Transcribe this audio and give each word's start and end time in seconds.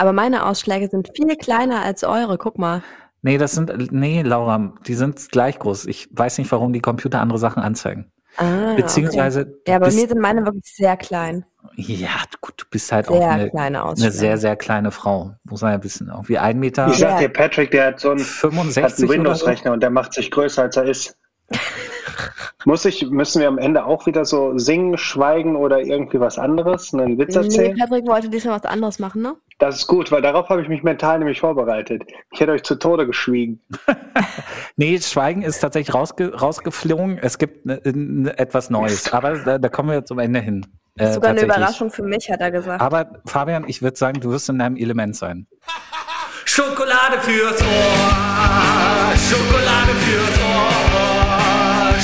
Aber 0.00 0.14
meine 0.14 0.46
Ausschläge 0.46 0.88
sind 0.88 1.10
viel 1.14 1.36
kleiner 1.36 1.82
als 1.82 2.04
eure, 2.04 2.38
guck 2.38 2.56
mal. 2.56 2.82
Nee, 3.20 3.36
das 3.36 3.52
sind, 3.52 3.92
nee, 3.92 4.22
Laura, 4.22 4.72
die 4.86 4.94
sind 4.94 5.30
gleich 5.30 5.58
groß. 5.58 5.84
Ich 5.84 6.08
weiß 6.10 6.38
nicht, 6.38 6.50
warum 6.50 6.72
die 6.72 6.80
Computer 6.80 7.20
andere 7.20 7.38
Sachen 7.38 7.62
anzeigen. 7.62 8.10
Ah, 8.38 8.72
Beziehungsweise. 8.76 9.42
Okay. 9.42 9.72
Ja, 9.72 9.78
bei 9.78 9.84
bist, 9.84 9.98
mir 9.98 10.08
sind 10.08 10.22
meine 10.22 10.46
wirklich 10.46 10.74
sehr 10.74 10.96
klein. 10.96 11.44
Ja, 11.76 12.22
gut, 12.40 12.54
du 12.56 12.64
bist 12.70 12.90
halt 12.90 13.08
sehr 13.08 13.14
auch 13.14 13.28
eine, 13.28 13.50
kleine 13.50 13.84
eine 13.84 14.10
sehr, 14.10 14.38
sehr 14.38 14.56
kleine 14.56 14.90
Frau. 14.90 15.34
Muss 15.44 15.60
man 15.60 15.72
ja 15.72 15.84
wissen. 15.84 16.08
Irgendwie 16.08 16.38
ein 16.38 16.58
Meter. 16.58 16.88
Ich 16.88 16.96
sag 16.96 17.18
dir, 17.18 17.28
Patrick, 17.28 17.70
der 17.70 17.88
hat 17.88 18.00
so 18.00 18.12
einen, 18.12 18.20
65 18.20 18.82
hat 18.82 18.98
einen 18.98 19.08
Windows-Rechner 19.10 19.68
so? 19.68 19.74
und 19.74 19.82
der 19.82 19.90
macht 19.90 20.14
sich 20.14 20.30
größer, 20.30 20.62
als 20.62 20.78
er 20.78 20.84
ist. 20.84 21.14
Muss 22.64 22.84
ich, 22.84 23.10
müssen 23.10 23.40
wir 23.40 23.48
am 23.48 23.58
Ende 23.58 23.84
auch 23.84 24.06
wieder 24.06 24.24
so 24.24 24.56
singen, 24.58 24.98
schweigen 24.98 25.56
oder 25.56 25.80
irgendwie 25.80 26.20
was 26.20 26.38
anderes, 26.38 26.92
einen 26.92 27.18
Witz 27.18 27.36
erzählen? 27.36 27.74
Nee, 27.74 27.80
Patrick 27.80 28.06
wollte 28.06 28.28
diesmal 28.28 28.56
was 28.56 28.70
anderes 28.70 28.98
machen, 28.98 29.22
ne? 29.22 29.36
Das 29.58 29.76
ist 29.76 29.86
gut, 29.86 30.10
weil 30.10 30.22
darauf 30.22 30.48
habe 30.48 30.62
ich 30.62 30.68
mich 30.68 30.82
mental 30.82 31.18
nämlich 31.18 31.40
vorbereitet. 31.40 32.02
Ich 32.32 32.40
hätte 32.40 32.52
euch 32.52 32.62
zu 32.62 32.76
Tode 32.76 33.06
geschwiegen. 33.06 33.60
nee, 34.76 34.98
Schweigen 34.98 35.42
ist 35.42 35.60
tatsächlich 35.60 35.94
rausge 35.94 36.34
rausgeflogen. 36.34 37.18
Es 37.18 37.36
gibt 37.36 37.66
ne, 37.66 37.80
ne, 37.84 38.38
etwas 38.38 38.70
Neues, 38.70 39.12
aber 39.12 39.38
da, 39.38 39.58
da, 39.58 39.68
kommen 39.68 39.90
wir 39.90 40.04
zum 40.04 40.18
Ende 40.18 40.40
hin. 40.40 40.66
Äh, 40.96 41.00
das 41.00 41.08
ist 41.10 41.14
sogar 41.16 41.30
eine 41.30 41.42
Überraschung 41.42 41.90
für 41.90 42.02
mich, 42.02 42.30
hat 42.30 42.40
er 42.40 42.50
gesagt. 42.50 42.80
Aber 42.80 43.20
Fabian, 43.26 43.64
ich 43.66 43.82
würde 43.82 43.98
sagen, 43.98 44.20
du 44.20 44.30
wirst 44.30 44.48
in 44.48 44.58
deinem 44.58 44.76
Element 44.76 45.14
sein. 45.14 45.46
Schokolade 46.46 47.20
fürs 47.20 47.62
Ohr, 47.62 49.14
Schokolade 49.14 49.92
fürs 50.00 50.40
Ohr, 50.40 50.49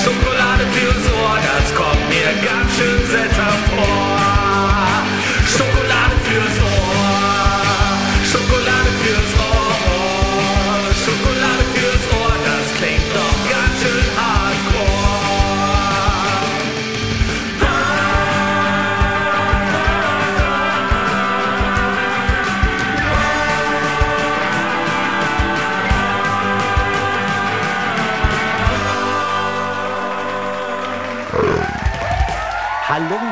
Schokolade 0.07 0.65
fürs 0.71 1.13
Ohr, 1.21 1.37
das 1.43 1.75
kommt 1.75 2.09
mir 2.09 2.31
ganz 2.47 2.77
schön 2.77 3.11
seltsam 3.11 3.36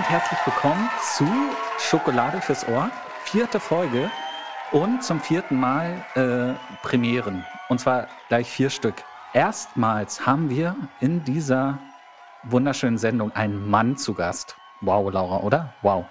und 0.04 0.10
herzlich 0.10 0.38
willkommen 0.44 0.90
zu 1.00 1.26
Schokolade 1.78 2.40
fürs 2.40 2.66
Ohr, 2.68 2.90
vierte 3.24 3.58
Folge 3.58 4.10
und 4.70 5.02
zum 5.02 5.20
vierten 5.20 5.58
Mal 5.58 6.04
äh, 6.14 6.54
Premieren. 6.82 7.44
Und 7.68 7.80
zwar 7.80 8.08
gleich 8.28 8.50
vier 8.50 8.70
Stück. 8.70 8.96
Erstmals 9.32 10.26
haben 10.26 10.50
wir 10.50 10.76
in 11.00 11.24
dieser 11.24 11.78
wunderschönen 12.42 12.98
Sendung 12.98 13.32
einen 13.32 13.70
Mann 13.70 13.96
zu 13.96 14.14
Gast. 14.14 14.56
Wow, 14.82 15.10
Laura, 15.10 15.38
oder? 15.38 15.72
Wow. 15.82 16.04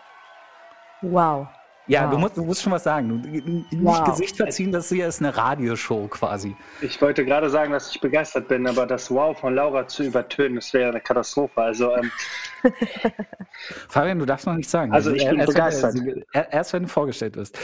Wow. 1.01 1.47
Ja, 1.87 2.05
wow. 2.05 2.11
du, 2.11 2.17
musst, 2.17 2.37
du 2.37 2.43
musst 2.43 2.61
schon 2.61 2.71
was 2.71 2.83
sagen. 2.83 3.21
Nicht 3.21 3.67
wow. 3.83 4.03
Gesicht 4.05 4.37
verziehen, 4.37 4.71
das 4.71 4.89
hier 4.89 5.07
ist 5.07 5.21
eine 5.21 5.35
Radioshow 5.35 6.07
quasi. 6.07 6.55
Ich 6.81 7.01
wollte 7.01 7.25
gerade 7.25 7.49
sagen, 7.49 7.73
dass 7.73 7.93
ich 7.93 7.99
begeistert 7.99 8.47
bin, 8.47 8.65
aber 8.67 8.85
das 8.85 9.11
Wow 9.11 9.37
von 9.37 9.55
Laura 9.55 9.87
zu 9.87 10.03
übertönen, 10.03 10.55
das 10.55 10.73
wäre 10.73 10.91
eine 10.91 11.01
Katastrophe. 11.01 11.61
Also, 11.61 11.93
ähm 11.95 12.11
Fabian, 13.89 14.19
du 14.19 14.25
darfst 14.25 14.47
noch 14.47 14.55
nicht 14.55 14.69
sagen. 14.69 14.93
Also 14.93 15.11
ich 15.11 15.27
bin 15.27 15.39
erst, 15.39 15.53
begeistert. 15.53 15.95
Wenn, 15.95 16.23
erst 16.51 16.71
wenn 16.71 16.83
du 16.83 16.89
vorgestellt 16.89 17.35
wirst. 17.35 17.59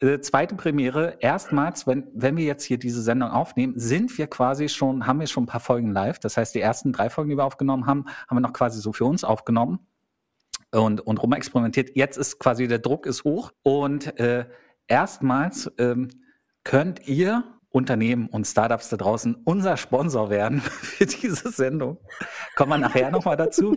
Äh, 0.00 0.18
zweite 0.20 0.56
Premiere, 0.56 1.16
erstmals, 1.20 1.86
wenn, 1.86 2.08
wenn 2.12 2.36
wir 2.36 2.44
jetzt 2.44 2.64
hier 2.64 2.78
diese 2.78 3.02
Sendung 3.02 3.30
aufnehmen, 3.30 3.74
sind 3.76 4.18
wir 4.18 4.26
quasi 4.26 4.68
schon, 4.68 5.06
haben 5.06 5.20
wir 5.20 5.28
schon 5.28 5.44
ein 5.44 5.46
paar 5.46 5.60
Folgen 5.60 5.92
live. 5.92 6.18
Das 6.18 6.36
heißt, 6.36 6.54
die 6.56 6.60
ersten 6.60 6.92
drei 6.92 7.08
Folgen, 7.08 7.30
die 7.30 7.36
wir 7.36 7.44
aufgenommen 7.44 7.86
haben, 7.86 8.06
haben 8.28 8.36
wir 8.36 8.40
noch 8.40 8.52
quasi 8.52 8.80
so 8.80 8.92
für 8.92 9.04
uns 9.04 9.22
aufgenommen 9.22 9.78
und, 10.72 11.00
und 11.00 11.22
rumexperimentiert. 11.22 11.96
Jetzt 11.96 12.16
ist 12.16 12.38
quasi 12.38 12.68
der 12.68 12.78
Druck 12.78 13.06
ist 13.06 13.24
hoch 13.24 13.52
und 13.62 14.18
äh, 14.18 14.46
erstmals 14.86 15.70
ähm, 15.78 16.08
könnt 16.64 17.06
ihr 17.08 17.44
Unternehmen 17.70 18.26
und 18.26 18.46
Startups 18.46 18.88
da 18.88 18.96
draußen 18.96 19.36
unser 19.44 19.76
Sponsor 19.76 20.30
werden 20.30 20.60
für 20.60 21.06
diese 21.06 21.50
Sendung. 21.50 21.98
Kommen 22.56 22.70
wir 22.70 22.78
nachher 22.78 23.10
nochmal 23.10 23.36
dazu. 23.36 23.76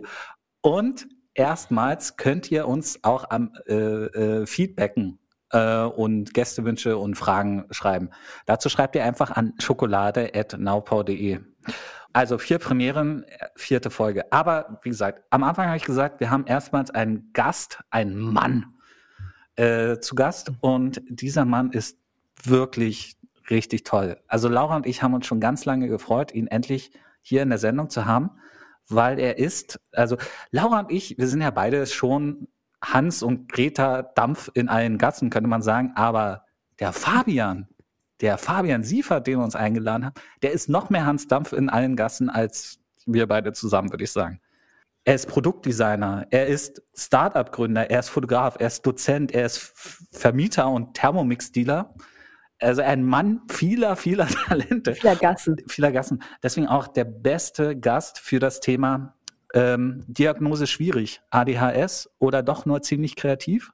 Und 0.60 1.06
erstmals 1.34 2.16
könnt 2.16 2.50
ihr 2.50 2.66
uns 2.66 3.02
auch 3.02 3.30
am 3.30 3.52
äh, 3.66 3.74
äh, 3.74 4.46
Feedbacken 4.46 5.18
äh, 5.50 5.82
und 5.82 6.34
Gästewünsche 6.34 6.96
und 6.96 7.14
Fragen 7.16 7.66
schreiben. 7.70 8.10
Dazu 8.46 8.68
schreibt 8.68 8.96
ihr 8.96 9.04
einfach 9.04 9.30
an 9.30 9.54
schokolade.naupau.de. 9.58 11.40
Also 12.14 12.38
vier 12.38 12.58
Premieren, 12.60 13.26
vierte 13.56 13.90
Folge. 13.90 14.32
Aber 14.32 14.78
wie 14.82 14.88
gesagt, 14.88 15.24
am 15.30 15.42
Anfang 15.42 15.66
habe 15.66 15.76
ich 15.76 15.84
gesagt, 15.84 16.20
wir 16.20 16.30
haben 16.30 16.46
erstmals 16.46 16.92
einen 16.92 17.32
Gast, 17.32 17.80
einen 17.90 18.16
Mann 18.16 18.66
äh, 19.56 19.98
zu 19.98 20.14
Gast. 20.14 20.52
Und 20.60 21.02
dieser 21.08 21.44
Mann 21.44 21.72
ist 21.72 21.98
wirklich 22.44 23.16
richtig 23.50 23.82
toll. 23.82 24.16
Also 24.28 24.48
Laura 24.48 24.76
und 24.76 24.86
ich 24.86 25.02
haben 25.02 25.12
uns 25.12 25.26
schon 25.26 25.40
ganz 25.40 25.64
lange 25.64 25.88
gefreut, 25.88 26.32
ihn 26.32 26.46
endlich 26.46 26.92
hier 27.20 27.42
in 27.42 27.48
der 27.48 27.58
Sendung 27.58 27.90
zu 27.90 28.04
haben, 28.04 28.30
weil 28.88 29.18
er 29.18 29.38
ist, 29.38 29.80
also 29.90 30.16
Laura 30.52 30.78
und 30.80 30.92
ich, 30.92 31.18
wir 31.18 31.26
sind 31.26 31.40
ja 31.40 31.50
beide 31.50 31.84
schon 31.84 32.46
Hans 32.80 33.24
und 33.24 33.50
Greta 33.50 34.02
Dampf 34.02 34.52
in 34.54 34.68
allen 34.68 34.98
Gassen, 34.98 35.30
könnte 35.30 35.48
man 35.48 35.62
sagen, 35.62 35.92
aber 35.96 36.44
der 36.78 36.92
Fabian, 36.92 37.66
der 38.20 38.38
Fabian 38.38 38.84
Siefert, 38.84 39.26
den 39.26 39.38
wir 39.38 39.44
uns 39.44 39.56
eingeladen 39.56 40.06
haben, 40.06 40.14
der 40.42 40.52
ist 40.52 40.68
noch 40.68 40.90
mehr 40.90 41.06
Hans 41.06 41.26
Dampf 41.28 41.52
in 41.52 41.68
allen 41.68 41.96
Gassen 41.96 42.30
als 42.30 42.78
wir 43.06 43.26
beide 43.26 43.52
zusammen, 43.52 43.90
würde 43.90 44.04
ich 44.04 44.12
sagen. 44.12 44.40
Er 45.04 45.14
ist 45.14 45.28
Produktdesigner, 45.28 46.26
er 46.30 46.46
ist 46.46 46.82
Startup-Gründer, 46.94 47.90
er 47.90 48.00
ist 48.00 48.08
Fotograf, 48.08 48.56
er 48.58 48.68
ist 48.68 48.86
Dozent, 48.86 49.32
er 49.32 49.44
ist 49.44 49.58
Vermieter 50.12 50.70
und 50.70 50.94
Thermomix-Dealer. 50.94 51.94
Also 52.58 52.80
ein 52.80 53.04
Mann 53.04 53.42
vieler, 53.50 53.96
vieler 53.96 54.26
Talente. 54.46 54.94
Vieler 54.94 55.16
Gassen. 55.16 55.56
Vieler 55.68 55.92
Gassen. 55.92 56.22
Deswegen 56.42 56.68
auch 56.68 56.88
der 56.88 57.04
beste 57.04 57.78
Gast 57.78 58.18
für 58.18 58.38
das 58.38 58.60
Thema 58.60 59.14
ähm, 59.52 60.04
Diagnose 60.06 60.66
schwierig, 60.66 61.20
ADHS 61.30 62.10
oder 62.18 62.42
doch 62.42 62.64
nur 62.64 62.80
ziemlich 62.80 63.14
kreativ. 63.16 63.72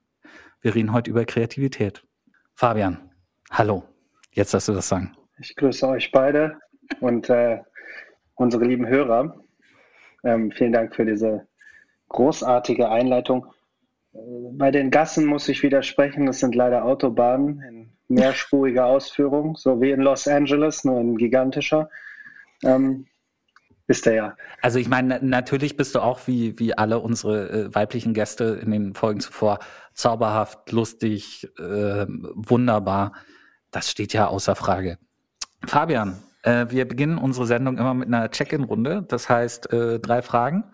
Wir 0.60 0.74
reden 0.74 0.92
heute 0.92 1.10
über 1.10 1.24
Kreativität. 1.24 2.04
Fabian, 2.54 2.98
hallo. 3.50 3.89
Jetzt 4.32 4.54
darfst 4.54 4.68
du 4.68 4.72
das 4.72 4.88
sagen. 4.88 5.12
Ich 5.38 5.56
grüße 5.56 5.86
euch 5.88 6.10
beide 6.12 6.58
und 7.00 7.28
äh, 7.30 7.60
unsere 8.34 8.64
lieben 8.64 8.86
Hörer. 8.86 9.40
Ähm, 10.24 10.50
vielen 10.52 10.72
Dank 10.72 10.94
für 10.94 11.04
diese 11.04 11.46
großartige 12.08 12.90
Einleitung. 12.90 13.46
Äh, 14.12 14.18
bei 14.52 14.70
den 14.70 14.90
Gassen 14.90 15.26
muss 15.26 15.48
ich 15.48 15.62
widersprechen, 15.62 16.26
das 16.26 16.40
sind 16.40 16.54
leider 16.54 16.84
Autobahnen 16.84 17.62
in 17.62 17.92
mehrspuriger 18.08 18.86
Ausführung, 18.86 19.56
so 19.56 19.80
wie 19.80 19.90
in 19.90 20.00
Los 20.00 20.28
Angeles, 20.28 20.84
nur 20.84 21.00
in 21.00 21.16
gigantischer. 21.16 21.88
Ähm, 22.64 23.06
ist 23.86 24.06
er 24.06 24.14
ja. 24.14 24.36
Also 24.62 24.78
ich 24.78 24.88
meine, 24.88 25.18
natürlich 25.20 25.76
bist 25.76 25.94
du 25.96 26.00
auch 26.00 26.26
wie, 26.26 26.56
wie 26.58 26.76
alle 26.76 27.00
unsere 27.00 27.50
äh, 27.50 27.74
weiblichen 27.74 28.14
Gäste 28.14 28.60
in 28.62 28.70
den 28.70 28.94
Folgen 28.94 29.20
zuvor 29.20 29.58
zauberhaft, 29.94 30.70
lustig, 30.70 31.48
äh, 31.58 32.06
wunderbar. 32.08 33.12
Das 33.70 33.90
steht 33.90 34.12
ja 34.12 34.26
außer 34.26 34.56
Frage. 34.56 34.98
Fabian, 35.66 36.22
äh, 36.42 36.66
wir 36.70 36.86
beginnen 36.88 37.18
unsere 37.18 37.46
Sendung 37.46 37.78
immer 37.78 37.94
mit 37.94 38.08
einer 38.08 38.30
Check-in-Runde. 38.30 39.04
Das 39.08 39.28
heißt, 39.28 39.72
äh, 39.72 40.00
drei 40.00 40.22
Fragen. 40.22 40.64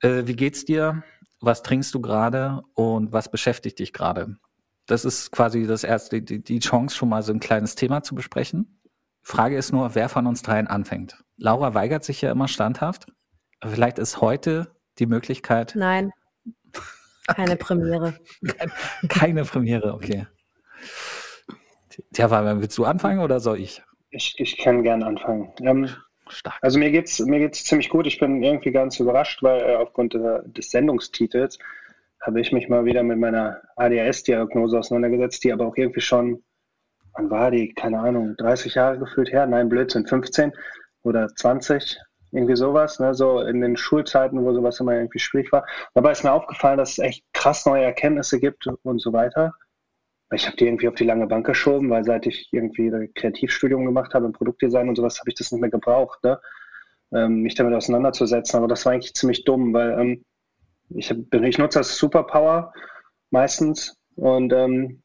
Äh, 0.00 0.22
wie 0.26 0.36
geht's 0.36 0.64
dir? 0.64 1.02
Was 1.40 1.62
trinkst 1.62 1.94
du 1.94 2.00
gerade? 2.00 2.62
Und 2.74 3.12
was 3.12 3.30
beschäftigt 3.30 3.78
dich 3.78 3.92
gerade? 3.92 4.36
Das 4.86 5.04
ist 5.04 5.30
quasi 5.30 5.66
das 5.66 5.84
erste, 5.84 6.20
die, 6.20 6.42
die 6.42 6.58
Chance, 6.58 6.96
schon 6.96 7.08
mal 7.08 7.22
so 7.22 7.32
ein 7.32 7.40
kleines 7.40 7.76
Thema 7.76 8.02
zu 8.02 8.14
besprechen. 8.14 8.80
Frage 9.22 9.56
ist 9.56 9.72
nur, 9.72 9.94
wer 9.94 10.08
von 10.08 10.26
uns 10.26 10.42
dreien 10.42 10.66
anfängt. 10.66 11.22
Laura 11.36 11.74
weigert 11.74 12.04
sich 12.04 12.20
ja 12.20 12.32
immer 12.32 12.48
standhaft. 12.48 13.06
Vielleicht 13.62 13.98
ist 13.98 14.20
heute 14.20 14.74
die 14.98 15.06
Möglichkeit. 15.06 15.74
Nein. 15.76 16.10
Keine 17.26 17.56
Premiere. 17.56 18.18
keine, 18.44 18.72
keine 19.08 19.44
Premiere, 19.44 19.94
okay. 19.94 20.26
Fabian, 22.14 22.60
willst 22.60 22.78
du 22.78 22.84
anfangen 22.84 23.20
oder 23.20 23.40
soll 23.40 23.60
ich? 23.60 23.82
Ich, 24.10 24.34
ich 24.38 24.58
kann 24.58 24.82
gerne 24.82 25.06
anfangen. 25.06 25.52
Ähm, 25.62 25.88
Stark. 26.32 26.58
Also 26.62 26.78
mir 26.78 26.90
geht's 26.90 27.18
mir 27.20 27.40
geht's 27.40 27.64
ziemlich 27.64 27.88
gut. 27.88 28.06
Ich 28.06 28.18
bin 28.18 28.42
irgendwie 28.42 28.70
ganz 28.70 29.00
überrascht, 29.00 29.42
weil 29.42 29.60
äh, 29.62 29.76
aufgrund 29.76 30.14
äh, 30.14 30.40
des 30.44 30.70
Sendungstitels 30.70 31.58
habe 32.20 32.40
ich 32.40 32.52
mich 32.52 32.68
mal 32.68 32.84
wieder 32.84 33.02
mit 33.02 33.18
meiner 33.18 33.60
ADHS-Diagnose 33.76 34.78
auseinandergesetzt, 34.78 35.42
die 35.44 35.52
aber 35.52 35.66
auch 35.66 35.76
irgendwie 35.76 36.00
schon, 36.00 36.42
wann 37.14 37.30
war 37.30 37.50
die? 37.50 37.72
Keine 37.72 37.98
Ahnung, 37.98 38.36
30 38.36 38.74
Jahre 38.74 38.98
gefühlt 38.98 39.32
her? 39.32 39.46
Nein, 39.46 39.68
Blödsinn, 39.68 40.06
15 40.06 40.52
oder 41.02 41.28
20, 41.34 41.98
irgendwie 42.32 42.56
sowas, 42.56 43.00
ne? 43.00 43.14
so 43.14 43.40
in 43.40 43.62
den 43.62 43.76
Schulzeiten, 43.76 44.44
wo 44.44 44.52
sowas 44.52 44.80
immer 44.80 44.94
irgendwie 44.94 45.18
schwierig 45.18 45.50
war. 45.50 45.66
Dabei 45.94 46.12
ist 46.12 46.22
mir 46.22 46.32
aufgefallen, 46.32 46.76
dass 46.76 46.92
es 46.92 46.98
echt 46.98 47.24
krass 47.32 47.64
neue 47.64 47.84
Erkenntnisse 47.84 48.38
gibt 48.38 48.66
und 48.66 49.00
so 49.00 49.12
weiter. 49.12 49.54
Ich 50.32 50.46
habe 50.46 50.56
die 50.56 50.66
irgendwie 50.66 50.88
auf 50.88 50.94
die 50.94 51.04
lange 51.04 51.26
Bank 51.26 51.46
geschoben, 51.46 51.90
weil 51.90 52.04
seit 52.04 52.26
ich 52.26 52.48
irgendwie 52.52 52.90
Kreativstudium 53.14 53.84
gemacht 53.84 54.14
habe 54.14 54.26
im 54.26 54.32
Produktdesign 54.32 54.88
und 54.88 54.96
sowas, 54.96 55.18
habe 55.18 55.30
ich 55.30 55.34
das 55.34 55.50
nicht 55.50 55.60
mehr 55.60 55.70
gebraucht, 55.70 56.22
ne? 56.22 56.40
ähm, 57.12 57.42
mich 57.42 57.56
damit 57.56 57.74
auseinanderzusetzen. 57.74 58.56
Aber 58.56 58.68
das 58.68 58.84
war 58.84 58.92
eigentlich 58.92 59.14
ziemlich 59.14 59.44
dumm, 59.44 59.72
weil 59.72 59.98
ähm, 59.98 60.24
ich, 60.90 61.10
hab, 61.10 61.18
ich 61.34 61.58
nutze 61.58 61.80
das 61.80 61.96
Superpower 61.96 62.72
meistens 63.30 63.96
und 64.14 64.52
ähm, 64.52 65.02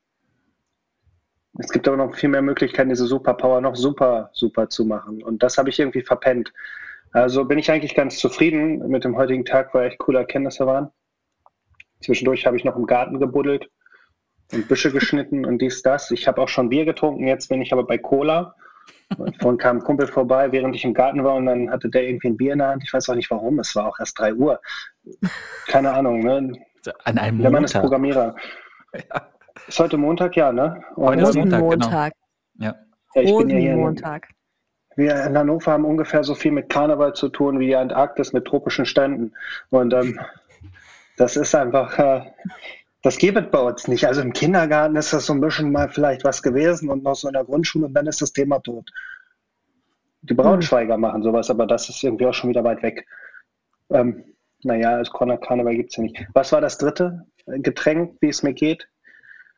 es 1.57 1.71
gibt 1.71 1.87
aber 1.87 1.97
noch 1.97 2.15
viel 2.15 2.29
mehr 2.29 2.41
Möglichkeiten, 2.41 2.89
diese 2.89 3.07
Superpower 3.07 3.61
noch 3.61 3.75
super, 3.75 4.29
super 4.33 4.69
zu 4.69 4.85
machen. 4.85 5.23
Und 5.23 5.41
das 5.41 5.57
habe 5.57 5.69
ich 5.69 5.79
irgendwie 5.79 6.01
verpennt. 6.01 6.51
Also 7.11 7.45
bin 7.45 7.57
ich 7.57 7.71
eigentlich 7.71 7.95
ganz 7.95 8.17
zufrieden 8.17 8.79
mit 8.89 9.05
dem 9.05 9.15
heutigen 9.15 9.45
Tag, 9.45 9.73
weil 9.73 9.87
echt 9.87 9.99
coole 9.99 10.19
Erkenntnisse 10.19 10.67
waren. 10.67 10.89
Zwischendurch 12.01 12.45
habe 12.45 12.57
ich 12.57 12.65
noch 12.65 12.75
im 12.75 12.85
Garten 12.85 13.19
gebuddelt 13.19 13.69
und 14.51 14.67
Büsche 14.67 14.91
geschnitten 14.91 15.45
und 15.45 15.61
dies, 15.61 15.81
das. 15.81 16.11
Ich 16.11 16.27
habe 16.27 16.41
auch 16.41 16.49
schon 16.49 16.69
Bier 16.69 16.85
getrunken, 16.85 17.27
jetzt 17.27 17.49
bin 17.49 17.61
ich 17.61 17.73
aber 17.73 17.85
bei 17.85 17.97
Cola. 17.97 18.55
Vorhin 19.39 19.57
kam 19.57 19.77
ein 19.77 19.83
Kumpel 19.83 20.07
vorbei, 20.07 20.51
während 20.51 20.75
ich 20.75 20.83
im 20.83 20.93
Garten 20.93 21.23
war 21.23 21.35
und 21.35 21.45
dann 21.45 21.69
hatte 21.69 21.89
der 21.89 22.07
irgendwie 22.07 22.29
ein 22.29 22.37
Bier 22.37 22.53
in 22.53 22.59
der 22.59 22.69
Hand. 22.69 22.83
Ich 22.83 22.93
weiß 22.93 23.09
auch 23.09 23.15
nicht 23.15 23.29
warum, 23.29 23.59
es 23.59 23.75
war 23.75 23.87
auch 23.87 23.99
erst 23.99 24.19
3 24.19 24.33
Uhr. 24.33 24.59
Keine 25.67 25.91
Ahnung, 25.93 26.19
ne? 26.21 26.53
An 27.03 27.17
einem 27.17 27.41
der 27.41 27.51
Mann 27.51 27.63
ist 27.63 27.73
Programmierer. 27.73 28.35
Ja. 28.93 29.29
Ist 29.67 29.79
heute 29.79 29.97
Montag, 29.97 30.35
ja, 30.35 30.51
ne? 30.51 30.83
Und 30.95 31.07
heute 31.07 31.21
ist 31.21 31.35
Montag, 31.35 31.59
Montag. 31.59 32.13
Genau. 32.57 32.71
Ja. 32.71 32.75
ja 33.15 33.21
ich 33.21 33.37
bin 33.37 33.49
ja 33.49 33.57
hier 33.57 33.75
Montag. 33.75 34.27
wir 34.95 35.23
in 35.25 35.37
Hannover 35.37 35.71
haben 35.71 35.85
ungefähr 35.85 36.23
so 36.23 36.35
viel 36.35 36.51
mit 36.51 36.69
Karneval 36.69 37.13
zu 37.13 37.29
tun 37.29 37.59
wie 37.59 37.67
die 37.67 37.75
Antarktis 37.75 38.33
mit 38.33 38.45
tropischen 38.45 38.85
Ständen. 38.85 39.33
Und 39.69 39.93
ähm, 39.93 40.19
das 41.17 41.35
ist 41.35 41.55
einfach, 41.55 41.97
äh, 41.97 42.21
das 43.05 43.17
gibt 43.17 43.37
es 43.37 43.51
bei 43.51 43.59
uns 43.59 43.87
nicht. 43.87 44.07
Also 44.07 44.21
im 44.21 44.33
Kindergarten 44.33 44.95
ist 44.95 45.13
das 45.13 45.27
so 45.27 45.33
ein 45.33 45.39
bisschen 45.39 45.71
mal 45.71 45.89
vielleicht 45.89 46.23
was 46.23 46.41
gewesen 46.41 46.89
und 46.89 47.03
noch 47.03 47.13
so 47.13 47.27
in 47.27 47.35
der 47.35 47.43
Grundschule 47.43 47.85
und 47.85 47.93
dann 47.93 48.07
ist 48.07 48.19
das 48.19 48.33
Thema 48.33 48.57
tot. 48.57 48.89
Die 50.23 50.33
Braunschweiger 50.33 50.97
machen 50.97 51.21
sowas, 51.21 51.51
aber 51.51 51.67
das 51.67 51.87
ist 51.87 52.03
irgendwie 52.03 52.25
auch 52.25 52.33
schon 52.33 52.49
wieder 52.49 52.63
weit 52.63 52.81
weg. 52.81 53.05
Ähm, 53.91 54.23
naja, 54.63 54.97
das 54.97 55.11
Karneval 55.11 55.75
gibt 55.75 55.91
es 55.91 55.97
ja 55.97 56.03
nicht. 56.03 56.25
Was 56.33 56.51
war 56.51 56.61
das 56.61 56.79
dritte 56.79 57.27
Getränk, 57.45 58.17
wie 58.21 58.29
es 58.29 58.41
mir 58.41 58.53
geht? 58.53 58.87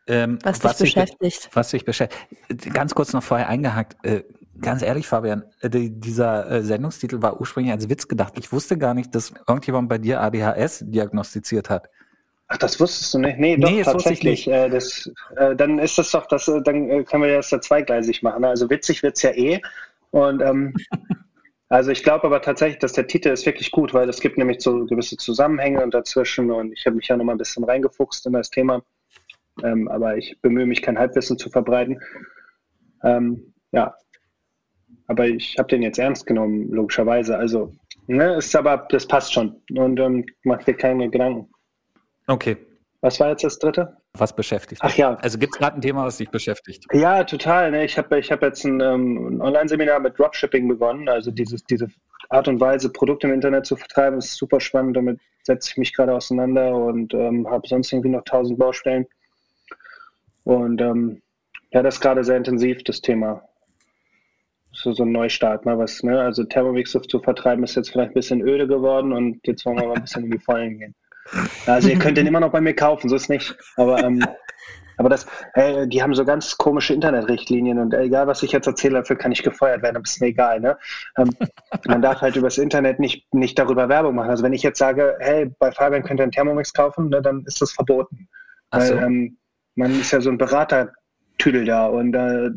Ähm, 0.07 0.39
was, 0.44 0.61
was 0.65 0.79
dich 0.79 0.95
beschäftigt. 0.95 1.49
was 1.53 1.69
dich 1.69 1.85
beschäftigt. 1.85 2.73
Ganz 2.73 2.95
kurz 2.95 3.13
noch 3.13 3.23
vorher 3.23 3.47
eingehakt. 3.47 3.95
Äh, 4.03 4.25
ganz 4.59 4.81
ehrlich, 4.81 5.07
Fabian, 5.07 5.45
äh, 5.61 5.69
die, 5.69 5.97
dieser 5.97 6.51
äh, 6.51 6.63
Sendungstitel 6.63 7.21
war 7.21 7.39
ursprünglich 7.39 7.71
als 7.71 7.88
Witz 7.88 8.09
gedacht. 8.09 8.33
Ich 8.38 8.51
wusste 8.51 8.77
gar 8.77 8.94
nicht, 8.94 9.15
dass 9.15 9.33
irgendjemand 9.47 9.88
bei 9.88 9.99
dir 9.99 10.19
ADHS 10.19 10.83
diagnostiziert 10.85 11.69
hat. 11.69 11.88
Ach, 12.49 12.57
das 12.57 12.79
wusstest 12.79 13.13
du 13.13 13.19
nicht? 13.19 13.39
Nee, 13.39 13.57
doch, 13.57 13.69
nee, 13.69 13.83
tatsächlich. 13.83 14.47
Äh, 14.47 14.69
das, 14.69 15.11
äh, 15.35 15.55
dann 15.55 15.79
ist 15.79 15.97
das 15.97 16.11
doch, 16.11 16.27
das, 16.27 16.47
äh, 16.47 16.61
dann 16.61 17.05
können 17.05 17.23
wir 17.23 17.35
das 17.35 17.51
ja 17.51 17.59
zweigleisig 17.59 18.23
machen. 18.23 18.45
Also 18.45 18.69
witzig 18.69 19.03
wird's 19.03 19.21
ja 19.21 19.31
eh. 19.31 19.61
Und 20.11 20.41
ähm, 20.41 20.73
also 21.69 21.91
ich 21.91 22.03
glaube 22.03 22.25
aber 22.25 22.41
tatsächlich, 22.41 22.79
dass 22.79 22.94
der 22.94 23.07
Titel 23.07 23.29
ist 23.29 23.45
wirklich 23.45 23.71
gut, 23.71 23.94
weil 23.94 24.07
es 24.07 24.21
gibt 24.21 24.38
nämlich 24.38 24.61
so 24.61 24.85
gewisse 24.85 25.17
Zusammenhänge 25.17 25.83
und 25.83 25.94
dazwischen 25.94 26.49
und 26.49 26.71
ich 26.71 26.85
habe 26.85 26.95
mich 26.95 27.09
ja 27.09 27.17
noch 27.17 27.25
mal 27.25 27.33
ein 27.33 27.38
bisschen 27.38 27.65
reingefuchst 27.65 28.25
in 28.25 28.33
das 28.33 28.49
Thema. 28.49 28.81
Ähm, 29.63 29.89
aber 29.89 30.17
ich 30.17 30.39
bemühe 30.41 30.65
mich, 30.65 30.81
kein 30.81 30.97
Halbwissen 30.97 31.38
zu 31.38 31.49
verbreiten. 31.49 31.99
Ähm, 33.03 33.53
ja, 33.71 33.94
aber 35.07 35.27
ich 35.27 35.57
habe 35.57 35.67
den 35.67 35.81
jetzt 35.81 35.99
ernst 35.99 36.25
genommen, 36.25 36.69
logischerweise. 36.71 37.38
Also, 37.38 37.73
ne, 38.07 38.35
ist 38.35 38.55
aber, 38.55 38.88
das 38.89 39.07
passt 39.07 39.33
schon. 39.33 39.61
Und 39.75 39.99
ähm, 39.99 40.25
mach 40.44 40.63
dir 40.63 40.75
keine 40.75 41.09
Gedanken. 41.09 41.49
Okay. 42.27 42.57
Was 43.01 43.19
war 43.19 43.29
jetzt 43.29 43.44
das 43.44 43.59
dritte? 43.59 43.95
Was 44.13 44.35
beschäftigt 44.35 44.83
dich? 44.83 44.89
Ach 44.89 44.97
ja. 44.97 45.15
Also 45.15 45.38
gibt 45.38 45.53
es 45.53 45.59
gerade 45.59 45.77
ein 45.77 45.81
Thema, 45.81 46.06
was 46.06 46.18
dich 46.18 46.29
beschäftigt? 46.29 46.85
Ja, 46.94 47.24
total. 47.24 47.71
Ne? 47.71 47.85
Ich 47.85 47.97
habe 47.97 48.19
ich 48.19 48.31
hab 48.31 48.41
jetzt 48.41 48.65
ein, 48.65 48.81
ähm, 48.81 49.39
Online-Seminar 49.39 50.00
mit 50.00 50.18
Dropshipping 50.18 50.68
begonnen. 50.68 51.07
Also 51.07 51.31
dieses, 51.31 51.63
diese 51.63 51.88
Art 52.29 52.47
und 52.47 52.59
Weise, 52.59 52.91
Produkte 52.91 53.27
im 53.27 53.33
Internet 53.33 53.65
zu 53.65 53.75
vertreiben, 53.75 54.18
ist 54.18 54.35
super 54.35 54.59
spannend. 54.59 54.97
Damit 54.97 55.19
setze 55.44 55.69
ich 55.71 55.77
mich 55.77 55.95
gerade 55.95 56.13
auseinander 56.13 56.75
und 56.75 57.13
ähm, 57.13 57.47
habe 57.50 57.68
sonst 57.68 57.94
irgendwie 57.94 58.09
noch 58.09 58.24
tausend 58.24 58.57
Baustellen. 58.57 59.06
Und 60.44 60.81
ähm, 60.81 61.21
ja, 61.71 61.83
das 61.83 61.95
ist 61.95 62.01
gerade 62.01 62.23
sehr 62.23 62.38
intensiv, 62.38 62.83
das 62.83 63.01
Thema. 63.01 63.44
So, 64.71 64.91
so 64.91 65.03
ein 65.03 65.12
Neustart, 65.12 65.65
mal 65.65 65.77
was, 65.77 66.03
ne? 66.03 66.19
Also 66.19 66.44
Thermomix 66.44 66.91
zu 66.91 67.19
vertreiben 67.19 67.63
ist 67.63 67.75
jetzt 67.75 67.91
vielleicht 67.91 68.12
ein 68.12 68.15
bisschen 68.15 68.41
öde 68.41 68.68
geworden 68.68 69.12
und 69.12 69.45
jetzt 69.45 69.65
wollen 69.65 69.80
wir 69.80 69.88
mal 69.88 69.95
ein 69.95 70.01
bisschen 70.03 70.25
in 70.25 70.31
die 70.31 70.39
Vollen 70.39 70.80
gehen. 70.80 70.95
Also 71.65 71.89
ihr 71.89 72.00
könnt 72.00 72.18
den 72.18 72.27
immer 72.27 72.39
noch 72.39 72.51
bei 72.51 72.62
mir 72.62 72.75
kaufen, 72.75 73.09
so 73.09 73.15
ist 73.15 73.29
nicht. 73.29 73.56
Aber, 73.75 74.03
ähm, 74.03 74.24
aber 74.97 75.09
das, 75.09 75.27
äh, 75.53 75.88
die 75.88 76.01
haben 76.01 76.15
so 76.15 76.25
ganz 76.25 76.57
komische 76.57 76.94
Internetrichtlinien 76.94 77.79
und 77.79 77.94
egal 77.94 78.27
was 78.27 78.41
ich 78.44 78.51
jetzt 78.51 78.68
erzähle, 78.68 79.00
dafür 79.00 79.15
kann 79.15 79.31
ich 79.31 79.44
gefeuert 79.44 79.83
werden, 79.83 80.01
das 80.01 80.13
ist 80.13 80.21
mir 80.21 80.27
egal. 80.27 80.59
Ne? 80.59 80.77
Ähm, 81.18 81.35
man 81.85 82.01
darf 82.01 82.21
halt 82.21 82.35
übers 82.35 82.57
Internet 82.57 83.00
nicht, 83.00 83.31
nicht 83.33 83.59
darüber 83.59 83.89
Werbung 83.89 84.15
machen. 84.15 84.29
Also 84.29 84.44
wenn 84.44 84.53
ich 84.53 84.63
jetzt 84.63 84.79
sage, 84.79 85.15
hey, 85.19 85.51
bei 85.59 85.71
Fabian 85.71 86.03
könnt 86.03 86.19
ihr 86.19 86.24
einen 86.24 86.31
Thermomix 86.31 86.74
kaufen, 86.74 87.09
ne, 87.09 87.21
dann 87.21 87.44
ist 87.45 87.62
das 87.62 87.71
verboten. 87.71 88.27
Ach 88.71 88.81
so. 88.81 88.95
Weil, 88.95 89.03
ähm, 89.03 89.38
man 89.75 90.00
ist 90.00 90.12
ja 90.12 90.19
so 90.19 90.30
ein 90.30 90.39
Beratertüdel 90.39 91.65
da 91.65 91.85
und 91.85 92.13
äh, 92.15 92.50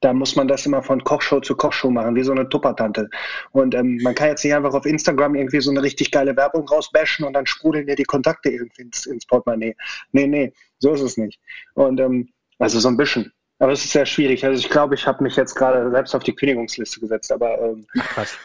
da 0.00 0.12
muss 0.12 0.36
man 0.36 0.48
das 0.48 0.64
immer 0.66 0.82
von 0.82 1.02
Kochshow 1.02 1.40
zu 1.40 1.56
Kochshow 1.56 1.90
machen, 1.90 2.14
wie 2.14 2.22
so 2.22 2.32
eine 2.32 2.48
Tuppertante. 2.48 3.08
Und 3.52 3.74
ähm, 3.74 3.98
man 4.02 4.14
kann 4.14 4.28
jetzt 4.28 4.44
nicht 4.44 4.54
einfach 4.54 4.74
auf 4.74 4.86
Instagram 4.86 5.34
irgendwie 5.34 5.60
so 5.60 5.70
eine 5.70 5.82
richtig 5.82 6.10
geile 6.10 6.36
Werbung 6.36 6.68
rausbashen 6.68 7.24
und 7.24 7.32
dann 7.32 7.46
sprudeln 7.46 7.86
dir 7.86 7.96
die 7.96 8.04
Kontakte 8.04 8.50
irgendwie 8.50 8.82
ins, 8.82 9.06
ins 9.06 9.26
Portemonnaie. 9.26 9.74
Nee, 10.12 10.26
nee, 10.26 10.52
so 10.78 10.92
ist 10.92 11.00
es 11.00 11.16
nicht. 11.16 11.40
Und 11.74 12.00
ähm, 12.00 12.28
also 12.58 12.78
so 12.78 12.88
ein 12.88 12.96
bisschen. 12.96 13.32
Aber 13.60 13.72
es 13.72 13.84
ist 13.84 13.90
sehr 13.90 14.06
schwierig. 14.06 14.44
Also 14.44 14.60
ich 14.60 14.70
glaube, 14.70 14.94
ich 14.94 15.04
habe 15.06 15.24
mich 15.24 15.34
jetzt 15.34 15.56
gerade 15.56 15.90
selbst 15.90 16.14
auf 16.14 16.22
die 16.22 16.32
Kündigungsliste 16.32 17.00
gesetzt, 17.00 17.32
aber 17.32 17.60
ähm, 17.60 17.86
Krass. 17.92 18.38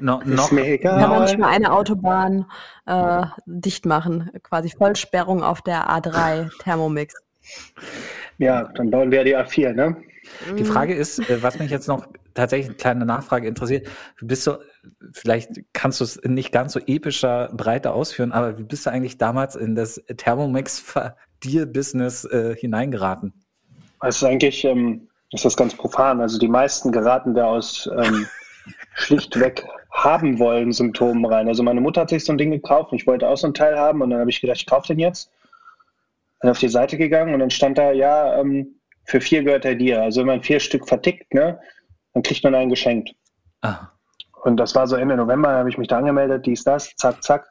no, 0.00 0.22
noch, 0.24 0.46
ist 0.46 0.52
mir 0.52 0.66
egal. 0.66 1.00
Kann 1.00 1.10
man 1.10 1.24
nicht 1.24 1.38
mal 1.38 1.48
eine 1.48 1.70
Autobahn 1.70 2.46
äh, 2.86 3.26
dicht 3.44 3.84
machen, 3.84 4.30
quasi 4.42 4.70
Vollsperrung 4.70 5.42
auf 5.42 5.60
der 5.60 5.90
A3 5.90 6.50
Thermomix. 6.62 7.14
Ja, 8.38 8.70
dann 8.74 8.90
bauen 8.90 9.10
wir 9.10 9.22
die 9.24 9.36
A4, 9.36 9.74
ne? 9.74 9.96
Die 10.56 10.64
Frage 10.64 10.94
ist, 10.94 11.18
äh, 11.18 11.42
was 11.42 11.58
mich 11.58 11.70
jetzt 11.70 11.88
noch 11.88 12.06
tatsächlich 12.34 12.68
eine 12.68 12.76
kleine 12.76 13.04
Nachfrage 13.04 13.48
interessiert, 13.48 13.88
bist 14.20 14.46
du, 14.46 14.58
vielleicht 15.12 15.50
kannst 15.72 15.98
du 16.00 16.04
es 16.04 16.20
nicht 16.24 16.52
ganz 16.52 16.72
so 16.72 16.80
epischer 16.86 17.48
Breite 17.52 17.92
ausführen, 17.92 18.30
aber 18.32 18.58
wie 18.58 18.62
bist 18.62 18.86
du 18.86 18.90
eigentlich 18.90 19.18
damals 19.18 19.56
in 19.56 19.74
das 19.74 20.00
Thermomix-Deal-Business 20.16 22.24
äh, 22.26 22.54
hineingeraten? 22.56 23.32
Also 23.98 24.26
eigentlich 24.26 24.64
ähm, 24.64 25.08
ist 25.32 25.44
das 25.44 25.56
ganz 25.56 25.74
profan. 25.74 26.20
Also 26.20 26.38
die 26.38 26.48
meisten 26.48 26.92
geraten 26.92 27.34
da 27.34 27.46
aus 27.46 27.90
ähm, 27.96 28.26
schlichtweg 28.94 29.64
haben 29.90 30.38
wollen 30.38 30.72
Symptomen 30.72 31.24
rein. 31.24 31.48
Also 31.48 31.62
meine 31.62 31.80
Mutter 31.80 32.02
hat 32.02 32.10
sich 32.10 32.24
so 32.24 32.32
ein 32.32 32.38
Ding 32.38 32.50
gekauft 32.50 32.92
und 32.92 33.00
ich 33.00 33.06
wollte 33.06 33.28
auch 33.28 33.36
so 33.36 33.46
ein 33.46 33.54
Teil 33.54 33.78
haben 33.78 34.02
und 34.02 34.10
dann 34.10 34.20
habe 34.20 34.30
ich 34.30 34.40
gedacht, 34.40 34.58
ich 34.58 34.66
kaufe 34.66 34.88
den 34.88 34.98
jetzt. 34.98 35.30
Bin 36.40 36.50
auf 36.50 36.58
die 36.58 36.68
Seite 36.68 36.96
gegangen 36.96 37.34
und 37.34 37.40
dann 37.40 37.50
stand 37.50 37.78
da, 37.78 37.92
ja, 37.92 38.40
ähm, 38.40 38.76
für 39.04 39.20
vier 39.20 39.42
gehört 39.42 39.64
er 39.64 39.74
dir. 39.74 40.02
Also 40.02 40.20
wenn 40.20 40.26
man 40.26 40.42
vier 40.42 40.60
Stück 40.60 40.88
vertickt, 40.88 41.34
ne, 41.34 41.60
dann 42.14 42.22
kriegt 42.22 42.44
man 42.44 42.54
einen 42.54 42.70
geschenkt. 42.70 43.12
Ah. 43.62 43.88
Und 44.44 44.56
das 44.56 44.74
war 44.74 44.86
so 44.86 44.96
Ende 44.96 45.16
November, 45.16 45.48
da 45.48 45.58
habe 45.58 45.68
ich 45.68 45.78
mich 45.78 45.88
da 45.88 45.98
angemeldet, 45.98 46.46
dies, 46.46 46.64
das, 46.64 46.94
zack, 46.96 47.22
zack. 47.22 47.48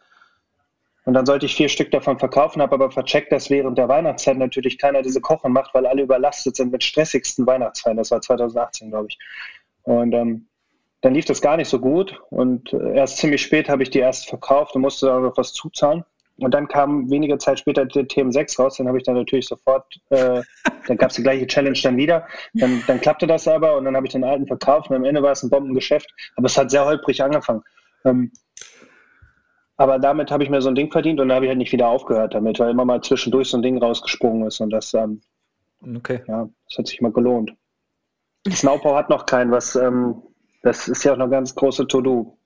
Und 1.05 1.13
dann 1.13 1.25
sollte 1.25 1.45
ich 1.45 1.55
vier 1.55 1.69
Stück 1.69 1.89
davon 1.91 2.19
verkaufen, 2.19 2.61
habe 2.61 2.75
aber 2.75 2.91
vercheckt, 2.91 3.31
dass 3.31 3.49
während 3.49 3.77
der 3.77 3.87
Weihnachtszeit 3.87 4.37
natürlich 4.37 4.77
keiner 4.77 5.01
diese 5.01 5.19
Kochen 5.19 5.51
macht, 5.51 5.73
weil 5.73 5.87
alle 5.87 6.03
überlastet 6.03 6.55
sind 6.55 6.71
mit 6.71 6.83
stressigsten 6.83 7.47
Weihnachtsfeiern. 7.47 7.97
Das 7.97 8.11
war 8.11 8.21
2018, 8.21 8.91
glaube 8.91 9.07
ich. 9.09 9.17
Und 9.83 10.13
ähm, 10.13 10.47
dann 11.01 11.15
lief 11.15 11.25
das 11.25 11.41
gar 11.41 11.57
nicht 11.57 11.69
so 11.69 11.79
gut. 11.79 12.21
Und 12.29 12.71
äh, 12.73 12.95
erst 12.95 13.17
ziemlich 13.17 13.41
spät 13.41 13.67
habe 13.67 13.81
ich 13.81 13.89
die 13.89 13.99
erst 13.99 14.29
verkauft 14.29 14.75
und 14.75 14.81
musste 14.81 15.07
dann 15.07 15.23
noch 15.23 15.37
was 15.37 15.53
zuzahlen. 15.53 16.03
Und 16.41 16.53
dann 16.53 16.67
kam 16.67 17.09
wenige 17.09 17.37
Zeit 17.37 17.59
später 17.59 17.85
der 17.85 18.07
TM6 18.07 18.61
raus, 18.61 18.77
den 18.77 18.87
habe 18.87 18.97
ich 18.97 19.03
dann 19.03 19.15
natürlich 19.15 19.47
sofort, 19.47 19.85
äh, 20.09 20.41
dann 20.87 20.97
gab 20.97 21.11
es 21.11 21.15
die 21.15 21.23
gleiche 21.23 21.47
Challenge 21.47 21.77
dann 21.83 21.97
wieder. 21.97 22.27
Dann, 22.53 22.83
dann 22.87 22.99
klappte 22.99 23.27
das 23.27 23.47
aber 23.47 23.77
und 23.77 23.85
dann 23.85 23.95
habe 23.95 24.07
ich 24.07 24.13
den 24.13 24.23
alten 24.23 24.47
verkauft 24.47 24.89
und 24.89 24.95
am 24.95 25.05
Ende 25.05 25.21
war 25.21 25.31
es 25.31 25.43
ein 25.43 25.49
Bombengeschäft. 25.49 26.11
Aber 26.35 26.47
es 26.47 26.57
hat 26.57 26.71
sehr 26.71 26.85
holprig 26.85 27.21
angefangen. 27.21 27.61
Ähm, 28.05 28.31
aber 29.77 29.99
damit 29.99 30.31
habe 30.31 30.43
ich 30.43 30.49
mir 30.49 30.61
so 30.61 30.69
ein 30.69 30.75
Ding 30.75 30.91
verdient 30.91 31.19
und 31.19 31.29
da 31.29 31.35
habe 31.35 31.45
ich 31.45 31.49
halt 31.49 31.57
nicht 31.57 31.71
wieder 31.71 31.87
aufgehört 31.87 32.35
damit, 32.35 32.59
weil 32.59 32.69
immer 32.69 32.85
mal 32.85 33.01
zwischendurch 33.01 33.49
so 33.49 33.57
ein 33.57 33.63
Ding 33.63 33.77
rausgesprungen 33.77 34.45
ist 34.47 34.59
und 34.59 34.69
das, 34.69 34.93
ähm, 34.93 35.21
okay. 35.95 36.21
ja, 36.27 36.47
das 36.67 36.77
hat 36.77 36.87
sich 36.87 37.01
mal 37.01 37.11
gelohnt. 37.11 37.53
Snowpow 38.47 38.95
hat 38.95 39.09
noch 39.09 39.25
keinen, 39.25 39.51
was, 39.51 39.75
ähm, 39.75 40.21
das 40.61 40.87
ist 40.87 41.03
ja 41.03 41.13
auch 41.13 41.19
eine 41.19 41.29
ganz 41.29 41.55
große 41.55 41.87
To-Do. 41.87 42.37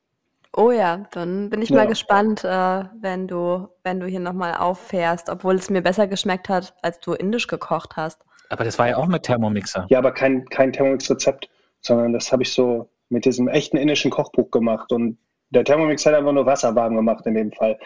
Oh 0.57 0.71
ja, 0.71 1.03
dann 1.11 1.49
bin 1.49 1.61
ich 1.61 1.69
ja. 1.69 1.75
mal 1.75 1.87
gespannt, 1.87 2.45
äh, 2.45 2.83
wenn 3.01 3.27
du, 3.27 3.67
wenn 3.83 3.99
du 3.99 4.07
hier 4.07 4.21
nochmal 4.21 4.55
auffährst, 4.55 5.29
obwohl 5.29 5.55
es 5.55 5.69
mir 5.69 5.81
besser 5.81 6.07
geschmeckt 6.07 6.47
hat, 6.47 6.73
als 6.81 6.99
du 7.01 7.13
indisch 7.13 7.47
gekocht 7.47 7.97
hast. 7.97 8.21
Aber 8.49 8.63
das 8.63 8.79
war 8.79 8.87
ja 8.87 8.97
auch 8.97 9.07
mit 9.07 9.23
Thermomixer. 9.23 9.85
Ja, 9.89 9.97
aber 9.97 10.13
kein, 10.13 10.45
kein 10.45 10.71
Thermomix-Rezept, 10.71 11.49
sondern 11.81 12.13
das 12.13 12.31
habe 12.31 12.43
ich 12.43 12.53
so 12.53 12.89
mit 13.09 13.25
diesem 13.25 13.49
echten 13.49 13.75
indischen 13.75 14.11
Kochbuch 14.11 14.49
gemacht. 14.49 14.93
Und 14.93 15.17
der 15.49 15.65
Thermomix 15.65 16.05
hat 16.05 16.13
einfach 16.13 16.31
nur 16.31 16.45
Wasser 16.45 16.73
warm 16.73 16.95
gemacht 16.95 17.25
in 17.25 17.35
dem 17.35 17.51
Fall. 17.51 17.77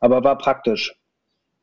Aber 0.00 0.22
war 0.22 0.36
praktisch. 0.36 0.94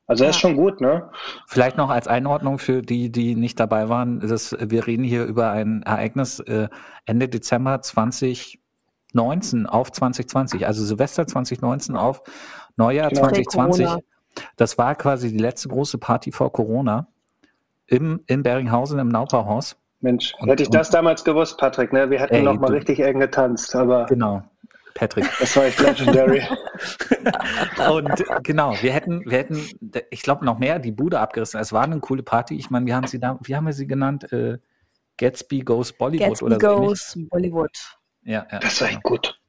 Also 0.07 0.23
er 0.23 0.31
ist 0.31 0.39
schon 0.39 0.55
gut, 0.55 0.81
ne? 0.81 1.11
Vielleicht 1.47 1.77
noch 1.77 1.91
als 1.91 2.07
Einordnung 2.07 2.57
für 2.57 2.81
die, 2.81 3.11
die 3.11 3.35
nicht 3.35 3.59
dabei 3.59 3.89
waren. 3.89 4.19
Das, 4.21 4.55
wir 4.59 4.87
reden 4.87 5.03
hier 5.03 5.25
über 5.25 5.51
ein 5.51 5.83
Ereignis 5.83 6.39
äh, 6.39 6.67
Ende 7.05 7.29
Dezember 7.29 7.81
2019 9.11 9.65
auf 9.65 9.91
2020, 9.91 10.67
also 10.67 10.83
Silvester 10.83 11.25
2019 11.25 11.95
auf 11.95 12.21
Neujahr 12.75 13.09
genau. 13.09 13.21
2020. 13.21 13.87
Das 14.55 14.77
war 14.77 14.95
quasi 14.95 15.31
die 15.31 15.37
letzte 15.37 15.69
große 15.69 15.97
Party 15.97 16.31
vor 16.31 16.51
Corona 16.51 17.07
im, 17.87 18.21
in 18.27 18.43
Beringhausen 18.43 18.99
im 18.99 19.09
Naupauhaus. 19.09 19.75
Mensch, 20.01 20.33
und, 20.39 20.49
hätte 20.49 20.63
ich 20.63 20.69
das 20.69 20.89
damals 20.89 21.23
gewusst, 21.23 21.57
Patrick, 21.57 21.91
ne? 21.91 22.09
Wir 22.09 22.21
hätten 22.21 22.35
ey, 22.35 22.41
noch 22.43 22.57
mal 22.57 22.67
du, 22.67 22.73
richtig 22.73 22.99
eng 23.01 23.19
getanzt, 23.19 23.75
aber. 23.75 24.05
Genau. 24.05 24.43
Patrick. 24.93 25.25
Das 25.39 25.55
war 25.55 25.65
echt 25.65 25.79
legendary. 25.79 26.41
und 27.91 28.43
genau, 28.43 28.73
wir 28.81 28.91
hätten, 28.91 29.23
wir 29.25 29.37
hätten, 29.37 29.61
ich 30.09 30.23
glaube, 30.23 30.45
noch 30.45 30.57
mehr 30.57 30.79
die 30.79 30.91
Bude 30.91 31.19
abgerissen. 31.19 31.59
Es 31.59 31.71
war 31.73 31.83
eine 31.83 31.99
coole 31.99 32.23
Party. 32.23 32.55
Ich 32.55 32.69
meine, 32.69 32.85
wir 32.85 32.95
haben 32.95 33.07
sie 33.07 33.19
da, 33.19 33.37
wie 33.43 33.55
haben 33.55 33.65
wir 33.65 33.73
sie 33.73 33.87
genannt? 33.87 34.31
Äh, 34.31 34.57
Gatsby 35.17 35.59
Goes 35.59 35.91
Bollywood 35.93 36.29
Gatsby 36.29 36.45
oder 36.45 36.59
so. 36.59 36.75
Goes 36.75 37.19
Bollywood. 37.29 37.98
Ja, 38.29 38.45
ja. 38.51 38.59
Das 38.59 38.79
war 38.79 38.89
echt 38.89 39.01
gut. 39.01 39.41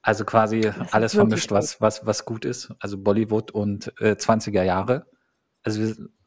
Also 0.00 0.24
quasi 0.24 0.70
alles 0.92 1.14
vermischt, 1.14 1.50
was, 1.50 1.80
was, 1.80 2.06
was 2.06 2.24
gut 2.24 2.44
ist. 2.44 2.72
Also 2.78 2.98
Bollywood 2.98 3.50
und 3.50 3.92
äh, 4.00 4.12
20er 4.12 4.62
Jahre. 4.62 5.06
Also 5.64 5.82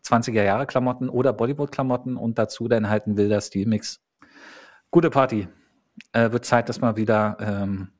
20er 0.05 0.43
Jahre 0.43 0.65
Klamotten 0.65 1.07
oder 1.07 1.31
Bollywood 1.31 1.71
Klamotten 1.71 2.17
und 2.17 2.37
dazu 2.37 2.67
dann 2.67 2.89
halt 2.89 3.07
ein 3.07 3.15
wilder 3.15 3.39
Stilmix. 3.39 4.01
Gute 4.91 5.09
Party. 5.09 5.47
Äh, 6.11 6.33
wird 6.33 6.43
Zeit, 6.43 6.67
dass 6.67 6.81
mal 6.81 6.97
wieder 6.97 7.37
ähm, 7.39 7.91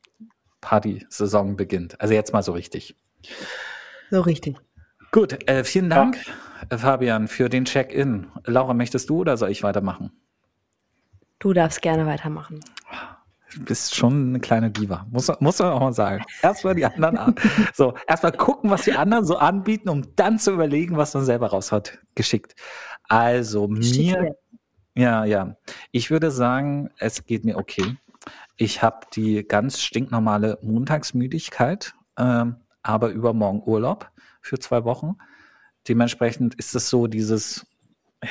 Party-Saison 0.59 1.55
beginnt. 1.55 2.01
Also 2.01 2.13
jetzt 2.13 2.33
mal 2.33 2.43
so 2.43 2.51
richtig. 2.51 2.97
So 4.11 4.19
richtig. 4.19 4.57
Gut, 5.11 5.49
äh, 5.49 5.63
vielen 5.63 5.89
Dank, 5.89 6.17
ja. 6.69 6.77
Fabian, 6.77 7.29
für 7.29 7.47
den 7.47 7.63
Check-in. 7.63 8.27
Laura, 8.43 8.73
möchtest 8.73 9.09
du 9.09 9.19
oder 9.19 9.37
soll 9.37 9.51
ich 9.51 9.63
weitermachen? 9.63 10.11
Du 11.39 11.53
darfst 11.53 11.81
gerne 11.81 12.05
weitermachen. 12.05 12.59
Du 13.53 13.63
bist 13.63 13.95
schon 13.95 14.29
eine 14.29 14.39
kleine 14.39 14.69
Diva, 14.69 15.07
muss, 15.09 15.31
muss 15.39 15.59
man 15.59 15.71
auch 15.71 15.79
mal 15.79 15.93
sagen. 15.93 16.23
Erstmal 16.41 16.75
die 16.75 16.85
anderen 16.85 17.17
an. 17.17 17.35
So, 17.73 17.95
erstmal 18.07 18.31
gucken, 18.31 18.69
was 18.69 18.83
die 18.83 18.93
anderen 18.93 19.25
so 19.25 19.37
anbieten, 19.37 19.89
um 19.89 20.15
dann 20.15 20.37
zu 20.37 20.51
überlegen, 20.51 20.97
was 20.97 21.13
man 21.13 21.25
selber 21.25 21.47
raus 21.47 21.71
hat, 21.71 21.97
geschickt. 22.13 22.55
Also 23.07 23.67
mir, 23.67 24.35
ja, 24.95 25.25
ja. 25.25 25.55
Ich 25.91 26.11
würde 26.11 26.29
sagen, 26.29 26.89
es 26.99 27.25
geht 27.25 27.43
mir 27.43 27.57
okay. 27.57 27.97
Ich 28.57 28.83
habe 28.83 29.07
die 29.15 29.47
ganz 29.47 29.81
stinknormale 29.81 30.59
Montagsmüdigkeit, 30.61 31.95
ähm, 32.17 32.57
aber 32.83 33.09
übermorgen 33.09 33.63
Urlaub 33.65 34.11
für 34.41 34.59
zwei 34.59 34.83
Wochen. 34.83 35.15
Dementsprechend 35.87 36.55
ist 36.55 36.75
es 36.75 36.89
so 36.89 37.07
dieses, 37.07 37.65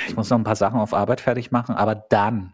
ich 0.06 0.14
muss 0.14 0.30
noch 0.30 0.38
ein 0.38 0.44
paar 0.44 0.56
Sachen 0.56 0.78
auf 0.78 0.94
Arbeit 0.94 1.22
fertig 1.22 1.50
machen, 1.50 1.74
aber 1.74 1.94
dann, 1.94 2.52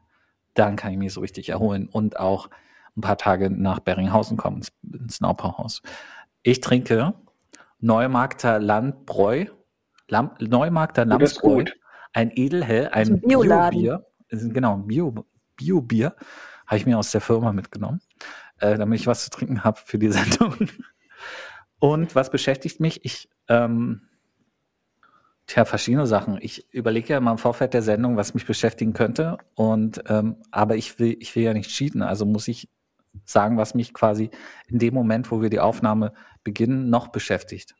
dann 0.55 0.77
kann 0.77 0.93
ich 0.93 0.99
mich 0.99 1.13
so 1.13 1.21
richtig 1.21 1.49
erholen 1.49 1.89
und 1.89 2.19
auch 2.19 2.49
ein 2.97 3.01
paar 3.01 3.19
Tage 3.19 3.51
nach 3.51 3.81
Beringhausen 3.81 4.37
kommen, 4.37 4.59
ins, 4.59 4.73
ins 4.83 5.21
Naupauhaus. 5.21 5.83
Ich 6.43 6.61
trinke 6.61 7.15
Neumarkter 7.81 8.61
Landbräu, 8.61 9.47
Lam, 10.09 10.31
Neumarkter 10.41 11.05
Landbräu, 11.05 11.65
ein 12.13 12.31
Edelhell, 12.35 12.89
ein 12.89 13.21
Bio-Bier, 13.21 14.07
genau, 14.31 14.77
Bio, 14.79 15.27
Bio-Bier 15.57 16.15
habe 16.67 16.77
ich 16.77 16.87
mir 16.87 16.99
aus 16.99 17.11
der 17.11 17.21
Firma 17.21 17.53
mitgenommen, 17.53 18.01
äh, 18.59 18.79
damit 18.79 19.01
ich 19.01 19.07
was 19.07 19.25
zu 19.25 19.31
trinken 19.31 19.65
habe 19.65 19.81
für 19.85 19.99
die 19.99 20.09
Sendung. 20.13 20.55
Und 21.79 22.15
was 22.15 22.31
beschäftigt 22.31 22.81
mich? 22.81 23.05
Ich, 23.05 23.29
ähm, 23.49 24.09
tja, 25.47 25.65
verschiedene 25.65 26.07
Sachen. 26.07 26.39
Ich 26.41 26.73
überlege 26.73 27.09
ja 27.09 27.19
immer 27.19 27.33
im 27.33 27.39
Vorfeld 27.39 27.75
der 27.75 27.83
Sendung, 27.83 28.17
was 28.17 28.35
mich 28.35 28.47
beschäftigen 28.47 28.93
könnte. 28.93 29.39
Und 29.55 30.03
ähm, 30.09 30.37
aber 30.51 30.77
ich 30.77 30.99
will, 30.99 31.17
ich 31.21 31.35
will 31.37 31.43
ja 31.43 31.55
nicht 31.55 31.71
cheaten, 31.71 32.03
also 32.03 32.25
muss 32.25 32.49
ich 32.49 32.69
sagen, 33.25 33.57
was 33.57 33.75
mich 33.75 33.95
quasi 33.95 34.31
in 34.67 34.79
dem 34.79 34.95
Moment, 34.95 35.31
wo 35.31 35.41
wir 35.41 35.51
die 35.51 35.61
Aufnahme 35.61 36.13
beginnen, 36.43 36.91
noch 36.91 37.09
beschäftigt. 37.09 37.75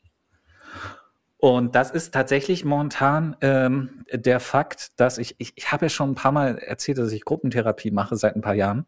Und 1.37 1.75
das 1.75 1.91
ist 1.91 2.13
tatsächlich 2.13 2.65
momentan 2.65 3.35
ähm, 3.41 4.05
der 4.11 4.39
Fakt, 4.39 4.99
dass 4.99 5.17
ich, 5.17 5.35
ich, 5.37 5.53
ich 5.55 5.71
habe 5.71 5.85
ja 5.85 5.89
schon 5.89 6.11
ein 6.11 6.15
paar 6.15 6.31
Mal 6.31 6.57
erzählt, 6.57 6.97
dass 6.97 7.11
ich 7.11 7.25
Gruppentherapie 7.25 7.91
mache 7.91 8.15
seit 8.15 8.35
ein 8.35 8.41
paar 8.41 8.55
Jahren. 8.55 8.85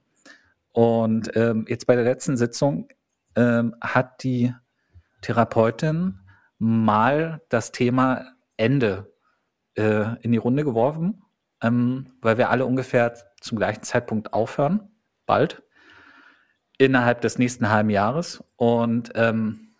Und 0.71 1.35
ähm, 1.35 1.65
jetzt 1.67 1.85
bei 1.85 1.95
der 1.95 2.05
letzten 2.05 2.37
Sitzung 2.37 2.87
ähm, 3.35 3.75
hat 3.81 4.23
die 4.23 4.53
Therapeutin 5.21 6.19
mal 6.57 7.41
das 7.49 7.71
Thema 7.71 8.25
Ende 8.57 9.13
äh, 9.75 10.15
in 10.21 10.31
die 10.31 10.37
Runde 10.37 10.63
geworfen, 10.63 11.23
ähm, 11.61 12.13
weil 12.21 12.37
wir 12.37 12.49
alle 12.49 12.65
ungefähr 12.65 13.13
zum 13.41 13.57
gleichen 13.57 13.83
Zeitpunkt 13.83 14.33
aufhören, 14.33 14.91
bald, 15.25 15.63
innerhalb 16.77 17.21
des 17.21 17.37
nächsten 17.37 17.69
halben 17.69 17.89
Jahres. 17.89 18.43
Und 18.55 19.11
ähm, 19.15 19.75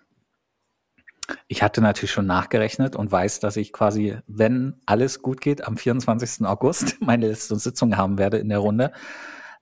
ich 1.48 1.62
hatte 1.62 1.82
natürlich 1.82 2.12
schon 2.12 2.26
nachgerechnet 2.26 2.96
und 2.96 3.12
weiß, 3.12 3.40
dass 3.40 3.58
ich 3.58 3.74
quasi, 3.74 4.18
wenn 4.28 4.80
alles 4.86 5.22
gut 5.22 5.42
geht, 5.42 5.66
am 5.66 5.78
24. 5.78 6.46
August 6.46 6.98
meine 7.02 7.28
letzte 7.28 7.56
Sitzung 7.58 7.98
haben 7.98 8.18
werde 8.18 8.38
in 8.38 8.50
der 8.50 8.60
Runde. 8.60 8.92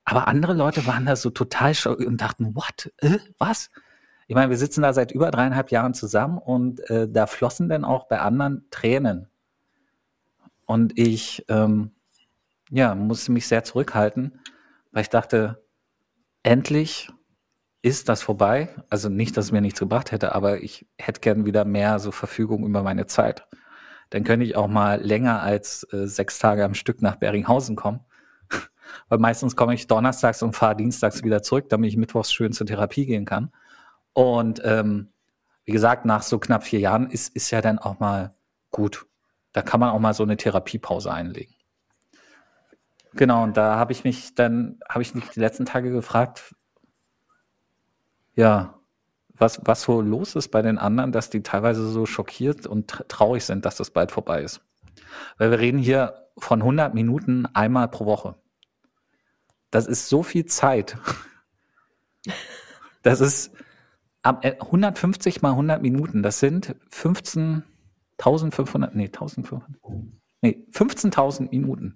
Aber 0.03 0.27
andere 0.27 0.53
Leute 0.53 0.85
waren 0.85 1.05
da 1.05 1.15
so 1.15 1.31
total 1.31 1.73
schock 1.73 1.99
und 1.99 2.21
dachten, 2.21 2.55
what? 2.55 2.91
Äh, 2.97 3.17
was? 3.39 3.71
Ich 4.27 4.35
meine, 4.35 4.49
wir 4.49 4.57
sitzen 4.57 4.81
da 4.81 4.93
seit 4.93 5.11
über 5.11 5.29
dreieinhalb 5.29 5.71
Jahren 5.71 5.93
zusammen 5.93 6.37
und 6.37 6.89
äh, 6.89 7.07
da 7.07 7.27
flossen 7.27 7.69
dann 7.69 7.85
auch 7.85 8.07
bei 8.07 8.19
anderen 8.19 8.65
Tränen. 8.71 9.27
Und 10.65 10.97
ich, 10.97 11.45
ähm, 11.47 11.91
ja, 12.71 12.95
musste 12.95 13.31
mich 13.31 13.47
sehr 13.47 13.63
zurückhalten, 13.63 14.39
weil 14.91 15.03
ich 15.03 15.09
dachte, 15.09 15.63
endlich 16.41 17.11
ist 17.83 18.09
das 18.09 18.23
vorbei. 18.23 18.69
Also 18.89 19.09
nicht, 19.09 19.37
dass 19.37 19.45
es 19.45 19.51
mir 19.51 19.61
nichts 19.61 19.79
gebracht 19.79 20.11
hätte, 20.11 20.33
aber 20.33 20.63
ich 20.63 20.87
hätte 20.97 21.21
gern 21.21 21.45
wieder 21.45 21.65
mehr 21.65 21.99
so 21.99 22.11
Verfügung 22.11 22.65
über 22.65 22.81
meine 22.81 23.05
Zeit. 23.05 23.47
Dann 24.09 24.23
könnte 24.23 24.45
ich 24.45 24.55
auch 24.55 24.67
mal 24.67 24.99
länger 25.01 25.43
als 25.43 25.85
äh, 25.93 26.07
sechs 26.07 26.39
Tage 26.39 26.65
am 26.65 26.73
Stück 26.73 27.03
nach 27.03 27.17
Beringhausen 27.17 27.75
kommen. 27.75 27.99
Weil 29.09 29.19
meistens 29.19 29.55
komme 29.55 29.75
ich 29.75 29.85
donnerstags 29.85 30.41
und 30.41 30.55
fahre 30.55 30.75
dienstags 30.75 31.23
wieder 31.23 31.43
zurück, 31.43 31.69
damit 31.69 31.89
ich 31.89 31.97
mittwochs 31.97 32.33
schön 32.33 32.53
zur 32.53 32.65
Therapie 32.65 33.05
gehen 33.05 33.25
kann. 33.25 33.51
Und 34.15 34.61
ähm, 34.63 35.09
wie 35.65 35.73
gesagt, 35.73 36.05
nach 36.05 36.23
so 36.23 36.39
knapp 36.39 36.63
vier 36.63 36.79
Jahren 36.79 37.09
ist, 37.09 37.35
ist 37.35 37.51
ja 37.51 37.59
dann 37.59 37.79
auch 37.79 37.99
mal 37.99 38.33
gut. 38.71 39.05
Da 39.51 39.61
kann 39.61 39.81
man 39.81 39.89
auch 39.89 39.99
mal 39.99 40.13
so 40.13 40.23
eine 40.23 40.37
Therapiepause 40.37 41.11
einlegen. 41.11 41.53
Genau, 43.11 43.43
und 43.43 43.57
da 43.57 43.75
habe 43.75 43.91
ich 43.91 44.05
mich 44.05 44.33
dann, 44.33 44.79
habe 44.87 45.01
ich 45.01 45.13
mich 45.15 45.29
die 45.29 45.39
letzten 45.39 45.65
Tage 45.65 45.91
gefragt, 45.91 46.55
ja, 48.35 48.79
was, 49.33 49.59
was 49.65 49.81
so 49.81 49.99
los 49.99 50.35
ist 50.35 50.47
bei 50.49 50.61
den 50.61 50.77
anderen, 50.77 51.11
dass 51.11 51.29
die 51.29 51.43
teilweise 51.43 51.85
so 51.89 52.05
schockiert 52.05 52.67
und 52.67 53.03
traurig 53.09 53.43
sind, 53.43 53.65
dass 53.65 53.75
das 53.75 53.91
bald 53.91 54.11
vorbei 54.11 54.43
ist. 54.43 54.61
Weil 55.37 55.51
wir 55.51 55.59
reden 55.59 55.79
hier 55.79 56.29
von 56.37 56.61
100 56.61 56.93
Minuten 56.93 57.47
einmal 57.47 57.89
pro 57.89 58.05
Woche. 58.05 58.35
Das 59.71 59.87
ist 59.87 60.07
so 60.07 60.23
viel 60.23 60.45
Zeit. 60.45 60.97
Das 63.01 63.21
ist 63.21 63.51
150 64.25 65.35
äh, 65.35 65.39
mal 65.41 65.51
100 65.51 65.81
Minuten. 65.81 66.23
Das 66.23 66.39
sind 66.39 66.75
15.500, 66.91 68.91
nee, 68.93 69.05
1.500, 69.05 69.61
nee, 70.41 70.65
15.000 70.71 71.51
Minuten. 71.51 71.95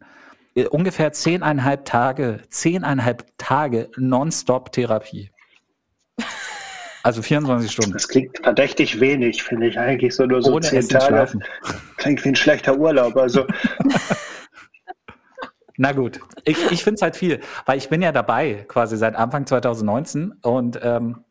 Äh, 0.56 0.68
ungefähr 0.68 1.12
zehneinhalb 1.12 1.86
Tage, 1.86 2.42
zehneinhalb 2.50 3.26
Tage 3.38 3.90
Nonstop-Therapie. 3.98 5.32
Also 7.02 7.22
24 7.22 7.72
Stunden. 7.72 7.94
Das 7.94 8.08
klingt 8.08 8.38
verdächtig 8.44 9.00
wenig, 9.00 9.42
finde 9.42 9.68
ich 9.68 9.80
eigentlich 9.80 10.16
so 10.16 10.26
nur 10.26 10.42
so 10.42 10.54
Ohne 10.54 10.66
zehn 10.66 10.88
Tage. 10.88 11.06
Schlafen. 11.06 11.44
Klingt 11.98 12.24
wie 12.26 12.30
ein 12.30 12.36
schlechter 12.36 12.78
Urlaub. 12.78 13.16
Also. 13.16 13.46
Na 15.78 15.94
gut, 15.94 16.20
ich, 16.44 16.58
ich 16.72 16.84
finde 16.84 16.96
es 16.96 17.02
halt 17.02 17.16
viel, 17.16 17.40
weil 17.66 17.78
ich 17.78 17.88
bin 17.88 18.02
ja 18.02 18.12
dabei 18.12 18.66
quasi 18.68 18.98
seit 18.98 19.16
Anfang 19.16 19.46
2019 19.46 20.34
und 20.42 20.78
ähm, 20.84 21.24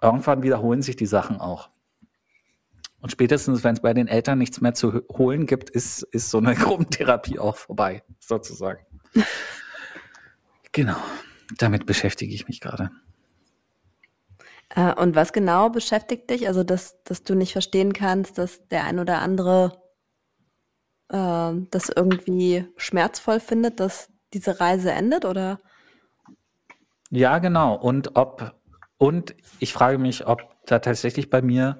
irgendwann 0.00 0.42
wiederholen 0.42 0.82
sich 0.82 0.96
die 0.96 1.06
Sachen 1.06 1.40
auch. 1.40 1.70
Und 3.00 3.10
spätestens, 3.10 3.62
wenn 3.62 3.74
es 3.74 3.82
bei 3.82 3.94
den 3.94 4.08
Eltern 4.08 4.38
nichts 4.38 4.60
mehr 4.60 4.74
zu 4.74 5.02
holen 5.12 5.46
gibt, 5.46 5.70
ist, 5.70 6.02
ist 6.02 6.30
so 6.30 6.38
eine 6.38 6.54
Gruppentherapie 6.56 7.38
auch 7.38 7.56
vorbei, 7.56 8.02
sozusagen. 8.18 8.84
genau, 10.72 10.96
damit 11.58 11.86
beschäftige 11.86 12.34
ich 12.34 12.48
mich 12.48 12.60
gerade. 12.60 12.90
Äh, 14.70 14.94
und 14.94 15.14
was 15.14 15.32
genau 15.32 15.70
beschäftigt 15.70 16.30
dich? 16.30 16.48
Also, 16.48 16.64
dass, 16.64 17.02
dass 17.04 17.22
du 17.22 17.34
nicht 17.34 17.52
verstehen 17.52 17.92
kannst, 17.92 18.38
dass 18.38 18.66
der 18.68 18.84
ein 18.84 18.98
oder 18.98 19.20
andere 19.20 19.80
äh, 21.08 21.52
das 21.70 21.88
irgendwie 21.94 22.66
schmerzvoll 22.76 23.40
findet, 23.40 23.80
dass 23.80 24.08
diese 24.32 24.58
Reise 24.60 24.90
endet, 24.90 25.24
oder? 25.24 25.60
Ja, 27.10 27.38
genau. 27.38 27.76
Und 27.76 28.16
ob, 28.16 28.55
und 28.98 29.34
ich 29.58 29.72
frage 29.72 29.98
mich, 29.98 30.26
ob 30.26 30.42
da 30.66 30.78
tatsächlich 30.78 31.30
bei 31.30 31.42
mir 31.42 31.78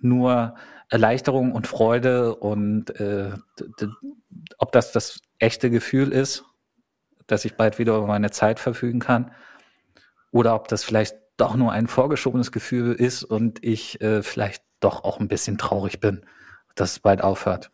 nur 0.00 0.54
Erleichterung 0.88 1.52
und 1.52 1.66
Freude 1.66 2.36
und 2.36 2.90
äh, 3.00 3.32
ob 4.58 4.72
das 4.72 4.92
das 4.92 5.20
echte 5.38 5.70
Gefühl 5.70 6.12
ist, 6.12 6.44
dass 7.26 7.44
ich 7.44 7.56
bald 7.56 7.78
wieder 7.78 7.96
über 7.96 8.06
meine 8.06 8.30
Zeit 8.30 8.60
verfügen 8.60 9.00
kann 9.00 9.32
oder 10.30 10.54
ob 10.54 10.68
das 10.68 10.84
vielleicht 10.84 11.16
doch 11.36 11.56
nur 11.56 11.72
ein 11.72 11.86
vorgeschobenes 11.86 12.52
Gefühl 12.52 12.94
ist 12.94 13.24
und 13.24 13.62
ich 13.64 14.00
äh, 14.00 14.22
vielleicht 14.22 14.62
doch 14.80 15.04
auch 15.04 15.20
ein 15.20 15.28
bisschen 15.28 15.58
traurig 15.58 16.00
bin, 16.00 16.24
dass 16.74 16.92
es 16.92 16.98
bald 17.00 17.22
aufhört. 17.22 17.70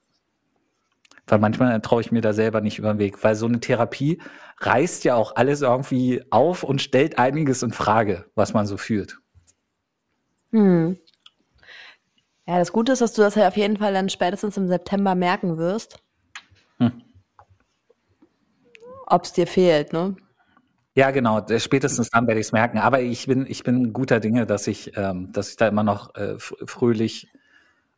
Weil 1.27 1.39
manchmal 1.39 1.81
traue 1.81 2.01
ich 2.01 2.11
mir 2.11 2.21
da 2.21 2.33
selber 2.33 2.61
nicht 2.61 2.79
über 2.79 2.93
den 2.93 2.99
Weg, 2.99 3.23
weil 3.23 3.35
so 3.35 3.47
eine 3.47 3.61
Therapie 3.61 4.21
reißt 4.59 5.05
ja 5.05 5.15
auch 5.15 5.37
alles 5.37 5.63
irgendwie 5.63 6.23
auf 6.31 6.63
und 6.63 6.83
stellt 6.83 7.19
einiges 7.19 7.63
in 7.63 7.73
Frage, 7.73 8.27
was 8.35 8.55
man 8.55 8.67
so 8.67 8.77
fühlt. 8.77 9.19
Hm. 10.51 10.99
Ja, 12.47 12.59
das 12.59 12.73
Gute 12.73 12.93
ist, 12.93 13.01
dass 13.01 13.13
du 13.13 13.23
das 13.23 13.37
ja 13.37 13.49
auf 13.49 13.57
jeden 13.57 13.77
Fall 13.77 13.95
dann 13.95 14.09
spätestens 14.09 14.57
im 14.57 14.69
September 14.69 15.15
merken 15.15 15.59
wirst. 15.59 15.99
Hm. 16.79 17.03
Ob 19.07 19.25
es 19.25 19.33
dir 19.33 19.47
fehlt, 19.47 19.93
ne? 19.93 20.17
Ja, 20.95 21.11
genau. 21.11 21.47
Spätestens 21.59 22.11
dann 22.11 22.27
werde 22.27 22.41
ich 22.41 22.47
es 22.47 22.53
merken. 22.53 22.79
Aber 22.79 23.01
ich 23.01 23.27
bin, 23.27 23.47
ich 23.49 23.63
bin 23.63 23.93
guter 23.93 24.21
Dinge, 24.21 24.45
dass 24.45 24.67
ich, 24.67 24.97
ähm, 24.97 25.33
dass 25.33 25.51
ich 25.51 25.57
da 25.57 25.69
immer 25.69 25.83
noch 25.83 26.15
äh, 26.15 26.39
fröhlich 26.39 27.29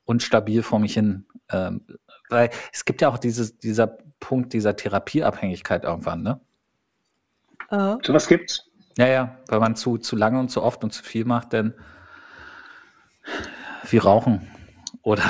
und 0.04 0.22
stabil 0.22 0.62
vor 0.62 0.78
mich 0.78 0.94
hin, 0.94 1.26
ähm, 1.50 1.86
weil 2.28 2.50
es 2.72 2.84
gibt 2.84 3.00
ja 3.00 3.08
auch 3.08 3.18
dieses, 3.18 3.58
dieser 3.58 3.98
Punkt 4.20 4.52
dieser 4.52 4.76
Therapieabhängigkeit 4.76 5.84
irgendwann, 5.84 6.22
ne? 6.22 6.40
Uh. 7.70 7.98
So 8.02 8.12
was 8.12 8.28
gibt's? 8.28 8.70
Ja, 8.96 9.06
ja, 9.08 9.38
weil 9.48 9.60
man 9.60 9.76
zu, 9.76 9.98
zu 9.98 10.16
lange 10.16 10.38
und 10.38 10.50
zu 10.50 10.62
oft 10.62 10.84
und 10.84 10.92
zu 10.92 11.02
viel 11.02 11.24
macht, 11.24 11.52
denn 11.52 11.74
wie 13.90 13.98
Rauchen 13.98 14.48
oder 15.02 15.22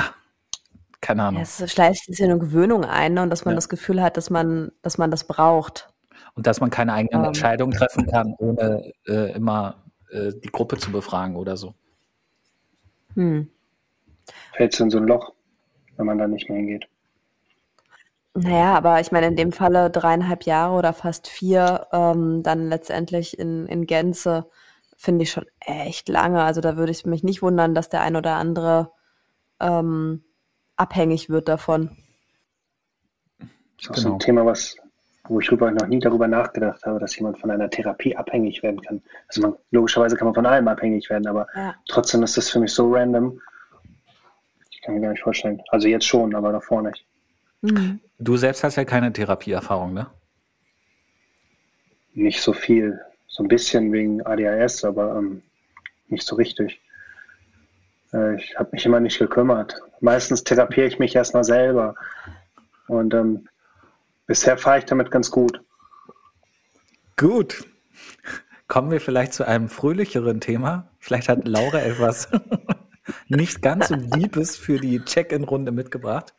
keine 1.01 1.23
Ahnung. 1.23 1.43
Ja, 1.43 1.65
es 1.65 1.71
schleicht 1.71 2.05
sich 2.05 2.23
eine 2.23 2.37
Gewöhnung 2.37 2.85
ein 2.85 3.13
ne? 3.13 3.23
und 3.23 3.29
dass 3.29 3.45
man 3.45 3.53
ja. 3.53 3.55
das 3.55 3.69
Gefühl 3.69 4.01
hat, 4.01 4.17
dass 4.17 4.29
man, 4.29 4.71
dass 4.81 4.97
man 4.97 5.11
das 5.11 5.25
braucht 5.25 5.89
und 6.35 6.47
dass 6.47 6.59
man 6.59 6.69
keine 6.69 6.93
eigenen 6.93 7.21
um. 7.21 7.27
Entscheidungen 7.27 7.73
treffen 7.73 8.05
kann, 8.07 8.33
ohne 8.37 8.91
äh, 9.07 9.33
immer 9.33 9.83
äh, 10.11 10.31
die 10.43 10.51
Gruppe 10.51 10.77
zu 10.77 10.91
befragen 10.91 11.35
oder 11.35 11.57
so. 11.57 11.73
Hm. 13.15 13.49
Fällt 14.53 14.79
in 14.79 14.89
so 14.89 14.97
ein 14.97 15.07
Loch, 15.07 15.33
wenn 15.97 16.05
man 16.05 16.17
da 16.17 16.27
nicht 16.27 16.49
mehr 16.49 16.57
hingeht. 16.57 16.87
Naja, 18.33 18.75
aber 18.75 18.99
ich 18.99 19.11
meine, 19.11 19.27
in 19.27 19.37
dem 19.37 19.53
Falle 19.53 19.89
dreieinhalb 19.89 20.43
Jahre 20.43 20.75
oder 20.75 20.91
fast 20.91 21.27
vier, 21.27 21.87
ähm, 21.93 22.43
dann 22.43 22.67
letztendlich 22.69 23.39
in, 23.39 23.65
in 23.67 23.85
Gänze, 23.85 24.49
finde 24.97 25.23
ich 25.23 25.31
schon 25.31 25.45
echt 25.59 26.09
lange. 26.09 26.43
Also 26.43 26.59
da 26.61 26.75
würde 26.75 26.91
ich 26.91 27.05
mich 27.05 27.23
nicht 27.23 27.41
wundern, 27.41 27.73
dass 27.73 27.89
der 27.89 28.01
ein 28.01 28.15
oder 28.15 28.35
andere 28.35 28.91
ähm, 29.61 30.23
abhängig 30.75 31.29
wird 31.29 31.47
davon. 31.47 31.91
Das 33.39 33.49
ist 33.79 33.87
genau. 33.87 33.99
so 33.99 34.13
ein 34.13 34.19
Thema, 34.19 34.45
was 34.45 34.75
wo 35.27 35.39
ich 35.39 35.47
drüber 35.47 35.71
noch 35.71 35.87
nie 35.87 35.99
darüber 35.99 36.27
nachgedacht 36.27 36.85
habe, 36.85 36.99
dass 36.99 37.15
jemand 37.15 37.39
von 37.39 37.51
einer 37.51 37.69
Therapie 37.69 38.15
abhängig 38.15 38.61
werden 38.63 38.81
kann. 38.81 39.01
Also 39.27 39.41
man, 39.41 39.55
logischerweise 39.71 40.15
kann 40.15 40.25
man 40.25 40.35
von 40.35 40.45
allem 40.45 40.67
abhängig 40.67 41.09
werden, 41.09 41.27
aber 41.27 41.47
ja. 41.55 41.73
trotzdem 41.87 42.23
ist 42.23 42.37
das 42.37 42.49
für 42.49 42.59
mich 42.59 42.73
so 42.73 42.93
random. 42.93 43.39
Ich 44.85 44.87
kann 44.87 44.95
mir 44.95 45.01
gar 45.01 45.11
nicht 45.11 45.23
vorstellen. 45.23 45.61
Also 45.69 45.87
jetzt 45.87 46.05
schon, 46.05 46.35
aber 46.35 46.51
davor 46.51 46.83
nicht. 46.83 47.03
Mhm. 47.61 47.99
Du 48.19 48.37
selbst 48.37 48.63
hast 48.63 48.75
ja 48.75 48.85
keine 48.85 49.11
Therapieerfahrung, 49.11 49.95
ne? 49.95 50.07
Nicht 52.13 52.39
so 52.41 52.53
viel. 52.53 52.99
So 53.27 53.43
ein 53.43 53.47
bisschen 53.47 53.91
wegen 53.91 54.23
ADHS, 54.25 54.83
aber 54.85 55.15
ähm, 55.17 55.41
nicht 56.07 56.25
so 56.25 56.35
richtig. 56.35 56.79
Äh, 58.13 58.35
ich 58.35 58.55
habe 58.57 58.69
mich 58.73 58.85
immer 58.85 58.99
nicht 58.99 59.17
gekümmert. 59.17 59.75
Meistens 60.01 60.43
therapiere 60.43 60.85
ich 60.85 60.99
mich 60.99 61.15
erstmal 61.15 61.43
selber. 61.43 61.95
Und 62.87 63.15
ähm, 63.15 63.49
Bisher 64.27 64.57
fahre 64.57 64.79
ich 64.79 64.85
damit 64.85 65.11
ganz 65.11 65.29
gut. 65.29 65.61
Gut. 67.17 67.65
Kommen 68.67 68.89
wir 68.89 68.99
vielleicht 68.99 69.33
zu 69.33 69.47
einem 69.47 69.69
fröhlicheren 69.69 70.41
Thema. 70.41 70.89
Vielleicht 70.99 71.29
hat 71.29 71.47
Laura 71.47 71.79
etwas 71.79 72.29
nicht 73.27 73.61
ganz 73.61 73.89
so 73.89 73.95
Liebes 73.95 74.57
für 74.57 74.79
die 74.79 75.03
Check-in-Runde 75.03 75.71
mitgebracht. 75.71 76.33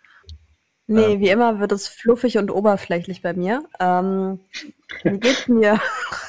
Nee, 0.87 1.15
ähm. 1.15 1.21
wie 1.21 1.29
immer 1.31 1.59
wird 1.61 1.73
es 1.73 1.89
fluffig 1.89 2.39
und 2.39 2.51
oberflächlich 2.51 3.23
bei 3.23 3.33
mir. 3.33 3.65
Ähm, 3.81 4.41
wie 5.03 5.19
geht's 5.19 5.49
mir? 5.49 5.81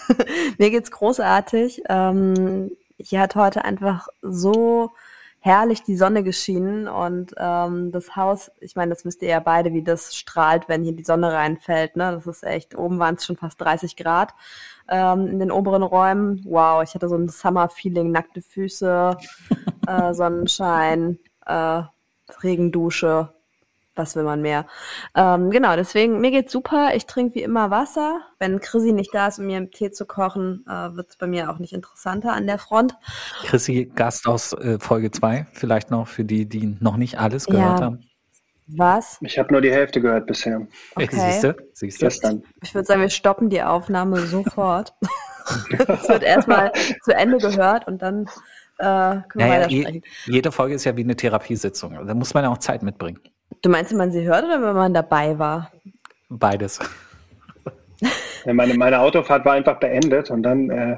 mir 0.58 0.70
geht's 0.72 0.92
großartig. 0.92 1.84
Ähm, 1.90 2.72
hier 2.98 3.20
hat 3.22 3.36
heute 3.36 3.64
einfach 3.66 4.08
so 4.22 4.92
herrlich 5.48 5.82
die 5.82 5.96
Sonne 5.96 6.24
geschienen 6.24 6.90
und 6.90 7.34
ähm, 7.38 7.94
das 7.94 8.18
Haus, 8.18 8.52
ich 8.60 8.76
meine, 8.76 8.90
das 8.90 9.06
wisst 9.06 9.22
ihr 9.22 9.30
ja 9.30 9.40
beide, 9.40 9.72
wie 9.72 9.82
das 9.82 10.14
strahlt, 10.14 10.68
wenn 10.68 10.84
hier 10.84 10.92
die 10.92 11.06
Sonne 11.06 11.32
reinfällt. 11.32 11.96
Ne? 11.96 12.12
Das 12.12 12.28
ist 12.28 12.44
echt, 12.44 12.78
oben 12.78 13.00
waren 13.00 13.16
es 13.16 13.26
schon 13.26 13.38
fast 13.38 13.62
30 13.62 13.96
Grad 13.96 14.34
ähm, 14.90 15.28
in 15.28 15.40
den 15.40 15.50
oberen 15.50 15.84
Räumen. 15.84 16.42
Wow, 16.44 16.84
ich 16.84 16.94
hatte 16.96 17.08
so 17.08 17.16
ein 17.16 17.30
Summer-Feeling, 17.30 18.12
nackte 18.12 18.42
Füße, 18.42 19.18
äh, 19.88 20.14
Sonnenschein, 20.14 21.18
äh, 21.46 21.84
Regendusche, 22.44 23.34
was 23.98 24.16
will 24.16 24.24
man 24.24 24.42
mehr? 24.42 24.66
Ähm, 25.16 25.50
genau, 25.52 25.76
deswegen, 25.76 26.20
mir 26.20 26.32
geht's 26.32 26.52
super. 26.52 26.92
Ich 26.96 27.06
trinke 27.06 27.36
wie 27.36 27.44
immer 27.44 27.72
Wasser. 27.72 28.22
Wenn 28.40 28.60
Chrissy 28.60 28.92
nicht 28.92 29.14
da 29.14 29.28
ist, 29.28 29.40
um 29.40 29.46
mir 29.46 29.58
einen 29.58 29.72
Tee 29.72 29.92
zu 29.92 30.06
kochen, 30.06 30.66
äh, 30.68 30.96
wird 30.96 31.10
es 31.10 31.18
bei 31.18 31.28
mir 31.28 31.50
auch 31.50 31.60
nicht 31.60 31.74
interessanter 31.74 32.34
an 32.34 32.48
der 32.48 32.58
Front. 32.58 32.96
Chrissy, 33.46 33.92
Gast 33.94 34.28
aus 34.28 34.54
äh, 34.54 34.78
Folge 34.80 35.12
2, 35.12 35.48
vielleicht 35.54 35.92
noch 35.92 36.08
für 36.08 36.24
die, 36.24 36.48
die 36.48 36.78
noch 36.80 36.98
nicht 36.98 37.20
alles 37.20 37.46
gehört 37.46 37.80
ja. 37.80 37.86
haben. 37.86 38.04
Was? 38.68 39.18
Ich 39.22 39.40
habe 39.40 39.52
nur 39.54 39.62
die 39.62 39.72
Hälfte 39.72 40.02
gehört 40.02 40.28
bisher. 40.28 40.68
Okay. 40.96 41.08
Siehst 41.12 41.44
du? 41.44 41.56
Siehst 41.72 42.02
du? 42.02 42.42
Ich 42.62 42.76
würde 42.76 42.86
sagen, 42.86 43.02
wir 43.02 43.10
stoppen 43.10 43.50
die 43.50 43.64
Aufnahme 43.64 44.26
sofort. 44.26 44.94
Es 45.78 46.10
wird 46.10 46.24
erstmal 46.24 46.74
zu 47.04 47.16
Ende 47.16 47.38
gehört 47.38 47.88
und 47.88 48.02
dann 48.02 48.24
äh, 48.80 48.84
können 48.84 49.24
wir 49.36 49.48
naja, 49.48 49.68
je, 49.68 50.02
jede 50.26 50.52
Folge 50.52 50.76
ist 50.76 50.84
ja 50.84 50.98
wie 50.98 51.04
eine 51.04 51.16
Therapiesitzung. 51.16 52.06
Da 52.06 52.14
muss 52.14 52.34
man 52.34 52.44
ja 52.44 52.50
auch 52.50 52.58
Zeit 52.58 52.84
mitbringen. 52.84 53.20
Du 53.62 53.70
meinst, 53.70 53.92
wenn 53.92 53.98
man 53.98 54.12
sie 54.12 54.24
hört 54.24 54.44
oder 54.46 54.62
wenn 54.62 54.76
man 54.76 54.94
dabei 54.94 55.38
war? 55.40 55.72
Beides. 56.30 56.80
Ja, 58.46 58.54
meine, 58.54 58.76
meine 58.76 59.00
Autofahrt 59.00 59.46
war 59.46 59.54
einfach 59.54 59.80
beendet 59.80 60.30
und 60.30 60.44
dann 60.44 60.70
äh, 60.70 60.98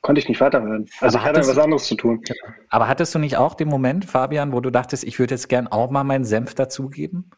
konnte 0.00 0.20
ich 0.20 0.28
nicht 0.28 0.40
weiterhören. 0.40 0.86
Also 1.00 1.18
aber 1.18 1.30
ich 1.30 1.36
hatte 1.36 1.48
was 1.48 1.58
anderes 1.58 1.84
zu 1.84 1.94
tun. 1.94 2.22
Aber 2.70 2.88
hattest 2.88 3.14
du 3.14 3.18
nicht 3.18 3.36
auch 3.36 3.54
den 3.54 3.68
Moment, 3.68 4.04
Fabian, 4.04 4.52
wo 4.52 4.60
du 4.60 4.70
dachtest, 4.70 5.04
ich 5.04 5.18
würde 5.18 5.34
jetzt 5.34 5.48
gern 5.48 5.68
auch 5.68 5.90
mal 5.90 6.04
meinen 6.04 6.24
Senf 6.24 6.54
dazugeben? 6.54 7.30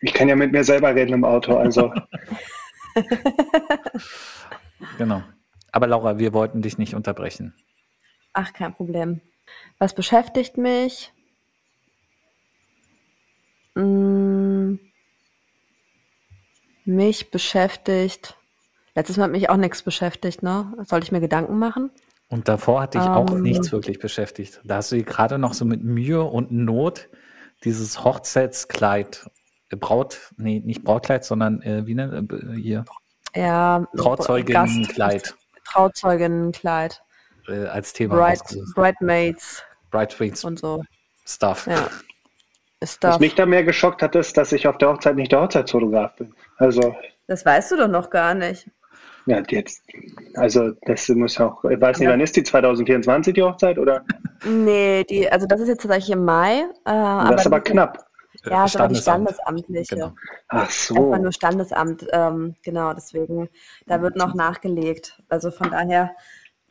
Ich 0.00 0.12
kann 0.12 0.28
ja 0.28 0.36
mit 0.36 0.52
mir 0.52 0.62
selber 0.62 0.94
reden 0.94 1.14
im 1.14 1.24
Auto, 1.24 1.56
also. 1.56 1.92
genau. 4.98 5.22
Aber 5.72 5.86
Laura, 5.86 6.18
wir 6.18 6.32
wollten 6.32 6.62
dich 6.62 6.78
nicht 6.78 6.94
unterbrechen. 6.94 7.54
Ach, 8.32 8.52
kein 8.52 8.74
Problem. 8.74 9.20
Was 9.78 9.94
beschäftigt 9.94 10.58
mich? 10.58 11.12
Mm, 13.76 14.78
mich 16.86 17.30
beschäftigt. 17.30 18.36
Letztes 18.94 19.18
Mal 19.18 19.24
hat 19.24 19.32
mich 19.32 19.50
auch 19.50 19.56
nichts 19.56 19.82
beschäftigt, 19.82 20.42
ne? 20.42 20.72
Sollte 20.86 21.04
ich 21.04 21.12
mir 21.12 21.20
Gedanken 21.20 21.58
machen? 21.58 21.90
Und 22.28 22.48
davor 22.48 22.82
hatte 22.82 22.98
ich 22.98 23.04
um, 23.04 23.10
auch 23.10 23.30
ähm. 23.30 23.42
nichts 23.42 23.70
wirklich 23.72 23.98
beschäftigt. 23.98 24.60
Da 24.64 24.76
hast 24.76 24.92
du 24.92 25.02
gerade 25.02 25.38
noch 25.38 25.52
so 25.52 25.64
mit 25.64 25.84
Mühe 25.84 26.22
und 26.24 26.50
Not 26.50 27.08
dieses 27.64 28.02
Hochzeitskleid, 28.02 29.28
äh, 29.70 29.76
Braut, 29.76 30.32
nee, 30.36 30.60
nicht 30.64 30.82
Brautkleid, 30.82 31.24
sondern 31.24 31.60
äh, 31.62 31.86
wie 31.86 31.94
nennt 31.94 32.32
äh, 32.32 32.54
hier? 32.54 32.84
Ja, 33.34 33.86
Trauzeuginnenkleid. 33.96 35.34
Trauzeuginnenkleid. 35.64 37.02
Äh, 37.48 37.66
als 37.66 37.92
Thema. 37.92 38.16
Bright, 38.16 38.40
Bridesmaids. 38.74 39.62
Bridesmaids. 39.90 40.44
Und 40.44 40.58
so. 40.58 40.82
Stuff. 41.26 41.66
Ja. 41.66 41.90
Was 42.80 43.18
mich 43.20 43.34
da 43.34 43.46
mehr 43.46 43.64
geschockt 43.64 44.02
hat, 44.02 44.14
ist, 44.16 44.36
dass 44.36 44.52
ich 44.52 44.66
auf 44.68 44.76
der 44.78 44.90
Hochzeit 44.90 45.16
nicht 45.16 45.32
der 45.32 45.42
Hochzeitsfotograf 45.42 46.14
bin. 46.16 46.34
Also. 46.58 46.94
Das 47.26 47.44
weißt 47.44 47.72
du 47.72 47.76
doch 47.76 47.88
noch 47.88 48.10
gar 48.10 48.34
nicht. 48.34 48.70
Ja, 49.24 49.42
jetzt. 49.48 49.82
Also, 50.34 50.72
das 50.82 51.08
muss 51.08 51.40
auch. 51.40 51.64
Ich 51.64 51.80
weiß 51.80 51.98
nicht, 51.98 52.08
wann 52.08 52.20
ist 52.20 52.36
die 52.36 52.44
2024 52.44 53.34
die 53.34 53.42
Hochzeit, 53.42 53.78
oder? 53.78 54.04
Nee, 54.44 55.04
die, 55.04 55.30
also 55.30 55.46
das 55.46 55.60
ist 55.60 55.68
jetzt 55.68 55.82
tatsächlich 55.82 56.10
im 56.10 56.24
Mai. 56.24 56.60
Äh, 56.60 56.64
das 56.84 56.94
aber 56.94 57.34
ist 57.34 57.46
aber 57.46 57.60
knapp. 57.60 58.06
Ja, 58.44 58.62
das 58.62 58.74
ist 58.74 58.80
aber 58.80 58.88
die 58.88 59.00
standesamtliche. 59.00 59.94
Genau. 59.96 60.12
Ach 60.48 60.70
so. 60.70 60.94
Einfach 60.94 61.22
nur 61.22 61.32
Standesamt, 61.32 62.06
ähm, 62.12 62.54
genau, 62.62 62.92
deswegen, 62.92 63.48
da 63.86 64.00
wird 64.02 64.16
noch 64.16 64.34
nachgelegt. 64.34 65.20
Also 65.28 65.50
von 65.50 65.70
daher 65.70 66.12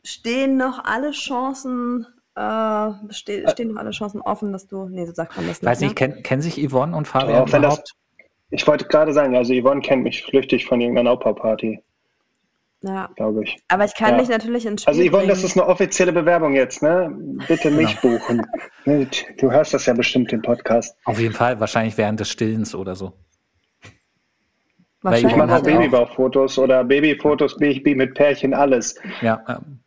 stehen 0.02 0.56
noch 0.56 0.84
alle 0.84 1.10
Chancen 1.10 2.06
äh, 2.36 3.12
ste 3.12 3.48
stehen 3.48 3.72
noch 3.72 3.80
alle 3.80 3.90
Chancen 3.90 4.20
offen, 4.20 4.52
dass 4.52 4.68
du. 4.68 4.88
Nee, 4.88 5.06
so 5.06 5.12
sagt 5.12 5.36
man 5.36 5.46
das 5.46 5.62
nicht. 5.62 5.70
Weiß 5.70 5.80
nicht, 5.80 5.90
ne? 5.90 5.94
kennen, 5.94 6.22
kennen 6.22 6.42
sich 6.42 6.58
Yvonne 6.58 6.96
und 6.96 7.08
Fabian 7.08 7.42
auch 7.42 7.48
überhaupt? 7.48 7.78
Das, 7.78 8.26
ich 8.50 8.66
wollte 8.66 8.84
gerade 8.84 9.12
sagen, 9.12 9.34
also 9.34 9.54
Yvonne 9.54 9.80
kennt 9.80 10.02
mich 10.02 10.22
flüchtig 10.22 10.66
von 10.66 10.80
irgendeiner 10.80 11.12
Opera-Party. 11.12 11.82
ja. 12.82 13.08
glaube 13.16 13.44
ich. 13.44 13.58
Aber 13.68 13.86
ich 13.86 13.94
kann 13.94 14.10
ja. 14.10 14.16
mich 14.18 14.28
natürlich 14.28 14.66
ins 14.66 14.82
Spiel 14.82 14.94
Also 14.94 15.10
Yvonne, 15.10 15.28
das 15.28 15.42
ist 15.44 15.56
eine 15.56 15.66
offizielle 15.66 16.12
Bewerbung 16.12 16.54
jetzt, 16.54 16.82
ne? 16.82 17.10
Bitte 17.48 17.70
mich 17.70 18.00
genau. 18.00 18.18
buchen. 18.18 18.46
Du 19.38 19.50
hörst 19.50 19.74
das 19.74 19.86
ja 19.86 19.94
bestimmt 19.94 20.32
im 20.32 20.42
Podcast. 20.42 20.96
Auf 21.06 21.18
jeden 21.18 21.34
Fall, 21.34 21.58
wahrscheinlich 21.58 21.98
während 21.98 22.20
des 22.20 22.30
Stillens 22.30 22.72
oder 22.72 22.94
so. 22.94 23.14
Weil 25.02 25.24
ich 25.24 25.34
mache 25.34 25.62
Babybauchfotos 25.62 26.58
oder 26.58 26.84
Babyfotos, 26.84 27.56
Baby 27.56 27.96
mit 27.96 28.14
Pärchen, 28.14 28.54
alles. 28.54 28.94
Ja. 29.22 29.42
Ähm. 29.48 29.80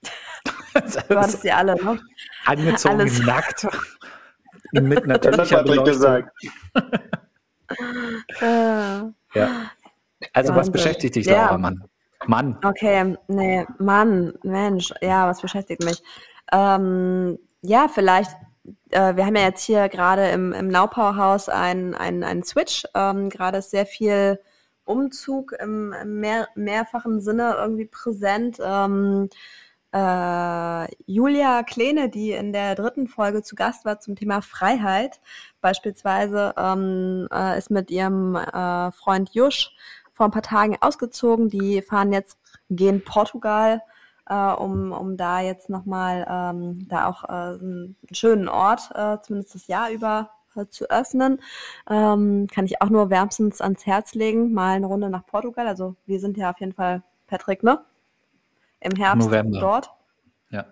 du 1.07 1.15
hattest 1.15 1.41
sie 1.43 1.51
alle, 1.51 1.75
ne? 1.75 1.99
Angezogen, 2.49 2.99
alles. 3.01 3.19
nackt. 3.21 3.67
mit 4.71 5.05
natürlicher 5.05 5.63
Das 5.63 5.77
hat 5.77 5.85
gesagt. 5.85 6.31
ja. 9.33 9.71
Also 10.33 10.55
was 10.55 10.71
beschäftigt 10.71 11.15
dich, 11.15 11.27
ja. 11.27 11.57
Mann? 11.57 11.83
Mann. 12.25 12.57
Okay, 12.63 13.15
nee, 13.27 13.65
Mann, 13.77 14.33
Mensch, 14.43 14.93
ja, 15.01 15.27
was 15.27 15.41
beschäftigt 15.41 15.83
mich? 15.83 16.03
Ähm, 16.51 17.37
ja, 17.61 17.87
vielleicht, 17.87 18.31
äh, 18.89 19.15
wir 19.15 19.25
haben 19.25 19.35
ja 19.35 19.43
jetzt 19.43 19.63
hier 19.63 19.87
gerade 19.87 20.29
im, 20.29 20.51
im 20.51 20.67
Naupauhaus 20.67 21.49
einen 21.49 21.95
ein 21.95 22.43
Switch. 22.43 22.83
Ähm, 22.93 23.29
gerade 23.29 23.59
ist 23.59 23.71
sehr 23.71 23.85
viel 23.85 24.39
Umzug 24.83 25.53
im, 25.53 25.93
im 25.93 26.19
mehr, 26.19 26.47
mehrfachen 26.55 27.21
Sinne 27.21 27.55
irgendwie 27.57 27.85
präsent. 27.85 28.57
Ähm, 28.61 29.29
äh, 29.91 30.87
Julia 31.05 31.63
Kleene, 31.63 32.09
die 32.09 32.31
in 32.31 32.53
der 32.53 32.75
dritten 32.75 33.07
Folge 33.07 33.41
zu 33.41 33.55
Gast 33.55 33.85
war 33.85 33.99
zum 33.99 34.15
Thema 34.15 34.41
Freiheit, 34.41 35.19
beispielsweise, 35.61 36.53
ähm, 36.57 37.27
äh, 37.33 37.57
ist 37.57 37.71
mit 37.71 37.89
ihrem 37.91 38.35
äh, 38.35 38.91
Freund 38.91 39.33
Jusch 39.33 39.71
vor 40.13 40.27
ein 40.27 40.31
paar 40.31 40.41
Tagen 40.41 40.77
ausgezogen. 40.79 41.49
Die 41.49 41.81
fahren 41.81 42.13
jetzt, 42.13 42.37
gehen 42.69 43.03
Portugal, 43.03 43.81
äh, 44.27 44.35
um, 44.35 44.91
um 44.91 45.17
da 45.17 45.39
jetzt 45.41 45.69
nochmal 45.69 46.25
ähm, 46.29 46.87
da 46.87 47.07
auch 47.07 47.23
äh, 47.23 47.59
einen 47.59 47.95
schönen 48.11 48.47
Ort, 48.47 48.91
äh, 48.93 49.17
zumindest 49.21 49.55
das 49.55 49.67
Jahr 49.67 49.89
über, 49.89 50.29
äh, 50.55 50.67
zu 50.67 50.89
öffnen. 50.89 51.41
Ähm, 51.89 52.47
kann 52.53 52.65
ich 52.65 52.81
auch 52.81 52.89
nur 52.89 53.09
wärmstens 53.09 53.61
ans 53.61 53.85
Herz 53.85 54.13
legen, 54.13 54.53
mal 54.53 54.75
eine 54.75 54.87
Runde 54.87 55.09
nach 55.09 55.25
Portugal. 55.25 55.67
Also 55.67 55.95
wir 56.05 56.19
sind 56.19 56.37
ja 56.37 56.51
auf 56.51 56.59
jeden 56.59 56.73
Fall, 56.73 57.01
Patrick, 57.27 57.63
ne? 57.63 57.83
Im 58.81 58.95
Herbst 58.95 59.27
November. 59.27 59.59
dort. 59.59 59.91
Ja. 60.49 60.65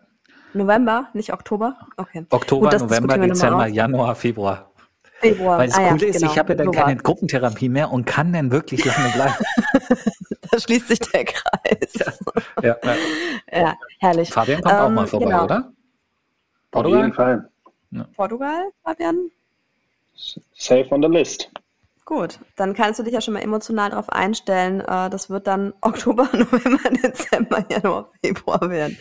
November, 0.53 1.09
nicht 1.13 1.33
Oktober? 1.33 1.77
Okay. 1.97 2.25
Oktober, 2.29 2.69
Gut, 2.69 2.79
November, 2.79 3.17
Dezember, 3.17 3.67
Januar, 3.67 4.15
Februar. 4.15 4.71
Februar. 5.19 5.59
Weil 5.59 5.67
das 5.67 5.77
ah, 5.77 5.89
Coole 5.89 6.01
ja, 6.01 6.07
ist, 6.09 6.19
genau. 6.19 6.31
ich 6.31 6.37
habe 6.37 6.49
ja 6.49 6.55
dann 6.55 6.71
keine 6.71 6.95
Gruppentherapie 6.97 7.69
mehr 7.69 7.91
und 7.91 8.05
kann 8.05 8.33
dann 8.33 8.51
wirklich 8.51 8.85
lange 8.85 9.09
bleiben. 9.09 9.35
da 10.51 10.59
schließt 10.59 10.87
sich 10.87 10.99
der 10.99 11.25
Kreis. 11.25 11.93
Ja, 12.61 12.63
ja, 12.63 12.77
ja. 13.51 13.59
ja 13.61 13.77
herrlich. 13.99 14.29
Fabian 14.29 14.61
kommt 14.61 14.75
ähm, 14.75 14.81
auch 14.81 14.89
mal 14.89 15.07
vorbei, 15.07 15.25
genau. 15.25 15.43
oder? 15.45 15.71
Portugal? 16.71 16.99
Auf 16.99 17.03
jeden 17.03 17.13
Fall. 17.13 17.49
Portugal, 18.15 18.71
Fabian? 18.83 19.31
Safe 20.55 20.87
on 20.91 21.01
the 21.01 21.07
list. 21.07 21.49
Gut, 22.07 22.39
dann 22.55 22.73
kannst 22.73 22.99
du 23.01 23.03
dich 23.03 23.13
ja 23.13 23.19
schon 23.19 23.33
mal 23.33 23.41
emotional 23.41 23.89
darauf 23.89 24.07
einstellen. 24.07 24.79
Äh, 24.79 25.09
das 25.09 25.29
wird 25.29 25.45
dann 25.45 25.73
Oktober, 25.81 26.29
November, 26.31 26.89
Dezember, 26.89 27.65
Januar, 27.69 28.07
Februar 28.23 28.69
werden. 28.69 28.97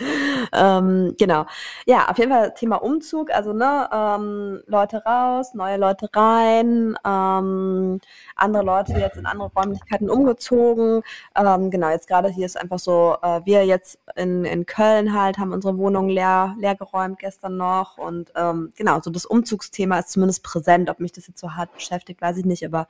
Ähm, 0.52 1.14
genau. 1.16 1.46
Ja, 1.86 2.08
auf 2.08 2.18
jeden 2.18 2.32
Fall 2.32 2.52
Thema 2.54 2.82
Umzug. 2.82 3.30
Also 3.30 3.52
ne, 3.52 3.88
ähm, 3.92 4.60
Leute 4.66 5.04
raus, 5.04 5.54
neue 5.54 5.76
Leute 5.76 6.08
rein, 6.16 6.98
ähm, 7.06 8.00
andere 8.34 8.64
Leute 8.64 8.94
jetzt 8.94 9.18
in 9.18 9.26
andere 9.26 9.52
Räumlichkeiten 9.54 10.10
umgezogen. 10.10 11.02
Ähm, 11.36 11.70
genau, 11.70 11.90
jetzt 11.90 12.08
gerade 12.08 12.28
hier 12.28 12.46
ist 12.46 12.60
einfach 12.60 12.80
so, 12.80 13.18
äh, 13.22 13.40
wir 13.44 13.64
jetzt 13.66 14.00
in, 14.16 14.44
in 14.44 14.66
Köln 14.66 15.14
halt 15.14 15.38
haben 15.38 15.52
unsere 15.52 15.78
Wohnung 15.78 16.08
leer, 16.08 16.56
leer 16.58 16.74
geräumt 16.74 17.20
gestern 17.20 17.56
noch. 17.56 17.98
Und 17.98 18.32
ähm, 18.34 18.72
genau, 18.74 19.00
so 19.00 19.10
das 19.10 19.26
Umzugsthema 19.26 20.00
ist 20.00 20.10
zumindest 20.10 20.42
präsent. 20.42 20.90
Ob 20.90 20.98
mich 20.98 21.12
das 21.12 21.28
jetzt 21.28 21.38
so 21.38 21.52
hart 21.54 21.72
beschäftigt, 21.72 22.20
weiß 22.20 22.38
ich 22.38 22.44
nicht, 22.44 22.64
aber 22.64 22.88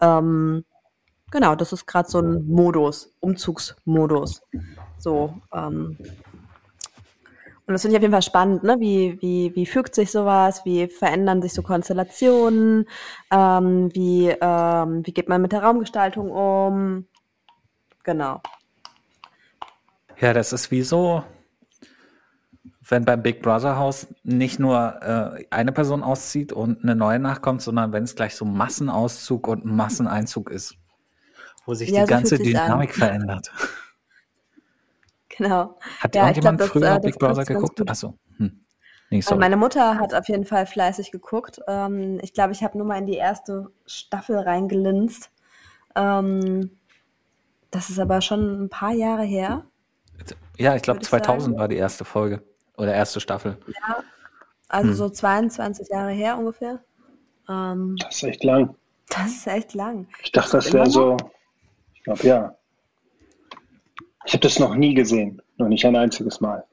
ähm, 0.00 0.64
genau, 1.30 1.54
das 1.54 1.72
ist 1.72 1.86
gerade 1.86 2.08
so 2.08 2.20
ein 2.20 2.46
Modus, 2.46 3.14
Umzugsmodus. 3.20 4.42
So, 4.98 5.34
ähm, 5.52 5.96
und 7.70 7.74
das 7.74 7.82
finde 7.82 7.94
ich 7.94 7.98
auf 7.98 8.02
jeden 8.02 8.12
Fall 8.12 8.22
spannend, 8.22 8.64
ne? 8.64 8.80
Wie, 8.80 9.16
wie, 9.22 9.54
wie 9.54 9.64
fügt 9.64 9.94
sich 9.94 10.10
sowas? 10.10 10.64
Wie 10.64 10.88
verändern 10.88 11.40
sich 11.40 11.52
so 11.52 11.62
Konstellationen? 11.62 12.84
Ähm, 13.30 13.94
wie, 13.94 14.28
ähm, 14.28 15.06
wie 15.06 15.12
geht 15.12 15.28
man 15.28 15.40
mit 15.40 15.52
der 15.52 15.62
Raumgestaltung 15.62 16.32
um? 16.32 17.06
Genau. 18.02 18.40
Ja, 20.18 20.32
das 20.32 20.52
ist 20.52 20.72
wie 20.72 20.82
so, 20.82 21.22
wenn 22.90 23.04
beim 23.04 23.22
Big 23.22 23.40
Brother 23.40 23.76
Haus 23.76 24.08
nicht 24.24 24.58
nur 24.58 25.00
äh, 25.02 25.46
eine 25.50 25.72
Person 25.72 26.02
auszieht 26.02 26.52
und 26.52 26.82
eine 26.82 26.96
neue 26.96 27.20
nachkommt, 27.20 27.62
sondern 27.62 27.92
wenn 27.92 28.02
es 28.02 28.16
gleich 28.16 28.34
so 28.34 28.44
Massenauszug 28.44 29.46
und 29.46 29.64
Masseneinzug 29.64 30.50
ist, 30.50 30.74
wo 31.66 31.74
sich 31.74 31.90
ja, 31.90 32.00
die 32.00 32.06
so 32.06 32.06
ganze 32.06 32.38
Dynamik 32.38 32.94
verändert. 32.94 33.52
Genau. 35.28 35.78
Hat 36.00 36.14
ja, 36.14 36.22
irgendjemand 36.22 36.58
glaub, 36.58 36.70
früher 36.70 36.80
das, 36.80 36.98
äh, 36.98 37.00
Big 37.00 37.18
Brother 37.18 37.44
geguckt? 37.44 37.88
Achso. 37.88 38.18
Hm. 38.38 38.64
Nee, 39.10 39.18
also 39.18 39.36
meine 39.36 39.56
Mutter 39.56 39.96
hat 39.98 40.12
auf 40.12 40.28
jeden 40.28 40.44
Fall 40.44 40.66
fleißig 40.66 41.12
geguckt. 41.12 41.60
Ähm, 41.68 42.18
ich 42.22 42.32
glaube, 42.32 42.52
ich 42.52 42.62
habe 42.62 42.76
nur 42.76 42.86
mal 42.86 42.98
in 42.98 43.06
die 43.06 43.16
erste 43.16 43.70
Staffel 43.86 44.36
reingelinst. 44.36 45.30
Ähm, 45.94 46.78
das 47.70 47.88
ist 47.88 48.00
aber 48.00 48.20
schon 48.20 48.64
ein 48.64 48.68
paar 48.68 48.92
Jahre 48.92 49.22
her. 49.22 49.64
Ja, 50.58 50.74
ich 50.74 50.82
glaube 50.82 51.00
2000 51.00 51.42
sagen. 51.42 51.58
war 51.58 51.68
die 51.68 51.76
erste 51.76 52.04
Folge. 52.04 52.42
Oder 52.80 52.94
erste 52.94 53.20
Staffel. 53.20 53.58
Ja, 53.66 54.02
also 54.70 54.88
hm. 54.88 54.94
so 54.94 55.10
22 55.10 55.90
Jahre 55.90 56.12
her 56.12 56.38
ungefähr. 56.38 56.82
Ähm, 57.46 57.96
das 57.98 58.16
ist 58.16 58.22
echt 58.22 58.42
lang. 58.42 58.74
Das 59.10 59.26
ist 59.26 59.46
echt 59.46 59.74
lang. 59.74 60.08
Ich 60.22 60.32
dachte, 60.32 60.52
das 60.52 60.72
wäre 60.72 60.88
so, 60.88 61.18
ich 61.92 62.02
glaube 62.04 62.26
ja. 62.26 62.56
Ich 64.24 64.32
habe 64.32 64.40
das 64.40 64.58
noch 64.58 64.74
nie 64.74 64.94
gesehen, 64.94 65.42
noch 65.58 65.68
nicht 65.68 65.84
ein 65.84 65.94
einziges 65.94 66.40
Mal. 66.40 66.64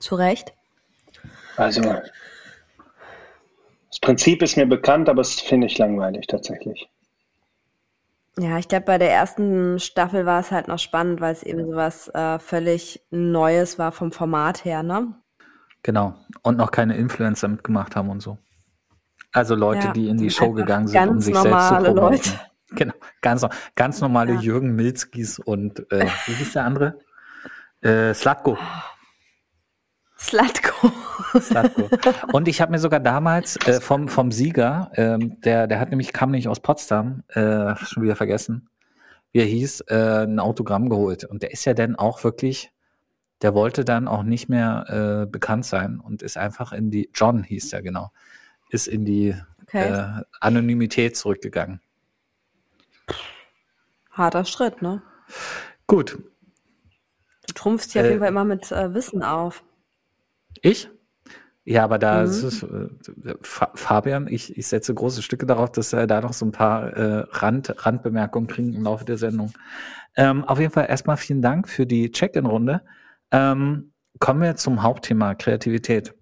Zu 0.00 0.16
Recht. 0.16 0.52
Also, 1.56 1.80
das 1.80 2.10
Prinzip 4.02 4.42
ist 4.42 4.58
mir 4.58 4.66
bekannt, 4.66 5.08
aber 5.08 5.22
es 5.22 5.40
finde 5.40 5.66
ich 5.66 5.78
langweilig 5.78 6.26
tatsächlich. 6.26 6.90
Ja, 8.38 8.58
ich 8.58 8.68
glaube, 8.68 8.84
bei 8.84 8.98
der 8.98 9.10
ersten 9.10 9.78
Staffel 9.78 10.26
war 10.26 10.40
es 10.40 10.50
halt 10.50 10.68
noch 10.68 10.78
spannend, 10.78 11.20
weil 11.20 11.32
es 11.32 11.42
eben 11.42 11.64
so 11.66 11.74
was 11.74 12.08
äh, 12.08 12.38
völlig 12.38 13.06
Neues 13.10 13.78
war 13.78 13.92
vom 13.92 14.12
Format 14.12 14.64
her, 14.64 14.82
ne? 14.82 15.14
Genau. 15.82 16.14
Und 16.42 16.58
noch 16.58 16.70
keine 16.70 16.96
Influencer 16.96 17.48
mitgemacht 17.48 17.96
haben 17.96 18.10
und 18.10 18.20
so. 18.20 18.38
Also 19.32 19.54
Leute, 19.54 19.86
ja, 19.86 19.92
die 19.92 20.08
in 20.08 20.18
die 20.18 20.30
Show 20.30 20.52
gegangen 20.52 20.88
sind, 20.88 21.08
um 21.08 21.20
sich 21.20 21.34
selbst 21.34 21.68
zu 21.68 21.74
promoten. 21.74 21.96
Leute. 21.96 22.30
Genau, 22.70 22.94
ganz, 23.22 23.46
ganz 23.76 24.00
normale 24.00 24.34
ja. 24.34 24.40
Jürgen 24.40 24.74
Milzkis 24.74 25.38
und 25.38 25.90
äh, 25.92 26.08
wie 26.26 26.32
hieß 26.32 26.54
der 26.54 26.64
andere? 26.64 26.98
Äh, 27.80 28.12
Slatko. 28.12 28.58
Slatko. 30.26 30.92
Slatko. 31.40 31.88
Und 32.32 32.48
ich 32.48 32.60
habe 32.60 32.72
mir 32.72 32.78
sogar 32.78 33.00
damals 33.00 33.56
äh, 33.66 33.80
vom, 33.80 34.08
vom 34.08 34.32
Sieger, 34.32 34.90
ähm, 34.94 35.40
der, 35.42 35.66
der 35.66 35.78
hat 35.78 35.90
nämlich, 35.90 36.12
kam 36.12 36.32
nicht 36.32 36.48
aus 36.48 36.60
Potsdam, 36.60 37.22
äh, 37.28 37.76
schon 37.76 38.02
wieder 38.02 38.16
vergessen, 38.16 38.68
wie 39.32 39.40
er 39.40 39.46
hieß, 39.46 39.82
äh, 39.82 40.24
ein 40.24 40.40
Autogramm 40.40 40.88
geholt. 40.88 41.24
Und 41.24 41.42
der 41.42 41.52
ist 41.52 41.64
ja 41.64 41.74
dann 41.74 41.94
auch 41.94 42.24
wirklich, 42.24 42.72
der 43.42 43.54
wollte 43.54 43.84
dann 43.84 44.08
auch 44.08 44.24
nicht 44.24 44.48
mehr 44.48 45.22
äh, 45.24 45.30
bekannt 45.30 45.64
sein 45.64 46.00
und 46.00 46.22
ist 46.22 46.36
einfach 46.36 46.72
in 46.72 46.90
die, 46.90 47.10
John 47.14 47.44
hieß 47.44 47.70
der 47.70 47.82
genau, 47.82 48.10
ist 48.70 48.88
in 48.88 49.04
die 49.04 49.36
okay. 49.62 49.92
äh, 49.92 50.22
Anonymität 50.40 51.16
zurückgegangen. 51.16 51.80
Harter 54.10 54.44
Schritt, 54.44 54.82
ne? 54.82 55.02
Gut. 55.86 56.18
Du 57.46 57.52
trumpfst 57.54 57.92
hier 57.92 58.02
äh, 58.02 58.04
auf 58.04 58.10
jeden 58.10 58.20
Fall 58.20 58.30
immer 58.30 58.44
mit 58.44 58.72
äh, 58.72 58.92
Wissen 58.92 59.22
auf. 59.22 59.62
Ich? 60.62 60.90
Ja, 61.68 61.82
aber 61.82 61.98
da 61.98 62.20
mhm. 62.20 62.30
ist 62.30 62.42
es, 62.44 62.62
äh, 62.62 63.34
Fabian, 63.42 64.28
ich, 64.28 64.56
ich 64.56 64.68
setze 64.68 64.94
große 64.94 65.20
Stücke 65.20 65.46
darauf, 65.46 65.72
dass 65.72 65.92
er 65.92 66.06
da 66.06 66.20
noch 66.20 66.32
so 66.32 66.46
ein 66.46 66.52
paar 66.52 66.92
äh, 66.92 67.26
Rand, 67.30 67.84
Randbemerkungen 67.84 68.46
kriegen 68.46 68.72
im 68.72 68.84
Laufe 68.84 69.04
der 69.04 69.18
Sendung. 69.18 69.52
Ähm, 70.14 70.44
auf 70.44 70.60
jeden 70.60 70.72
Fall 70.72 70.86
erstmal 70.88 71.16
vielen 71.16 71.42
Dank 71.42 71.68
für 71.68 71.84
die 71.84 72.12
Check-in-Runde. 72.12 72.82
Ähm, 73.32 73.92
kommen 74.20 74.42
wir 74.42 74.54
zum 74.54 74.84
Hauptthema 74.84 75.34
Kreativität. 75.34 76.14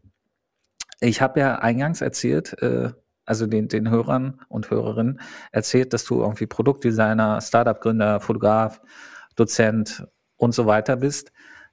Ich 1.01 1.20
habe 1.20 1.40
ja 1.40 1.57
eingangs 1.57 2.01
erzählt, 2.01 2.61
äh, 2.62 2.92
also 3.27 3.47
den, 3.47 3.68
den 3.68 3.90
Hörern 3.90 4.40
und 4.49 4.70
Hörerinnen 4.70 5.20
erzählt, 5.53 5.92
dass 5.92 6.05
du 6.05 6.23
irgendwie 6.23 6.47
Produktdesigner, 6.47 7.42
Startup-Gründer, 7.42 8.20
Fotograf, 8.20 8.81
Dozent 9.37 10.07
und 10.37 10.55
so 10.55 10.64
weiter 10.64 10.97
bist. 10.97 11.33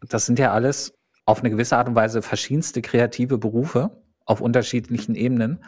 Das 0.09 0.25
sind 0.25 0.39
ja 0.39 0.51
alles 0.51 0.97
auf 1.25 1.39
eine 1.39 1.49
gewisse 1.49 1.77
Art 1.77 1.87
und 1.87 1.95
Weise 1.95 2.21
verschiedenste 2.21 2.81
kreative 2.81 3.37
Berufe 3.37 3.91
auf 4.25 4.41
unterschiedlichen 4.41 5.15
Ebenen. 5.15 5.63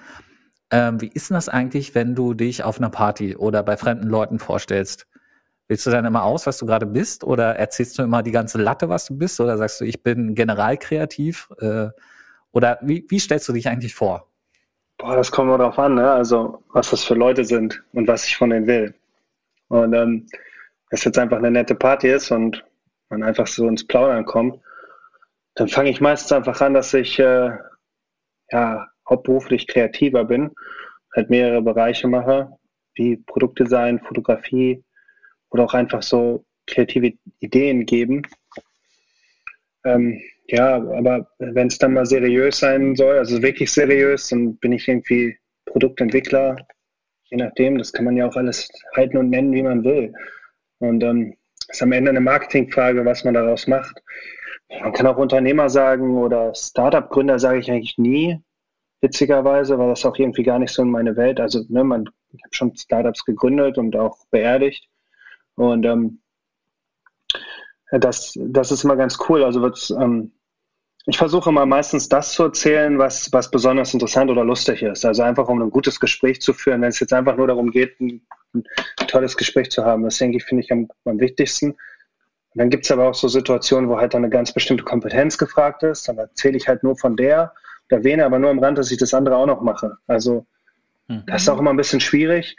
Ähm, 0.71 1.01
wie 1.01 1.07
ist 1.07 1.29
denn 1.29 1.35
das 1.35 1.49
eigentlich, 1.49 1.93
wenn 1.95 2.15
du 2.15 2.33
dich 2.33 2.63
auf 2.63 2.77
einer 2.77 2.89
Party 2.89 3.35
oder 3.35 3.63
bei 3.63 3.77
fremden 3.77 4.07
Leuten 4.07 4.39
vorstellst? 4.39 5.07
Willst 5.67 5.85
du 5.85 5.91
dann 5.91 6.05
immer 6.05 6.23
aus, 6.23 6.45
was 6.45 6.57
du 6.57 6.65
gerade 6.65 6.85
bist? 6.85 7.23
Oder 7.23 7.55
erzählst 7.55 7.97
du 7.97 8.03
immer 8.03 8.23
die 8.23 8.31
ganze 8.31 8.57
Latte, 8.57 8.89
was 8.89 9.05
du 9.05 9.17
bist? 9.17 9.39
Oder 9.39 9.57
sagst 9.57 9.79
du, 9.79 9.85
ich 9.85 10.03
bin 10.03 10.35
generalkreativ? 10.35 11.49
Äh, 11.59 11.89
oder 12.51 12.79
wie, 12.81 13.05
wie 13.09 13.19
stellst 13.19 13.47
du 13.47 13.53
dich 13.53 13.67
eigentlich 13.67 13.95
vor? 13.95 14.27
Boah, 14.97 15.15
das 15.15 15.31
kommt 15.31 15.47
nur 15.47 15.57
darauf 15.57 15.79
an, 15.79 15.95
ne? 15.95 16.11
Also, 16.11 16.63
was 16.73 16.91
das 16.91 17.03
für 17.03 17.15
Leute 17.15 17.43
sind 17.45 17.83
und 17.93 18.07
was 18.07 18.27
ich 18.27 18.37
von 18.37 18.49
denen 18.49 18.67
will. 18.67 18.93
Und 19.69 19.93
ähm, 19.93 20.27
es 20.89 21.03
jetzt 21.03 21.17
einfach 21.17 21.37
eine 21.37 21.51
nette 21.51 21.75
Party 21.75 22.09
ist 22.09 22.31
und 22.31 22.63
man 23.09 23.23
einfach 23.23 23.47
so 23.47 23.67
ins 23.67 23.85
Plaudern 23.85 24.25
kommt, 24.25 24.59
dann 25.55 25.67
fange 25.67 25.89
ich 25.89 26.01
meistens 26.01 26.31
einfach 26.31 26.61
an, 26.61 26.73
dass 26.73 26.93
ich 26.93 27.19
äh, 27.19 27.51
ja 28.51 28.87
hauptberuflich 29.09 29.67
kreativer 29.67 30.25
bin, 30.25 30.51
halt 31.15 31.29
mehrere 31.29 31.61
Bereiche 31.61 32.07
mache, 32.07 32.49
wie 32.95 33.17
Produktdesign, 33.17 33.99
Fotografie 33.99 34.83
oder 35.49 35.63
auch 35.63 35.73
einfach 35.73 36.01
so 36.01 36.45
kreative 36.67 37.13
Ideen 37.39 37.85
geben. 37.85 38.23
Ähm, 39.85 40.21
ja, 40.47 40.75
aber 40.75 41.27
wenn 41.39 41.67
es 41.67 41.77
dann 41.77 41.93
mal 41.93 42.05
seriös 42.05 42.59
sein 42.59 42.95
soll, 42.95 43.17
also 43.17 43.41
wirklich 43.41 43.71
seriös, 43.71 44.29
dann 44.29 44.57
bin 44.57 44.71
ich 44.71 44.87
irgendwie 44.87 45.37
Produktentwickler, 45.65 46.55
je 47.25 47.37
nachdem, 47.37 47.77
das 47.77 47.91
kann 47.93 48.05
man 48.05 48.17
ja 48.17 48.27
auch 48.27 48.35
alles 48.35 48.69
halten 48.95 49.17
und 49.17 49.29
nennen, 49.29 49.53
wie 49.53 49.63
man 49.63 49.83
will. 49.83 50.13
Und 50.79 51.03
ähm, 51.03 51.35
ist 51.67 51.81
am 51.81 51.91
Ende 51.91 52.11
eine 52.11 52.19
Marketingfrage, 52.19 53.05
was 53.05 53.23
man 53.23 53.33
daraus 53.33 53.67
macht. 53.67 54.01
Man 54.81 54.93
kann 54.93 55.07
auch 55.07 55.17
Unternehmer 55.17 55.69
sagen 55.69 56.17
oder 56.17 56.53
Startup-Gründer 56.55 57.39
sage 57.39 57.59
ich 57.59 57.71
eigentlich 57.71 57.97
nie, 57.97 58.41
witzigerweise, 59.01 59.77
weil 59.77 59.89
das 59.89 60.05
auch 60.05 60.17
irgendwie 60.17 60.43
gar 60.43 60.59
nicht 60.59 60.73
so 60.73 60.81
in 60.81 60.89
meine 60.89 61.15
Welt. 61.15 61.39
Also, 61.39 61.63
ne, 61.69 61.83
man, 61.83 62.09
ich 62.31 62.43
habe 62.43 62.55
schon 62.55 62.75
Startups 62.75 63.25
gegründet 63.25 63.77
und 63.77 63.95
auch 63.95 64.17
beerdigt. 64.31 64.87
Und 65.55 65.85
ähm, 65.85 66.21
das, 67.91 68.33
das 68.39 68.71
ist 68.71 68.83
immer 68.83 68.95
ganz 68.95 69.17
cool. 69.27 69.43
Also 69.43 69.61
wird's, 69.61 69.89
ähm, 69.91 70.31
ich 71.05 71.17
versuche 71.17 71.49
immer 71.49 71.65
meistens 71.65 72.07
das 72.07 72.33
zu 72.33 72.43
erzählen, 72.43 72.97
was, 72.97 73.31
was 73.33 73.51
besonders 73.51 73.93
interessant 73.93 74.31
oder 74.31 74.45
lustig 74.45 74.81
ist. 74.81 75.05
Also 75.05 75.21
einfach, 75.21 75.49
um 75.49 75.61
ein 75.61 75.69
gutes 75.69 75.99
Gespräch 75.99 76.41
zu 76.41 76.53
führen. 76.53 76.81
Wenn 76.81 76.89
es 76.89 76.99
jetzt 76.99 77.13
einfach 77.13 77.35
nur 77.35 77.47
darum 77.47 77.71
geht, 77.71 77.99
ein, 77.99 78.25
ein 78.53 78.63
tolles 79.07 79.35
Gespräch 79.35 79.69
zu 79.69 79.83
haben, 79.83 80.03
das 80.03 80.17
denke 80.17 80.37
ich, 80.37 80.45
finde 80.45 80.63
ich 80.63 80.71
am, 80.71 80.87
am 81.03 81.19
wichtigsten. 81.19 81.75
Und 82.53 82.59
dann 82.59 82.69
gibt 82.69 82.85
es 82.85 82.91
aber 82.91 83.09
auch 83.09 83.15
so 83.15 83.27
Situationen, 83.27 83.89
wo 83.89 83.97
halt 83.97 84.13
eine 84.15 84.29
ganz 84.29 84.51
bestimmte 84.51 84.83
Kompetenz 84.83 85.37
gefragt 85.37 85.83
ist. 85.83 86.07
Dann 86.07 86.17
erzähle 86.17 86.57
ich 86.57 86.67
halt 86.67 86.83
nur 86.83 86.97
von 86.97 87.15
der 87.15 87.53
erwähne 87.93 88.25
aber 88.25 88.39
nur 88.39 88.49
am 88.49 88.59
Rand, 88.59 88.77
dass 88.77 88.91
ich 88.91 88.97
das 88.97 89.13
andere 89.13 89.37
auch 89.37 89.45
noch 89.45 89.61
mache. 89.61 89.97
Also 90.07 90.45
mhm. 91.07 91.23
das 91.27 91.43
ist 91.43 91.49
auch 91.49 91.59
immer 91.59 91.71
ein 91.71 91.77
bisschen 91.77 91.99
schwierig, 91.99 92.57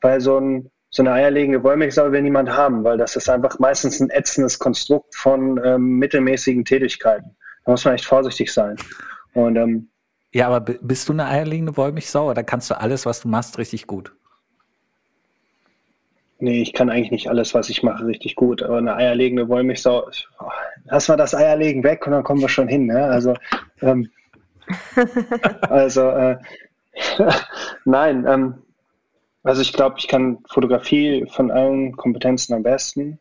weil 0.00 0.20
so, 0.20 0.38
ein, 0.38 0.70
so 0.90 1.02
eine 1.02 1.12
eierlegende 1.12 1.62
Wollmilchsau 1.62 2.12
will 2.12 2.22
niemand 2.22 2.50
haben, 2.50 2.84
weil 2.84 2.98
das 2.98 3.16
ist 3.16 3.28
einfach 3.28 3.58
meistens 3.58 4.00
ein 4.00 4.10
ätzendes 4.10 4.58
Konstrukt 4.58 5.14
von 5.14 5.60
ähm, 5.64 5.98
mittelmäßigen 5.98 6.64
Tätigkeiten. 6.64 7.36
Da 7.64 7.72
muss 7.72 7.84
man 7.84 7.94
echt 7.94 8.04
vorsichtig 8.04 8.52
sein. 8.52 8.76
Und, 9.32 9.56
ähm, 9.56 9.88
ja, 10.32 10.48
aber 10.48 10.60
bist 10.60 11.08
du 11.08 11.12
eine 11.12 11.26
eierlegende 11.26 11.76
Wollmilchsau 11.76 12.30
oder 12.30 12.42
kannst 12.42 12.70
du 12.70 12.78
alles, 12.78 13.06
was 13.06 13.20
du 13.20 13.28
machst, 13.28 13.58
richtig 13.58 13.86
gut? 13.86 14.12
Nee, 16.44 16.60
ich 16.60 16.74
kann 16.74 16.90
eigentlich 16.90 17.10
nicht 17.10 17.30
alles, 17.30 17.54
was 17.54 17.70
ich 17.70 17.82
mache, 17.82 18.04
richtig 18.04 18.36
gut. 18.36 18.62
Aber 18.62 18.76
eine 18.76 18.94
eierlegende 18.94 19.48
Wollmilchsau, 19.48 20.06
oh, 20.40 20.50
lass 20.84 21.08
mal 21.08 21.16
das 21.16 21.34
Eierlegen 21.34 21.82
weg 21.82 22.06
und 22.06 22.12
dann 22.12 22.22
kommen 22.22 22.42
wir 22.42 22.50
schon 22.50 22.68
hin. 22.68 22.84
Ne? 22.84 23.02
Also 23.02 23.32
ähm, 23.80 24.10
also 25.62 26.10
äh, 26.10 26.36
nein, 27.86 28.26
ähm, 28.28 28.54
also 29.42 29.62
ich 29.62 29.72
glaube, 29.72 29.96
ich 29.98 30.06
kann 30.06 30.36
Fotografie 30.50 31.24
von 31.30 31.50
allen 31.50 31.96
Kompetenzen 31.96 32.52
am 32.52 32.62
besten. 32.62 33.18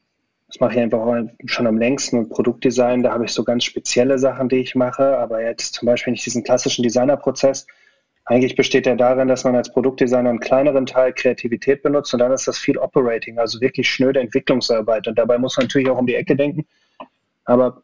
Das 0.47 0.59
mache 0.59 0.73
ich 0.73 0.79
einfach 0.81 1.23
schon 1.45 1.65
am 1.65 1.77
längsten 1.77 2.17
und 2.17 2.29
Produktdesign, 2.29 3.03
da 3.03 3.13
habe 3.13 3.23
ich 3.23 3.31
so 3.31 3.45
ganz 3.45 3.63
spezielle 3.63 4.19
Sachen, 4.19 4.49
die 4.49 4.57
ich 4.57 4.75
mache. 4.75 5.17
Aber 5.17 5.41
jetzt 5.41 5.75
zum 5.75 5.85
Beispiel, 5.85 6.13
ich 6.13 6.25
diesen 6.25 6.43
klassischen 6.43 6.83
Designerprozess, 6.83 7.67
eigentlich 8.25 8.55
besteht 8.55 8.85
der 8.85 8.95
darin, 8.95 9.27
dass 9.27 9.43
man 9.43 9.55
als 9.55 9.71
Produktdesigner 9.71 10.29
einen 10.29 10.39
kleineren 10.39 10.85
Teil 10.85 11.13
Kreativität 11.13 11.83
benutzt 11.83 12.13
und 12.13 12.19
dann 12.19 12.31
ist 12.31 12.47
das 12.47 12.57
viel 12.57 12.77
Operating, 12.77 13.37
also 13.37 13.59
wirklich 13.59 13.89
schnöde 13.89 14.21
Entwicklungsarbeit. 14.21 15.07
Und 15.07 15.17
dabei 15.17 15.37
muss 15.37 15.57
man 15.57 15.65
natürlich 15.65 15.89
auch 15.89 15.97
um 15.97 16.07
die 16.07 16.15
Ecke 16.15 16.35
denken. 16.35 16.65
Aber 17.45 17.83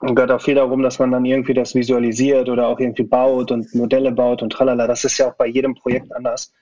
gehört 0.00 0.30
auch 0.30 0.42
viel 0.42 0.56
darum, 0.56 0.82
dass 0.82 0.98
man 0.98 1.10
dann 1.10 1.24
irgendwie 1.24 1.54
das 1.54 1.74
visualisiert 1.74 2.50
oder 2.50 2.68
auch 2.68 2.78
irgendwie 2.78 3.04
baut 3.04 3.50
und 3.50 3.74
Modelle 3.74 4.12
baut 4.12 4.42
und 4.42 4.50
tralala. 4.50 4.86
Das 4.86 5.04
ist 5.04 5.16
ja 5.16 5.28
auch 5.28 5.36
bei 5.36 5.46
jedem 5.46 5.74
Projekt 5.74 6.14
anders. 6.14 6.52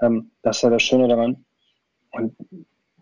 Ähm, 0.00 0.30
das 0.42 0.56
ist 0.56 0.62
ja 0.62 0.70
das 0.70 0.82
Schöne 0.82 1.06
daran. 1.06 1.44
Und 2.12 2.34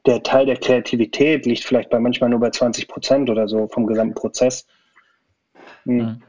der 0.07 0.23
Teil 0.25 0.47
der 0.47 0.57
Kreativität 0.57 1.47
liegt 1.47 1.63
vielleicht 1.63 1.91
bei 1.91 2.01
manchmal 2.01 2.31
nur 2.31 2.41
bei 2.41 2.51
20 2.51 2.89
Prozent 2.89 3.31
oder 3.31 3.47
so 3.47 3.69
vom 3.69 3.87
gesamten 3.87 4.15
Prozess. 4.15 4.67
Hm. 5.85 5.97
Mhm. 5.97 6.23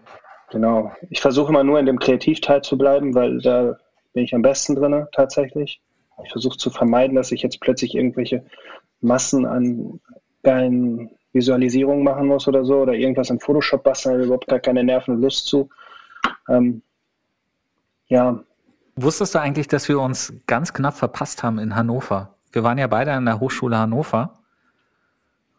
Genau. 0.51 0.91
Ich 1.09 1.21
versuche 1.21 1.49
immer 1.49 1.63
nur 1.63 1.79
in 1.79 1.85
dem 1.85 1.99
Kreativteil 1.99 2.61
zu 2.61 2.77
bleiben, 2.77 3.13
weil 3.13 3.39
da 3.39 3.77
bin 4.13 4.23
ich 4.23 4.33
am 4.33 4.41
besten 4.41 4.75
drin 4.75 5.05
tatsächlich. 5.11 5.81
Ich 6.23 6.31
versuche 6.31 6.57
zu 6.57 6.69
vermeiden, 6.69 7.15
dass 7.15 7.31
ich 7.31 7.41
jetzt 7.41 7.59
plötzlich 7.59 7.95
irgendwelche 7.95 8.43
Massen 9.01 9.45
an 9.45 9.99
geilen 10.43 11.09
Visualisierung 11.33 12.03
machen 12.03 12.27
muss 12.27 12.47
oder 12.47 12.65
so 12.65 12.77
oder 12.77 12.93
irgendwas 12.93 13.29
in 13.29 13.39
Photoshop 13.39 13.83
basteln, 13.83 14.23
überhaupt 14.23 14.47
gar 14.47 14.59
keine 14.59 14.83
Nerven 14.83 15.15
und 15.15 15.21
Lust 15.21 15.45
zu. 15.45 15.69
Ähm, 16.49 16.81
ja. 18.07 18.41
Wusstest 18.95 19.35
du 19.35 19.39
eigentlich, 19.39 19.67
dass 19.67 19.87
wir 19.89 19.99
uns 19.99 20.33
ganz 20.47 20.73
knapp 20.73 20.95
verpasst 20.95 21.43
haben 21.43 21.59
in 21.59 21.75
Hannover? 21.75 22.35
Wir 22.51 22.63
waren 22.63 22.77
ja 22.77 22.87
beide 22.87 23.11
an 23.11 23.25
der 23.25 23.39
Hochschule 23.39 23.77
Hannover 23.77 24.36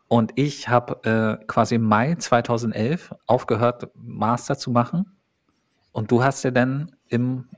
und 0.08 0.32
ich 0.36 0.68
habe 0.68 1.38
äh, 1.40 1.44
quasi 1.46 1.76
im 1.76 1.82
Mai 1.82 2.14
2011 2.14 3.14
aufgehört, 3.26 3.90
Master 3.94 4.58
zu 4.58 4.70
machen 4.70 5.16
und 5.92 6.10
du 6.10 6.24
hast 6.24 6.42
ja 6.44 6.50
dann 6.50 6.96
im 7.08 7.48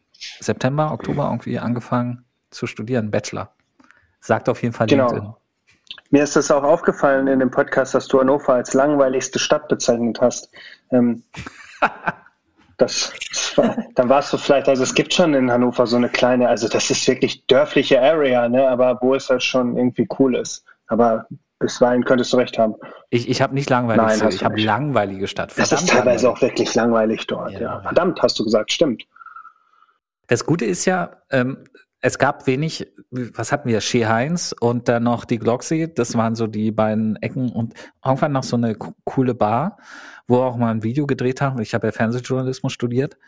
September, 0.41 0.93
Oktober 0.93 1.25
irgendwie 1.25 1.59
angefangen 1.59 2.25
zu 2.51 2.67
studieren, 2.67 3.11
Bachelor. 3.11 3.55
Sagt 4.21 4.49
auf 4.49 4.63
jeden 4.63 4.75
Fall 4.75 4.87
genau. 4.87 5.09
LinkedIn. 5.09 5.35
Mir 6.11 6.25
ist 6.25 6.35
das 6.37 6.51
auch 6.51 6.65
aufgefallen 6.65 7.29
in 7.29 7.39
dem 7.39 7.51
Podcast, 7.51 7.95
dass 7.95 8.09
du 8.09 8.21
Hannover 8.21 8.55
als 8.55 8.75
langweiligste 8.75 9.39
Stadt 9.39 9.69
bezeichnet 9.69 10.21
hast. 10.21 10.51
Ähm, 10.91 11.23
das, 12.77 13.13
das 13.31 13.57
war, 13.57 13.77
dann 13.95 14.09
warst 14.09 14.33
du 14.33 14.37
vielleicht, 14.37 14.69
also 14.69 14.83
es 14.83 14.95
gibt 14.95 15.15
schon 15.15 15.35
in 15.35 15.51
Hannover 15.51 15.87
so 15.87 15.97
eine 15.97 16.09
kleine, 16.09 16.49
also 16.49 16.69
das 16.69 16.91
ist 16.91 17.07
wirklich 17.07 17.47
dörfliche 17.47 18.03
Area, 18.03 18.49
ne? 18.49 18.69
aber 18.69 18.99
wo 19.01 19.15
es 19.15 19.31
halt 19.31 19.43
schon 19.43 19.77
irgendwie 19.77 20.09
cool 20.19 20.35
ist. 20.35 20.65
Aber 20.89 21.27
bisweilen 21.61 22.05
könntest 22.05 22.33
du 22.33 22.39
recht 22.39 22.59
haben. 22.59 22.75
Ich, 23.11 23.29
ich 23.29 23.41
habe 23.41 23.55
nicht 23.55 23.71
langweilig, 23.71 24.21
Nein, 24.21 24.29
ich 24.31 24.45
habe 24.45 24.61
langweilige 24.61 25.29
Stadt. 25.29 25.53
Verdammt 25.53 25.73
das 25.73 25.83
ist 25.83 25.91
teilweise 25.91 26.27
langweilig. 26.27 26.27
auch 26.27 26.43
wirklich 26.43 26.75
langweilig 26.75 27.27
dort. 27.29 27.53
Ja. 27.53 27.61
ja. 27.61 27.81
Verdammt, 27.83 28.21
hast 28.23 28.39
du 28.39 28.45
gesagt, 28.45 28.73
stimmt. 28.73 29.05
Das 30.27 30.45
Gute 30.45 30.65
ist 30.65 30.87
ja, 30.87 31.23
ähm, 31.31 31.65
es 32.01 32.19
gab 32.19 32.47
wenig, 32.47 32.91
was 33.11 33.53
hatten 33.53 33.69
wir, 33.69 33.81
Shea 33.81 34.09
Heinz 34.09 34.55
und 34.59 34.89
dann 34.89 35.03
noch 35.03 35.25
die 35.25 35.39
Glocksy, 35.39 35.93
das 35.93 36.17
waren 36.17 36.35
so 36.35 36.47
die 36.47 36.71
beiden 36.71 37.17
Ecken 37.17 37.51
und 37.53 37.75
irgendwann 38.05 38.33
noch 38.33 38.43
so 38.43 38.57
eine 38.57 38.75
coole 38.75 39.35
Bar, 39.35 39.77
wo 40.27 40.39
wir 40.39 40.47
auch 40.47 40.57
mal 40.57 40.71
ein 40.71 40.83
Video 40.83 41.07
gedreht 41.07 41.43
haben. 41.43 41.61
Ich 41.61 41.75
habe 41.75 41.89
ja 41.89 41.93
Fernsehjournalismus 41.93 42.73
studiert 42.73 43.19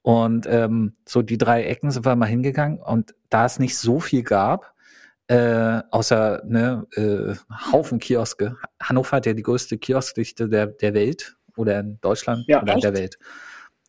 und 0.00 0.46
ähm, 0.48 0.94
so 1.06 1.20
die 1.20 1.36
drei 1.36 1.64
Ecken 1.64 1.90
sind 1.90 2.06
wir 2.06 2.16
mal 2.16 2.26
hingegangen 2.26 2.78
und 2.78 3.14
da 3.28 3.44
es 3.44 3.58
nicht 3.58 3.76
so 3.76 4.00
viel 4.00 4.22
gab, 4.22 4.73
äh, 5.28 5.82
außer 5.90 6.42
ne, 6.46 6.86
äh, 6.96 7.34
Haufen 7.72 7.98
Kioske. 7.98 8.56
Hannover 8.82 9.16
hat 9.16 9.26
ja 9.26 9.32
die 9.32 9.42
größte 9.42 9.78
Kioskdichte 9.78 10.48
der, 10.48 10.66
der 10.66 10.94
Welt 10.94 11.36
oder 11.56 11.80
in 11.80 11.98
Deutschland 12.00 12.44
ja, 12.46 12.62
oder 12.62 12.74
echt? 12.74 12.84
der 12.84 12.94
Welt 12.94 13.18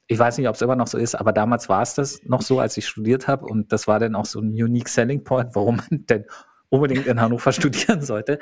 ich 0.07 0.19
weiß 0.19 0.37
nicht, 0.37 0.47
ob 0.47 0.55
es 0.55 0.61
immer 0.61 0.75
noch 0.75 0.87
so 0.87 0.97
ist, 0.97 1.15
aber 1.15 1.33
damals 1.33 1.67
war 1.67 1.81
es 1.81 1.95
das 1.95 2.21
noch 2.23 2.41
so, 2.41 2.59
als 2.59 2.77
ich 2.77 2.87
studiert 2.87 3.27
habe. 3.27 3.45
Und 3.45 3.71
das 3.71 3.87
war 3.87 3.99
dann 3.99 4.15
auch 4.15 4.25
so 4.25 4.39
ein 4.39 4.49
Unique 4.49 4.89
Selling 4.89 5.23
Point, 5.23 5.55
warum 5.55 5.77
man 5.77 6.05
denn 6.05 6.25
unbedingt 6.69 7.07
in 7.07 7.19
Hannover 7.19 7.51
studieren 7.51 8.01
sollte. 8.01 8.39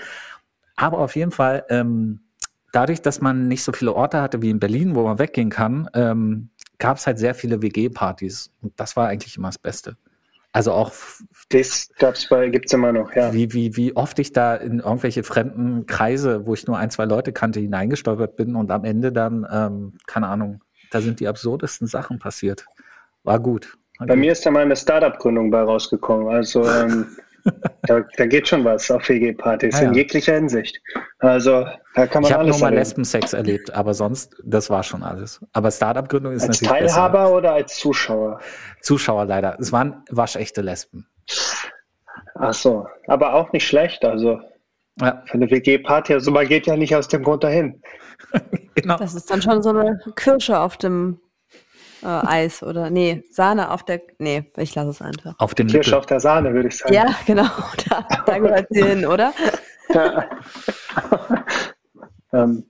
Aber 0.75 0.99
auf 0.99 1.15
jeden 1.15 1.32
Fall, 1.32 1.63
ähm, 1.69 2.21
dadurch, 2.71 3.01
dass 3.01 3.21
man 3.21 3.47
nicht 3.47 3.63
so 3.63 3.71
viele 3.71 3.93
Orte 3.93 4.21
hatte 4.21 4.41
wie 4.41 4.49
in 4.49 4.60
Berlin, 4.60 4.95
wo 4.95 5.03
man 5.03 5.19
weggehen 5.19 5.49
kann, 5.49 5.89
ähm, 5.93 6.49
gab 6.79 6.97
es 6.97 7.08
halt 7.08 7.19
sehr 7.19 7.36
viele 7.36 7.62
WG-Partys. 7.62 8.51
Und 8.62 8.73
das 8.77 8.97
war 8.97 9.08
eigentlich 9.08 9.38
immer 9.38 9.49
das 9.49 9.60
Beste. 9.60 9.95
Also 10.53 10.71
auch. 10.71 10.91
Das 11.49 11.89
gab's 11.97 12.29
bei, 12.29 12.47
gibt's 12.49 12.73
immer 12.73 12.93
noch, 12.93 13.13
ja. 13.15 13.33
Wie, 13.33 13.53
wie, 13.53 13.75
wie 13.75 13.95
oft 13.95 14.17
ich 14.19 14.31
da 14.31 14.55
in 14.55 14.79
irgendwelche 14.79 15.23
fremden 15.23 15.87
Kreise, 15.87 16.45
wo 16.45 16.53
ich 16.53 16.65
nur 16.67 16.77
ein, 16.77 16.89
zwei 16.91 17.05
Leute 17.05 17.33
kannte, 17.33 17.59
hineingestolpert 17.59 18.35
bin 18.35 18.55
und 18.55 18.71
am 18.71 18.85
Ende 18.85 19.11
dann, 19.11 19.45
ähm, 19.51 19.97
keine 20.05 20.27
Ahnung, 20.27 20.61
da 20.91 21.01
sind 21.01 21.19
die 21.19 21.27
absurdesten 21.27 21.87
Sachen 21.87 22.19
passiert. 22.19 22.65
War 23.23 23.39
gut. 23.39 23.77
War 23.97 24.07
bei 24.07 24.13
gut. 24.13 24.21
mir 24.21 24.31
ist 24.31 24.45
da 24.45 24.51
mal 24.51 24.61
eine 24.61 24.75
Startup-Gründung 24.75 25.49
bei 25.49 25.61
rausgekommen. 25.61 26.27
Also 26.27 26.67
ähm, 26.67 27.07
da, 27.84 28.01
da, 28.17 28.25
geht 28.25 28.47
schon 28.47 28.63
was 28.63 28.89
auf 28.89 29.08
WG-Partys 29.10 29.75
ah, 29.75 29.82
ja. 29.82 29.88
in 29.89 29.93
jeglicher 29.93 30.36
Hinsicht. 30.36 30.82
Also 31.19 31.65
da 31.95 32.08
kann 32.08 32.21
man 32.23 32.32
ich 32.32 32.32
alles. 32.32 32.32
Ich 32.32 32.34
habe 32.34 32.49
nur 32.49 32.60
mal 32.60 32.73
Lesbensex 32.73 33.34
erlebt, 33.34 33.73
aber 33.73 33.93
sonst, 33.93 34.36
das 34.43 34.69
war 34.69 34.84
schon 34.84 35.03
alles. 35.03 35.41
Aber 35.51 35.71
Startup-Gründung 35.71 36.34
ist 36.34 36.47
als 36.47 36.62
natürlich. 36.62 36.84
Als 36.84 36.93
Teilhaber 36.93 37.23
besser. 37.23 37.36
oder 37.36 37.53
als 37.53 37.75
Zuschauer? 37.77 38.39
Zuschauer 38.82 39.25
leider. 39.25 39.58
Es 39.60 39.71
waren 39.71 40.03
waschechte 40.10 40.62
Lesben. 40.62 41.08
Ach 42.36 42.53
so, 42.53 42.88
aber 43.08 43.34
auch 43.34 43.51
nicht 43.51 43.67
schlecht. 43.67 44.06
Also 44.06 44.39
Ja. 45.01 45.23
Für 45.25 45.34
eine 45.34 45.49
WG-Party, 45.49 46.13
also 46.13 46.32
man 46.32 46.47
geht 46.47 46.67
ja 46.67 46.77
nicht 46.77 46.95
aus 46.95 47.08
dem 47.08 47.23
Grund 47.23 47.43
dahin. 47.43 47.82
genau. 48.75 48.97
Das 48.97 49.15
ist 49.15 49.29
dann 49.29 49.41
schon 49.41 49.62
so 49.63 49.69
eine 49.69 49.99
Kirsche 50.15 50.60
auf 50.60 50.77
dem 50.77 51.19
äh, 52.03 52.07
Eis 52.07 52.63
oder 52.63 52.89
nee, 52.89 53.23
Sahne 53.31 53.71
auf 53.71 53.83
der 53.83 54.01
nee, 54.19 54.43
ich 54.57 54.75
lasse 54.75 54.89
es 54.89 55.01
einfach. 55.01 55.35
Auf 55.39 55.55
dem 55.55 55.67
Kirsche 55.67 55.97
auf 55.97 56.05
der 56.05 56.19
Sahne, 56.19 56.53
würde 56.53 56.69
ich 56.69 56.77
sagen. 56.77 56.93
Ja, 56.93 57.15
genau. 57.25 57.47
Da, 57.89 58.07
da 58.25 58.37
gehört 58.39 58.67
sie 58.69 58.83
hin, 58.83 59.05
oder? 59.05 59.33
Ja. 59.93 60.25
ähm, 62.33 62.65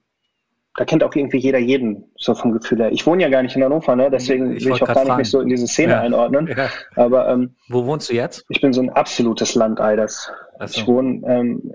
da 0.76 0.86
kennt 0.86 1.04
auch 1.04 1.14
irgendwie 1.14 1.38
jeder 1.38 1.60
jeden, 1.60 2.12
so 2.18 2.34
vom 2.34 2.52
Gefühl 2.52 2.80
her. 2.80 2.92
Ich 2.92 3.06
wohne 3.06 3.22
ja 3.22 3.30
gar 3.30 3.44
nicht 3.44 3.56
in 3.56 3.64
Hannover, 3.64 3.96
ne? 3.96 4.10
deswegen 4.10 4.56
ich 4.56 4.66
will 4.66 4.74
ich 4.74 4.82
auch 4.82 4.88
gar 4.88 5.06
nicht 5.06 5.18
mich 5.18 5.30
so 5.30 5.40
in 5.40 5.50
diese 5.50 5.68
Szene 5.68 5.94
ja. 5.94 6.02
einordnen. 6.02 6.48
Ja. 6.48 6.70
Aber 6.96 7.30
ähm, 7.30 7.56
wo 7.70 7.86
wohnst 7.86 8.10
du 8.10 8.16
jetzt? 8.16 8.44
Ich 8.50 8.60
bin 8.60 8.74
so 8.74 8.82
ein 8.82 8.90
absolutes 8.90 9.54
Landei. 9.54 9.96
Das. 9.96 10.32
So. 10.60 10.66
Ich 10.66 10.88
wohne 10.88 11.22
ähm, 11.28 11.74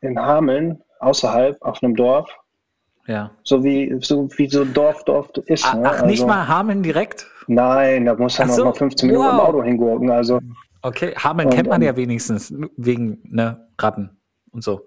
in 0.00 0.18
Hameln, 0.18 0.82
außerhalb, 1.00 1.60
auf 1.60 1.82
einem 1.82 1.94
Dorf. 1.94 2.30
Ja. 3.08 3.30
So 3.42 3.64
wie 3.64 3.96
so, 4.00 4.28
wie 4.36 4.48
so 4.48 4.66
Dorf, 4.66 5.02
Dorf 5.04 5.30
ist. 5.46 5.64
Ach, 5.66 5.74
ne? 5.74 5.88
ach 5.88 6.02
nicht 6.02 6.20
also, 6.20 6.26
mal 6.26 6.46
Hameln 6.46 6.82
direkt? 6.82 7.26
Nein, 7.46 8.04
da 8.04 8.14
muss 8.14 8.38
man 8.38 8.50
so? 8.50 8.64
noch 8.64 8.72
mal 8.72 8.78
15 8.78 9.08
Minuten 9.08 9.26
wow. 9.26 9.32
im 9.32 9.40
Auto 9.40 9.62
hingurken. 9.62 10.10
Also, 10.10 10.40
okay, 10.82 11.14
Hameln 11.16 11.48
und, 11.48 11.54
kennt 11.54 11.68
man 11.68 11.80
ja 11.80 11.96
wenigstens 11.96 12.52
wegen 12.76 13.18
ne, 13.24 13.66
Ratten 13.78 14.10
und 14.52 14.62
so. 14.62 14.82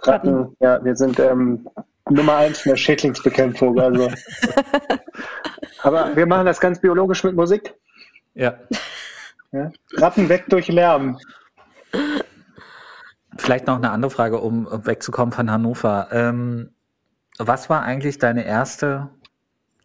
Ratten, 0.00 0.56
ja, 0.58 0.84
wir 0.84 0.96
sind 0.96 1.20
ähm, 1.20 1.68
Nummer 2.10 2.36
eins 2.38 2.66
in 2.66 2.70
der 2.70 2.76
Schädlingsbekämpfung. 2.76 3.78
Also. 3.78 4.10
Aber 5.84 6.16
wir 6.16 6.26
machen 6.26 6.46
das 6.46 6.58
ganz 6.58 6.80
biologisch 6.80 7.22
mit 7.22 7.36
Musik. 7.36 7.74
Ja. 8.34 8.54
ja. 9.52 9.70
Ratten 9.94 10.28
weg 10.28 10.46
durch 10.48 10.66
Lärm. 10.66 11.16
Vielleicht 13.36 13.68
noch 13.68 13.76
eine 13.76 13.90
andere 13.90 14.10
Frage, 14.10 14.38
um 14.38 14.66
wegzukommen 14.84 15.32
von 15.32 15.48
Hannover. 15.48 16.08
Ähm, 16.10 16.70
was 17.38 17.70
war 17.70 17.82
eigentlich 17.82 18.18
deine 18.18 18.44
erste 18.44 19.10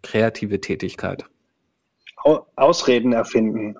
kreative 0.03 0.61
Tätigkeit? 0.61 1.25
Ausreden 2.55 3.13
erfinden. 3.13 3.77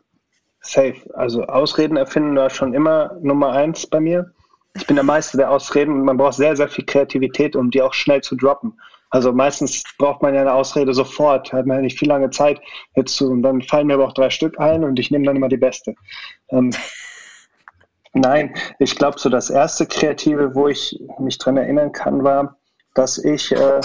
Safe. 0.62 0.95
Also 1.13 1.43
Ausreden 1.45 1.97
erfinden 1.97 2.36
war 2.36 2.49
schon 2.49 2.73
immer 2.73 3.17
Nummer 3.21 3.51
eins 3.51 3.86
bei 3.88 3.99
mir 3.99 4.34
ich 4.77 4.86
bin 4.86 4.95
der 4.95 5.03
Meister 5.03 5.38
der 5.38 5.51
Ausreden 5.51 5.91
und 5.91 6.03
man 6.03 6.17
braucht 6.17 6.36
sehr, 6.36 6.56
sehr 6.56 6.69
viel 6.69 6.86
Kreativität, 6.86 7.56
um 7.56 7.71
die 7.71 7.82
auch 7.82 7.93
schnell 7.93 8.21
zu 8.21 8.36
droppen. 8.36 8.80
Also 9.10 9.32
meistens 9.32 9.84
braucht 9.97 10.21
man 10.21 10.36
ja 10.36 10.41
eine 10.41 10.53
Ausrede 10.53 10.93
sofort, 10.93 11.51
hat 11.53 11.65
man 11.65 11.77
ja 11.77 11.82
nicht 11.82 11.97
viel 11.97 12.10
lange 12.10 12.30
Zeit 12.30 12.62
dazu 12.95 13.30
und 13.32 13.41
dann 13.41 13.62
fallen 13.62 13.88
mir 13.88 13.95
aber 13.95 14.08
auch 14.08 14.13
drei 14.13 14.30
Stück 14.30 14.60
ein 14.60 14.84
und 14.84 14.99
ich 14.99 15.12
nehme 15.12 15.25
dann 15.25 15.38
immer 15.38 15.49
die 15.49 15.58
beste. 15.58 15.95
Ähm, 16.49 16.71
nein, 18.13 18.53
ich 18.80 18.95
glaube 18.95 19.17
so 19.19 19.30
das 19.30 19.49
erste 19.49 19.86
Kreative, 19.86 20.53
wo 20.53 20.67
ich 20.67 20.99
mich 21.19 21.38
dran 21.38 21.58
erinnern 21.58 21.91
kann, 21.91 22.23
war, 22.23 22.58
dass 22.97 23.17
ich 23.17 23.51
äh, 23.51 23.81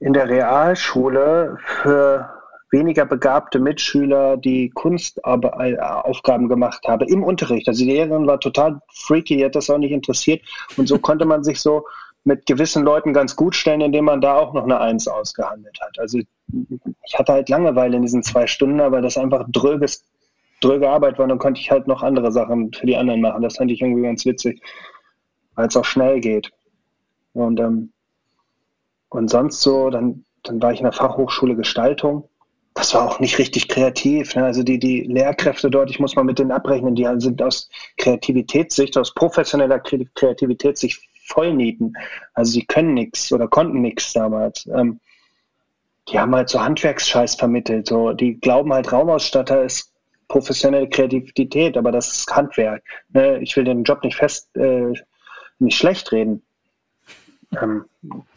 in 0.00 0.14
der 0.14 0.28
Realschule 0.28 1.58
für 1.82 2.30
weniger 2.70 3.04
begabte 3.04 3.58
Mitschüler, 3.58 4.36
die 4.36 4.70
Kunstaufgaben 4.70 6.48
gemacht 6.48 6.86
habe 6.86 7.04
im 7.06 7.22
Unterricht. 7.22 7.68
Also 7.68 7.84
die 7.84 7.90
Lehrerin 7.90 8.26
war 8.26 8.40
total 8.40 8.80
freaky, 8.94 9.36
die 9.36 9.44
hat 9.44 9.56
das 9.56 9.68
auch 9.68 9.78
nicht 9.78 9.92
interessiert. 9.92 10.40
Und 10.76 10.86
so 10.86 10.98
konnte 10.98 11.26
man 11.26 11.44
sich 11.44 11.60
so 11.60 11.84
mit 12.24 12.46
gewissen 12.46 12.84
Leuten 12.84 13.12
ganz 13.12 13.34
gut 13.34 13.54
stellen, 13.54 13.80
indem 13.80 14.04
man 14.04 14.20
da 14.20 14.36
auch 14.36 14.52
noch 14.52 14.64
eine 14.64 14.80
Eins 14.80 15.08
ausgehandelt 15.08 15.78
hat. 15.80 15.98
Also 15.98 16.18
ich 16.18 17.18
hatte 17.18 17.32
halt 17.32 17.48
Langeweile 17.48 17.96
in 17.96 18.02
diesen 18.02 18.22
zwei 18.22 18.46
Stunden, 18.46 18.80
aber 18.80 19.00
das 19.00 19.18
einfach 19.18 19.46
dröges, 19.48 20.04
dröge 20.60 20.88
Arbeit 20.88 21.18
war, 21.18 21.26
dann 21.26 21.38
konnte 21.38 21.60
ich 21.60 21.70
halt 21.70 21.86
noch 21.86 22.02
andere 22.02 22.30
Sachen 22.30 22.72
für 22.72 22.86
die 22.86 22.96
anderen 22.96 23.20
machen. 23.20 23.42
Das 23.42 23.56
fand 23.56 23.70
ich 23.70 23.80
irgendwie 23.80 24.02
ganz 24.02 24.24
witzig, 24.24 24.62
weil 25.54 25.66
es 25.66 25.76
auch 25.76 25.84
schnell 25.84 26.20
geht. 26.20 26.52
Und, 27.32 27.60
ähm, 27.60 27.92
und 29.08 29.30
sonst 29.30 29.60
so, 29.60 29.90
dann, 29.90 30.24
dann 30.42 30.60
war 30.62 30.72
ich 30.72 30.80
in 30.80 30.84
der 30.84 30.92
Fachhochschule 30.92 31.56
Gestaltung 31.56 32.28
das 32.74 32.94
war 32.94 33.08
auch 33.08 33.20
nicht 33.20 33.38
richtig 33.38 33.68
kreativ. 33.68 34.34
Ne? 34.34 34.44
Also 34.44 34.62
die, 34.62 34.78
die 34.78 35.00
Lehrkräfte 35.02 35.70
dort, 35.70 35.90
ich 35.90 35.98
muss 35.98 36.16
mal 36.16 36.24
mit 36.24 36.38
denen 36.38 36.52
abrechnen, 36.52 36.94
die 36.94 37.06
sind 37.18 37.42
aus 37.42 37.68
Kreativitätssicht, 37.98 38.96
aus 38.96 39.14
professioneller 39.14 39.80
Kreativitätssicht 39.80 41.02
Vollnieten. 41.26 41.94
Also 42.34 42.52
sie 42.52 42.64
können 42.64 42.94
nichts 42.94 43.32
oder 43.32 43.48
konnten 43.48 43.80
nichts 43.82 44.12
damals. 44.12 44.66
Ähm, 44.66 45.00
die 46.08 46.18
haben 46.18 46.34
halt 46.34 46.48
so 46.48 46.60
Handwerksscheiß 46.60 47.36
vermittelt. 47.36 47.88
So, 47.88 48.12
die 48.12 48.40
glauben 48.40 48.72
halt, 48.72 48.90
Raumausstatter 48.90 49.62
ist 49.62 49.92
professionelle 50.28 50.88
Kreativität, 50.88 51.76
aber 51.76 51.92
das 51.92 52.10
ist 52.12 52.34
Handwerk. 52.34 52.82
Ne? 53.10 53.38
Ich 53.40 53.56
will 53.56 53.64
den 53.64 53.84
Job 53.84 54.02
nicht 54.02 54.16
fest, 54.16 54.48
äh, 54.56 54.92
nicht 55.58 55.76
schlecht 55.76 56.10
reden. 56.12 56.42
Ähm, 57.58 57.84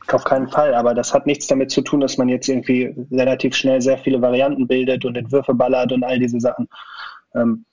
auf 0.08 0.24
keinen 0.24 0.48
Fall, 0.48 0.74
aber 0.74 0.96
das 0.96 1.14
hat 1.14 1.28
nichts 1.28 1.48
damit 1.48 1.70
zu 1.70 1.82
tun, 1.82 2.00
dass 2.00 2.18
man 2.18 2.30
jetzt 2.30 2.48
irgendwie 2.50 2.96
relativ 3.12 3.56
schnell 3.56 3.80
sehr 3.82 3.98
viele 3.98 4.22
Varianten 4.22 4.68
bildet 4.68 5.06
und 5.06 5.16
Entwürfe 5.16 5.54
ballert 5.54 5.92
und 5.92 6.04
all 6.04 6.18
diese 6.18 6.40
Sachen. 6.40 6.68
Ähm, 7.36 7.66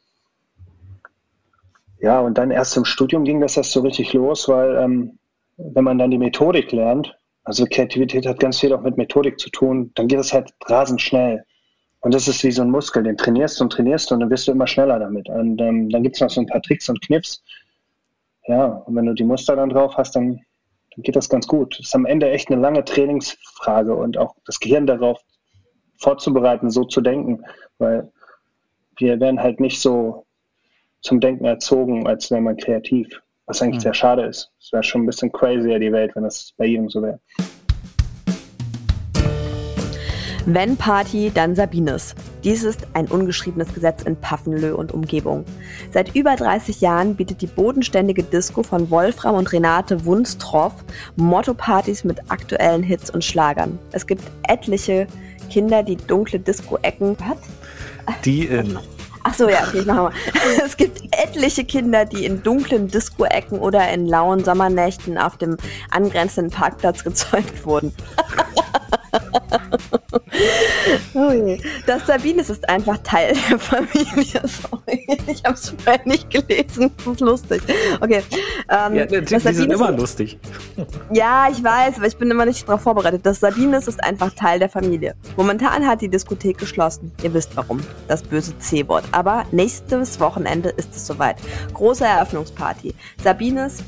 ja, 2.00 2.20
und 2.20 2.36
dann 2.36 2.50
erst 2.50 2.76
im 2.76 2.84
Studium 2.84 3.24
ging 3.24 3.40
das 3.40 3.56
erst 3.56 3.72
so 3.72 3.80
richtig 3.80 4.12
los, 4.12 4.48
weil 4.48 4.76
ähm, 4.76 5.18
wenn 5.56 5.84
man 5.84 5.98
dann 5.98 6.10
die 6.10 6.18
Methodik 6.18 6.72
lernt, 6.72 7.16
also 7.44 7.66
Kreativität 7.66 8.26
hat 8.26 8.38
ganz 8.38 8.60
viel 8.60 8.72
auch 8.72 8.82
mit 8.82 8.96
Methodik 8.96 9.38
zu 9.38 9.50
tun, 9.50 9.92
dann 9.94 10.08
geht 10.08 10.18
es 10.20 10.32
halt 10.32 10.52
rasend 10.66 11.00
schnell. 11.00 11.44
Und 12.00 12.14
das 12.14 12.28
ist 12.28 12.42
wie 12.44 12.50
so 12.50 12.62
ein 12.62 12.70
Muskel, 12.70 13.02
den 13.02 13.16
trainierst 13.16 13.60
und 13.60 13.72
trainierst 13.72 14.10
und 14.12 14.20
dann 14.20 14.30
wirst 14.30 14.48
du 14.48 14.52
immer 14.52 14.66
schneller 14.66 14.98
damit. 14.98 15.28
Und 15.28 15.60
ähm, 15.60 15.90
dann 15.90 16.02
gibt 16.02 16.16
es 16.16 16.20
noch 16.20 16.30
so 16.30 16.40
ein 16.40 16.46
paar 16.46 16.62
Tricks 16.62 16.88
und 16.88 17.00
Kniffs. 17.02 17.42
Ja, 18.46 18.66
und 18.66 18.96
wenn 18.96 19.06
du 19.06 19.14
die 19.14 19.24
Muster 19.24 19.56
dann 19.56 19.68
drauf 19.68 19.96
hast, 19.96 20.16
dann 20.16 20.40
dann 20.94 21.02
geht 21.02 21.16
das 21.16 21.28
ganz 21.28 21.46
gut. 21.46 21.78
Das 21.78 21.88
ist 21.88 21.94
am 21.94 22.06
Ende 22.06 22.30
echt 22.30 22.50
eine 22.50 22.60
lange 22.60 22.84
Trainingsfrage 22.84 23.94
und 23.94 24.18
auch 24.18 24.34
das 24.44 24.60
Gehirn 24.60 24.86
darauf 24.86 25.20
vorzubereiten, 25.98 26.70
so 26.70 26.84
zu 26.84 27.00
denken, 27.00 27.44
weil 27.78 28.10
wir 28.96 29.20
werden 29.20 29.40
halt 29.40 29.60
nicht 29.60 29.80
so 29.80 30.26
zum 31.02 31.20
Denken 31.20 31.44
erzogen, 31.44 32.06
als 32.06 32.30
wäre 32.30 32.40
man 32.40 32.56
kreativ, 32.56 33.22
was 33.46 33.62
eigentlich 33.62 33.76
mhm. 33.76 33.80
sehr 33.82 33.94
schade 33.94 34.22
ist. 34.22 34.52
Es 34.60 34.72
wäre 34.72 34.82
schon 34.82 35.02
ein 35.02 35.06
bisschen 35.06 35.32
crazier, 35.32 35.78
die 35.78 35.92
Welt, 35.92 36.14
wenn 36.14 36.24
das 36.24 36.52
bei 36.56 36.66
jedem 36.66 36.88
so 36.88 37.02
wäre. 37.02 37.20
Wenn 40.52 40.76
Party, 40.76 41.30
dann 41.32 41.54
Sabines. 41.54 42.16
Dies 42.42 42.64
ist 42.64 42.80
ein 42.94 43.06
ungeschriebenes 43.06 43.72
Gesetz 43.72 44.02
in 44.02 44.16
Paffenlö 44.16 44.74
und 44.74 44.90
Umgebung. 44.90 45.44
Seit 45.92 46.16
über 46.16 46.34
30 46.34 46.80
Jahren 46.80 47.14
bietet 47.14 47.40
die 47.40 47.46
bodenständige 47.46 48.24
Disco 48.24 48.64
von 48.64 48.90
Wolfram 48.90 49.36
und 49.36 49.52
Renate 49.52 50.04
Wunstroff 50.04 50.72
Motto-Partys 51.14 52.02
mit 52.02 52.32
aktuellen 52.32 52.82
Hits 52.82 53.10
und 53.10 53.24
Schlagern. 53.24 53.78
Es 53.92 54.08
gibt 54.08 54.24
etliche 54.42 55.06
Kinder, 55.50 55.84
die 55.84 55.94
dunkle 55.94 56.40
Disco-Ecken. 56.40 57.16
Was? 57.20 58.18
Die 58.24 58.46
in. 58.46 58.76
Ach 59.22 59.34
so, 59.34 59.48
ja, 59.48 59.62
okay, 59.68 59.80
ich 59.80 59.86
mach 59.86 59.94
mal. 59.94 60.12
Es 60.64 60.76
gibt 60.76 61.00
etliche 61.12 61.64
Kinder, 61.64 62.06
die 62.06 62.24
in 62.24 62.42
dunklen 62.42 62.88
Disco-Ecken 62.88 63.60
oder 63.60 63.88
in 63.92 64.04
lauen 64.04 64.44
Sommernächten 64.44 65.16
auf 65.16 65.36
dem 65.36 65.58
angrenzenden 65.92 66.52
Parkplatz 66.52 67.04
gezeugt 67.04 67.64
wurden. 67.64 67.94
oh 71.14 71.32
je. 71.32 71.60
Das 71.86 72.06
Sabines 72.06 72.50
ist 72.50 72.68
einfach 72.68 72.98
Teil 72.98 73.34
der 73.48 73.58
Familie. 73.58 74.42
Sorry, 74.44 75.06
ich 75.26 75.44
habe 75.44 75.54
es 75.54 75.70
vorher 75.70 76.00
nicht 76.04 76.30
gelesen. 76.30 76.90
Das 76.96 77.14
ist 77.14 77.20
lustig. 77.20 77.62
Okay. 78.00 78.22
Ähm, 78.68 78.94
ja, 78.94 79.06
die, 79.06 79.20
die 79.22 79.38
sind 79.38 79.72
immer 79.72 79.90
lustig. 79.92 80.38
Ja, 81.12 81.48
ich 81.50 81.62
weiß, 81.62 81.96
aber 81.96 82.06
ich 82.06 82.16
bin 82.16 82.30
immer 82.30 82.46
nicht 82.46 82.68
darauf 82.68 82.82
vorbereitet. 82.82 83.24
Das 83.24 83.40
Sabines 83.40 83.88
ist 83.88 84.02
einfach 84.02 84.32
Teil 84.34 84.58
der 84.58 84.68
Familie. 84.68 85.14
Momentan 85.36 85.86
hat 85.86 86.00
die 86.00 86.08
Diskothek 86.08 86.58
geschlossen. 86.58 87.12
Ihr 87.22 87.34
wisst 87.34 87.56
warum. 87.56 87.80
Das 88.08 88.22
böse 88.22 88.58
C-Wort. 88.58 89.04
Aber 89.12 89.44
nächstes 89.52 90.20
Wochenende 90.20 90.70
ist 90.70 90.94
es 90.94 91.06
soweit. 91.06 91.36
Große 91.74 92.04
Eröffnungsparty. 92.04 92.94
Sabines 93.22 93.82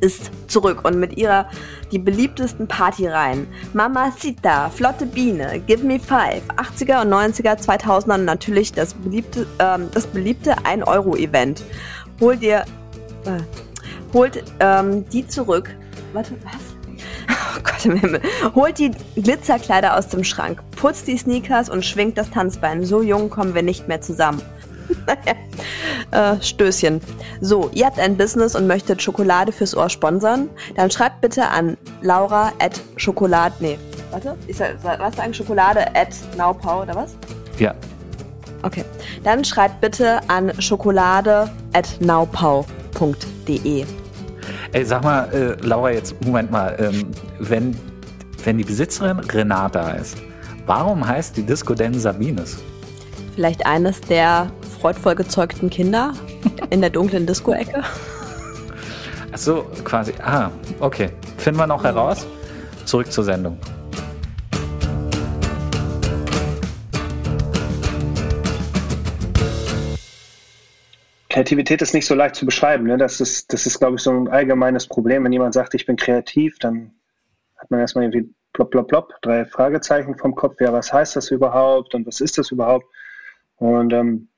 ist 0.00 0.30
zurück 0.48 0.84
und 0.84 0.98
mit 0.98 1.16
ihrer 1.16 1.48
die 1.90 1.98
beliebtesten 1.98 2.68
Partyreihen. 2.68 3.46
Mamacita, 3.72 4.70
Flotte 4.70 5.06
Biene, 5.06 5.60
Give 5.66 5.84
Me 5.84 5.98
Five, 5.98 6.42
80er 6.56 7.02
und 7.02 7.12
90er, 7.12 7.58
2000er 7.58 8.14
und 8.14 8.24
natürlich 8.24 8.72
das 8.72 8.94
beliebte, 8.94 9.46
ähm, 9.58 9.88
das 9.92 10.06
beliebte 10.06 10.56
1-Euro-Event. 10.58 11.62
Hol 12.20 12.36
dir, 12.36 12.64
äh, 13.24 13.40
holt 14.12 14.44
ähm, 14.60 15.08
die 15.08 15.26
zurück. 15.26 15.70
Warte, 16.12 16.34
was? 16.44 16.54
Oh 17.56 17.60
Gott 17.62 17.86
im 17.86 17.96
Himmel. 17.96 18.20
Holt 18.54 18.78
die 18.78 18.90
Glitzerkleider 19.14 19.96
aus 19.96 20.08
dem 20.08 20.24
Schrank, 20.24 20.60
putzt 20.72 21.06
die 21.06 21.16
Sneakers 21.16 21.68
und 21.70 21.84
schwingt 21.84 22.18
das 22.18 22.30
Tanzbein. 22.30 22.84
So 22.84 23.00
jung 23.00 23.30
kommen 23.30 23.54
wir 23.54 23.62
nicht 23.62 23.86
mehr 23.86 24.00
zusammen. 24.00 24.42
Naja, 25.06 26.34
äh, 26.34 26.42
Stößchen. 26.42 27.00
So, 27.40 27.70
ihr 27.72 27.86
habt 27.86 27.98
ein 27.98 28.16
Business 28.16 28.54
und 28.54 28.66
möchtet 28.66 29.02
Schokolade 29.02 29.52
fürs 29.52 29.76
Ohr 29.76 29.88
sponsern? 29.88 30.48
Dann 30.76 30.90
schreibt 30.90 31.20
bitte 31.20 31.48
an 31.48 31.76
laura 32.02 32.52
at 32.58 32.80
schokolade, 32.96 33.54
nee, 33.60 33.78
warte, 34.10 34.36
ich 34.46 34.56
soll, 34.56 34.76
was 34.82 35.16
sagen, 35.16 35.34
Schokolade 35.34 35.94
at 35.94 36.08
naupau 36.36 36.82
oder 36.82 36.94
was? 36.94 37.16
Ja. 37.58 37.74
Okay, 38.62 38.84
dann 39.22 39.44
schreibt 39.44 39.82
bitte 39.82 40.20
an 40.28 40.50
schokolade 40.60 41.50
at 41.74 41.86
naupau.de. 42.00 43.84
Ey, 44.72 44.84
sag 44.84 45.04
mal, 45.04 45.32
äh, 45.32 45.66
Laura, 45.66 45.90
jetzt, 45.90 46.14
Moment 46.24 46.50
mal, 46.50 46.74
ähm, 46.78 47.10
wenn, 47.38 47.78
wenn 48.42 48.58
die 48.58 48.64
Besitzerin 48.64 49.18
Renata 49.20 49.84
heißt, 49.86 50.16
warum 50.66 51.06
heißt 51.06 51.36
die 51.36 51.42
Disco 51.42 51.74
denn 51.74 51.94
Sabines? 51.94 52.58
Vielleicht 53.34 53.66
eines 53.66 54.00
der 54.00 54.50
freudvoll 54.84 55.14
gezeugten 55.14 55.70
Kinder 55.70 56.12
in 56.68 56.82
der 56.82 56.90
dunklen 56.90 57.26
Disco-Ecke. 57.26 57.82
Ach 59.32 59.38
so, 59.38 59.62
quasi. 59.82 60.12
Ah, 60.22 60.50
okay. 60.78 61.08
Finden 61.38 61.58
wir 61.58 61.66
noch 61.66 61.84
heraus. 61.84 62.26
Zurück 62.84 63.10
zur 63.10 63.24
Sendung. 63.24 63.58
Kreativität 71.30 71.80
ist 71.80 71.94
nicht 71.94 72.04
so 72.04 72.14
leicht 72.14 72.34
zu 72.34 72.44
beschreiben. 72.44 72.84
Ne? 72.84 72.98
Das 72.98 73.22
ist, 73.22 73.54
das 73.54 73.64
ist, 73.64 73.78
glaube 73.78 73.96
ich, 73.96 74.02
so 74.02 74.10
ein 74.10 74.28
allgemeines 74.28 74.86
Problem. 74.86 75.24
Wenn 75.24 75.32
jemand 75.32 75.54
sagt, 75.54 75.72
ich 75.72 75.86
bin 75.86 75.96
kreativ, 75.96 76.58
dann 76.58 76.92
hat 77.56 77.70
man 77.70 77.80
erstmal 77.80 78.04
irgendwie 78.04 78.34
plopp, 78.52 78.70
plopp, 78.70 78.88
plopp, 78.88 79.14
drei 79.22 79.46
Fragezeichen 79.46 80.18
vom 80.18 80.34
Kopf. 80.34 80.60
Ja, 80.60 80.74
was 80.74 80.92
heißt 80.92 81.16
das 81.16 81.30
überhaupt 81.30 81.94
und 81.94 82.06
was 82.06 82.20
ist 82.20 82.36
das 82.36 82.50
überhaupt? 82.50 82.84
Und 83.56 83.94
ähm, 83.94 84.28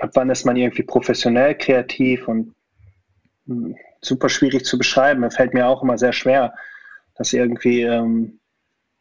ab 0.00 0.10
wann 0.14 0.30
ist 0.30 0.44
man 0.44 0.56
irgendwie 0.56 0.82
professionell 0.82 1.56
kreativ 1.56 2.28
und 2.28 2.54
hm, 3.46 3.76
super 4.00 4.28
schwierig 4.28 4.64
zu 4.64 4.78
beschreiben. 4.78 5.22
Das 5.22 5.36
fällt 5.36 5.54
mir 5.54 5.66
auch 5.66 5.82
immer 5.82 5.98
sehr 5.98 6.12
schwer, 6.12 6.54
das 7.16 7.32
irgendwie, 7.32 7.82
ähm, 7.82 8.40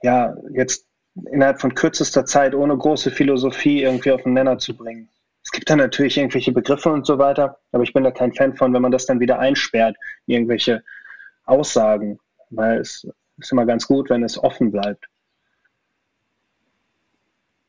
ja, 0.02 0.36
jetzt 0.54 0.88
innerhalb 1.32 1.62
von 1.62 1.76
kürzester 1.76 2.26
Zeit 2.26 2.56
ohne 2.56 2.78
große 2.78 3.12
Philosophie 3.12 3.84
irgendwie 3.84 4.12
auf 4.12 4.24
den 4.24 4.34
Nenner 4.34 4.58
zu 4.58 4.76
bringen. 4.76 5.10
Es 5.44 5.52
gibt 5.52 5.70
da 5.70 5.76
natürlich 5.76 6.18
irgendwelche 6.18 6.52
Begriffe 6.52 6.92
und 6.92 7.06
so 7.06 7.18
weiter, 7.18 7.60
aber 7.72 7.84
ich 7.84 7.94
bin 7.94 8.04
da 8.04 8.12
kein 8.12 8.34
Fan 8.34 8.56
von, 8.56 8.74
wenn 8.74 8.82
man 8.82 8.92
das 8.92 9.06
dann 9.06 9.20
wieder 9.20 9.40
einsperrt, 9.40 9.96
irgendwelche 10.26 10.84
Aussagen, 11.46 12.18
weil 12.50 12.80
es 12.80 13.06
ist 13.38 13.52
immer 13.52 13.66
ganz 13.66 13.86
gut, 13.86 14.10
wenn 14.10 14.24
es 14.24 14.42
offen 14.42 14.72
bleibt. 14.72 15.06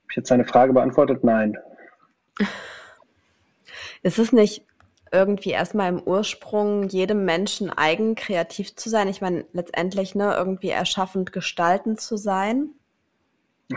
Habe 0.03 0.11
ich 0.11 0.17
jetzt 0.17 0.29
seine 0.29 0.45
Frage 0.45 0.73
beantwortet? 0.73 1.25
Nein. 1.25 1.57
Ist 4.05 4.19
es 4.19 4.33
nicht 4.33 4.63
irgendwie 5.11 5.51
erstmal 5.51 5.89
im 5.89 6.01
Ursprung 6.01 6.89
jedem 6.89 7.25
Menschen 7.25 7.71
eigen 7.71 8.15
kreativ 8.15 8.77
zu 8.77 8.89
sein? 8.89 9.09
Ich 9.09 9.21
meine, 9.21 9.45
letztendlich 9.53 10.15
ne, 10.15 10.35
irgendwie 10.37 10.69
erschaffend 10.69 11.33
gestaltend 11.33 12.01
zu 12.01 12.17
sein? 12.17 12.69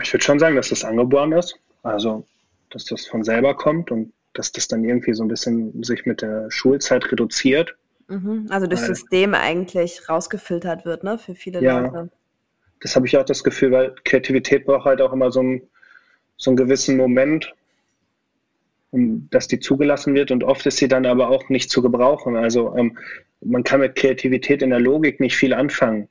Ich 0.00 0.12
würde 0.12 0.24
schon 0.24 0.38
sagen, 0.38 0.54
dass 0.54 0.68
das 0.68 0.84
angeboren 0.84 1.32
ist. 1.32 1.58
Also 1.82 2.24
dass 2.70 2.84
das 2.84 3.06
von 3.06 3.24
selber 3.24 3.56
kommt 3.56 3.90
und 3.90 4.12
dass 4.34 4.52
das 4.52 4.68
dann 4.68 4.84
irgendwie 4.84 5.14
so 5.14 5.24
ein 5.24 5.28
bisschen 5.28 5.82
sich 5.82 6.06
mit 6.06 6.22
der 6.22 6.50
Schulzeit 6.50 7.10
reduziert. 7.10 7.74
Mhm. 8.08 8.46
Also 8.50 8.66
durch 8.66 8.82
weil, 8.82 8.88
System 8.88 9.34
eigentlich 9.34 10.08
rausgefiltert 10.08 10.84
wird, 10.84 11.04
ne, 11.04 11.18
für 11.18 11.34
viele 11.34 11.62
ja, 11.62 11.80
Leute. 11.80 12.10
Das 12.80 12.94
habe 12.94 13.06
ich 13.06 13.16
auch 13.16 13.24
das 13.24 13.42
Gefühl, 13.42 13.72
weil 13.72 13.94
Kreativität 14.04 14.66
braucht 14.66 14.84
halt 14.84 15.00
auch 15.00 15.12
immer 15.12 15.32
so, 15.32 15.42
ein, 15.42 15.62
so 16.36 16.50
einen 16.50 16.56
gewissen 16.56 16.96
Moment, 16.96 17.54
dass 18.92 19.48
die 19.48 19.60
zugelassen 19.60 20.14
wird 20.14 20.30
und 20.30 20.44
oft 20.44 20.64
ist 20.66 20.78
sie 20.78 20.88
dann 20.88 21.06
aber 21.06 21.28
auch 21.28 21.48
nicht 21.48 21.70
zu 21.70 21.82
gebrauchen. 21.82 22.36
Also 22.36 22.74
ähm, 22.76 22.96
man 23.40 23.64
kann 23.64 23.80
mit 23.80 23.96
Kreativität 23.96 24.62
in 24.62 24.70
der 24.70 24.80
Logik 24.80 25.20
nicht 25.20 25.36
viel 25.36 25.52
anfangen. 25.52 26.08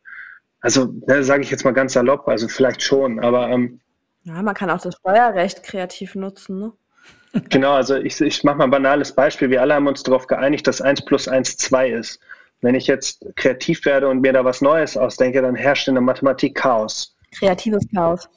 Also 0.62 0.94
ne, 1.08 1.24
sage 1.24 1.44
ich 1.44 1.52
jetzt 1.52 1.66
mal 1.66 1.72
ganz 1.72 1.94
salopp, 1.94 2.28
also 2.28 2.48
vielleicht 2.48 2.82
schon, 2.82 3.20
aber 3.20 3.50
ähm, 3.50 3.80
ja, 4.24 4.42
man 4.42 4.54
kann 4.54 4.70
auch 4.70 4.82
das 4.82 4.96
Steuerrecht 4.96 5.64
kreativ 5.64 6.16
nutzen, 6.16 6.60
ne? 6.60 6.74
Genau, 7.50 7.74
also 7.74 7.96
ich, 7.96 8.20
ich 8.20 8.44
mache 8.44 8.58
mal 8.58 8.66
ein 8.66 8.72
banales 8.72 9.14
Beispiel. 9.14 9.50
Wir 9.50 9.62
alle 9.62 9.76
haben 9.76 9.88
uns 9.88 10.04
darauf 10.04 10.28
geeinigt, 10.28 10.68
dass 10.68 10.82
1 10.82 11.06
plus 11.06 11.28
1 11.28 11.58
2 11.58 11.90
ist. 11.90 12.20
Wenn 12.62 12.76
ich 12.76 12.88
jetzt 12.88 13.26
kreativ 13.36 13.86
werde 13.86 14.08
und 14.10 14.22
mir 14.22 14.34
da 14.34 14.44
was 14.44 14.62
Neues 14.62 14.98
ausdenke, 14.98 15.42
dann 15.42 15.56
herrscht 15.56 15.88
in 15.88 15.94
der 15.94 16.02
Mathematik 16.02 16.56
Chaos. 16.56 17.16
Kreatives 17.38 17.86
Chaos. 17.94 18.28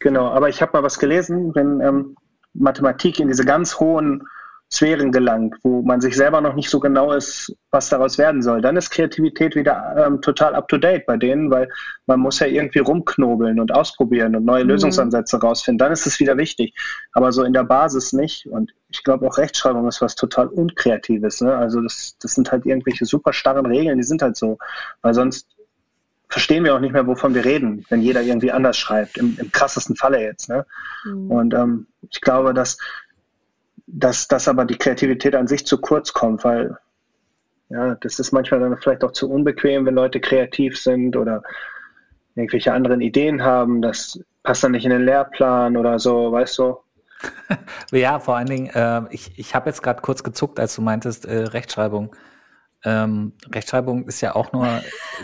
Genau, 0.00 0.28
aber 0.28 0.48
ich 0.48 0.60
habe 0.60 0.72
mal 0.72 0.82
was 0.82 0.98
gelesen, 0.98 1.54
wenn 1.54 1.80
ähm, 1.80 2.16
Mathematik 2.54 3.20
in 3.20 3.28
diese 3.28 3.44
ganz 3.44 3.78
hohen 3.78 4.26
Sphären 4.72 5.10
gelangt, 5.10 5.56
wo 5.64 5.82
man 5.82 6.00
sich 6.00 6.16
selber 6.16 6.40
noch 6.40 6.54
nicht 6.54 6.70
so 6.70 6.78
genau 6.78 7.12
ist, 7.12 7.52
was 7.72 7.88
daraus 7.88 8.18
werden 8.18 8.40
soll. 8.40 8.60
Dann 8.60 8.76
ist 8.76 8.90
Kreativität 8.90 9.56
wieder 9.56 9.96
ähm, 9.98 10.22
total 10.22 10.54
up-to-date 10.54 11.06
bei 11.06 11.16
denen, 11.16 11.50
weil 11.50 11.68
man 12.06 12.20
muss 12.20 12.38
ja 12.38 12.46
irgendwie 12.46 12.78
rumknobeln 12.78 13.58
und 13.58 13.74
ausprobieren 13.74 14.36
und 14.36 14.44
neue 14.44 14.62
mhm. 14.62 14.70
Lösungsansätze 14.70 15.40
rausfinden. 15.40 15.78
Dann 15.78 15.90
ist 15.90 16.06
es 16.06 16.20
wieder 16.20 16.36
wichtig. 16.36 16.72
Aber 17.12 17.32
so 17.32 17.42
in 17.42 17.52
der 17.52 17.64
Basis 17.64 18.12
nicht. 18.12 18.46
Und 18.46 18.72
ich 18.90 19.02
glaube 19.02 19.26
auch 19.26 19.38
Rechtschreibung 19.38 19.88
ist 19.88 20.02
was 20.02 20.14
total 20.14 20.46
Unkreatives. 20.46 21.40
Ne? 21.40 21.52
Also 21.56 21.80
das, 21.80 22.16
das 22.20 22.34
sind 22.34 22.52
halt 22.52 22.64
irgendwelche 22.64 23.06
super 23.06 23.32
starren 23.32 23.66
Regeln, 23.66 23.98
die 23.98 24.04
sind 24.04 24.22
halt 24.22 24.36
so. 24.36 24.56
Weil 25.02 25.14
sonst 25.14 25.48
verstehen 26.30 26.64
wir 26.64 26.74
auch 26.74 26.80
nicht 26.80 26.92
mehr, 26.92 27.06
wovon 27.06 27.34
wir 27.34 27.44
reden, 27.44 27.84
wenn 27.90 28.00
jeder 28.00 28.22
irgendwie 28.22 28.52
anders 28.52 28.78
schreibt, 28.78 29.18
im, 29.18 29.36
im 29.38 29.52
krassesten 29.52 29.96
Falle 29.96 30.22
jetzt. 30.22 30.48
Ne? 30.48 30.64
Mhm. 31.04 31.30
Und 31.30 31.54
ähm, 31.54 31.86
ich 32.10 32.20
glaube, 32.20 32.54
dass 32.54 32.78
dass, 33.92 34.28
dass 34.28 34.48
aber 34.48 34.64
die 34.64 34.78
Kreativität 34.78 35.34
an 35.34 35.48
sich 35.48 35.66
zu 35.66 35.80
kurz 35.80 36.12
kommt, 36.12 36.44
weil 36.44 36.76
ja, 37.70 37.94
das 37.96 38.18
ist 38.18 38.32
manchmal 38.32 38.60
dann 38.60 38.76
vielleicht 38.76 39.04
auch 39.04 39.12
zu 39.12 39.30
unbequem, 39.30 39.86
wenn 39.86 39.94
Leute 39.94 40.20
kreativ 40.20 40.78
sind 40.78 41.16
oder 41.16 41.42
irgendwelche 42.34 42.72
anderen 42.72 43.00
Ideen 43.00 43.42
haben. 43.42 43.82
Das 43.82 44.20
passt 44.42 44.64
dann 44.64 44.72
nicht 44.72 44.84
in 44.84 44.90
den 44.90 45.04
Lehrplan 45.04 45.76
oder 45.76 45.98
so, 45.98 46.32
weißt 46.32 46.58
du? 46.58 46.78
ja, 47.92 48.18
vor 48.18 48.36
allen 48.36 48.48
Dingen, 48.48 48.70
äh, 48.70 49.02
ich, 49.10 49.38
ich 49.38 49.54
habe 49.54 49.68
jetzt 49.68 49.82
gerade 49.82 50.00
kurz 50.00 50.24
gezuckt, 50.24 50.58
als 50.58 50.74
du 50.74 50.82
meintest, 50.82 51.26
äh, 51.26 51.44
Rechtschreibung. 51.44 52.14
Ähm, 52.82 53.34
Rechtschreibung 53.52 54.08
ist 54.08 54.22
ja 54.22 54.34
auch 54.34 54.52
nur 54.52 54.66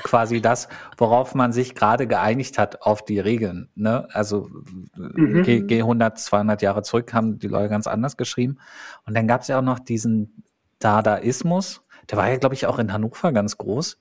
quasi 0.03 0.43
das, 0.43 0.69
worauf 0.99 1.35
man 1.35 1.53
sich 1.53 1.75
gerade 1.75 2.07
geeinigt 2.07 2.59
hat 2.59 2.83
auf 2.83 3.05
die 3.05 3.19
Regeln. 3.19 3.71
Ne? 3.75 4.07
Also 4.13 4.51
mhm. 4.95 5.43
geh, 5.43 5.61
geh 5.63 5.81
100, 5.81 6.19
200 6.19 6.61
Jahre 6.63 6.83
zurück, 6.83 7.15
haben 7.15 7.39
die 7.39 7.49
Leute 7.49 7.71
ganz 7.71 7.87
anders 7.87 8.17
geschrieben. 8.17 8.59
Und 9.07 9.17
dann 9.17 9.27
gab 9.27 9.41
es 9.41 9.49
ja 9.49 9.59
auch 9.59 9.63
noch 9.63 9.79
diesen 9.79 10.43
Dadaismus, 10.79 11.83
der 12.11 12.19
war 12.19 12.29
ja, 12.29 12.37
glaube 12.37 12.55
ich, 12.55 12.67
auch 12.67 12.79
in 12.79 12.93
Hannover 12.93 13.33
ganz 13.33 13.59
groß, 13.59 13.99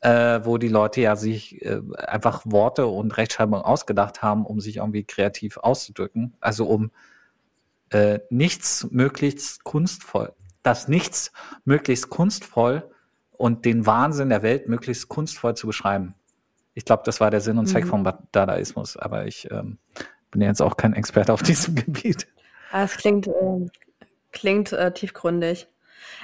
äh, 0.00 0.40
wo 0.42 0.58
die 0.58 0.68
Leute 0.68 1.00
ja 1.00 1.14
sich 1.14 1.62
äh, 1.64 1.80
einfach 1.98 2.42
Worte 2.44 2.86
und 2.86 3.16
Rechtschreibung 3.16 3.60
ausgedacht 3.60 4.22
haben, 4.22 4.44
um 4.44 4.60
sich 4.60 4.78
irgendwie 4.78 5.04
kreativ 5.04 5.58
auszudrücken. 5.58 6.34
Also 6.40 6.66
um 6.66 6.90
äh, 7.90 8.20
nichts 8.30 8.88
möglichst 8.90 9.62
kunstvoll, 9.62 10.32
das 10.62 10.88
nichts 10.88 11.32
möglichst 11.64 12.10
kunstvoll 12.10 12.90
und 13.44 13.66
den 13.66 13.84
Wahnsinn 13.84 14.30
der 14.30 14.42
Welt 14.42 14.70
möglichst 14.70 15.10
kunstvoll 15.10 15.54
zu 15.54 15.66
beschreiben. 15.66 16.14
Ich 16.72 16.86
glaube, 16.86 17.02
das 17.04 17.20
war 17.20 17.30
der 17.30 17.42
Sinn 17.42 17.58
und 17.58 17.66
Zweck 17.66 17.84
mhm. 17.84 17.88
vom 17.88 18.12
Dadaismus, 18.32 18.96
aber 18.96 19.26
ich 19.26 19.50
ähm, 19.50 19.76
bin 20.30 20.40
ja 20.40 20.48
jetzt 20.48 20.62
auch 20.62 20.78
kein 20.78 20.94
Experte 20.94 21.30
auf 21.30 21.42
diesem 21.42 21.74
Gebiet. 21.74 22.26
Ah, 22.72 22.84
es 22.84 22.96
klingt, 22.96 23.26
äh, 23.26 23.66
klingt 24.32 24.72
äh, 24.72 24.94
tiefgründig. 24.94 25.68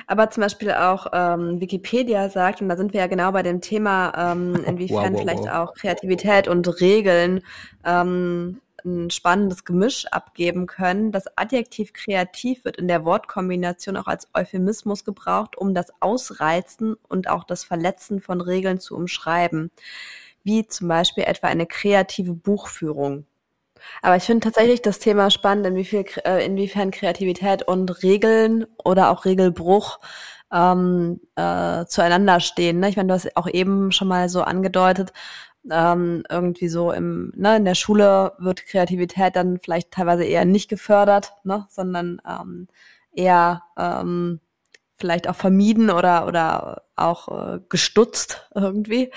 Aber 0.06 0.30
zum 0.30 0.40
Beispiel 0.40 0.72
auch 0.72 1.08
ähm, 1.12 1.60
Wikipedia 1.60 2.30
sagt, 2.30 2.62
und 2.62 2.70
da 2.70 2.78
sind 2.78 2.94
wir 2.94 3.00
ja 3.00 3.06
genau 3.06 3.32
bei 3.32 3.42
dem 3.42 3.60
Thema, 3.60 4.14
ähm, 4.32 4.54
inwiefern 4.66 5.12
wow, 5.12 5.12
wow, 5.12 5.20
vielleicht 5.20 5.42
wow. 5.42 5.50
auch 5.50 5.74
Kreativität 5.74 6.48
und 6.48 6.80
Regeln 6.80 7.42
ähm, 7.84 8.62
ein 8.84 9.10
spannendes 9.10 9.64
Gemisch 9.64 10.06
abgeben 10.06 10.66
können. 10.66 11.12
Das 11.12 11.36
Adjektiv 11.36 11.92
kreativ 11.92 12.64
wird 12.64 12.76
in 12.76 12.88
der 12.88 13.04
Wortkombination 13.04 13.96
auch 13.96 14.06
als 14.06 14.28
Euphemismus 14.34 15.04
gebraucht, 15.04 15.56
um 15.56 15.74
das 15.74 15.92
Ausreizen 16.00 16.96
und 17.08 17.28
auch 17.28 17.44
das 17.44 17.64
Verletzen 17.64 18.20
von 18.20 18.40
Regeln 18.40 18.80
zu 18.80 18.96
umschreiben, 18.96 19.70
wie 20.44 20.66
zum 20.66 20.88
Beispiel 20.88 21.24
etwa 21.24 21.48
eine 21.48 21.66
kreative 21.66 22.34
Buchführung. 22.34 23.26
Aber 24.02 24.16
ich 24.16 24.24
finde 24.24 24.44
tatsächlich 24.44 24.82
das 24.82 24.98
Thema 24.98 25.30
spannend, 25.30 25.66
inwiefern, 25.66 26.04
äh, 26.24 26.44
inwiefern 26.44 26.90
Kreativität 26.90 27.62
und 27.62 28.02
Regeln 28.02 28.66
oder 28.84 29.10
auch 29.10 29.24
Regelbruch 29.24 30.00
ähm, 30.52 31.20
äh, 31.36 31.84
zueinander 31.86 32.40
stehen. 32.40 32.80
Ne? 32.80 32.88
Ich 32.88 32.96
meine, 32.96 33.08
du 33.08 33.14
hast 33.14 33.36
auch 33.36 33.48
eben 33.48 33.92
schon 33.92 34.08
mal 34.08 34.28
so 34.28 34.42
angedeutet, 34.42 35.12
ähm, 35.70 36.22
irgendwie 36.30 36.68
so 36.68 36.92
im, 36.92 37.32
ne, 37.36 37.56
in 37.56 37.64
der 37.64 37.74
Schule 37.74 38.32
wird 38.38 38.66
Kreativität 38.66 39.36
dann 39.36 39.58
vielleicht 39.58 39.90
teilweise 39.90 40.24
eher 40.24 40.44
nicht 40.44 40.68
gefördert, 40.68 41.34
ne, 41.44 41.66
sondern 41.68 42.20
ähm, 42.26 42.68
eher 43.12 43.62
ähm, 43.76 44.40
vielleicht 44.96 45.28
auch 45.28 45.34
vermieden 45.34 45.90
oder 45.90 46.26
oder 46.26 46.82
auch 46.94 47.28
äh, 47.28 47.60
gestutzt 47.68 48.48
irgendwie 48.54 49.10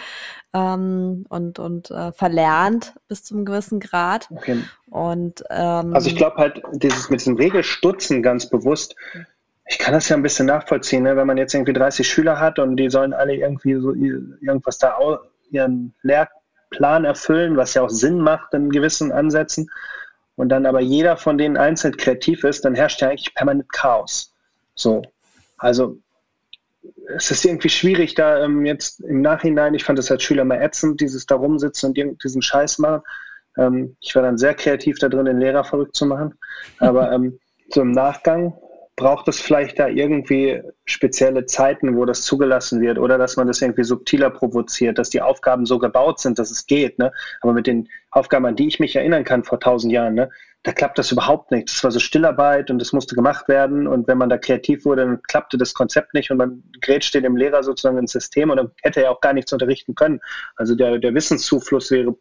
ähm, 0.54 1.26
und 1.30 1.60
und 1.60 1.92
äh, 1.92 2.12
verlernt 2.14 2.94
bis 3.08 3.24
zum 3.24 3.46
gewissen 3.46 3.80
Grad. 3.80 4.30
Okay. 4.32 4.64
Und 4.90 5.44
ähm, 5.50 5.94
also 5.94 6.08
ich 6.08 6.16
glaube 6.16 6.38
halt 6.38 6.62
dieses 6.72 7.10
mit 7.10 7.20
diesem 7.20 7.36
Regelstutzen 7.36 8.24
ganz 8.24 8.50
bewusst. 8.50 8.96
Ich 9.66 9.80
kann 9.80 9.94
das 9.94 10.10
ja 10.10 10.18
ein 10.18 10.24
bisschen 10.24 10.48
nachvollziehen, 10.48 11.04
ne? 11.04 11.16
wenn 11.16 11.28
man 11.28 11.38
jetzt 11.38 11.54
irgendwie 11.54 11.74
30 11.74 12.08
Schüler 12.08 12.40
hat 12.40 12.60
und 12.60 12.76
die 12.76 12.90
sollen 12.90 13.14
alle 13.14 13.36
irgendwie 13.36 13.76
so 13.76 13.94
irgendwas 13.94 14.78
da 14.78 14.98
ihren 15.54 15.94
Lehrplan 16.02 17.06
erfüllen, 17.06 17.56
was 17.56 17.74
ja 17.74 17.84
auch 17.84 17.90
Sinn 17.90 18.20
macht 18.20 18.54
in 18.54 18.70
gewissen 18.70 19.12
Ansätzen, 19.12 19.70
und 20.36 20.50
dann 20.50 20.66
aber 20.66 20.80
jeder 20.80 21.18
von 21.18 21.38
denen 21.38 21.58
einzeln 21.58 21.96
kreativ 21.96 22.44
ist, 22.44 22.66
dann 22.66 22.76
herrscht 22.76 23.02
ja 23.02 23.10
eigentlich 23.10 23.34
permanent 23.36 23.72
Chaos. 23.72 24.34
So. 24.76 25.04
Also 25.58 25.98
es 27.16 27.32
ist 27.32 27.46
irgendwie 27.46 27.70
schwierig, 27.70 28.16
da 28.16 28.44
ähm, 28.44 28.66
jetzt 28.66 29.00
im 29.02 29.22
Nachhinein, 29.22 29.74
ich 29.74 29.84
fand 29.84 30.00
das 30.00 30.12
als 30.12 30.24
Schüler 30.24 30.44
mal 30.44 30.62
ätzend, 30.62 31.02
dieses 31.02 31.26
da 31.26 31.36
rumsitzen 31.36 31.90
und 31.90 32.24
diesen 32.24 32.42
Scheiß 32.42 32.80
machen. 32.80 33.02
Ähm, 33.58 33.96
ich 34.02 34.16
war 34.16 34.24
dann 34.24 34.38
sehr 34.38 34.56
kreativ 34.56 34.98
da 35.00 35.08
drin, 35.08 35.26
den 35.26 35.40
Lehrer 35.40 35.64
verrückt 35.64 35.96
zu 35.96 36.06
machen. 36.06 36.34
Aber 36.80 37.12
ähm, 37.12 37.40
so 37.70 37.82
im 37.82 37.92
Nachgang 37.92 38.54
braucht 38.96 39.28
es 39.28 39.42
vielleicht 39.42 39.80
da 39.80 39.88
irgendwie 39.88 40.62
spezielle 40.86 41.46
Zeiten, 41.46 41.98
wo 41.98 42.06
das 42.06 42.22
zugelassen 42.22 42.80
wird 42.82 43.00
oder 43.00 43.18
dass 43.18 43.38
man 43.38 43.48
das 43.48 43.62
irgendwie 43.62 43.84
subtiler 43.84 44.30
provoziert, 44.30 45.00
dass 45.00 45.10
die 45.10 45.22
Aufgaben 45.22 45.66
so 45.66 45.80
gebaut 45.80 46.20
sind, 46.20 46.38
dass 46.38 46.52
es 46.52 46.68
geht. 46.68 47.00
Ne? 47.00 47.12
Aber 47.42 47.54
mit 47.54 47.66
den 47.66 47.90
Aufgaben, 48.12 48.46
an 48.46 48.56
die 48.56 48.68
ich 48.68 48.80
mich 48.80 48.96
erinnern 48.96 49.24
kann 49.24 49.44
vor 49.44 49.60
tausend 49.60 49.92
Jahren, 49.92 50.14
ne, 50.14 50.30
da 50.62 50.72
klappt 50.72 50.98
das 50.98 51.12
überhaupt 51.12 51.52
nicht. 51.52 51.70
Das 51.70 51.84
war 51.84 51.92
so 51.92 52.00
Stillarbeit 52.00 52.72
und 52.72 52.80
das 52.80 52.94
musste 52.94 53.16
gemacht 53.16 53.50
werden. 53.50 53.86
Und 53.86 54.08
wenn 54.08 54.18
man 54.18 54.30
da 54.30 54.38
kreativ 54.38 54.86
wurde, 54.86 55.04
dann 55.04 55.22
klappte 55.24 55.58
das 55.58 55.74
Konzept 55.74 56.14
nicht 56.14 56.32
und 56.32 56.38
man 56.38 56.64
grätscht 56.80 57.14
dem 57.16 57.36
Lehrer 57.36 57.64
sozusagen 57.64 57.98
ins 57.98 58.14
System 58.14 58.50
und 58.50 58.58
dann 58.58 58.72
hätte 58.82 59.04
er 59.04 59.12
auch 59.12 59.20
gar 59.20 59.34
nichts 59.34 59.52
unterrichten 59.52 59.96
können. 59.96 60.22
Also 60.56 60.76
der, 60.76 61.00
der 61.00 61.14
Wissenszufluss 61.14 61.92
wäre 61.92 62.16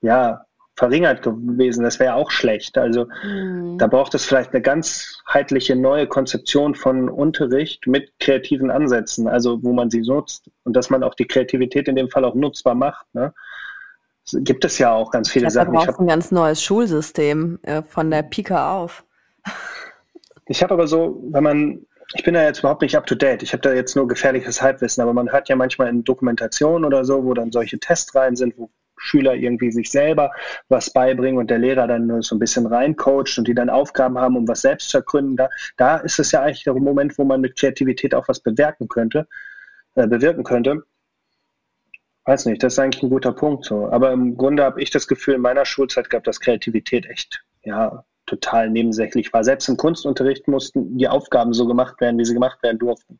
ja 0.00 0.46
verringert 0.76 1.22
gewesen. 1.22 1.84
Das 1.84 2.00
wäre 2.00 2.14
auch 2.14 2.30
schlecht. 2.30 2.78
Also 2.78 3.06
mhm. 3.22 3.76
da 3.78 3.86
braucht 3.86 4.14
es 4.14 4.24
vielleicht 4.24 4.52
eine 4.52 4.62
ganzheitliche 4.62 5.76
neue 5.76 6.06
Konzeption 6.06 6.74
von 6.74 7.08
Unterricht 7.08 7.86
mit 7.86 8.12
kreativen 8.18 8.70
Ansätzen, 8.70 9.28
also 9.28 9.62
wo 9.62 9.72
man 9.72 9.90
sie 9.90 10.00
nutzt 10.00 10.50
und 10.64 10.74
dass 10.74 10.90
man 10.90 11.02
auch 11.02 11.14
die 11.14 11.26
Kreativität 11.26 11.88
in 11.88 11.96
dem 11.96 12.08
Fall 12.08 12.24
auch 12.24 12.34
nutzbar 12.34 12.74
macht. 12.74 13.06
Ne? 13.14 13.34
gibt 14.32 14.64
es 14.64 14.78
ja 14.78 14.92
auch 14.92 15.10
ganz 15.10 15.30
viele 15.30 15.48
ich 15.48 15.52
Sachen. 15.52 15.74
Ich 15.74 15.86
habe 15.86 15.98
ein 15.98 16.06
ganz 16.06 16.30
neues 16.30 16.62
Schulsystem 16.62 17.58
äh, 17.62 17.82
von 17.82 18.10
der 18.10 18.22
Pika 18.22 18.78
auf. 18.78 19.04
Ich 20.46 20.62
habe 20.62 20.74
aber 20.74 20.86
so, 20.86 21.22
wenn 21.30 21.42
man, 21.42 21.86
ich 22.14 22.24
bin 22.24 22.34
da 22.34 22.42
jetzt 22.42 22.60
überhaupt 22.60 22.82
nicht 22.82 22.96
up 22.96 23.06
to 23.06 23.14
date. 23.14 23.42
Ich 23.42 23.52
habe 23.52 23.62
da 23.62 23.72
jetzt 23.72 23.96
nur 23.96 24.08
gefährliches 24.08 24.60
Halbwissen, 24.60 25.02
aber 25.02 25.12
man 25.12 25.30
hört 25.32 25.48
ja 25.48 25.56
manchmal 25.56 25.88
in 25.88 26.04
Dokumentationen 26.04 26.84
oder 26.84 27.04
so, 27.04 27.24
wo 27.24 27.34
dann 27.34 27.52
solche 27.52 27.78
Tests 27.78 28.14
rein 28.14 28.36
sind, 28.36 28.56
wo 28.56 28.70
Schüler 29.00 29.34
irgendwie 29.34 29.72
sich 29.72 29.90
selber 29.90 30.30
was 30.68 30.90
beibringen 30.90 31.38
und 31.38 31.50
der 31.50 31.58
Lehrer 31.58 31.86
dann 31.86 32.06
nur 32.06 32.22
so 32.22 32.36
ein 32.36 32.38
bisschen 32.38 32.66
reincoacht 32.66 33.38
und 33.38 33.48
die 33.48 33.54
dann 33.54 33.70
Aufgaben 33.70 34.18
haben, 34.18 34.36
um 34.36 34.46
was 34.46 34.60
selbst 34.60 34.90
zu 34.90 34.98
ergründen. 34.98 35.36
Da, 35.36 35.48
da 35.76 35.96
ist 35.96 36.18
es 36.18 36.32
ja 36.32 36.42
eigentlich 36.42 36.64
der 36.64 36.74
Moment, 36.74 37.18
wo 37.18 37.24
man 37.24 37.40
mit 37.40 37.58
Kreativität 37.58 38.14
auch 38.14 38.28
was 38.28 38.40
bewirken 38.40 38.88
könnte, 38.88 39.26
äh, 39.94 40.06
bewirken 40.06 40.44
könnte. 40.44 40.84
Weiß 42.24 42.46
nicht, 42.46 42.62
das 42.62 42.74
ist 42.74 42.78
eigentlich 42.78 43.02
ein 43.02 43.10
guter 43.10 43.32
Punkt 43.32 43.64
so. 43.64 43.90
Aber 43.90 44.12
im 44.12 44.36
Grunde 44.36 44.62
habe 44.62 44.80
ich 44.82 44.90
das 44.90 45.08
Gefühl, 45.08 45.34
in 45.34 45.40
meiner 45.40 45.64
Schulzeit 45.64 46.10
gab, 46.10 46.24
dass 46.24 46.38
Kreativität 46.38 47.06
echt, 47.06 47.42
ja, 47.62 48.04
total 48.26 48.70
nebensächlich 48.70 49.32
war. 49.32 49.42
Selbst 49.42 49.68
im 49.68 49.76
Kunstunterricht 49.76 50.46
mussten 50.46 50.96
die 50.96 51.08
Aufgaben 51.08 51.52
so 51.52 51.66
gemacht 51.66 52.00
werden, 52.00 52.18
wie 52.18 52.24
sie 52.24 52.34
gemacht 52.34 52.62
werden 52.62 52.78
durften. 52.78 53.18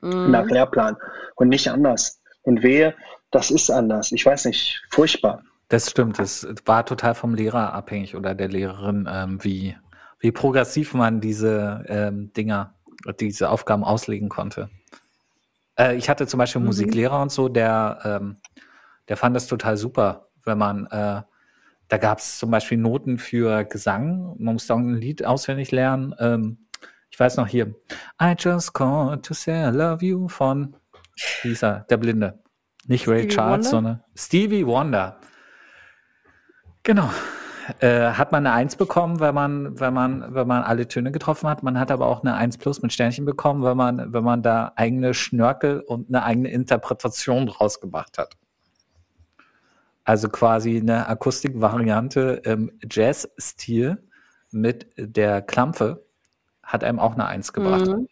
Mhm. 0.00 0.30
Nach 0.30 0.46
Lehrplan. 0.46 0.96
Und 1.36 1.48
nicht 1.48 1.70
anders. 1.70 2.20
Und 2.42 2.62
wehe, 2.62 2.94
das 3.30 3.50
ist 3.50 3.70
anders. 3.70 4.12
Ich 4.12 4.24
weiß 4.24 4.46
nicht, 4.46 4.82
furchtbar. 4.90 5.42
Das 5.68 5.90
stimmt. 5.90 6.18
Es 6.18 6.46
war 6.64 6.84
total 6.84 7.14
vom 7.14 7.34
Lehrer 7.34 7.72
abhängig 7.72 8.16
oder 8.16 8.34
der 8.34 8.48
Lehrerin, 8.48 9.08
ähm, 9.10 9.38
wie, 9.42 9.76
wie 10.18 10.32
progressiv 10.32 10.94
man 10.94 11.20
diese 11.20 11.84
ähm, 11.86 12.32
Dinger, 12.32 12.74
diese 13.20 13.50
Aufgaben 13.50 13.84
auslegen 13.84 14.28
konnte. 14.28 14.68
Äh, 15.78 15.96
ich 15.96 16.08
hatte 16.08 16.26
zum 16.26 16.38
Beispiel 16.38 16.58
einen 16.58 16.64
mhm. 16.64 16.70
Musiklehrer 16.70 17.22
und 17.22 17.30
so, 17.30 17.48
der, 17.48 18.00
ähm, 18.04 18.36
der 19.08 19.16
fand 19.16 19.36
das 19.36 19.46
total 19.46 19.76
super, 19.76 20.28
wenn 20.44 20.58
man, 20.58 20.86
äh, 20.86 21.22
da 21.88 21.98
gab 21.98 22.18
es 22.18 22.38
zum 22.38 22.50
Beispiel 22.50 22.78
Noten 22.78 23.18
für 23.18 23.64
Gesang. 23.64 24.34
Man 24.38 24.54
musste 24.54 24.74
auch 24.74 24.78
ein 24.78 24.94
Lied 24.94 25.24
auswendig 25.24 25.70
lernen. 25.70 26.14
Ähm, 26.18 26.66
ich 27.10 27.18
weiß 27.18 27.36
noch 27.36 27.46
hier, 27.46 27.74
I 28.20 28.34
just 28.36 28.74
called 28.74 29.24
to 29.24 29.34
say 29.34 29.68
I 29.68 29.70
love 29.70 30.04
you 30.04 30.28
von, 30.28 30.76
er, 31.44 31.86
der 31.88 31.96
Blinde. 31.96 32.40
Nicht 32.86 33.06
Ray 33.08 33.28
Charles, 33.28 33.66
Wonder? 33.66 33.70
sondern 33.70 34.04
Stevie 34.14 34.66
Wonder. 34.66 35.20
Genau. 36.82 37.10
Äh, 37.78 38.12
hat 38.12 38.32
man 38.32 38.46
eine 38.46 38.54
Eins 38.54 38.74
bekommen, 38.74 39.20
wenn 39.20 39.34
man, 39.34 39.78
wenn 39.78 39.94
man, 39.94 40.34
wenn 40.34 40.48
man 40.48 40.62
alle 40.62 40.88
Töne 40.88 41.12
getroffen 41.12 41.48
hat. 41.48 41.62
Man 41.62 41.78
hat 41.78 41.90
aber 41.90 42.06
auch 42.06 42.22
eine 42.22 42.34
Eins 42.34 42.58
plus 42.58 42.82
mit 42.82 42.92
Sternchen 42.92 43.24
bekommen, 43.24 43.62
wenn 43.62 43.76
man, 43.76 44.12
wenn 44.12 44.24
man 44.24 44.42
da 44.42 44.72
eigene 44.76 45.14
Schnörkel 45.14 45.80
und 45.80 46.08
eine 46.08 46.24
eigene 46.24 46.50
Interpretation 46.50 47.46
draus 47.46 47.80
gemacht 47.80 48.18
hat. 48.18 48.36
Also 50.04 50.28
quasi 50.28 50.78
eine 50.78 51.06
Akustikvariante 51.08 52.42
im 52.44 52.72
Jazz-Stil 52.90 54.02
mit 54.50 54.86
der 54.96 55.42
Klampfe 55.42 56.04
hat 56.62 56.82
einem 56.82 56.98
auch 56.98 57.12
eine 57.12 57.26
Eins 57.26 57.52
gebracht. 57.52 57.86
Mhm. 57.86 58.08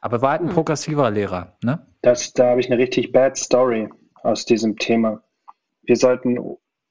Aber 0.00 0.22
war 0.22 0.30
halt 0.30 0.42
ein 0.42 0.48
hm. 0.48 0.54
progressiver 0.54 1.10
Lehrer, 1.10 1.56
ne? 1.62 1.86
Das, 2.02 2.32
da 2.32 2.50
habe 2.50 2.60
ich 2.60 2.70
eine 2.70 2.78
richtig 2.78 3.12
bad 3.12 3.36
Story 3.36 3.88
aus 4.22 4.44
diesem 4.44 4.76
Thema. 4.76 5.22
Wir 5.82 5.96
sollten 5.96 6.38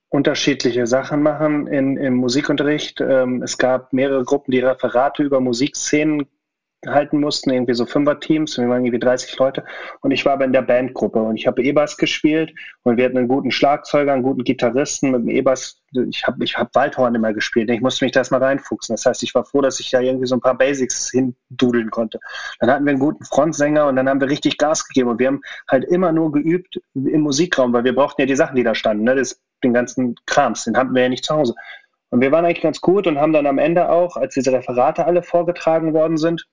unterschiedliche 0.10 0.88
Sachen 0.88 1.22
machen 1.22 1.68
in, 1.68 1.98
im 1.98 2.16
Musikunterricht. 2.16 3.02
Ähm, 3.02 3.42
es 3.44 3.58
gab 3.58 3.94
mehrere 3.94 4.24
Gruppen, 4.24 4.52
die 4.52 4.60
Referate 4.60 5.24
über 5.24 5.40
Musikszenen 5.40 6.28
halten 6.86 7.20
mussten, 7.20 7.50
irgendwie 7.50 7.74
so 7.74 7.86
Fünfer-Teams, 7.86 8.58
wir 8.58 8.70
waren 8.70 8.86
irgendwie 8.86 9.00
30 9.00 9.38
Leute 9.40 9.66
und 10.02 10.12
ich 10.12 10.26
war 10.26 10.34
aber 10.34 10.46
in 10.46 10.54
der 10.54 10.62
Bandgruppe 10.62 11.20
und 11.20 11.36
ich 11.36 11.48
habe 11.48 11.64
E-Bass 11.64 11.98
gespielt 11.98 12.54
und 12.84 12.98
wir 12.98 13.06
hatten 13.06 13.18
einen 13.18 13.28
guten 13.28 13.50
Schlagzeuger, 13.50 14.14
einen 14.14 14.22
guten 14.22 14.44
Gitarristen 14.44 15.12
mit 15.12 15.22
dem 15.22 15.30
E-Bass, 15.30 15.82
ich 16.10 16.26
habe 16.28 16.44
ich 16.44 16.56
hab 16.56 16.76
Waldhorn 16.76 17.16
immer 17.16 17.34
gespielt, 17.34 17.70
ich 17.72 17.82
musste 17.82 18.06
mich 18.06 18.12
da 18.12 18.20
erstmal 18.20 18.44
reinfuchsen, 18.44 18.94
das 18.94 19.06
heißt, 19.06 19.24
ich 19.24 19.34
war 19.34 19.44
froh, 19.44 19.62
dass 19.62 19.80
ich 19.80 19.90
da 19.90 20.02
irgendwie 20.02 20.28
so 20.28 20.36
ein 20.36 20.42
paar 20.42 20.58
Basics 20.58 21.10
hindudeln 21.10 21.90
konnte. 21.90 22.20
Dann 22.60 22.70
hatten 22.70 22.86
wir 22.86 22.92
einen 22.92 23.00
guten 23.00 23.26
Frontsänger 23.26 23.88
und 23.88 23.96
dann 23.96 24.08
haben 24.08 24.22
wir 24.22 24.30
richtig 24.30 24.58
Gas 24.60 24.88
gegeben 24.88 25.10
und 25.10 25.20
wir 25.20 25.28
haben 25.28 25.42
halt 25.68 25.86
immer 25.86 26.12
nur 26.12 26.32
geübt 26.32 26.80
im 26.94 27.22
Musikraum, 27.22 27.74
weil 27.74 27.86
wir 27.86 27.96
brauchten 27.96 28.22
ja 28.22 28.28
die 28.28 28.36
Sachen, 28.36 28.56
die 28.56 28.64
da 28.64 28.76
standen, 28.76 29.04
ne? 29.04 29.16
das, 29.16 29.42
den 29.64 29.74
ganzen 29.74 30.16
Krams, 30.28 30.66
den 30.66 30.78
hatten 30.78 30.94
wir 30.94 31.04
ja 31.04 31.10
nicht 31.10 31.26
zu 31.26 31.34
Hause. 31.34 31.56
Und 32.10 32.22
wir 32.22 32.32
waren 32.32 32.46
eigentlich 32.46 32.62
ganz 32.62 32.80
gut 32.80 33.08
und 33.08 33.20
haben 33.20 33.34
dann 33.34 33.48
am 33.48 33.58
Ende 33.58 33.90
auch, 33.90 34.16
als 34.16 34.36
diese 34.36 34.54
Referate 34.54 35.06
alle 35.06 35.24
vorgetragen 35.24 35.94
worden 35.94 36.18
sind, 36.18 36.48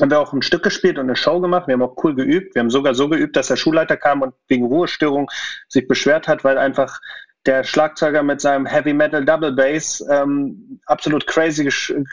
haben 0.00 0.10
wir 0.10 0.20
auch 0.20 0.32
ein 0.32 0.42
Stück 0.42 0.62
gespielt 0.62 0.98
und 0.98 1.04
eine 1.04 1.16
Show 1.16 1.40
gemacht. 1.40 1.66
Wir 1.66 1.74
haben 1.74 1.82
auch 1.82 1.96
cool 2.02 2.14
geübt. 2.14 2.54
Wir 2.54 2.60
haben 2.60 2.70
sogar 2.70 2.94
so 2.94 3.08
geübt, 3.08 3.36
dass 3.36 3.48
der 3.48 3.56
Schulleiter 3.56 3.96
kam 3.96 4.22
und 4.22 4.34
wegen 4.48 4.66
Ruhestörung 4.66 5.30
sich 5.68 5.86
beschwert 5.86 6.28
hat, 6.28 6.44
weil 6.44 6.58
einfach 6.58 7.00
der 7.46 7.64
Schlagzeuger 7.64 8.22
mit 8.22 8.40
seinem 8.40 8.66
Heavy 8.66 8.92
Metal 8.92 9.24
Double 9.24 9.52
Bass 9.52 10.04
ähm, 10.10 10.80
absolut 10.86 11.26
crazy 11.26 11.70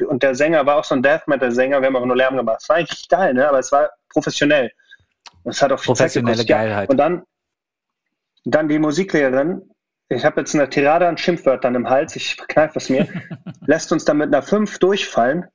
und 0.07 0.23
der 0.23 0.35
Sänger 0.35 0.65
war 0.65 0.77
auch 0.77 0.85
so 0.85 0.95
ein 0.95 1.03
Death 1.03 1.27
Metal 1.27 1.51
Sänger. 1.51 1.81
Wir 1.81 1.87
haben 1.87 1.95
auch 1.97 2.05
nur 2.05 2.15
Lärm 2.15 2.37
gemacht. 2.37 2.59
Es 2.61 2.69
war 2.69 2.77
eigentlich 2.77 3.09
geil, 3.09 3.33
ne? 3.33 3.47
aber 3.47 3.59
es 3.59 3.71
war 3.71 3.89
professionell. 4.09 4.71
Es 5.43 5.61
hat 5.61 5.71
auch 5.71 5.79
viel 5.79 5.87
professionelle 5.87 6.45
Geilheit. 6.45 6.89
Und 6.89 6.97
dann, 6.97 7.23
dann 8.45 8.69
die 8.69 8.79
Musiklehrerin. 8.79 9.69
Ich 10.09 10.23
habe 10.23 10.39
jetzt 10.39 10.55
eine 10.55 10.69
Tirade 10.69 11.07
an 11.07 11.17
Schimpfwörtern 11.17 11.75
im 11.75 11.89
Hals. 11.89 12.15
Ich 12.15 12.37
kneife 12.47 12.77
es 12.77 12.89
mir. 12.89 13.07
lässt 13.65 13.91
uns 13.91 14.05
dann 14.05 14.17
mit 14.17 14.27
einer 14.27 14.41
5 14.41 14.79
durchfallen 14.79 15.45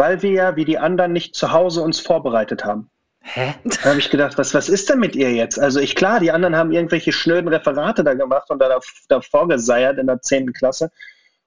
weil 0.00 0.22
wir 0.22 0.30
ja 0.30 0.56
wie 0.56 0.64
die 0.64 0.78
anderen 0.78 1.12
nicht 1.12 1.34
zu 1.34 1.52
Hause 1.52 1.82
uns 1.82 2.00
vorbereitet 2.00 2.64
haben. 2.64 2.88
Hä? 3.20 3.52
Da 3.64 3.90
habe 3.90 3.98
ich 3.98 4.08
gedacht, 4.08 4.38
was, 4.38 4.54
was 4.54 4.70
ist 4.70 4.88
denn 4.88 4.98
mit 4.98 5.14
ihr 5.14 5.30
jetzt? 5.30 5.60
Also 5.60 5.78
ich, 5.78 5.94
klar, 5.94 6.20
die 6.20 6.32
anderen 6.32 6.56
haben 6.56 6.72
irgendwelche 6.72 7.12
schnöden 7.12 7.48
Referate 7.48 8.02
da 8.02 8.14
gemacht 8.14 8.50
und 8.50 8.60
da 8.60 8.80
davor 9.10 9.46
geseiert 9.46 9.98
in 9.98 10.06
der 10.06 10.22
10. 10.22 10.54
Klasse. 10.54 10.90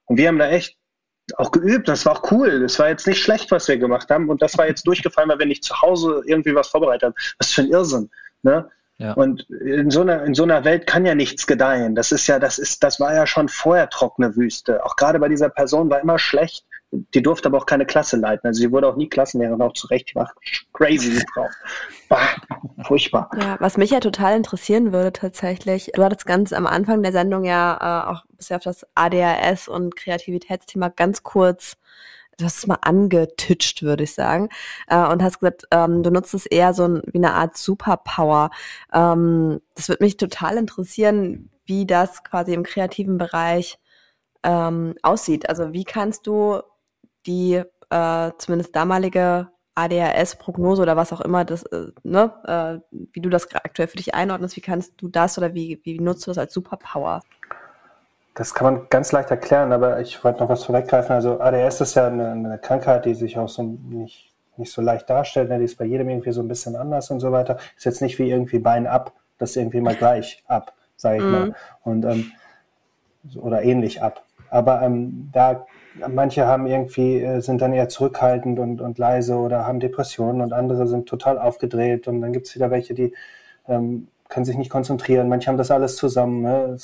Und 0.04 0.18
wir 0.18 0.28
haben 0.28 0.38
da 0.38 0.48
echt 0.48 0.76
auch 1.36 1.50
geübt. 1.50 1.88
Das 1.88 2.06
war 2.06 2.12
auch 2.12 2.30
cool. 2.30 2.60
Das 2.60 2.78
war 2.78 2.88
jetzt 2.88 3.08
nicht 3.08 3.20
schlecht, 3.20 3.50
was 3.50 3.66
wir 3.66 3.76
gemacht 3.76 4.08
haben. 4.08 4.28
Und 4.28 4.40
das 4.40 4.56
war 4.56 4.68
jetzt 4.68 4.86
durchgefallen, 4.86 5.30
weil 5.30 5.40
wir 5.40 5.46
nicht 5.46 5.64
zu 5.64 5.82
Hause 5.82 6.22
irgendwie 6.24 6.54
was 6.54 6.68
vorbereitet 6.68 7.06
haben. 7.06 7.14
Was 7.38 7.50
für 7.50 7.62
ein 7.62 7.70
Irrsinn. 7.70 8.08
Ne? 8.42 8.70
Ja. 8.98 9.14
Und 9.14 9.50
in 9.50 9.90
so, 9.90 10.02
einer, 10.02 10.22
in 10.22 10.34
so 10.34 10.44
einer 10.44 10.64
Welt 10.64 10.86
kann 10.86 11.04
ja 11.04 11.16
nichts 11.16 11.48
gedeihen. 11.48 11.96
Das 11.96 12.12
ist 12.12 12.28
ja, 12.28 12.38
das 12.38 12.60
ist, 12.60 12.84
das 12.84 13.00
war 13.00 13.16
ja 13.16 13.26
schon 13.26 13.48
vorher 13.48 13.88
trockene 13.88 14.36
Wüste. 14.36 14.84
Auch 14.84 14.94
gerade 14.94 15.18
bei 15.18 15.28
dieser 15.28 15.48
Person 15.48 15.90
war 15.90 16.00
immer 16.00 16.20
schlecht 16.20 16.64
die 17.14 17.22
durfte 17.22 17.48
aber 17.48 17.58
auch 17.58 17.66
keine 17.66 17.86
Klasse 17.86 18.16
leiten. 18.16 18.46
Also 18.46 18.60
sie 18.60 18.72
wurde 18.72 18.88
auch 18.88 18.96
nie 18.96 19.08
Klassenlehrerin, 19.08 19.62
auch 19.62 19.72
zu 19.72 19.86
Recht. 19.88 20.10
Die 20.10 20.14
war 20.14 20.30
crazy, 20.72 21.10
die 21.10 21.24
Frau. 21.32 21.48
Bah, 22.08 22.28
furchtbar. 22.84 23.30
Ja, 23.38 23.56
was 23.60 23.76
mich 23.76 23.90
ja 23.90 24.00
total 24.00 24.36
interessieren 24.36 24.92
würde 24.92 25.12
tatsächlich, 25.12 25.90
du 25.94 26.04
hattest 26.04 26.26
ganz 26.26 26.52
am 26.52 26.66
Anfang 26.66 27.02
der 27.02 27.12
Sendung 27.12 27.44
ja 27.44 27.78
äh, 27.80 28.12
auch 28.12 28.24
bisher 28.36 28.58
auf 28.58 28.62
das 28.62 28.86
ADHS 28.94 29.68
und 29.68 29.96
Kreativitätsthema 29.96 30.88
ganz 30.88 31.22
kurz 31.22 31.76
du 32.38 32.44
hast 32.44 32.58
es 32.58 32.66
mal 32.66 32.78
angetitscht, 32.80 33.82
würde 33.82 34.02
ich 34.02 34.12
sagen, 34.12 34.48
äh, 34.88 35.06
und 35.06 35.22
hast 35.22 35.38
gesagt, 35.38 35.66
ähm, 35.70 36.02
du 36.02 36.10
nutzt 36.10 36.34
es 36.34 36.46
eher 36.46 36.74
so 36.74 36.84
ein, 36.84 37.02
wie 37.06 37.18
eine 37.18 37.34
Art 37.34 37.56
Superpower. 37.56 38.50
Ähm, 38.92 39.60
das 39.76 39.88
würde 39.88 40.02
mich 40.02 40.16
total 40.16 40.56
interessieren, 40.56 41.50
wie 41.64 41.86
das 41.86 42.24
quasi 42.24 42.52
im 42.52 42.64
kreativen 42.64 43.18
Bereich 43.18 43.78
ähm, 44.42 44.94
aussieht. 45.02 45.48
Also 45.48 45.72
wie 45.72 45.84
kannst 45.84 46.26
du 46.26 46.60
die 47.26 47.62
äh, 47.90 48.30
zumindest 48.38 48.74
damalige 48.74 49.48
ADHS-Prognose 49.74 50.82
oder 50.82 50.96
was 50.96 51.12
auch 51.12 51.20
immer, 51.20 51.44
das, 51.44 51.64
äh, 51.64 51.86
ne, 52.02 52.32
äh, 52.92 52.96
wie 53.12 53.20
du 53.20 53.28
das 53.28 53.52
aktuell 53.54 53.88
für 53.88 53.96
dich 53.96 54.14
einordnest, 54.14 54.56
wie 54.56 54.60
kannst 54.60 54.94
du 54.98 55.08
das 55.08 55.36
oder 55.36 55.54
wie, 55.54 55.80
wie 55.82 55.98
nutzt 55.98 56.26
du 56.26 56.30
das 56.30 56.38
als 56.38 56.54
Superpower? 56.54 57.22
Das 58.36 58.54
kann 58.54 58.72
man 58.72 58.86
ganz 58.90 59.12
leicht 59.12 59.30
erklären, 59.30 59.72
aber 59.72 60.00
ich 60.00 60.22
wollte 60.24 60.40
noch 60.40 60.48
was 60.48 60.64
vorweggreifen. 60.64 61.12
Also 61.12 61.40
ADS 61.40 61.80
ist 61.80 61.94
ja 61.94 62.08
eine, 62.08 62.32
eine 62.32 62.58
Krankheit, 62.58 63.04
die 63.04 63.14
sich 63.14 63.38
auch 63.38 63.48
so 63.48 63.62
nicht 63.62 64.34
nicht 64.56 64.72
so 64.72 64.82
leicht 64.82 65.08
darstellt. 65.10 65.48
Ne? 65.48 65.58
Die 65.58 65.64
ist 65.64 65.76
bei 65.76 65.84
jedem 65.84 66.08
irgendwie 66.08 66.32
so 66.32 66.40
ein 66.40 66.48
bisschen 66.48 66.76
anders 66.76 67.10
und 67.10 67.20
so 67.20 67.32
weiter. 67.32 67.58
Ist 67.76 67.84
jetzt 67.84 68.02
nicht 68.02 68.18
wie 68.18 68.30
irgendwie 68.30 68.58
Bein 68.58 68.86
ab, 68.86 69.12
das 69.38 69.50
ist 69.50 69.56
irgendwie 69.56 69.80
mal 69.80 69.96
gleich 69.96 70.42
ab, 70.46 70.72
sage 70.96 71.18
ich 71.18 71.24
mhm. 71.24 71.30
mal. 71.30 71.54
Und, 71.82 72.04
ähm, 72.04 72.32
oder 73.36 73.62
ähnlich 73.62 74.02
ab. 74.02 74.24
Aber 74.50 74.82
ähm, 74.82 75.30
da 75.32 75.66
manche 76.08 76.46
haben 76.46 76.66
irgendwie, 76.66 77.22
äh, 77.22 77.40
sind 77.40 77.60
dann 77.60 77.72
eher 77.72 77.88
zurückhaltend 77.88 78.58
und, 78.58 78.80
und 78.80 78.98
leise 78.98 79.36
oder 79.36 79.66
haben 79.66 79.80
Depressionen 79.80 80.40
und 80.40 80.52
andere 80.52 80.86
sind 80.86 81.08
total 81.08 81.38
aufgedreht 81.38 82.08
und 82.08 82.20
dann 82.20 82.32
gibt 82.32 82.46
es 82.46 82.54
wieder 82.54 82.70
welche, 82.70 82.94
die 82.94 83.14
ähm, 83.68 84.08
können 84.28 84.44
sich 84.44 84.56
nicht 84.56 84.70
konzentrieren. 84.70 85.28
Manche 85.28 85.48
haben 85.48 85.58
das 85.58 85.70
alles 85.70 85.96
zusammen. 85.96 86.42
Ne? 86.42 86.76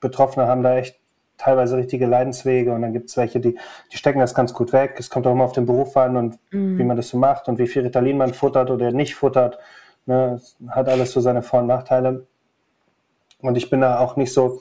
Betroffene 0.00 0.46
haben 0.46 0.62
da 0.62 0.76
echt 0.76 0.98
teilweise 1.36 1.76
richtige 1.76 2.06
Leidenswege 2.06 2.72
und 2.72 2.82
dann 2.82 2.92
gibt 2.92 3.10
es 3.10 3.16
welche, 3.16 3.40
die, 3.40 3.56
die 3.92 3.96
stecken 3.96 4.18
das 4.18 4.34
ganz 4.34 4.52
gut 4.52 4.72
weg. 4.72 4.96
Es 4.98 5.10
kommt 5.10 5.26
auch 5.26 5.32
immer 5.32 5.44
auf 5.44 5.52
den 5.52 5.66
Beruf 5.66 5.96
an 5.96 6.16
und 6.16 6.38
mhm. 6.50 6.78
wie 6.78 6.84
man 6.84 6.96
das 6.96 7.08
so 7.08 7.18
macht 7.18 7.48
und 7.48 7.58
wie 7.58 7.68
viel 7.68 7.82
Ritalin 7.82 8.16
man 8.16 8.34
futtert 8.34 8.70
oder 8.70 8.90
nicht 8.90 9.14
futtert. 9.14 9.58
Ne? 10.06 10.34
Es 10.36 10.56
hat 10.68 10.88
alles 10.88 11.12
so 11.12 11.20
seine 11.20 11.42
Vor- 11.42 11.60
und 11.60 11.66
Nachteile. 11.66 12.26
Und 13.40 13.56
ich 13.56 13.70
bin 13.70 13.80
da 13.80 14.00
auch 14.00 14.16
nicht 14.16 14.32
so 14.32 14.60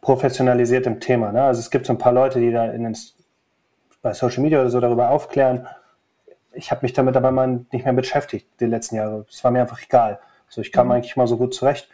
professionalisiert 0.00 0.86
im 0.86 1.00
Thema. 1.00 1.32
Ne? 1.32 1.42
Also 1.42 1.60
es 1.60 1.70
gibt 1.70 1.86
so 1.86 1.92
ein 1.92 1.98
paar 1.98 2.12
Leute, 2.12 2.40
die 2.40 2.52
da 2.52 2.66
in 2.66 2.84
den, 2.84 2.96
bei 4.02 4.12
Social 4.12 4.42
Media 4.42 4.60
oder 4.60 4.70
so 4.70 4.80
darüber 4.80 5.10
aufklären. 5.10 5.66
Ich 6.52 6.70
habe 6.70 6.80
mich 6.82 6.92
damit 6.92 7.16
aber 7.16 7.30
mal 7.30 7.64
nicht 7.72 7.84
mehr 7.84 7.92
beschäftigt 7.92 8.48
die 8.60 8.66
letzten 8.66 8.96
Jahre. 8.96 9.26
Es 9.30 9.42
war 9.44 9.50
mir 9.50 9.60
einfach 9.60 9.82
egal. 9.82 10.18
So, 10.48 10.60
ich 10.60 10.72
kam 10.72 10.86
mhm. 10.86 10.92
eigentlich 10.92 11.16
mal 11.16 11.26
so 11.26 11.36
gut 11.36 11.54
zurecht. 11.54 11.88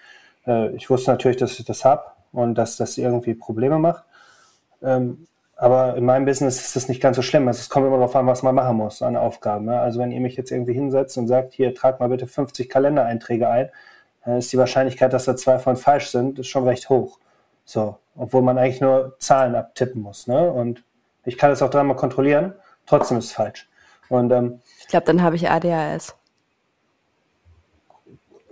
Äh, 0.47 0.71
ich 0.75 0.91
wusste 0.91 1.11
natürlich, 1.11 1.39
dass 1.39 1.59
ich 1.59 1.65
das 1.65 1.85
habe 1.85 2.05
und 2.33 2.57
dass 2.57 2.77
das 2.77 2.99
irgendwie 2.99 3.35
Probleme 3.35 3.79
macht. 3.79 4.05
Ähm, 4.83 5.27
aber 5.57 5.97
in 5.97 6.05
meinem 6.05 6.25
Business 6.25 6.61
ist 6.61 6.77
das 6.77 6.89
nicht 6.89 7.01
ganz 7.01 7.17
so 7.17 7.23
schlimm. 7.23 7.47
Also 7.47 7.61
es 7.61 7.69
kommt 7.69 7.87
immer 7.87 7.97
darauf 7.97 8.17
an, 8.17 8.27
was 8.27 8.43
man 8.43 8.55
machen 8.55 8.77
muss 8.77 9.03
an 9.03 9.17
Aufgaben. 9.17 9.67
Ne? 9.67 9.79
Also 9.79 10.01
wenn 10.01 10.11
ihr 10.11 10.21
mich 10.21 10.37
jetzt 10.37 10.51
irgendwie 10.51 10.73
hinsetzt 10.73 11.17
und 11.17 11.29
sagt, 11.29 11.53
hier, 11.53 11.75
trag 11.75 12.01
mal 12.01 12.09
bitte 12.09 12.27
50 12.27 12.69
Kalendereinträge 12.69 13.49
ein, 13.49 13.71
dann 14.25 14.39
ist 14.39 14.53
die 14.53 14.59
Wahrscheinlichkeit, 14.59 15.13
dass 15.13 15.27
da 15.27 15.37
zwei 15.37 15.59
von 15.59 15.77
falsch 15.77 16.09
sind, 16.09 16.39
ist 16.41 16.49
schon 16.49 16.65
recht 16.65 16.89
hoch. 16.89 17.19
So, 17.65 17.99
obwohl 18.17 18.43
man 18.43 18.59
eigentlich 18.59 18.81
nur 18.81 19.17
Zahlen 19.19 19.55
abtippen 19.55 20.03
muss. 20.03 20.27
Ne? 20.27 20.51
Und 20.51 20.85
ich 21.25 21.39
kann 21.39 21.51
das 21.51 21.63
auch 21.63 21.71
dreimal 21.71 21.97
kontrollieren, 21.97 22.55
trotzdem 22.87 23.19
ist 23.19 23.27
es 23.27 23.33
falsch. 23.33 23.69
Und, 24.09 24.31
ähm, 24.33 24.61
ich 24.81 24.89
glaube, 24.89 25.07
dann 25.07 25.23
habe 25.23 25.37
ich 25.37 25.49
ADHS 25.49 26.15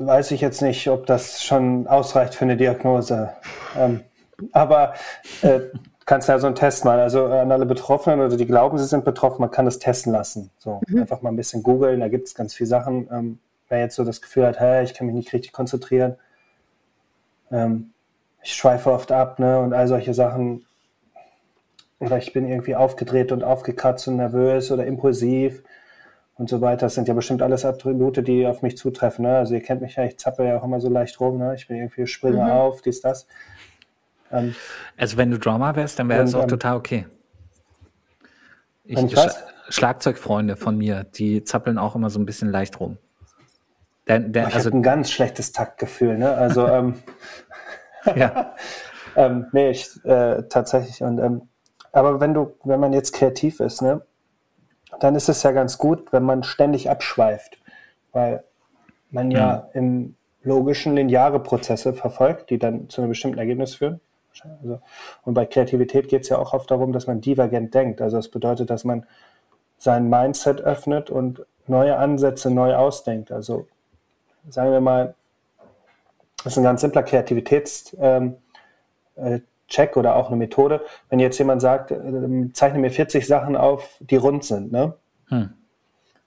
weiß 0.07 0.31
ich 0.33 0.41
jetzt 0.41 0.63
nicht, 0.63 0.89
ob 0.89 1.07
das 1.07 1.43
schon 1.43 1.87
ausreicht 1.87 2.35
für 2.35 2.45
eine 2.45 2.57
Diagnose. 2.57 3.33
Ähm, 3.77 4.03
aber 4.53 4.95
äh, 5.43 5.61
kannst 6.05 6.29
ja 6.29 6.39
so 6.39 6.47
einen 6.47 6.57
Test 6.57 6.85
machen. 6.85 7.01
Also 7.01 7.27
an 7.27 7.53
alle 7.53 7.67
Betroffenen 7.67 8.21
oder 8.21 8.37
die 8.37 8.47
glauben, 8.47 8.79
sie 8.79 8.85
sind 8.85 9.05
betroffen, 9.05 9.41
man 9.41 9.51
kann 9.51 9.65
das 9.65 9.79
testen 9.79 10.13
lassen. 10.13 10.51
So 10.59 10.81
mhm. 10.89 11.01
einfach 11.01 11.23
mal 11.23 11.31
ein 11.31 11.37
bisschen 11.37 11.63
googeln, 11.63 12.01
da 12.01 12.09
gibt 12.09 12.29
es 12.29 12.35
ganz 12.35 12.55
viele 12.55 12.69
Sachen. 12.69 13.09
Ähm, 13.11 13.39
wer 13.69 13.81
jetzt 13.81 13.97
so 13.97 14.05
das 14.05 14.21
Gefühl 14.21 14.47
hat, 14.47 14.59
hey, 14.61 14.85
ich 14.85 14.95
kann 14.95 15.07
mich 15.07 15.17
nicht 15.17 15.33
richtig 15.33 15.53
konzentrieren, 15.53 16.17
ähm, 17.51 17.93
ich 18.43 18.55
schweife 18.55 18.91
oft 18.91 19.13
ab, 19.13 19.39
ne, 19.39 19.59
und 19.61 19.73
all 19.73 19.89
solche 19.89 20.15
Sachen. 20.15 20.65
Oder 21.99 22.19
ich 22.19 22.33
bin 22.33 22.49
irgendwie 22.49 22.75
aufgedreht 22.75 23.31
und 23.31 23.45
aufgekratzt 23.45 24.09
und 24.09 24.17
nervös 24.17 24.73
oder 24.73 24.85
impulsiv 24.87 25.63
und 26.35 26.49
so 26.49 26.61
weiter. 26.61 26.87
Das 26.87 26.95
sind 26.95 27.07
ja 27.07 27.15
bestimmt 27.15 27.43
alles 27.43 27.65
Attribute, 27.65 28.27
die 28.27 28.47
auf 28.47 28.63
mich 28.63 28.77
zutreffen. 28.77 29.25
Ne? 29.25 29.37
Also 29.37 29.55
ihr 29.55 29.63
kennt 29.63 29.83
mich 29.83 29.95
ja, 29.95 30.05
ich 30.05 30.19
zappel 30.19 30.47
ja 30.47 30.59
auch 30.59 30.65
immer 30.65 30.81
so 30.81 30.89
leicht 30.89 31.21
rum. 31.21 31.39
Ne? 31.39 31.55
Ich 31.55 31.69
bin 31.69 31.77
irgendwie 31.77 32.07
springe 32.09 32.43
mhm. 32.43 32.51
auf, 32.51 32.83
dies, 32.83 33.01
das. 33.01 33.29
Ähm, 34.33 34.57
also 34.97 35.17
wenn 35.17 35.31
du 35.31 35.39
Drama 35.39 35.77
wärst, 35.77 36.01
dann 36.01 36.09
wäre 36.09 36.25
es 36.25 36.35
auch 36.35 36.43
ähm, 36.43 36.49
total 36.49 36.77
okay. 36.77 37.07
Ich, 38.85 38.99
ich 39.01 39.17
Schlagzeugfreunde 39.69 40.57
von 40.57 40.77
mir, 40.77 41.05
die 41.05 41.45
zappeln 41.45 41.79
auch 41.79 41.95
immer 41.95 42.11
so 42.11 42.19
ein 42.19 42.27
bisschen 42.27 42.51
leicht 42.51 42.81
rum. 42.81 42.99
Der, 44.09 44.19
der, 44.19 44.49
ich 44.49 44.55
also, 44.55 44.71
habe 44.71 44.79
ein 44.79 44.83
ganz 44.83 45.11
schlechtes 45.11 45.53
Taktgefühl. 45.53 46.19
Ne? 46.19 46.33
Also 46.33 46.67
ähm, 46.69 46.97
ja. 48.17 48.55
ähm, 49.17 49.47
nee, 49.53 49.71
ich, 49.71 50.05
äh, 50.05 50.43
tatsächlich. 50.49 51.03
Und 51.03 51.19
ähm, 51.19 51.49
aber 51.93 52.21
wenn 52.21 52.35
du, 52.35 52.55
wenn 52.65 52.81
man 52.81 52.93
jetzt 52.93 53.13
kreativ 53.13 53.61
ist, 53.61 53.83
ne, 53.83 54.03
dann 55.01 55.15
ist 55.15 55.29
es 55.29 55.43
ja 55.43 55.53
ganz 55.53 55.79
gut, 55.79 56.13
wenn 56.13 56.23
man 56.23 56.43
ständig 56.43 56.91
abschweift, 56.91 57.59
weil 58.13 58.45
man 59.11 59.31
ja 59.31 59.69
mhm. 59.73 59.79
im 59.79 60.17
logischen 60.43 60.97
lineare 60.97 61.41
Prozesse 61.41 61.93
verfolgt, 61.95 62.51
die 62.51 62.59
dann 62.59 62.89
zu 62.89 63.01
einem 63.01 63.11
bestimmten 63.11 63.39
Ergebnis 63.39 63.77
führen. 63.77 64.01
Also, 64.63 64.81
und 65.25 65.35
bei 65.35 65.45
Kreativität 65.45 66.09
geht 66.09 66.23
es 66.23 66.31
ja 66.31 66.39
auch 66.39 66.55
oft 66.55 66.71
darum, 66.71 66.93
dass 66.93 67.07
man 67.07 67.21
divergent 67.21 67.75
denkt. 67.75 68.01
Also 68.01 68.17
das 68.17 68.29
bedeutet, 68.29 68.71
dass 68.71 68.83
man 68.85 69.07
sein 69.77 70.09
Mindset 70.09 70.61
öffnet 70.63 71.11
und 71.11 71.45
neue 71.67 71.97
Ansätze 71.97 72.51
neu 72.51 72.75
ausdenkt. 72.75 73.31
Also 73.31 73.67
sagen 74.49 74.73
wir 74.73 74.81
mal, 74.81 75.15
das 76.45 76.55
ist 76.55 76.59
ein 76.59 76.65
ganz 76.65 76.81
simpler 76.81 77.03
Kreativitätscheck 77.03 77.99
ähm, 78.01 78.37
äh, 79.17 79.89
oder 79.97 80.17
auch 80.17 80.29
eine 80.29 80.37
Methode. 80.37 80.83
Wenn 81.09 81.19
jetzt 81.19 81.39
jemand 81.39 81.61
sagt, 81.63 81.91
äh, 81.91 82.53
zeichne 82.53 82.79
mir 82.79 82.91
40 82.91 83.27
Sachen 83.27 83.57
auf, 83.57 83.97
die 84.01 84.17
rund 84.17 84.45
sind, 84.45 84.73
ne? 84.73 84.95
Hm. 85.29 85.51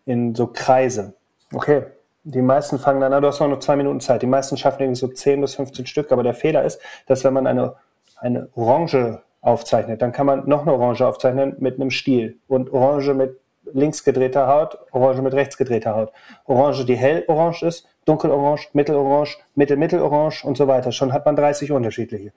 In 0.05 0.35
so 0.35 0.47
Kreise. 0.47 1.13
Okay. 1.53 1.83
Die 2.27 2.41
meisten 2.41 2.79
fangen 2.79 3.01
dann 3.01 3.13
an, 3.13 3.21
du 3.21 3.27
hast 3.27 3.39
noch 3.39 3.47
nur 3.47 3.59
zwei 3.59 3.75
Minuten 3.75 3.99
Zeit. 3.99 4.23
Die 4.23 4.27
meisten 4.27 4.57
schaffen 4.57 4.81
irgendwie 4.81 4.99
so 4.99 5.07
10 5.07 5.41
bis 5.41 5.55
15 5.55 5.85
Stück, 5.85 6.11
aber 6.11 6.23
der 6.23 6.33
Fehler 6.33 6.63
ist, 6.63 6.79
dass 7.05 7.23
wenn 7.23 7.33
man 7.33 7.45
eine, 7.45 7.75
eine 8.17 8.49
Orange 8.55 9.21
aufzeichnet, 9.41 10.01
dann 10.01 10.11
kann 10.11 10.25
man 10.25 10.49
noch 10.49 10.63
eine 10.63 10.73
Orange 10.73 11.01
aufzeichnen 11.05 11.55
mit 11.59 11.75
einem 11.75 11.91
Stiel 11.91 12.39
und 12.47 12.73
Orange 12.73 13.13
mit 13.13 13.39
links 13.73 14.03
gedrehter 14.03 14.47
Haut, 14.47 14.77
Orange 14.91 15.21
mit 15.21 15.33
rechts 15.33 15.57
gedrehter 15.57 15.95
Haut. 15.95 16.11
Orange, 16.45 16.85
die 16.85 16.95
hell 16.95 17.23
orange 17.27 17.63
ist, 17.63 17.87
dunkelorange, 18.05 18.61
mittelorange, 18.73 19.35
mittel-mittelorange 19.55 20.43
und 20.43 20.57
so 20.57 20.67
weiter. 20.67 20.91
Schon 20.91 21.13
hat 21.13 21.25
man 21.25 21.35
30 21.35 21.71
unterschiedliche. 21.71 22.31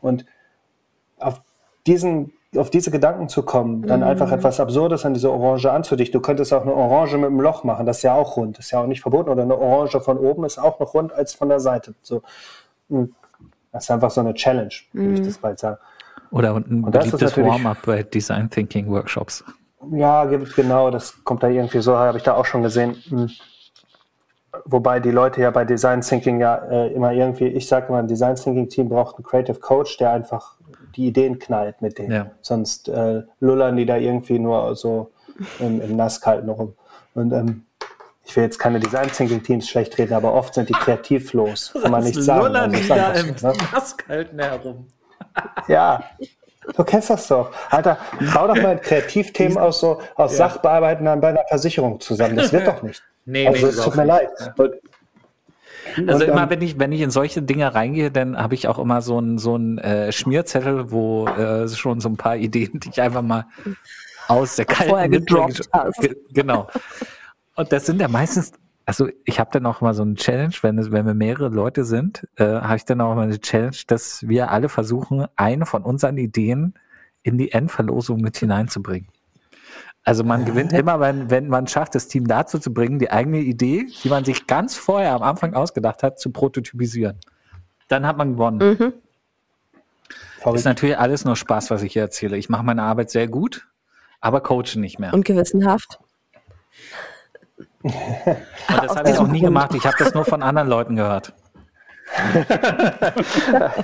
Und 0.00 0.24
auf 1.18 1.40
diesen 1.86 2.32
auf 2.56 2.70
diese 2.70 2.90
Gedanken 2.90 3.28
zu 3.28 3.42
kommen, 3.42 3.82
dann 3.82 4.00
mhm. 4.00 4.06
einfach 4.06 4.32
etwas 4.32 4.60
Absurdes 4.60 5.04
an 5.04 5.14
diese 5.14 5.30
Orange 5.30 5.70
anzudichten. 5.70 6.18
Du 6.18 6.24
könntest 6.24 6.52
auch 6.52 6.62
eine 6.62 6.72
Orange 6.72 7.18
mit 7.18 7.26
einem 7.26 7.40
Loch 7.40 7.64
machen, 7.64 7.86
das 7.86 7.98
ist 7.98 8.02
ja 8.02 8.14
auch 8.14 8.36
rund, 8.36 8.58
das 8.58 8.66
ist 8.66 8.70
ja 8.70 8.80
auch 8.80 8.86
nicht 8.86 9.02
verboten. 9.02 9.28
Oder 9.28 9.42
eine 9.42 9.58
Orange 9.58 10.00
von 10.00 10.18
oben 10.18 10.44
ist 10.44 10.58
auch 10.58 10.78
noch 10.80 10.94
rund 10.94 11.12
als 11.12 11.34
von 11.34 11.48
der 11.48 11.60
Seite. 11.60 11.94
So, 12.02 12.22
hm. 12.88 13.14
das 13.72 13.84
ist 13.84 13.90
einfach 13.90 14.10
so 14.10 14.20
eine 14.20 14.34
Challenge, 14.34 14.72
würde 14.92 15.14
ich 15.14 15.20
mhm. 15.20 15.24
das 15.24 15.38
bald 15.38 15.58
sagen. 15.58 15.78
Oder 16.30 16.54
ein 16.54 16.84
Und 16.84 16.90
beliebtes 16.90 17.36
Warm-up 17.36 17.78
bei 17.84 18.02
Design 18.02 18.50
Thinking 18.50 18.90
Workshops. 18.90 19.44
Ja, 19.92 20.24
genau, 20.24 20.90
das 20.90 21.22
kommt 21.24 21.42
da 21.42 21.48
irgendwie 21.48 21.80
so, 21.80 21.96
habe 21.96 22.18
ich 22.18 22.24
da 22.24 22.34
auch 22.34 22.46
schon 22.46 22.62
gesehen. 22.62 22.96
Wobei 24.68 24.98
die 24.98 25.12
Leute 25.12 25.40
ja 25.40 25.50
bei 25.50 25.64
Design 25.64 26.00
Thinking 26.00 26.40
ja 26.40 26.56
äh, 26.56 26.92
immer 26.92 27.12
irgendwie, 27.12 27.46
ich 27.46 27.68
sage 27.68 27.86
immer, 27.88 27.98
ein 27.98 28.08
Design 28.08 28.34
Thinking 28.34 28.68
Team 28.68 28.88
braucht 28.88 29.16
einen 29.16 29.24
Creative 29.24 29.60
Coach, 29.60 29.96
der 29.98 30.10
einfach 30.10 30.56
die 30.96 31.06
Ideen 31.06 31.38
knallt 31.38 31.80
mit 31.82 31.98
denen. 31.98 32.10
Ja. 32.10 32.30
Sonst 32.42 32.88
äh, 32.88 33.22
lullern 33.38 33.76
die 33.76 33.86
da 33.86 33.96
irgendwie 33.96 34.40
nur 34.40 34.74
so 34.74 35.12
im, 35.60 35.80
im 35.80 35.96
Nasskalten 35.96 36.48
rum. 36.48 36.74
Und 37.14 37.32
ähm, 37.32 37.66
ich 38.24 38.34
will 38.34 38.42
jetzt 38.42 38.58
keine 38.58 38.80
Design 38.80 39.08
Thinking 39.12 39.42
Teams 39.42 39.68
schlecht 39.68 39.96
reden, 39.98 40.14
aber 40.14 40.34
oft 40.34 40.54
sind 40.54 40.68
die 40.68 40.72
kreativlos. 40.80 41.72
Kann 41.80 41.92
man 41.92 42.02
nicht 42.02 42.20
sagen. 42.20 42.46
Lullern 42.46 42.74
also, 42.74 42.82
die 42.82 42.88
da 42.88 43.12
im 43.12 43.26
ne? 43.28 43.52
Nasskalten 43.72 44.38
herum. 44.40 44.86
ja, 45.68 46.02
Du 46.76 46.82
kennst 46.82 47.10
das 47.10 47.28
doch. 47.28 47.52
Alter, 47.70 47.96
bau 48.34 48.48
doch 48.48 48.60
mal 48.60 48.76
Kreativthemen 48.76 49.56
aus 49.56 49.78
so 49.78 50.00
aus 50.16 50.32
ja. 50.32 50.48
Sachbearbeiten 50.48 51.04
bei 51.20 51.28
einer 51.28 51.44
Versicherung 51.48 52.00
zusammen. 52.00 52.34
Das 52.34 52.52
wird 52.52 52.66
doch 52.66 52.82
nicht. 52.82 53.04
Nee, 53.26 53.46
also 53.46 53.66
nee, 53.66 53.72
es 53.72 53.80
tut 53.80 53.96
mir 53.96 54.04
leid. 54.04 54.28
Und, 54.56 56.08
also 56.08 56.24
und, 56.24 56.30
immer, 56.30 56.42
ähm, 56.44 56.50
wenn 56.50 56.62
ich, 56.62 56.78
wenn 56.78 56.92
ich 56.92 57.00
in 57.00 57.10
solche 57.10 57.42
Dinge 57.42 57.74
reingehe, 57.74 58.10
dann 58.10 58.36
habe 58.36 58.54
ich 58.54 58.68
auch 58.68 58.78
immer 58.78 59.02
so 59.02 59.18
einen 59.18 59.38
so 59.38 59.54
einen 59.54 59.78
äh, 59.78 60.12
Schmierzettel, 60.12 60.90
wo 60.90 61.26
äh, 61.28 61.68
schon 61.68 62.00
so 62.00 62.08
ein 62.08 62.16
paar 62.16 62.36
Ideen, 62.36 62.80
die 62.80 62.90
ich 62.90 63.00
einfach 63.00 63.22
mal 63.22 63.46
aus 64.28 64.56
der 64.56 64.64
kalten 64.64 65.10
gedroppt 65.12 65.68
hast. 65.72 66.08
Genau. 66.32 66.68
Und 67.54 67.72
das 67.72 67.86
sind 67.86 68.00
ja 68.00 68.08
meistens, 68.08 68.52
also 68.84 69.08
ich 69.24 69.40
habe 69.40 69.50
dann 69.52 69.66
auch 69.66 69.80
mal 69.80 69.94
so 69.94 70.02
eine 70.02 70.14
Challenge, 70.14 70.54
wenn, 70.62 70.78
es, 70.78 70.90
wenn 70.90 71.06
wir 71.06 71.14
mehrere 71.14 71.48
Leute 71.48 71.84
sind, 71.84 72.26
äh, 72.36 72.44
habe 72.44 72.76
ich 72.76 72.84
dann 72.84 73.00
auch 73.00 73.14
mal 73.14 73.22
eine 73.22 73.40
Challenge, 73.40 73.76
dass 73.86 74.26
wir 74.28 74.50
alle 74.50 74.68
versuchen, 74.68 75.26
eine 75.36 75.66
von 75.66 75.82
unseren 75.82 76.18
Ideen 76.18 76.74
in 77.22 77.38
die 77.38 77.52
Endverlosung 77.52 78.20
mit 78.20 78.36
hineinzubringen. 78.36 79.08
Also 80.06 80.22
man 80.22 80.44
gewinnt 80.44 80.72
immer, 80.72 81.00
wenn, 81.00 81.30
wenn 81.30 81.48
man 81.48 81.66
schafft, 81.66 81.96
das 81.96 82.06
Team 82.06 82.28
dazu 82.28 82.60
zu 82.60 82.72
bringen, 82.72 83.00
die 83.00 83.10
eigene 83.10 83.38
Idee, 83.38 83.88
die 84.04 84.08
man 84.08 84.24
sich 84.24 84.46
ganz 84.46 84.76
vorher 84.76 85.14
am 85.14 85.24
Anfang 85.24 85.54
ausgedacht 85.54 86.04
hat, 86.04 86.20
zu 86.20 86.30
prototypisieren. 86.30 87.18
Dann 87.88 88.06
hat 88.06 88.16
man 88.16 88.34
gewonnen. 88.34 88.76
Mhm. 88.78 88.92
Ist 90.54 90.64
natürlich 90.64 90.96
alles 90.96 91.24
nur 91.24 91.34
Spaß, 91.34 91.70
was 91.70 91.82
ich 91.82 91.94
hier 91.94 92.02
erzähle. 92.02 92.36
Ich 92.36 92.48
mache 92.48 92.62
meine 92.62 92.84
Arbeit 92.84 93.10
sehr 93.10 93.26
gut, 93.26 93.66
aber 94.20 94.40
coache 94.40 94.76
nicht 94.76 95.00
mehr. 95.00 95.12
Und 95.12 95.24
gewissenhaft. 95.24 95.98
Und 97.82 97.92
das 98.68 98.94
habe 98.94 99.10
ich 99.10 99.18
auch 99.18 99.26
nie 99.26 99.40
gemacht. 99.40 99.74
Ich 99.74 99.84
habe 99.84 99.96
das 99.98 100.14
nur 100.14 100.24
von 100.24 100.40
anderen 100.40 100.68
Leuten 100.68 100.96
gehört. 100.96 101.32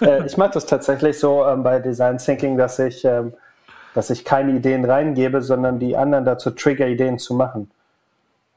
Äh, 0.00 0.24
ich 0.24 0.38
mache 0.38 0.52
das 0.52 0.64
tatsächlich 0.64 1.18
so 1.18 1.44
ähm, 1.44 1.62
bei 1.62 1.78
Design 1.78 2.16
Thinking, 2.16 2.56
dass 2.56 2.78
ich 2.78 3.04
ähm, 3.04 3.34
dass 3.94 4.10
ich 4.10 4.24
keine 4.24 4.52
Ideen 4.52 4.84
reingebe, 4.84 5.42
sondern 5.42 5.78
die 5.78 5.96
anderen 5.96 6.24
dazu 6.24 6.50
trigger, 6.50 6.86
Ideen 6.86 7.18
zu 7.18 7.34
machen. 7.34 7.70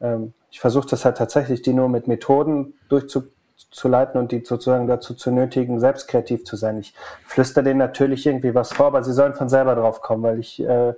Ähm, 0.01 0.33
ich 0.51 0.59
versuche 0.59 0.87
das 0.87 1.05
halt 1.05 1.17
tatsächlich, 1.17 1.61
die 1.61 1.73
nur 1.73 1.89
mit 1.89 2.07
Methoden 2.07 2.73
durchzuleiten 2.89 4.19
und 4.19 4.31
die 4.31 4.43
sozusagen 4.45 4.85
dazu 4.87 5.15
zu 5.15 5.31
nötigen, 5.31 5.79
selbst 5.79 6.07
kreativ 6.07 6.43
zu 6.43 6.55
sein. 6.55 6.79
Ich 6.79 6.93
flüster 7.25 7.63
denen 7.63 7.79
natürlich 7.79 8.25
irgendwie 8.25 8.53
was 8.53 8.71
vor, 8.71 8.87
aber 8.87 9.03
sie 9.03 9.13
sollen 9.13 9.33
von 9.33 9.49
selber 9.49 9.75
drauf 9.75 10.01
kommen, 10.01 10.21
weil 10.21 10.39
ich 10.39 10.63
äh, 10.63 10.93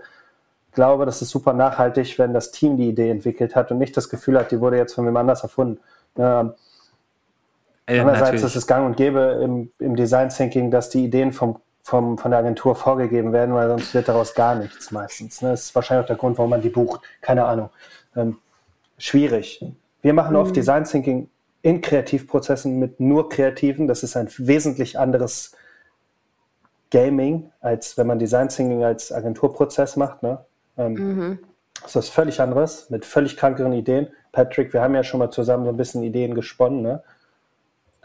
glaube, 0.74 1.06
das 1.06 1.22
ist 1.22 1.30
super 1.30 1.54
nachhaltig, 1.54 2.20
wenn 2.20 2.34
das 2.34 2.52
Team 2.52 2.78
die 2.78 2.90
Idee 2.90 3.10
entwickelt 3.10 3.56
hat 3.56 3.72
und 3.72 3.78
nicht 3.78 3.96
das 3.96 4.10
Gefühl 4.10 4.38
hat, 4.38 4.52
die 4.52 4.60
wurde 4.60 4.78
jetzt 4.78 4.94
von 4.94 5.08
wem 5.08 5.16
anders 5.18 5.42
erfunden. 5.42 5.80
Ähm, 6.18 6.54
äh, 7.88 8.00
Andererseits 8.00 8.22
natürlich. 8.32 8.46
ist 8.46 8.56
es 8.56 8.68
gang 8.68 8.86
und 8.86 8.98
gäbe 8.98 9.40
im, 9.44 9.72
im 9.80 9.96
Design 9.96 10.30
Thinking, 10.30 10.72
dass 10.72 10.90
die 10.90 11.06
Ideen 11.06 11.32
vom, 11.32 11.58
vom, 11.86 12.18
von 12.18 12.32
der 12.32 12.40
Agentur 12.40 12.76
vorgegeben 12.76 13.32
werden, 13.32 13.54
weil 13.54 13.68
sonst 13.70 13.94
wird 13.94 14.08
daraus 14.08 14.34
gar 14.34 14.56
nichts 14.56 14.90
meistens. 14.90 15.44
Ne? 15.44 15.52
Das 15.52 15.66
ist 15.66 15.76
wahrscheinlich 15.76 16.04
auch 16.04 16.08
der 16.08 16.16
Grund, 16.16 16.36
warum 16.40 16.50
man 16.50 16.62
die 16.62 16.70
bucht. 16.70 17.02
Keine 17.22 17.46
Ahnung. 17.46 17.70
Ähm, 18.16 18.40
schwierig. 18.98 19.64
Wir 20.02 20.14
machen 20.14 20.32
mhm. 20.32 20.40
oft 20.40 20.56
Design 20.56 20.86
Thinking 20.86 21.30
in 21.62 21.82
Kreativprozessen 21.82 22.80
mit 22.80 23.00
nur 23.00 23.30
Kreativen. 23.30 23.88
Das 23.88 24.02
ist 24.02 24.18
ein 24.18 24.28
wesentlich 24.38 24.98
anderes 24.98 25.52
Gaming, 26.90 27.52
als 27.62 28.00
wenn 28.00 28.08
man 28.08 28.18
Design 28.18 28.50
Thinking 28.50 28.84
als 28.84 29.12
Agenturprozess 29.12 29.96
macht. 29.96 30.24
Ne? 30.24 30.44
Ähm, 30.80 30.94
mhm. 30.94 31.40
Das 31.84 31.96
ist 31.96 32.10
völlig 32.10 32.42
anderes, 32.42 32.90
mit 32.90 33.06
völlig 33.06 33.38
krankeren 33.38 33.74
Ideen. 33.74 34.08
Patrick, 34.32 34.74
wir 34.74 34.82
haben 34.82 34.96
ja 34.96 35.04
schon 35.04 35.20
mal 35.20 35.30
zusammen 35.30 35.66
so 35.66 35.70
ein 35.70 35.78
bisschen 35.78 36.02
Ideen 36.02 36.34
gesponnen. 36.34 36.82
Ne? 36.82 37.04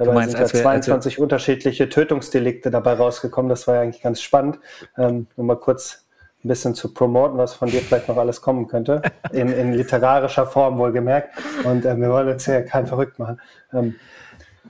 Dabei 0.00 0.14
meinst, 0.14 0.36
sind 0.36 0.54
ja 0.54 0.62
22 0.62 1.16
wir, 1.16 1.22
unterschiedliche 1.22 1.90
Tötungsdelikte 1.90 2.70
dabei 2.70 2.94
rausgekommen. 2.94 3.50
Das 3.50 3.66
war 3.66 3.74
ja 3.74 3.80
eigentlich 3.82 4.00
ganz 4.00 4.22
spannend. 4.22 4.58
Ähm, 4.96 5.26
nur 5.36 5.46
mal 5.46 5.56
kurz 5.56 6.06
ein 6.42 6.48
bisschen 6.48 6.74
zu 6.74 6.94
promoten, 6.94 7.36
was 7.36 7.52
von 7.52 7.68
dir 7.68 7.82
vielleicht 7.82 8.08
noch 8.08 8.16
alles 8.16 8.40
kommen 8.40 8.66
könnte. 8.66 9.02
In, 9.32 9.48
in 9.50 9.74
literarischer 9.74 10.46
Form 10.46 10.78
wohlgemerkt. 10.78 11.38
Und 11.64 11.84
äh, 11.84 11.96
wir 11.98 12.08
wollen 12.08 12.28
jetzt 12.28 12.46
hier 12.46 12.62
keinen 12.62 12.86
verrückt 12.86 13.18
machen. 13.18 13.38
Ähm, 13.74 13.94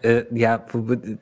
äh, 0.03 0.24
ja, 0.33 0.64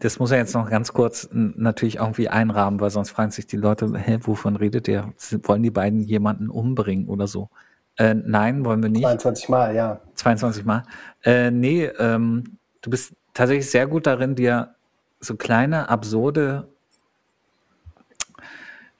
das 0.01 0.19
muss 0.19 0.31
er 0.31 0.39
jetzt 0.39 0.55
noch 0.55 0.71
ganz 0.71 0.95
kurz 0.95 1.29
natürlich 1.33 1.97
irgendwie 1.97 2.31
einrahmen, 2.31 2.81
weil 2.81 2.89
sonst 2.89 3.11
fragen 3.11 3.31
sich 3.31 3.47
die 3.47 3.59
Leute, 3.59 3.93
hä, 3.95 4.21
wovon 4.23 4.57
redet 4.57 4.87
der? 4.87 5.13
Wollen 5.43 5.63
die 5.63 5.71
beiden 5.71 6.01
jemanden 6.01 6.49
umbringen 6.49 7.09
oder 7.09 7.27
so? 7.27 7.51
Äh, 7.97 8.15
nein, 8.15 8.65
wollen 8.65 8.83
wir 8.83 8.89
nicht. 8.89 9.03
22 9.03 9.49
Mal, 9.51 9.75
ja. 9.75 10.01
22 10.15 10.65
Mal. 10.65 10.85
Äh, 11.25 11.51
nee, 11.51 11.85
ähm, 11.99 12.59
du 12.81 12.91
bist 12.91 13.15
tatsächlich 13.39 13.71
sehr 13.71 13.87
gut 13.87 14.07
darin, 14.09 14.35
dir 14.35 14.75
so 15.21 15.37
kleine, 15.37 15.89
absurde 15.89 16.69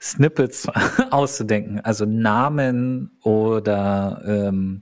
Snippets 0.01 0.65
auszudenken. 1.11 1.81
Also 1.81 2.05
Namen 2.05 3.11
oder 3.21 4.21
ähm, 4.25 4.81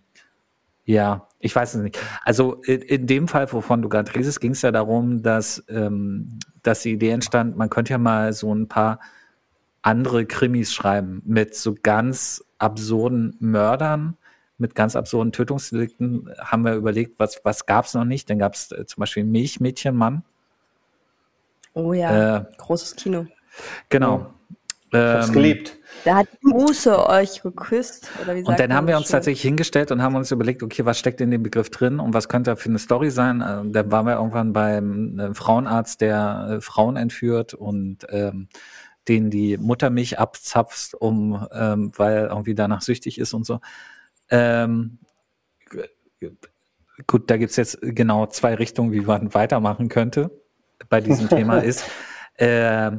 ja, 0.86 1.28
ich 1.40 1.56
weiß 1.56 1.74
es 1.74 1.82
nicht. 1.82 2.00
Also 2.24 2.62
in, 2.66 2.82
in 2.84 3.08
dem 3.08 3.28
Fall, 3.28 3.52
wovon 3.52 3.82
du 3.82 3.90
gerade 3.90 4.14
redest, 4.14 4.40
ging 4.42 4.52
es 4.52 4.62
ja 4.62 4.72
darum, 4.72 5.24
dass, 5.24 5.64
ähm, 5.70 6.38
dass 6.62 6.84
die 6.84 6.94
Idee 6.94 7.10
entstand, 7.10 7.58
man 7.58 7.72
könnte 7.72 7.94
ja 7.94 7.98
mal 7.98 8.34
so 8.34 8.54
ein 8.54 8.68
paar 8.68 9.00
andere 9.82 10.28
Krimis 10.28 10.72
schreiben 10.72 11.24
mit 11.26 11.56
so 11.56 11.76
ganz 11.82 12.44
absurden 12.60 13.36
Mördern 13.40 14.18
mit 14.58 14.76
ganz 14.76 14.96
absurden 14.96 15.32
Tötungsdelikten 15.32 16.30
haben 16.40 16.64
wir 16.64 16.74
überlegt, 16.74 17.20
was, 17.20 17.42
was 17.44 17.66
gab 17.66 17.86
es 17.86 17.94
noch 17.94 18.06
nicht. 18.06 18.30
Dann 18.30 18.40
gab 18.40 18.56
es 18.56 18.72
äh, 18.72 18.86
zum 18.86 19.02
Beispiel 19.02 19.24
Milchmädchenmann. 19.24 20.24
Oh 21.74 21.94
ja, 21.94 22.38
äh, 22.38 22.46
großes 22.58 22.96
Kino. 22.96 23.28
Genau. 23.90 24.34
Ich 24.92 24.98
hab's 24.98 25.28
ähm, 25.28 25.34
geliebt. 25.34 25.78
Da 26.06 26.16
hat 26.18 26.28
die 26.42 26.48
Muße 26.48 27.08
euch 27.08 27.42
geküsst. 27.42 28.10
Oder 28.24 28.36
wie 28.36 28.44
und 28.44 28.60
dann 28.60 28.74
haben 28.74 28.88
wir 28.88 28.98
uns 28.98 29.10
tatsächlich 29.10 29.42
hingestellt 29.42 29.92
und 29.92 30.02
haben 30.02 30.16
uns 30.16 30.32
überlegt, 30.32 30.64
okay, 30.64 30.86
was 30.86 30.98
steckt 30.98 31.20
in 31.20 31.30
dem 31.30 31.44
Begriff 31.44 31.70
drin 31.70 32.00
und 32.00 32.14
was 32.14 32.30
könnte 32.30 32.52
da 32.52 32.56
für 32.56 32.70
eine 32.70 32.80
Story 32.80 33.12
sein. 33.12 33.42
Äh, 33.42 33.70
da 33.72 33.92
waren 33.92 34.06
wir 34.06 34.16
irgendwann 34.16 34.54
beim 34.54 35.20
äh, 35.20 35.34
Frauenarzt, 35.34 36.02
der 36.02 36.48
äh, 36.50 36.62
Frauen 36.62 36.96
entführt 36.96 37.54
und 37.54 38.08
ähm, 38.10 38.48
den 39.08 39.30
die 39.30 39.58
Muttermilch 39.58 40.20
abzapft, 40.20 40.94
um, 40.96 41.46
ähm, 41.52 41.92
weil 41.96 42.18
er 42.18 42.30
irgendwie 42.30 42.56
danach 42.56 42.82
süchtig 42.82 43.20
ist 43.20 43.34
und 43.34 43.46
so. 43.46 43.60
Ähm, 44.30 45.00
gut, 47.06 47.30
da 47.30 47.38
gibt 47.38 47.52
es 47.52 47.58
jetzt 47.58 47.80
genau 47.82 48.26
zwei 48.28 48.56
Richtungen, 48.56 48.92
wie 48.92 49.02
man 49.02 49.34
weitermachen 49.34 49.90
könnte 49.90 50.32
bei 50.90 51.02
diesem 51.02 51.30
Thema 51.30 51.60
ist. 51.60 51.86
Äh, 52.36 52.92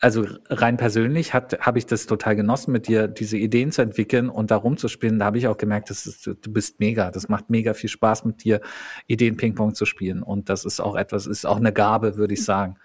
also 0.00 0.24
rein 0.48 0.76
persönlich 0.76 1.34
habe 1.34 1.78
ich 1.78 1.86
das 1.86 2.06
total 2.06 2.36
genossen, 2.36 2.70
mit 2.70 2.86
dir 2.86 3.08
diese 3.08 3.36
Ideen 3.36 3.72
zu 3.72 3.82
entwickeln 3.82 4.28
und 4.28 4.52
da 4.52 4.56
rumzuspielen. 4.56 5.18
Da 5.18 5.24
habe 5.24 5.38
ich 5.38 5.48
auch 5.48 5.56
gemerkt, 5.56 5.90
dass 5.90 6.06
ist, 6.06 6.24
du 6.24 6.52
bist 6.52 6.78
mega. 6.78 7.10
Das 7.10 7.28
macht 7.28 7.50
mega 7.50 7.74
viel 7.74 7.90
Spaß, 7.90 8.24
mit 8.24 8.44
dir 8.44 8.60
Ideen 9.08 9.36
Ping-Pong 9.36 9.74
zu 9.74 9.86
spielen. 9.86 10.22
Und 10.22 10.50
das 10.50 10.64
ist 10.64 10.78
auch 10.78 10.94
etwas, 10.94 11.26
ist 11.26 11.46
auch 11.46 11.56
eine 11.56 11.72
Gabe, 11.72 12.16
würde 12.16 12.34
ich 12.34 12.44
sagen. 12.44 12.76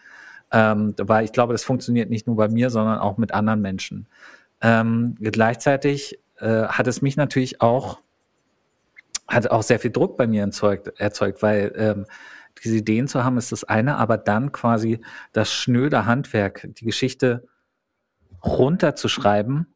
Ähm, 0.51 0.95
weil 0.97 1.23
ich 1.25 1.31
glaube, 1.31 1.53
das 1.53 1.63
funktioniert 1.63 2.09
nicht 2.09 2.25
nur 2.25 2.35
bei 2.35 2.47
mir, 2.47 2.71
sondern 2.71 2.97
auch 2.97 3.17
mit 3.17 3.31
anderen 3.31 3.61
Menschen. 3.61 4.07
Ähm, 4.61 5.15
gleichzeitig 5.19 6.19
äh, 6.43 6.67
hat 6.67 6.87
es 6.87 7.01
mich 7.01 7.15
natürlich 7.15 7.61
auch, 7.61 7.99
hat 9.27 9.49
auch 9.49 9.63
sehr 9.63 9.79
viel 9.79 9.91
Druck 9.91 10.17
bei 10.17 10.27
mir 10.27 10.41
erzeugt, 10.43 10.99
erzeugt 10.99 11.41
weil 11.41 11.73
ähm, 11.75 12.05
diese 12.63 12.77
Ideen 12.77 13.07
zu 13.07 13.23
haben, 13.23 13.37
ist 13.37 13.51
das 13.51 13.63
eine, 13.63 13.97
aber 13.97 14.17
dann 14.17 14.51
quasi 14.51 14.99
das 15.31 15.51
schnöde 15.51 16.05
Handwerk, 16.05 16.67
die 16.73 16.85
Geschichte 16.85 17.47
runterzuschreiben 18.43 19.73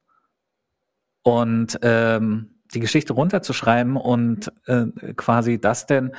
und 1.23 1.79
ähm, 1.81 2.59
die 2.73 2.79
Geschichte 2.79 3.13
runterzuschreiben 3.13 3.95
und 3.95 4.51
äh, 4.65 4.87
quasi 5.15 5.59
das 5.59 5.85
denn 5.85 6.11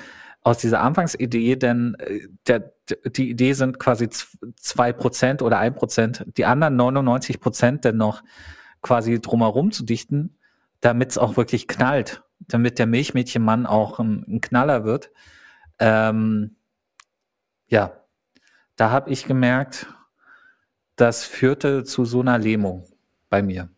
aus 0.42 0.58
dieser 0.58 0.80
Anfangsidee, 0.80 1.56
denn 1.56 1.94
äh, 1.98 2.20
der, 2.46 2.72
die 3.04 3.30
Idee 3.30 3.52
sind 3.52 3.78
quasi 3.78 4.08
zwei 4.08 4.92
Prozent 4.92 5.42
oder 5.42 5.58
ein 5.58 5.74
Prozent, 5.74 6.24
die 6.36 6.46
anderen 6.46 6.76
99 6.76 7.40
Prozent 7.40 7.84
denn 7.84 7.96
noch 7.96 8.22
quasi 8.80 9.20
drumherum 9.20 9.72
zu 9.72 9.84
dichten, 9.84 10.37
damit 10.80 11.10
es 11.10 11.18
auch 11.18 11.36
wirklich 11.36 11.68
knallt, 11.68 12.22
damit 12.40 12.78
der 12.78 12.86
Milchmädchenmann 12.86 13.66
auch 13.66 13.98
ein, 13.98 14.24
ein 14.28 14.40
Knaller 14.40 14.84
wird. 14.84 15.10
Ähm, 15.78 16.56
ja, 17.66 17.92
da 18.76 18.90
habe 18.90 19.10
ich 19.10 19.26
gemerkt, 19.26 19.86
das 20.96 21.24
führte 21.24 21.84
zu 21.84 22.04
so 22.04 22.20
einer 22.20 22.38
Lähmung 22.38 22.84
bei 23.28 23.42
mir. 23.42 23.68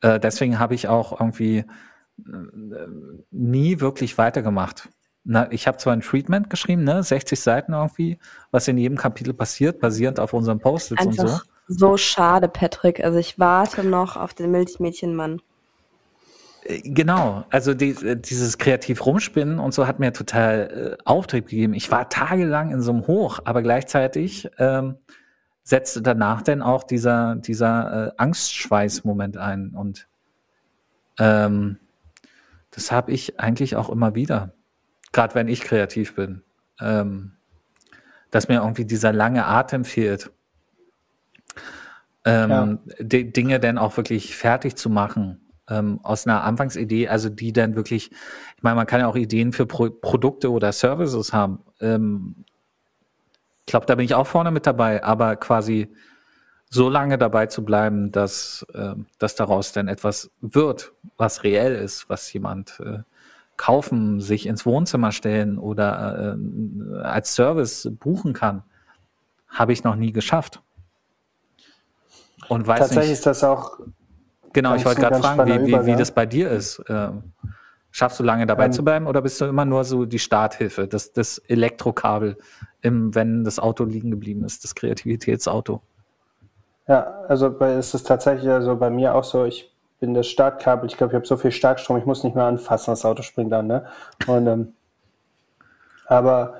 Äh, 0.00 0.18
deswegen 0.20 0.58
habe 0.58 0.74
ich 0.74 0.88
auch 0.88 1.18
irgendwie 1.20 1.58
äh, 1.58 2.86
nie 3.30 3.80
wirklich 3.80 4.18
weitergemacht. 4.18 4.88
Na, 5.22 5.52
ich 5.52 5.66
habe 5.66 5.76
zwar 5.76 5.92
ein 5.92 6.00
Treatment 6.00 6.48
geschrieben, 6.48 6.84
ne, 6.84 7.02
60 7.02 7.38
Seiten 7.38 7.72
irgendwie, 7.74 8.18
was 8.50 8.68
in 8.68 8.78
jedem 8.78 8.96
Kapitel 8.96 9.34
passiert, 9.34 9.78
basierend 9.78 10.18
auf 10.18 10.32
unseren 10.32 10.58
Post-its 10.58 11.04
und 11.04 11.16
so. 11.16 11.40
So 11.68 11.96
schade, 11.96 12.48
Patrick. 12.48 13.04
Also 13.04 13.18
ich 13.18 13.38
warte 13.38 13.84
noch 13.84 14.16
auf 14.16 14.34
den 14.34 14.50
Milchmädchenmann. 14.50 15.40
Äh, 16.64 16.80
genau, 16.82 17.44
also 17.50 17.74
die, 17.74 17.90
äh, 17.90 18.16
dieses 18.16 18.58
kreativ 18.58 19.04
rumspinnen 19.06 19.58
und 19.58 19.72
so 19.72 19.86
hat 19.86 19.98
mir 19.98 20.12
total 20.12 20.96
äh, 20.98 21.02
Auftrieb 21.04 21.48
gegeben. 21.48 21.74
Ich 21.74 21.90
war 21.90 22.08
tagelang 22.08 22.70
in 22.70 22.80
so 22.80 22.92
einem 22.92 23.06
Hoch, 23.06 23.40
aber 23.44 23.62
gleichzeitig 23.62 24.50
ähm, 24.58 24.96
setzte 25.62 26.02
danach 26.02 26.42
dann 26.42 26.62
auch 26.62 26.82
dieser, 26.82 27.36
dieser 27.36 28.08
äh, 28.08 28.12
Angstschweiß-Moment 28.16 29.36
ein. 29.36 29.70
Und 29.70 30.08
ähm, 31.18 31.78
das 32.70 32.92
habe 32.92 33.12
ich 33.12 33.40
eigentlich 33.40 33.76
auch 33.76 33.88
immer 33.88 34.14
wieder, 34.14 34.52
gerade 35.12 35.34
wenn 35.34 35.48
ich 35.48 35.62
kreativ 35.62 36.14
bin, 36.14 36.42
ähm, 36.80 37.32
dass 38.30 38.48
mir 38.48 38.60
irgendwie 38.60 38.84
dieser 38.84 39.12
lange 39.12 39.46
Atem 39.46 39.84
fehlt. 39.84 40.30
Ähm, 42.22 42.50
ja. 42.50 42.78
die 42.98 43.32
Dinge 43.32 43.60
dann 43.60 43.78
auch 43.78 43.96
wirklich 43.96 44.36
fertig 44.36 44.76
zu 44.76 44.90
machen 44.90 45.40
ähm, 45.70 46.00
aus 46.02 46.26
einer 46.26 46.44
Anfangsidee, 46.44 47.08
also 47.08 47.28
die 47.28 47.52
dann 47.52 47.76
wirklich, 47.76 48.10
ich 48.56 48.62
meine, 48.62 48.76
man 48.76 48.86
kann 48.86 49.00
ja 49.00 49.06
auch 49.06 49.16
Ideen 49.16 49.52
für 49.52 49.66
Pro 49.66 49.90
Produkte 49.90 50.50
oder 50.50 50.72
Services 50.72 51.32
haben. 51.32 51.60
Ähm, 51.80 52.44
ich 53.60 53.66
glaube, 53.66 53.86
da 53.86 53.94
bin 53.94 54.04
ich 54.04 54.14
auch 54.14 54.26
vorne 54.26 54.50
mit 54.50 54.66
dabei, 54.66 55.02
aber 55.04 55.36
quasi 55.36 55.88
so 56.68 56.88
lange 56.88 57.18
dabei 57.18 57.46
zu 57.46 57.64
bleiben, 57.64 58.12
dass, 58.12 58.66
äh, 58.74 58.94
dass 59.18 59.34
daraus 59.34 59.72
dann 59.72 59.88
etwas 59.88 60.30
wird, 60.40 60.92
was 61.16 61.44
reell 61.44 61.74
ist, 61.74 62.08
was 62.08 62.32
jemand 62.32 62.80
äh, 62.80 62.98
kaufen, 63.56 64.20
sich 64.20 64.46
ins 64.46 64.64
Wohnzimmer 64.64 65.12
stellen 65.12 65.58
oder 65.58 66.36
äh, 66.36 67.02
als 67.02 67.34
Service 67.34 67.88
buchen 67.92 68.32
kann, 68.32 68.62
habe 69.48 69.72
ich 69.72 69.84
noch 69.84 69.96
nie 69.96 70.12
geschafft. 70.12 70.62
Und 72.48 72.66
weiß 72.66 72.78
Tatsächlich 72.78 73.10
nicht, 73.10 73.18
ist 73.18 73.26
das 73.26 73.44
auch 73.44 73.80
Genau, 74.52 74.74
ich 74.74 74.84
wollte 74.84 75.00
gerade 75.00 75.16
fragen, 75.16 75.66
wie, 75.66 75.72
wie, 75.72 75.86
wie 75.86 75.96
das 75.96 76.10
bei 76.10 76.26
dir 76.26 76.50
ist. 76.50 76.82
Ähm, 76.88 77.32
schaffst 77.90 78.18
du 78.20 78.24
lange 78.24 78.46
dabei 78.46 78.66
ähm, 78.66 78.72
zu 78.72 78.84
bleiben 78.84 79.06
oder 79.06 79.22
bist 79.22 79.40
du 79.40 79.44
immer 79.46 79.64
nur 79.64 79.84
so 79.84 80.04
die 80.04 80.18
Starthilfe, 80.18 80.86
das, 80.86 81.12
das 81.12 81.38
Elektrokabel, 81.38 82.36
im, 82.82 83.14
wenn 83.14 83.44
das 83.44 83.58
Auto 83.58 83.84
liegen 83.84 84.10
geblieben 84.10 84.44
ist, 84.44 84.64
das 84.64 84.74
Kreativitätsauto? 84.74 85.82
Ja, 86.86 87.02
also 87.28 87.50
bei, 87.50 87.74
ist 87.74 87.94
es 87.94 88.02
tatsächlich 88.02 88.50
also 88.50 88.76
bei 88.76 88.90
mir 88.90 89.14
auch 89.14 89.24
so, 89.24 89.44
ich 89.44 89.72
bin 90.00 90.14
das 90.14 90.26
Startkabel, 90.26 90.88
ich 90.88 90.96
glaube, 90.96 91.12
ich 91.12 91.16
habe 91.16 91.26
so 91.26 91.36
viel 91.36 91.52
Starkstrom, 91.52 91.98
ich 91.98 92.06
muss 92.06 92.24
nicht 92.24 92.34
mehr 92.34 92.46
anfassen, 92.46 92.90
das 92.90 93.04
Auto 93.04 93.22
springt 93.22 93.52
an, 93.52 93.66
ne? 93.66 93.86
Und 94.26 94.46
ähm, 94.46 94.72
aber 96.06 96.54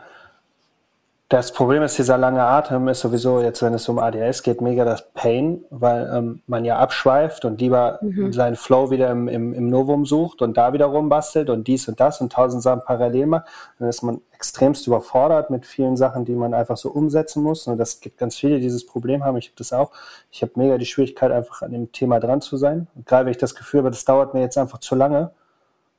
das 1.30 1.52
Problem 1.52 1.84
ist, 1.84 1.96
dieser 1.96 2.18
lange 2.18 2.42
Atem 2.42 2.88
ist 2.88 3.02
sowieso 3.02 3.40
jetzt, 3.40 3.62
wenn 3.62 3.72
es 3.72 3.88
um 3.88 4.00
ADS 4.00 4.42
geht, 4.42 4.60
mega 4.60 4.84
das 4.84 5.12
Pain, 5.12 5.64
weil 5.70 6.10
ähm, 6.12 6.42
man 6.48 6.64
ja 6.64 6.76
abschweift 6.76 7.44
und 7.44 7.60
lieber 7.60 8.00
mhm. 8.02 8.32
seinen 8.32 8.56
Flow 8.56 8.90
wieder 8.90 9.08
im, 9.10 9.28
im, 9.28 9.54
im 9.54 9.70
Novum 9.70 10.04
sucht 10.04 10.42
und 10.42 10.56
da 10.56 10.72
wieder 10.72 10.86
rumbastelt 10.86 11.48
und 11.48 11.68
dies 11.68 11.86
und 11.86 12.00
das 12.00 12.20
und 12.20 12.32
tausend 12.32 12.64
Sachen 12.64 12.82
parallel 12.84 13.26
macht. 13.26 13.46
Dann 13.78 13.88
ist 13.88 14.02
man 14.02 14.20
extremst 14.32 14.88
überfordert 14.88 15.50
mit 15.50 15.66
vielen 15.66 15.96
Sachen, 15.96 16.24
die 16.24 16.34
man 16.34 16.52
einfach 16.52 16.76
so 16.76 16.90
umsetzen 16.90 17.44
muss. 17.44 17.68
Und 17.68 17.78
das 17.78 18.00
gibt 18.00 18.18
ganz 18.18 18.34
viele, 18.34 18.56
die 18.56 18.62
dieses 18.62 18.84
Problem 18.84 19.22
haben. 19.22 19.36
Ich 19.36 19.46
habe 19.46 19.56
das 19.56 19.72
auch. 19.72 19.92
Ich 20.32 20.42
habe 20.42 20.50
mega 20.56 20.78
die 20.78 20.86
Schwierigkeit, 20.86 21.30
einfach 21.30 21.62
an 21.62 21.70
dem 21.70 21.92
Thema 21.92 22.18
dran 22.18 22.40
zu 22.40 22.56
sein. 22.56 22.88
Und 22.96 23.06
gerade 23.06 23.26
wenn 23.26 23.30
ich 23.30 23.38
das 23.38 23.54
Gefühl 23.54 23.78
habe, 23.78 23.90
das 23.90 24.04
dauert 24.04 24.34
mir 24.34 24.40
jetzt 24.40 24.58
einfach 24.58 24.78
zu 24.78 24.96
lange, 24.96 25.30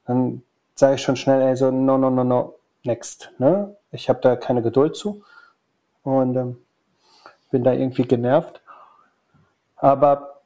dann 0.05 0.41
sage 0.75 0.95
ich 0.95 1.01
schon 1.01 1.15
schnell, 1.15 1.41
ey, 1.41 1.55
so, 1.55 1.71
no, 1.71 1.97
no, 1.97 2.09
no, 2.09 2.25
no, 2.25 2.55
next. 2.83 3.31
Ne? 3.37 3.75
Ich 3.91 4.09
habe 4.09 4.19
da 4.21 4.35
keine 4.35 4.61
Geduld 4.61 4.95
zu 4.95 5.23
und 6.03 6.35
ähm, 6.35 6.57
bin 7.51 7.63
da 7.63 7.73
irgendwie 7.73 8.03
genervt. 8.03 8.61
Aber 9.75 10.41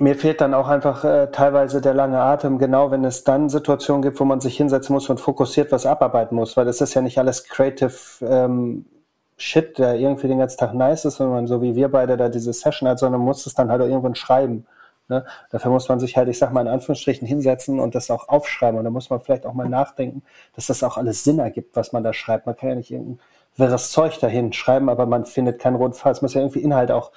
mir 0.00 0.16
fehlt 0.16 0.40
dann 0.40 0.54
auch 0.54 0.68
einfach 0.68 1.04
äh, 1.04 1.30
teilweise 1.30 1.80
der 1.80 1.94
lange 1.94 2.18
Atem, 2.18 2.58
genau 2.58 2.90
wenn 2.90 3.04
es 3.04 3.22
dann 3.22 3.48
Situationen 3.48 4.02
gibt, 4.02 4.18
wo 4.18 4.24
man 4.24 4.40
sich 4.40 4.56
hinsetzen 4.56 4.92
muss 4.92 5.08
und 5.08 5.20
fokussiert 5.20 5.70
was 5.70 5.86
abarbeiten 5.86 6.34
muss, 6.34 6.56
weil 6.56 6.64
das 6.64 6.80
ist 6.80 6.94
ja 6.94 7.02
nicht 7.02 7.18
alles 7.18 7.44
creative 7.44 7.94
ähm, 8.22 8.86
Shit, 9.36 9.78
der 9.78 9.96
irgendwie 9.96 10.28
den 10.28 10.38
ganzen 10.38 10.58
Tag 10.58 10.74
nice 10.74 11.04
ist, 11.04 11.16
sondern 11.16 11.48
so 11.48 11.60
wie 11.60 11.74
wir 11.74 11.88
beide 11.88 12.16
da 12.16 12.28
diese 12.28 12.52
Session 12.52 12.88
hat, 12.88 13.00
sondern 13.00 13.20
muss 13.20 13.46
es 13.46 13.54
dann 13.54 13.68
halt 13.68 13.82
auch 13.82 13.86
irgendwann 13.86 14.14
schreiben. 14.14 14.66
Ne? 15.08 15.24
Dafür 15.50 15.70
muss 15.70 15.88
man 15.88 16.00
sich 16.00 16.16
halt, 16.16 16.28
ich 16.28 16.38
sag 16.38 16.52
mal 16.52 16.62
in 16.62 16.68
Anführungsstrichen, 16.68 17.26
hinsetzen 17.26 17.78
und 17.78 17.94
das 17.94 18.10
auch 18.10 18.28
aufschreiben. 18.28 18.78
Und 18.78 18.84
da 18.84 18.90
muss 18.90 19.10
man 19.10 19.20
vielleicht 19.20 19.44
auch 19.44 19.52
mal 19.52 19.68
nachdenken, 19.68 20.22
dass 20.54 20.66
das 20.66 20.82
auch 20.82 20.96
alles 20.96 21.24
Sinn 21.24 21.38
ergibt, 21.38 21.76
was 21.76 21.92
man 21.92 22.02
da 22.02 22.12
schreibt. 22.12 22.46
Man 22.46 22.56
kann 22.56 22.70
ja 22.70 22.74
nicht 22.76 22.90
irgendein 22.90 23.20
wirres 23.56 23.90
Zeug 23.90 24.18
dahin 24.18 24.52
schreiben, 24.52 24.88
aber 24.88 25.06
man 25.06 25.26
findet 25.26 25.60
keinen 25.60 25.76
roten 25.76 25.94
Fall. 25.94 26.12
Es 26.12 26.22
muss 26.22 26.34
ja 26.34 26.40
irgendwie 26.40 26.60
Inhalt 26.60 26.90
auch, 26.90 27.12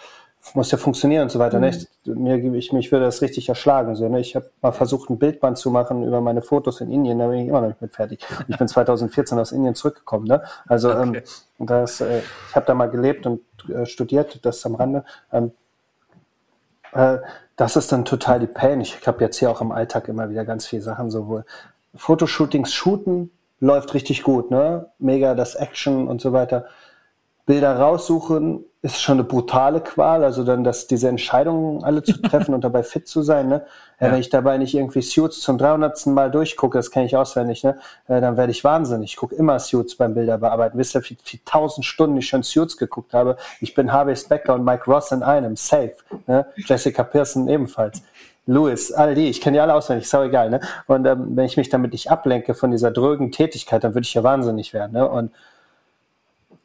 muss 0.53 0.69
ja 0.71 0.77
funktionieren 0.77 1.23
und 1.23 1.29
so 1.29 1.39
weiter. 1.39 1.57
Mhm. 1.57 1.63
Ne? 1.63 1.69
Ich, 1.69 1.87
mir, 2.05 2.55
ich, 2.55 2.73
mich 2.73 2.91
würde 2.91 3.05
das 3.05 3.21
richtig 3.21 3.47
erschlagen. 3.47 3.95
So, 3.95 4.07
ne? 4.09 4.19
Ich 4.19 4.35
habe 4.35 4.49
mal 4.61 4.71
versucht, 4.73 5.09
ein 5.09 5.17
Bildband 5.17 5.57
zu 5.57 5.71
machen 5.71 6.03
über 6.03 6.19
meine 6.19 6.41
Fotos 6.41 6.81
in 6.81 6.91
Indien, 6.91 7.19
da 7.19 7.27
bin 7.27 7.39
ich 7.39 7.47
immer 7.47 7.61
noch 7.61 7.69
nicht 7.69 7.81
mit 7.81 7.95
fertig. 7.95 8.19
Ich 8.47 8.57
bin 8.57 8.67
2014 8.67 9.39
aus 9.39 9.51
Indien 9.51 9.75
zurückgekommen. 9.75 10.27
Ne? 10.27 10.43
Also 10.67 10.91
ähm, 10.91 11.09
okay. 11.09 11.23
ähm, 11.59 11.65
das, 11.67 12.01
äh, 12.01 12.19
ich 12.49 12.55
habe 12.55 12.65
da 12.65 12.73
mal 12.73 12.89
gelebt 12.89 13.25
und 13.25 13.41
äh, 13.69 13.85
studiert, 13.85 14.45
das 14.45 14.65
am 14.65 14.75
Rande. 14.75 15.05
Ähm, 15.31 15.51
äh, 16.93 17.17
das 17.55 17.75
ist 17.75 17.91
dann 17.91 18.05
total 18.05 18.39
die 18.39 18.47
Pain. 18.47 18.81
Ich 18.81 19.05
habe 19.07 19.23
jetzt 19.23 19.37
hier 19.37 19.49
auch 19.49 19.61
im 19.61 19.71
Alltag 19.71 20.07
immer 20.07 20.29
wieder 20.29 20.45
ganz 20.45 20.67
viele 20.67 20.81
Sachen, 20.81 21.09
sowohl 21.09 21.43
Fotoshootings 21.95 22.73
shooten, 22.73 23.31
läuft 23.59 23.93
richtig 23.93 24.23
gut, 24.23 24.51
ne? 24.51 24.91
Mega 24.99 25.33
das 25.33 25.55
Action 25.55 26.07
und 26.07 26.21
so 26.21 26.33
weiter. 26.33 26.65
Bilder 27.47 27.77
raussuchen 27.79 28.65
ist 28.81 29.01
schon 29.01 29.17
eine 29.17 29.23
brutale 29.23 29.81
Qual, 29.81 30.23
also 30.23 30.43
dann 30.43 30.63
das, 30.63 30.87
diese 30.87 31.09
Entscheidungen 31.09 31.83
alle 31.83 32.03
zu 32.03 32.13
treffen 32.21 32.53
und 32.53 32.63
dabei 32.63 32.83
fit 32.83 33.07
zu 33.07 33.21
sein, 33.21 33.47
ne? 33.47 33.65
Ja. 33.99 34.11
Wenn 34.11 34.19
ich 34.19 34.29
dabei 34.29 34.59
nicht 34.59 34.75
irgendwie 34.75 35.01
Suits 35.01 35.39
zum 35.41 35.57
300. 35.57 36.05
Mal 36.07 36.29
durchgucke, 36.29 36.77
das 36.77 36.91
kenne 36.91 37.07
ich 37.07 37.15
auswendig, 37.15 37.63
ne? 37.63 37.79
Äh, 38.07 38.21
dann 38.21 38.37
werde 38.37 38.51
ich 38.51 38.63
wahnsinnig. 38.63 39.11
Ich 39.11 39.17
gucke 39.17 39.33
immer 39.35 39.59
Suits 39.59 39.95
beim 39.95 40.13
Bilder 40.13 40.37
bearbeiten. 40.37 40.77
Wisst 40.77 40.95
ihr, 40.95 41.01
wie, 41.09 41.17
wie 41.25 41.39
tausend 41.43 41.85
Stunden 41.85 42.17
ich 42.17 42.27
schon 42.27 42.43
Suits 42.43 42.77
geguckt 42.77 43.13
habe? 43.13 43.37
Ich 43.59 43.73
bin 43.73 43.91
Harvey 43.91 44.15
Specter 44.15 44.53
und 44.53 44.63
Mike 44.63 44.85
Ross 44.85 45.11
in 45.11 45.23
einem, 45.23 45.55
safe. 45.55 45.95
Ne? 46.27 46.45
Jessica 46.57 47.03
Pearson 47.03 47.47
ebenfalls. 47.47 48.03
Louis, 48.45 48.93
all 48.93 49.13
die, 49.13 49.29
ich 49.29 49.41
kenne 49.41 49.57
die 49.57 49.61
alle 49.61 49.73
auswendig, 49.73 50.05
ist 50.05 50.15
auch 50.15 50.23
egal, 50.23 50.49
ne? 50.49 50.61
Und 50.85 51.05
ähm, 51.05 51.35
wenn 51.35 51.45
ich 51.45 51.57
mich 51.57 51.67
damit 51.67 51.91
nicht 51.91 52.09
ablenke 52.09 52.53
von 52.53 52.71
dieser 52.71 52.91
drögen 52.91 53.31
Tätigkeit, 53.31 53.83
dann 53.83 53.93
würde 53.93 54.05
ich 54.05 54.13
ja 54.13 54.23
wahnsinnig 54.23 54.73
werden, 54.73 54.93
ne? 54.93 55.07
Und 55.09 55.31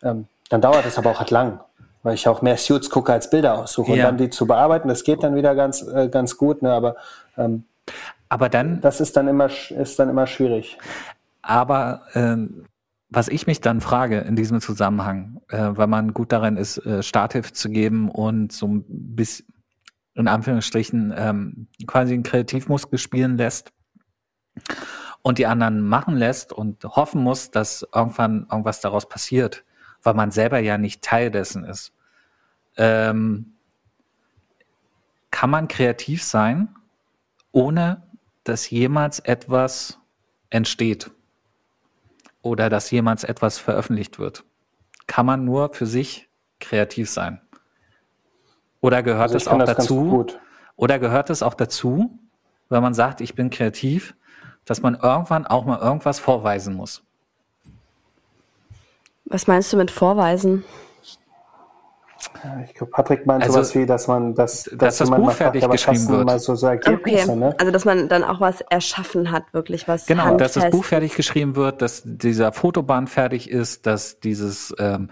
ähm, 0.04 0.28
dann 0.48 0.60
dauert 0.60 0.86
es 0.86 0.98
aber 0.98 1.10
auch 1.10 1.18
halt 1.18 1.30
lang, 1.30 1.60
weil 2.02 2.14
ich 2.14 2.26
auch 2.28 2.42
mehr 2.42 2.56
Suits 2.56 2.90
gucke 2.90 3.12
als 3.12 3.30
Bilder 3.30 3.58
aussuche. 3.58 3.94
Ja. 3.94 4.08
Und 4.08 4.12
dann 4.12 4.18
die 4.18 4.30
zu 4.30 4.46
bearbeiten, 4.46 4.88
das 4.88 5.04
geht 5.04 5.22
dann 5.22 5.34
wieder 5.34 5.54
ganz, 5.54 5.82
äh, 5.82 6.08
ganz 6.08 6.36
gut, 6.36 6.62
ne? 6.62 6.72
Aber, 6.72 6.96
ähm, 7.36 7.64
aber 8.28 8.48
dann. 8.48 8.80
Das 8.80 9.00
ist 9.00 9.16
dann 9.16 9.28
immer, 9.28 9.48
ist 9.70 9.98
dann 9.98 10.08
immer 10.08 10.26
schwierig. 10.26 10.78
Aber 11.42 12.02
ähm, 12.14 12.66
was 13.08 13.28
ich 13.28 13.46
mich 13.46 13.60
dann 13.60 13.80
frage 13.80 14.20
in 14.20 14.36
diesem 14.36 14.60
Zusammenhang, 14.60 15.40
äh, 15.50 15.68
weil 15.72 15.86
man 15.86 16.14
gut 16.14 16.32
darin 16.32 16.56
ist, 16.56 16.78
äh, 16.78 17.02
Starthilfe 17.02 17.52
zu 17.52 17.68
geben 17.68 18.10
und 18.10 18.52
so 18.52 18.66
ein 18.66 18.84
bisschen 18.88 19.46
in 20.14 20.28
Anführungsstrichen 20.28 21.12
ähm, 21.16 21.68
quasi 21.86 22.14
einen 22.14 22.22
Kreativmuskel 22.22 22.98
spielen 22.98 23.38
lässt 23.38 23.72
und 25.22 25.38
die 25.38 25.46
anderen 25.46 25.80
machen 25.82 26.16
lässt 26.16 26.52
und 26.52 26.84
hoffen 26.84 27.22
muss, 27.22 27.50
dass 27.50 27.86
irgendwann 27.94 28.46
irgendwas 28.50 28.80
daraus 28.80 29.08
passiert, 29.08 29.64
weil 30.02 30.14
man 30.14 30.30
selber 30.30 30.58
ja 30.58 30.78
nicht 30.78 31.02
Teil 31.02 31.30
dessen 31.30 31.64
ist. 31.64 31.92
Ähm, 32.76 33.54
kann 35.30 35.50
man 35.50 35.68
kreativ 35.68 36.22
sein, 36.22 36.68
ohne 37.52 38.02
dass 38.44 38.70
jemals 38.70 39.18
etwas 39.20 39.98
entsteht 40.50 41.10
oder 42.42 42.68
dass 42.68 42.90
jemals 42.90 43.24
etwas 43.24 43.58
veröffentlicht 43.58 44.18
wird? 44.18 44.44
Kann 45.06 45.26
man 45.26 45.44
nur 45.44 45.74
für 45.74 45.86
sich 45.86 46.28
kreativ 46.60 47.10
sein? 47.10 47.40
Oder 48.80 49.02
gehört 49.02 49.32
also 49.32 49.36
es 49.36 49.48
auch 49.48 49.58
dazu? 49.58 50.26
Oder 50.76 50.98
gehört 50.98 51.30
es 51.30 51.42
auch 51.42 51.54
dazu, 51.54 52.18
wenn 52.68 52.82
man 52.82 52.94
sagt, 52.94 53.20
ich 53.20 53.34
bin 53.34 53.50
kreativ, 53.50 54.16
dass 54.64 54.82
man 54.82 54.94
irgendwann 54.94 55.46
auch 55.46 55.64
mal 55.64 55.78
irgendwas 55.78 56.18
vorweisen 56.18 56.74
muss? 56.74 57.04
Was 59.24 59.46
meinst 59.46 59.72
du 59.72 59.76
mit 59.76 59.90
vorweisen? 59.90 60.64
Ich 62.66 62.74
glaube, 62.74 62.90
Patrick 62.90 63.26
meint 63.26 63.42
also, 63.42 63.54
sowas 63.54 63.74
wie, 63.74 63.86
dass 63.86 64.08
man 64.08 64.34
das, 64.34 64.64
dass, 64.64 64.78
dass 64.78 64.98
das 64.98 65.10
Buch 65.10 65.32
fertig 65.32 65.68
geschrieben 65.68 66.08
wird. 66.08 66.26
Mal 66.26 66.38
so, 66.38 66.54
so 66.54 66.68
okay. 66.68 67.36
ne? 67.36 67.54
Also 67.58 67.72
dass 67.72 67.84
man 67.84 68.08
dann 68.08 68.24
auch 68.24 68.40
was 68.40 68.60
erschaffen 68.62 69.30
hat, 69.30 69.44
wirklich 69.52 69.86
was. 69.88 70.06
Genau, 70.06 70.24
handfest. 70.24 70.56
dass 70.56 70.62
das 70.64 70.72
Buch 70.72 70.84
fertig 70.84 71.14
geschrieben 71.14 71.56
wird, 71.56 71.82
dass 71.82 72.02
dieser 72.04 72.52
Fotoband 72.52 73.10
fertig 73.10 73.50
ist, 73.50 73.86
dass 73.86 74.20
dieses 74.20 74.74
ähm, 74.78 75.10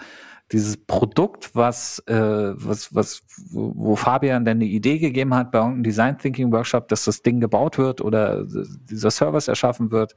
dieses 0.53 0.77
Produkt, 0.77 1.55
was, 1.55 2.01
äh, 2.07 2.15
was, 2.15 2.93
was, 2.95 3.23
wo 3.53 3.95
Fabian 3.95 4.45
dann 4.45 4.57
eine 4.57 4.65
Idee 4.65 4.99
gegeben 4.99 5.33
hat 5.35 5.53
bei 5.53 5.59
irgendeinem 5.59 5.85
Design 5.85 6.19
Thinking 6.19 6.53
Workshop, 6.53 6.89
dass 6.89 7.05
das 7.05 7.23
Ding 7.23 7.41
gebaut 7.41 7.79
wird 7.79 8.01
oder 8.01 8.45
dieser 8.45 9.13
Service 9.13 9.47
erschaffen 9.47 9.93
wird. 9.93 10.17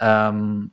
Ähm, 0.00 0.72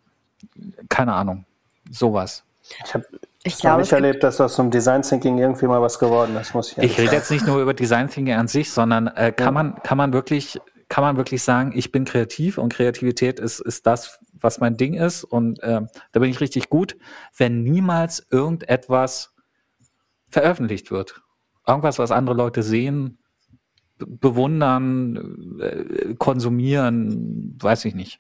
keine 0.90 1.14
Ahnung. 1.14 1.46
Sowas. 1.90 2.44
Ich 2.86 2.94
habe 2.94 3.06
ich 3.44 3.58
glaube, 3.58 3.82
nicht 3.82 3.92
erlebt, 3.94 4.24
dass 4.24 4.42
aus 4.42 4.58
dem 4.58 4.70
Design 4.70 5.02
Thinking 5.02 5.38
irgendwie 5.38 5.66
mal 5.66 5.82
was 5.82 5.98
geworden 5.98 6.36
ist, 6.36 6.54
muss 6.54 6.72
ich 6.72 6.78
Ich 6.78 6.98
rede 6.98 7.14
jetzt 7.14 7.32
nicht 7.32 7.48
nur 7.48 7.62
über 7.62 7.74
Design 7.74 8.10
Thinking 8.10 8.36
an 8.36 8.48
sich, 8.48 8.72
sondern 8.72 9.08
äh, 9.08 9.32
kann 9.32 9.48
ja. 9.48 9.52
man, 9.52 9.76
kann 9.82 9.98
man 9.98 10.12
wirklich, 10.12 10.60
kann 10.90 11.04
man 11.04 11.16
wirklich 11.16 11.42
sagen, 11.42 11.72
ich 11.74 11.92
bin 11.92 12.04
kreativ 12.04 12.58
und 12.58 12.74
Kreativität 12.74 13.40
ist, 13.40 13.62
ist 13.62 13.88
das, 13.88 14.20
was 14.34 14.60
mein 14.60 14.76
Ding 14.76 14.94
ist 14.94 15.24
und 15.24 15.64
äh, 15.64 15.82
da 16.12 16.20
bin 16.20 16.30
ich 16.30 16.42
richtig 16.42 16.70
gut, 16.70 16.98
wenn 17.38 17.64
niemals 17.64 18.26
irgendetwas 18.30 19.34
veröffentlicht 20.30 20.92
wird. 20.92 21.22
Irgendwas, 21.66 21.98
was 21.98 22.12
andere 22.12 22.36
Leute 22.36 22.62
sehen, 22.62 23.20
bewundern, 23.98 25.60
äh, 25.62 26.16
konsumieren, 26.16 27.58
weiß 27.62 27.86
ich 27.86 27.96
nicht. 27.96 28.20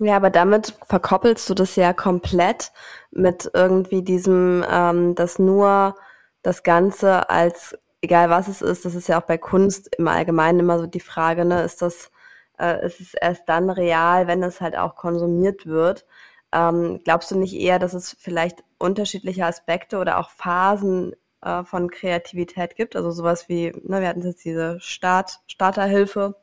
Ja, 0.00 0.16
aber 0.16 0.30
damit 0.30 0.74
verkoppelst 0.86 1.48
du 1.50 1.54
das 1.54 1.74
ja 1.74 1.92
komplett 1.92 2.72
mit 3.10 3.50
irgendwie 3.52 4.02
diesem, 4.02 4.64
ähm, 4.70 5.14
dass 5.16 5.38
nur 5.40 5.96
das 6.42 6.62
Ganze 6.62 7.28
als, 7.30 7.76
egal 8.00 8.30
was 8.30 8.46
es 8.46 8.62
ist, 8.62 8.84
das 8.84 8.94
ist 8.94 9.08
ja 9.08 9.20
auch 9.20 9.26
bei 9.26 9.38
Kunst 9.38 9.90
im 9.96 10.06
Allgemeinen 10.06 10.60
immer 10.60 10.78
so 10.78 10.86
die 10.86 11.00
Frage, 11.00 11.44
ne, 11.44 11.62
ist 11.62 11.82
das 11.82 12.10
äh, 12.58 12.84
ist 12.86 13.00
es 13.00 13.14
erst 13.14 13.48
dann 13.48 13.70
real, 13.70 14.26
wenn 14.28 14.42
es 14.42 14.60
halt 14.60 14.76
auch 14.76 14.94
konsumiert 14.96 15.66
wird. 15.66 16.06
Ähm, 16.52 17.00
glaubst 17.04 17.30
du 17.30 17.36
nicht 17.38 17.54
eher, 17.54 17.78
dass 17.78 17.94
es 17.94 18.16
vielleicht 18.18 18.64
unterschiedliche 18.78 19.46
Aspekte 19.46 19.98
oder 19.98 20.18
auch 20.18 20.30
Phasen 20.30 21.14
äh, 21.42 21.64
von 21.64 21.90
Kreativität 21.90 22.76
gibt? 22.76 22.96
Also 22.96 23.10
sowas 23.10 23.48
wie, 23.48 23.72
ne, 23.84 24.00
wir 24.00 24.08
hatten 24.08 24.22
jetzt 24.22 24.44
diese 24.44 24.80
Start, 24.80 25.40
Starterhilfe, 25.46 26.36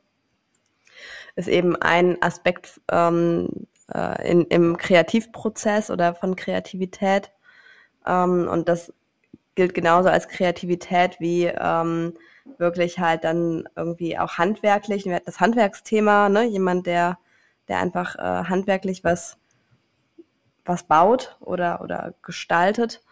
ist 1.36 1.48
eben 1.48 1.76
ein 1.76 2.20
Aspekt 2.22 2.80
ähm, 2.90 3.48
äh, 3.94 4.30
in, 4.30 4.42
im 4.46 4.76
Kreativprozess 4.76 5.90
oder 5.90 6.14
von 6.14 6.34
Kreativität. 6.34 7.30
Ähm, 8.06 8.48
und 8.50 8.68
das 8.68 8.92
gilt 9.54 9.74
genauso 9.74 10.08
als 10.08 10.28
Kreativität 10.28 11.20
wie 11.20 11.44
ähm, 11.46 12.14
wirklich 12.58 12.98
halt 12.98 13.24
dann 13.24 13.68
irgendwie 13.76 14.18
auch 14.18 14.38
handwerklich. 14.38 15.08
Das 15.24 15.40
Handwerksthema, 15.40 16.28
ne? 16.28 16.44
Jemand, 16.44 16.86
der, 16.86 17.18
der 17.68 17.78
einfach 17.78 18.16
äh, 18.16 18.44
handwerklich 18.48 19.04
was, 19.04 19.36
was 20.64 20.84
baut 20.84 21.36
oder, 21.40 21.80
oder 21.82 22.14
gestaltet. 22.22 23.02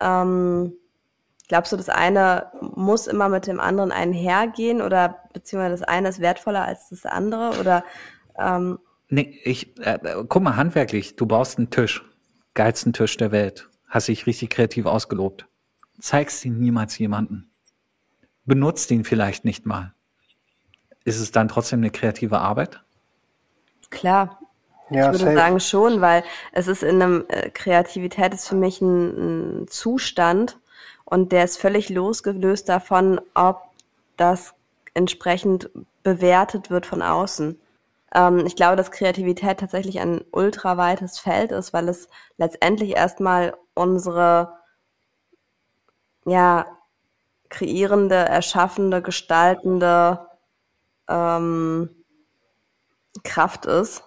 Ähm, 0.00 0.72
Glaubst 1.48 1.72
du, 1.72 1.76
das 1.76 1.88
eine 1.88 2.52
muss 2.60 3.06
immer 3.06 3.30
mit 3.30 3.46
dem 3.46 3.58
anderen 3.58 3.90
einhergehen 3.90 4.82
oder 4.82 5.22
beziehungsweise 5.32 5.78
das 5.78 5.88
eine 5.88 6.10
ist 6.10 6.20
wertvoller 6.20 6.64
als 6.64 6.90
das 6.90 7.06
andere 7.06 7.58
oder 7.58 7.84
ähm 8.38 8.78
Nee, 9.10 9.40
ich, 9.42 9.78
äh, 9.80 9.98
guck 10.28 10.42
mal, 10.42 10.56
handwerklich, 10.56 11.16
du 11.16 11.24
baust 11.24 11.56
einen 11.56 11.70
Tisch, 11.70 12.04
geilsten 12.52 12.92
Tisch 12.92 13.16
der 13.16 13.32
Welt, 13.32 13.70
hast 13.88 14.08
dich 14.08 14.26
richtig 14.26 14.50
kreativ 14.50 14.84
ausgelobt. 14.84 15.46
Zeigst 15.98 16.44
ihn 16.44 16.58
niemals 16.58 16.98
jemanden. 16.98 17.50
Benutzt 18.44 18.90
ihn 18.90 19.04
vielleicht 19.04 19.46
nicht 19.46 19.64
mal. 19.64 19.94
Ist 21.04 21.18
es 21.18 21.32
dann 21.32 21.48
trotzdem 21.48 21.80
eine 21.80 21.90
kreative 21.90 22.38
Arbeit? 22.38 22.82
Klar. 23.88 24.38
Ja, 24.90 25.06
ich 25.06 25.12
würde 25.12 25.24
safe. 25.24 25.36
sagen 25.36 25.60
schon, 25.60 26.00
weil 26.02 26.22
es 26.52 26.68
ist 26.68 26.82
in 26.82 27.02
einem, 27.02 27.24
äh, 27.28 27.48
Kreativität 27.50 28.34
ist 28.34 28.48
für 28.48 28.56
mich 28.56 28.80
ein, 28.82 29.62
ein 29.62 29.68
Zustand 29.68 30.58
und 31.10 31.32
der 31.32 31.44
ist 31.44 31.58
völlig 31.58 31.88
losgelöst 31.88 32.68
davon, 32.68 33.18
ob 33.34 33.62
das 34.18 34.54
entsprechend 34.92 35.70
bewertet 36.02 36.70
wird 36.70 36.84
von 36.84 37.00
außen. 37.00 37.58
Ähm, 38.14 38.44
ich 38.46 38.56
glaube, 38.56 38.76
dass 38.76 38.90
Kreativität 38.90 39.58
tatsächlich 39.58 40.00
ein 40.00 40.22
ultraweites 40.32 41.18
Feld 41.18 41.50
ist, 41.50 41.72
weil 41.72 41.88
es 41.88 42.08
letztendlich 42.36 42.96
erstmal 42.96 43.56
unsere 43.74 44.58
ja, 46.26 46.66
kreierende, 47.48 48.16
erschaffende, 48.16 49.00
gestaltende 49.00 50.26
ähm, 51.08 51.88
Kraft 53.24 53.64
ist, 53.64 54.04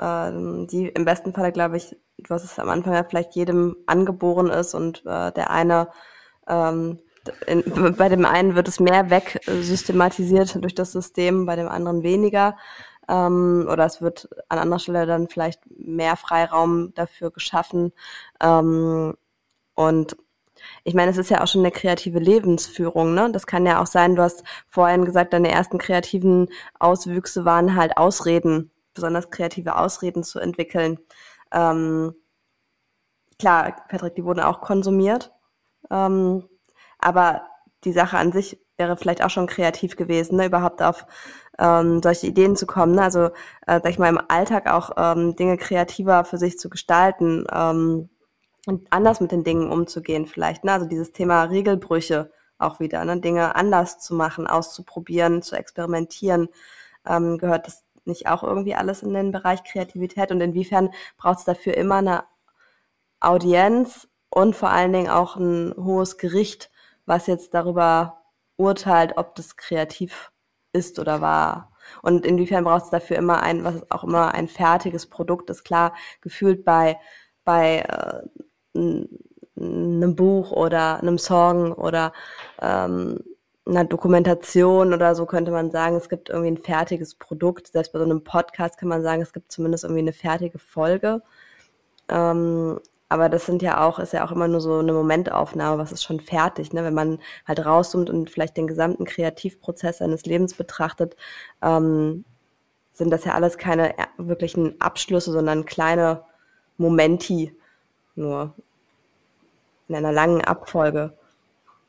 ähm, 0.00 0.68
die 0.68 0.86
im 0.86 1.04
besten 1.04 1.32
Falle, 1.32 1.50
glaube 1.50 1.78
ich, 1.78 1.96
du 2.18 2.32
hast 2.32 2.44
es 2.44 2.60
am 2.60 2.68
Anfang 2.68 2.94
ja 2.94 3.02
vielleicht 3.02 3.34
jedem 3.34 3.76
angeboren 3.86 4.50
ist 4.50 4.74
und 4.74 5.04
äh, 5.04 5.32
der 5.32 5.50
eine 5.50 5.88
ähm, 6.48 6.98
in, 7.46 7.94
bei 7.96 8.08
dem 8.08 8.26
einen 8.26 8.54
wird 8.54 8.68
es 8.68 8.80
mehr 8.80 9.10
wegsystematisiert 9.10 10.62
durch 10.62 10.74
das 10.74 10.92
System, 10.92 11.46
bei 11.46 11.56
dem 11.56 11.68
anderen 11.68 12.02
weniger. 12.02 12.56
Ähm, 13.08 13.68
oder 13.70 13.84
es 13.84 14.00
wird 14.00 14.28
an 14.48 14.58
anderer 14.58 14.78
Stelle 14.78 15.06
dann 15.06 15.28
vielleicht 15.28 15.60
mehr 15.78 16.16
Freiraum 16.16 16.94
dafür 16.94 17.30
geschaffen. 17.30 17.92
Ähm, 18.40 19.14
und 19.74 20.16
ich 20.84 20.94
meine, 20.94 21.10
es 21.10 21.18
ist 21.18 21.30
ja 21.30 21.42
auch 21.42 21.48
schon 21.48 21.62
eine 21.62 21.72
kreative 21.72 22.18
Lebensführung, 22.18 23.14
ne? 23.14 23.30
Das 23.32 23.46
kann 23.46 23.66
ja 23.66 23.82
auch 23.82 23.86
sein, 23.86 24.16
du 24.16 24.22
hast 24.22 24.44
vorhin 24.68 25.04
gesagt, 25.04 25.32
deine 25.32 25.50
ersten 25.50 25.78
kreativen 25.78 26.48
Auswüchse 26.78 27.44
waren 27.44 27.76
halt 27.76 27.96
Ausreden, 27.96 28.70
besonders 28.94 29.30
kreative 29.30 29.76
Ausreden 29.76 30.24
zu 30.24 30.38
entwickeln. 30.38 30.98
Ähm, 31.52 32.14
klar, 33.38 33.76
Patrick, 33.88 34.14
die 34.14 34.24
wurden 34.24 34.40
auch 34.40 34.60
konsumiert. 34.60 35.32
Ähm, 35.90 36.48
aber 36.98 37.42
die 37.84 37.92
Sache 37.92 38.18
an 38.18 38.32
sich 38.32 38.58
wäre 38.76 38.96
vielleicht 38.96 39.22
auch 39.22 39.30
schon 39.30 39.46
kreativ 39.46 39.96
gewesen, 39.96 40.36
ne? 40.36 40.46
überhaupt 40.46 40.82
auf 40.82 41.06
ähm, 41.58 42.02
solche 42.02 42.26
Ideen 42.26 42.56
zu 42.56 42.66
kommen. 42.66 42.94
Ne? 42.94 43.02
Also, 43.02 43.26
äh, 43.66 43.80
sag 43.82 43.88
ich 43.88 43.98
mal, 43.98 44.08
im 44.08 44.20
Alltag 44.28 44.70
auch 44.70 44.92
ähm, 44.96 45.36
Dinge 45.36 45.56
kreativer 45.56 46.24
für 46.24 46.38
sich 46.38 46.58
zu 46.58 46.68
gestalten 46.68 47.46
ähm, 47.52 48.08
und 48.66 48.92
anders 48.92 49.20
mit 49.20 49.32
den 49.32 49.44
Dingen 49.44 49.70
umzugehen 49.70 50.26
vielleicht. 50.26 50.64
Ne? 50.64 50.72
Also 50.72 50.86
dieses 50.86 51.12
Thema 51.12 51.44
Regelbrüche 51.44 52.30
auch 52.58 52.80
wieder, 52.80 53.04
ne? 53.04 53.20
Dinge 53.20 53.56
anders 53.56 53.98
zu 53.98 54.14
machen, 54.14 54.46
auszuprobieren, 54.46 55.42
zu 55.42 55.56
experimentieren. 55.56 56.48
Ähm, 57.06 57.38
gehört 57.38 57.66
das 57.66 57.84
nicht 58.04 58.28
auch 58.28 58.42
irgendwie 58.42 58.74
alles 58.74 59.02
in 59.02 59.12
den 59.14 59.32
Bereich 59.32 59.64
Kreativität? 59.64 60.30
Und 60.30 60.40
inwiefern 60.40 60.90
braucht 61.16 61.40
es 61.40 61.44
dafür 61.44 61.76
immer 61.76 61.96
eine 61.96 62.24
Audienz 63.20 64.08
und 64.34 64.56
vor 64.56 64.70
allen 64.70 64.92
Dingen 64.92 65.08
auch 65.08 65.36
ein 65.36 65.74
hohes 65.76 66.18
Gericht, 66.18 66.68
was 67.06 67.28
jetzt 67.28 67.54
darüber 67.54 68.22
urteilt, 68.56 69.12
ob 69.16 69.36
das 69.36 69.56
kreativ 69.56 70.32
ist 70.72 70.98
oder 70.98 71.20
war? 71.20 71.70
Und 72.02 72.26
inwiefern 72.26 72.64
braucht 72.64 72.84
es 72.84 72.90
dafür 72.90 73.16
immer 73.16 73.44
ein, 73.44 73.62
was 73.62 73.88
auch 73.92 74.02
immer 74.02 74.34
ein 74.34 74.48
fertiges 74.48 75.06
Produkt 75.06 75.50
ist? 75.50 75.62
Klar, 75.62 75.94
gefühlt 76.20 76.64
bei, 76.64 76.98
bei 77.44 77.84
äh, 78.74 79.06
einem 79.56 80.16
Buch 80.16 80.50
oder 80.50 80.98
einem 80.98 81.18
Song 81.18 81.72
oder 81.72 82.12
ähm, 82.60 83.22
einer 83.66 83.84
Dokumentation 83.84 84.92
oder 84.92 85.14
so 85.14 85.26
könnte 85.26 85.52
man 85.52 85.70
sagen, 85.70 85.94
es 85.94 86.08
gibt 86.08 86.28
irgendwie 86.28 86.50
ein 86.50 86.58
fertiges 86.58 87.14
Produkt. 87.14 87.68
Selbst 87.68 87.92
bei 87.92 88.00
so 88.00 88.04
einem 88.04 88.24
Podcast 88.24 88.78
kann 88.78 88.88
man 88.88 89.04
sagen, 89.04 89.22
es 89.22 89.32
gibt 89.32 89.52
zumindest 89.52 89.84
irgendwie 89.84 90.02
eine 90.02 90.12
fertige 90.12 90.58
Folge. 90.58 91.22
Ähm, 92.08 92.80
aber 93.14 93.28
das 93.28 93.46
sind 93.46 93.62
ja 93.62 93.80
auch, 93.86 94.00
ist 94.00 94.12
ja 94.12 94.26
auch 94.26 94.32
immer 94.32 94.48
nur 94.48 94.60
so 94.60 94.80
eine 94.80 94.92
Momentaufnahme, 94.92 95.78
was 95.78 95.92
ist 95.92 96.02
schon 96.02 96.18
fertig, 96.18 96.72
ne? 96.72 96.82
Wenn 96.82 96.94
man 96.94 97.20
halt 97.46 97.64
rauszoomt 97.64 98.10
und 98.10 98.28
vielleicht 98.28 98.56
den 98.56 98.66
gesamten 98.66 99.04
Kreativprozess 99.04 99.98
seines 99.98 100.24
Lebens 100.24 100.54
betrachtet, 100.54 101.14
ähm, 101.62 102.24
sind 102.92 103.10
das 103.10 103.24
ja 103.24 103.34
alles 103.34 103.56
keine 103.56 103.94
wirklichen 104.18 104.80
Abschlüsse, 104.80 105.30
sondern 105.30 105.64
kleine 105.64 106.24
Momenti 106.76 107.56
nur 108.16 108.52
in 109.86 109.94
einer 109.94 110.10
langen 110.10 110.40
Abfolge. 110.40 111.16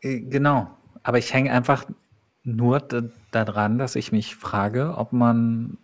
Äh, 0.01 0.19
genau, 0.19 0.67
aber 1.01 1.17
ich 1.17 1.33
hänge 1.33 1.51
einfach 1.51 1.85
nur 2.43 2.87
daran, 3.31 3.79
dass 3.79 3.95
ich 3.95 4.11
mich 4.11 4.35
frage, 4.35 4.93
ob 4.95 5.11
man 5.11 5.79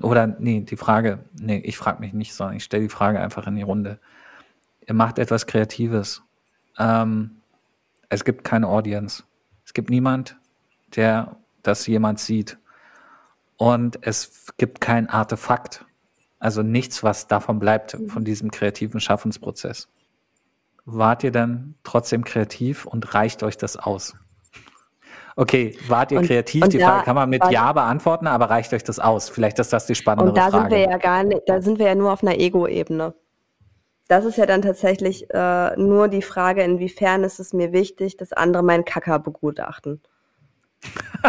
oder 0.00 0.26
nee, 0.26 0.60
die 0.60 0.76
Frage, 0.76 1.24
nee, 1.38 1.58
ich 1.58 1.76
frage 1.76 2.00
mich 2.00 2.12
nicht, 2.12 2.34
sondern 2.34 2.56
ich 2.56 2.64
stelle 2.64 2.84
die 2.84 2.88
Frage 2.88 3.20
einfach 3.20 3.46
in 3.46 3.56
die 3.56 3.62
Runde. 3.62 3.98
Ihr 4.86 4.94
macht 4.94 5.18
etwas 5.18 5.46
Kreatives. 5.46 6.22
Ähm, 6.78 7.36
es 8.08 8.24
gibt 8.24 8.44
keine 8.44 8.68
Audience. 8.68 9.24
Es 9.64 9.72
gibt 9.72 9.90
niemand, 9.90 10.36
der 10.94 11.36
das 11.62 11.86
jemand 11.86 12.20
sieht. 12.20 12.58
Und 13.56 13.98
es 14.02 14.52
gibt 14.58 14.80
kein 14.80 15.08
Artefakt. 15.08 15.84
Also 16.38 16.62
nichts, 16.62 17.02
was 17.02 17.26
davon 17.26 17.58
bleibt, 17.58 17.98
mhm. 17.98 18.08
von 18.08 18.24
diesem 18.24 18.50
kreativen 18.50 19.00
Schaffensprozess. 19.00 19.88
Wart 20.84 21.24
ihr 21.24 21.32
dann 21.32 21.74
trotzdem 21.82 22.22
kreativ 22.22 22.84
und 22.84 23.14
reicht 23.14 23.42
euch 23.42 23.56
das 23.56 23.76
aus? 23.76 24.14
Okay, 25.38 25.76
wart 25.86 26.12
ihr 26.12 26.18
und, 26.18 26.26
kreativ? 26.26 26.64
Und 26.64 26.72
die 26.72 26.80
Frage 26.80 27.04
kann 27.04 27.14
man 27.14 27.28
mit 27.28 27.42
Ja 27.50 27.70
beantworten, 27.74 28.26
aber 28.26 28.48
reicht 28.48 28.72
euch 28.72 28.82
das 28.82 28.98
aus? 28.98 29.28
Vielleicht 29.28 29.58
ist 29.58 29.70
das 29.70 29.84
die 29.86 29.94
spannende 29.94 30.32
Frage. 30.32 30.46
Und 30.46 30.54
da 30.54 30.58
Frage. 30.58 30.70
sind 30.70 30.78
wir 30.78 30.90
ja 30.90 30.98
gar 30.98 31.22
nicht, 31.24 31.42
da 31.46 31.60
sind 31.60 31.78
wir 31.78 31.86
ja 31.86 31.94
nur 31.94 32.10
auf 32.10 32.22
einer 32.22 32.38
Ego-Ebene. 32.38 33.14
Das 34.08 34.24
ist 34.24 34.38
ja 34.38 34.46
dann 34.46 34.62
tatsächlich 34.62 35.28
äh, 35.34 35.76
nur 35.76 36.08
die 36.08 36.22
Frage, 36.22 36.62
inwiefern 36.62 37.22
ist 37.22 37.38
es 37.38 37.52
mir 37.52 37.72
wichtig, 37.72 38.16
dass 38.16 38.32
andere 38.32 38.62
meinen 38.62 38.86
Kacker 38.86 39.18
begutachten. 39.18 40.00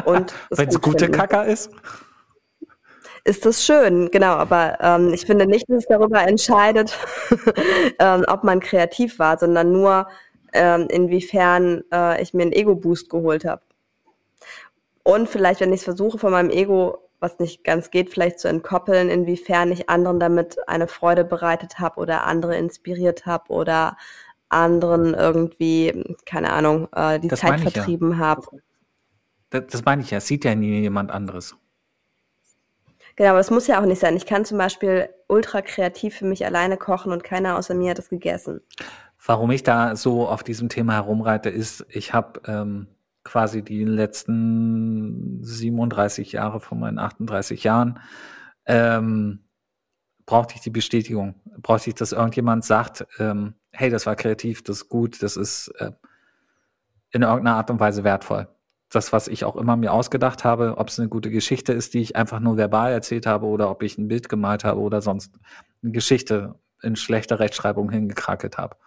Wenn 0.06 0.26
es 0.70 0.82
gute 0.82 1.10
Kacker 1.10 1.46
ist? 1.46 1.72
ist 3.26 3.46
das 3.46 3.66
schön, 3.66 4.10
genau. 4.10 4.36
Aber 4.36 4.78
ähm, 4.80 5.14
ich 5.14 5.26
finde 5.26 5.48
nicht, 5.48 5.70
dass 5.70 5.80
es 5.80 5.88
darüber 5.88 6.22
entscheidet, 6.22 6.98
ähm, 8.00 8.24
ob 8.28 8.46
man 8.46 8.62
kreativ 8.62 9.20
war, 9.20 9.38
sondern 9.38 9.74
nur, 9.74 10.08
ähm, 10.54 10.88
inwiefern 10.90 11.84
äh, 11.92 12.22
ich 12.22 12.34
mir 12.34 12.44
einen 12.44 12.54
Ego-Boost 12.54 13.10
geholt 13.10 13.44
habe. 13.44 13.62
Und 15.08 15.30
vielleicht, 15.30 15.62
wenn 15.62 15.72
ich 15.72 15.80
es 15.80 15.84
versuche, 15.86 16.18
von 16.18 16.34
meinem 16.34 16.50
Ego, 16.50 16.98
was 17.22 17.40
nicht 17.40 17.64
ganz 17.64 17.92
geht, 17.92 18.10
vielleicht 18.10 18.42
zu 18.42 18.50
entkoppeln, 18.50 19.08
inwiefern 19.08 19.72
ich 19.72 19.90
anderen 19.90 20.20
damit 20.20 20.58
eine 20.68 20.90
Freude 20.90 21.24
bereitet 21.24 21.80
habe 21.80 22.02
oder 22.02 22.26
andere 22.26 22.58
inspiriert 22.58 23.26
habe 23.26 23.50
oder 23.54 23.96
anderen 24.50 25.14
irgendwie, 25.14 26.18
keine 26.26 26.52
Ahnung, 26.52 26.90
äh, 26.94 27.22
die 27.22 27.30
das 27.30 27.40
Zeit 27.40 27.62
vertrieben 27.62 28.12
ja. 28.12 28.18
habe. 28.18 28.48
Das, 29.50 29.68
das 29.68 29.86
meine 29.86 30.02
ich 30.02 30.12
ja, 30.12 30.20
sieht 30.20 30.44
ja 30.44 30.56
nie 30.56 30.82
jemand 30.82 31.10
anderes. 31.10 31.56
Genau, 33.16 33.30
aber 33.30 33.40
es 33.40 33.50
muss 33.50 33.66
ja 33.68 33.80
auch 33.80 33.86
nicht 33.86 34.00
sein. 34.00 34.18
Ich 34.18 34.26
kann 34.26 34.44
zum 34.44 34.58
Beispiel 34.58 35.08
ultra 35.30 35.62
kreativ 35.62 36.18
für 36.18 36.26
mich 36.26 36.46
alleine 36.46 36.76
kochen 36.76 37.14
und 37.14 37.24
keiner 37.24 37.58
außer 37.58 37.76
mir 37.76 37.92
hat 37.92 38.00
es 38.00 38.10
gegessen. 38.10 38.60
Warum 39.26 39.52
ich 39.52 39.64
da 39.64 39.96
so 39.96 40.28
auf 40.28 40.44
diesem 40.44 40.68
Thema 40.68 40.96
herumreite, 40.96 41.50
ist, 41.50 41.86
ich 41.92 42.14
habe 42.14 42.42
ähm, 42.46 42.88
quasi 43.28 43.62
die 43.62 43.84
letzten 43.84 45.44
37 45.44 46.32
Jahre 46.32 46.60
von 46.60 46.80
meinen 46.80 46.98
38 46.98 47.64
Jahren, 47.64 48.00
ähm, 48.66 49.44
brauchte 50.26 50.56
ich 50.56 50.62
die 50.62 50.70
Bestätigung. 50.70 51.36
Brauchte 51.62 51.90
ich, 51.90 51.96
dass 51.96 52.14
irgendjemand 52.14 52.64
sagt, 52.66 53.06
ähm, 53.20 53.56
hey, 53.72 53.90
das 53.90 54.06
war 54.06 54.16
kreativ, 54.16 54.64
das 54.64 54.78
ist 54.78 54.90
gut, 54.90 55.22
das 55.22 55.38
ist 55.38 55.68
äh, 55.80 55.92
in 57.12 57.22
irgendeiner 57.22 57.58
Art 57.58 57.70
und 57.70 57.80
Weise 57.80 58.04
wertvoll. 58.04 58.48
Das, 58.90 59.12
was 59.12 59.28
ich 59.28 59.44
auch 59.44 59.58
immer 59.58 59.76
mir 59.76 59.92
ausgedacht 59.92 60.46
habe, 60.46 60.78
ob 60.78 60.88
es 60.88 61.00
eine 61.00 61.10
gute 61.10 61.30
Geschichte 61.30 61.74
ist, 61.74 61.94
die 61.94 62.00
ich 62.00 62.16
einfach 62.16 62.40
nur 62.40 62.56
verbal 62.56 62.94
erzählt 62.94 63.26
habe 63.26 63.46
oder 63.46 63.70
ob 63.70 63.84
ich 63.84 63.98
ein 63.98 64.08
Bild 64.08 64.30
gemalt 64.30 64.64
habe 64.64 64.80
oder 64.80 65.02
sonst 65.02 65.38
eine 65.84 65.92
Geschichte 65.92 66.56
in 66.82 66.96
schlechter 66.96 67.40
Rechtschreibung 67.40 67.90
hingekrakelt 67.90 68.58
habe. 68.58 68.78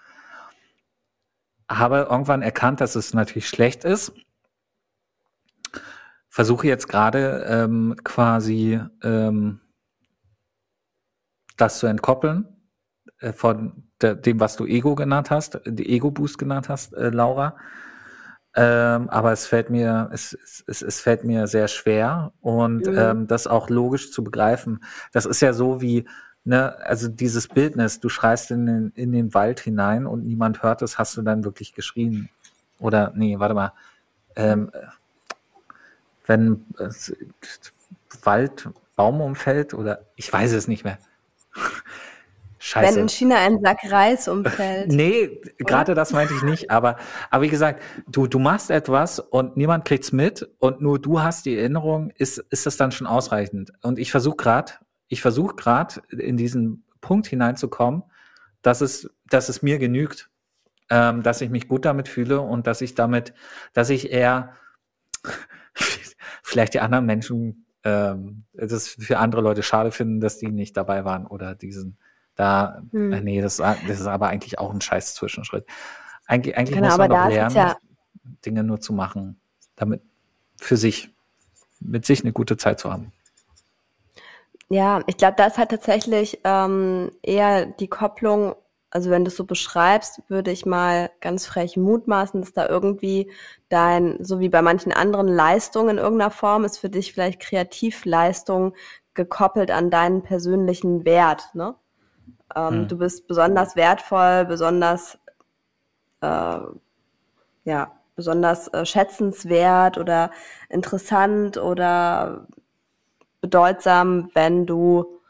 Habe 1.70 2.08
irgendwann 2.10 2.42
erkannt, 2.42 2.80
dass 2.80 2.94
es 2.96 3.12
natürlich 3.12 3.48
schlecht 3.48 3.84
ist 3.84 4.12
versuche 6.30 6.66
jetzt 6.66 6.88
gerade 6.88 7.44
ähm, 7.46 7.96
quasi 8.04 8.80
ähm, 9.02 9.60
das 11.56 11.78
zu 11.78 11.86
entkoppeln. 11.86 12.46
äh, 13.20 13.32
von 13.32 13.84
de, 14.02 14.16
dem, 14.16 14.40
was 14.40 14.56
du 14.56 14.66
Ego 14.66 14.94
genannt 14.94 15.30
hast, 15.30 15.60
die 15.66 15.90
Ego-Boost 15.90 16.38
genannt 16.38 16.68
hast, 16.68 16.94
äh, 16.94 17.10
Laura. 17.10 17.56
Ähm, 18.56 19.08
aber 19.10 19.30
es 19.32 19.46
fällt 19.46 19.70
mir, 19.70 20.10
es, 20.12 20.36
es, 20.66 20.82
es 20.82 21.00
fällt 21.00 21.22
mir 21.22 21.46
sehr 21.46 21.68
schwer 21.68 22.32
und 22.40 22.86
mhm. 22.86 22.98
ähm, 22.98 23.26
das 23.28 23.46
auch 23.46 23.70
logisch 23.70 24.10
zu 24.10 24.24
begreifen. 24.24 24.82
Das 25.12 25.24
ist 25.24 25.40
ja 25.40 25.52
so 25.52 25.80
wie, 25.80 26.04
ne, 26.42 26.76
also 26.84 27.06
dieses 27.08 27.46
Bildnis, 27.46 28.00
du 28.00 28.08
schreist 28.08 28.50
in 28.50 28.66
den, 28.66 28.92
in 28.96 29.12
den 29.12 29.34
Wald 29.34 29.60
hinein 29.60 30.04
und 30.04 30.24
niemand 30.26 30.64
hört 30.64 30.82
es, 30.82 30.98
hast 30.98 31.16
du 31.16 31.22
dann 31.22 31.44
wirklich 31.44 31.74
geschrien? 31.74 32.28
Oder, 32.80 33.12
nee, 33.14 33.38
warte 33.38 33.54
mal, 33.54 33.72
ähm, 34.34 34.72
wenn 36.30 36.64
äh, 36.78 36.88
Wald, 38.22 38.68
Baum 38.94 39.20
umfällt 39.20 39.74
oder 39.74 40.06
ich 40.14 40.32
weiß 40.32 40.52
es 40.52 40.68
nicht 40.68 40.84
mehr. 40.84 40.98
Scheiße. 42.62 42.94
Wenn 42.94 43.02
in 43.02 43.08
China 43.08 43.36
ein 43.36 43.58
Sack 43.60 43.78
Reis 43.90 44.28
umfällt. 44.28 44.88
nee, 44.92 45.40
gerade 45.58 45.94
das 45.94 46.12
meinte 46.12 46.34
ich 46.34 46.42
nicht. 46.42 46.70
Aber, 46.70 46.96
aber 47.30 47.42
wie 47.42 47.48
gesagt, 47.48 47.82
du, 48.06 48.26
du 48.26 48.38
machst 48.38 48.70
etwas 48.70 49.18
und 49.18 49.56
niemand 49.56 49.86
kriegt's 49.86 50.12
mit 50.12 50.48
und 50.58 50.80
nur 50.80 51.00
du 51.00 51.20
hast 51.20 51.46
die 51.46 51.56
Erinnerung, 51.56 52.10
ist, 52.10 52.38
ist 52.50 52.66
das 52.66 52.76
dann 52.76 52.92
schon 52.92 53.06
ausreichend. 53.06 53.72
Und 53.82 53.98
ich 53.98 54.10
versuche 54.10 54.36
gerade, 54.36 54.72
ich 55.08 55.22
versuche 55.22 55.56
gerade 55.56 56.02
in 56.10 56.36
diesen 56.36 56.84
Punkt 57.00 57.26
hineinzukommen, 57.26 58.04
dass 58.62 58.82
es, 58.82 59.10
dass 59.26 59.48
es 59.48 59.62
mir 59.62 59.78
genügt, 59.78 60.28
ähm, 60.90 61.22
dass 61.22 61.40
ich 61.40 61.50
mich 61.50 61.66
gut 61.66 61.86
damit 61.86 62.08
fühle 62.08 62.40
und 62.40 62.66
dass 62.66 62.82
ich 62.82 62.94
damit, 62.94 63.32
dass 63.72 63.88
ich 63.88 64.12
eher 64.12 64.54
vielleicht 66.50 66.74
die 66.74 66.80
anderen 66.80 67.06
Menschen 67.06 67.66
ähm, 67.84 68.44
das 68.52 68.88
für 68.88 69.18
andere 69.18 69.40
Leute 69.40 69.62
schade 69.62 69.90
finden, 69.90 70.20
dass 70.20 70.38
die 70.38 70.48
nicht 70.48 70.76
dabei 70.76 71.04
waren 71.04 71.26
oder 71.26 71.54
diesen 71.54 71.96
da, 72.36 72.82
hm. 72.90 73.12
äh, 73.12 73.20
nee, 73.20 73.40
das, 73.40 73.56
das, 73.56 74.00
ist 74.00 74.06
aber 74.06 74.28
eigentlich 74.28 74.58
auch 74.58 74.72
ein 74.72 74.80
scheiß 74.80 75.14
Zwischenschritt. 75.14 75.66
Eigentlich, 76.26 76.56
eigentlich 76.56 76.76
genau, 76.76 76.88
muss 76.88 76.98
man 76.98 77.10
doch 77.10 77.28
lernen, 77.28 77.56
ja 77.56 77.76
Dinge 78.44 78.64
nur 78.64 78.80
zu 78.80 78.92
machen, 78.92 79.40
damit 79.76 80.02
für 80.56 80.76
sich, 80.76 81.14
mit 81.80 82.04
sich 82.04 82.22
eine 82.22 82.32
gute 82.32 82.56
Zeit 82.56 82.78
zu 82.78 82.92
haben. 82.92 83.12
Ja, 84.68 85.02
ich 85.06 85.16
glaube, 85.16 85.34
da 85.36 85.46
ist 85.46 85.58
halt 85.58 85.70
tatsächlich 85.70 86.40
ähm, 86.44 87.10
eher 87.22 87.66
die 87.66 87.88
Kopplung, 87.88 88.54
also 88.90 89.10
wenn 89.10 89.24
du 89.24 89.28
es 89.28 89.36
so 89.36 89.44
beschreibst, 89.44 90.22
würde 90.28 90.50
ich 90.50 90.66
mal 90.66 91.10
ganz 91.20 91.46
frech 91.46 91.76
mutmaßen, 91.76 92.40
dass 92.40 92.52
da 92.52 92.68
irgendwie 92.68 93.30
dein, 93.68 94.22
so 94.22 94.40
wie 94.40 94.48
bei 94.48 94.62
manchen 94.62 94.92
anderen 94.92 95.28
Leistungen 95.28 95.90
in 95.90 95.98
irgendeiner 95.98 96.32
Form, 96.32 96.64
ist 96.64 96.78
für 96.78 96.90
dich 96.90 97.12
vielleicht 97.12 97.40
Kreativleistung 97.40 98.74
gekoppelt 99.14 99.70
an 99.70 99.90
deinen 99.90 100.22
persönlichen 100.22 101.04
Wert, 101.04 101.50
ne? 101.54 101.74
Ähm, 102.56 102.82
mhm. 102.82 102.88
Du 102.88 102.98
bist 102.98 103.28
besonders 103.28 103.76
wertvoll, 103.76 104.44
besonders, 104.44 105.18
äh, 106.20 106.58
ja, 107.64 107.92
besonders 108.16 108.68
äh, 108.68 108.84
schätzenswert 108.84 109.98
oder 109.98 110.32
interessant 110.68 111.58
oder 111.58 112.48
bedeutsam, 113.40 114.30
wenn 114.34 114.66
du, 114.66 115.20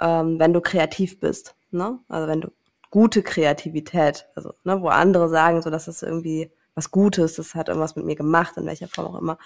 ähm, 0.00 0.38
wenn 0.38 0.54
du 0.54 0.62
kreativ 0.62 1.20
bist. 1.20 1.54
Ne? 1.70 1.98
Also 2.08 2.26
wenn 2.26 2.40
du 2.40 2.50
gute 2.90 3.22
Kreativität, 3.22 4.26
also 4.34 4.54
ne, 4.64 4.80
wo 4.80 4.88
andere 4.88 5.28
sagen, 5.28 5.62
so 5.62 5.70
dass 5.70 5.88
es 5.88 6.02
irgendwie 6.02 6.50
was 6.74 6.90
Gutes, 6.90 7.36
das 7.36 7.54
hat 7.54 7.68
irgendwas 7.68 7.96
mit 7.96 8.04
mir 8.04 8.16
gemacht, 8.16 8.56
in 8.56 8.66
welcher 8.66 8.86
Form 8.86 9.06
auch 9.06 9.18
immer. 9.18 9.38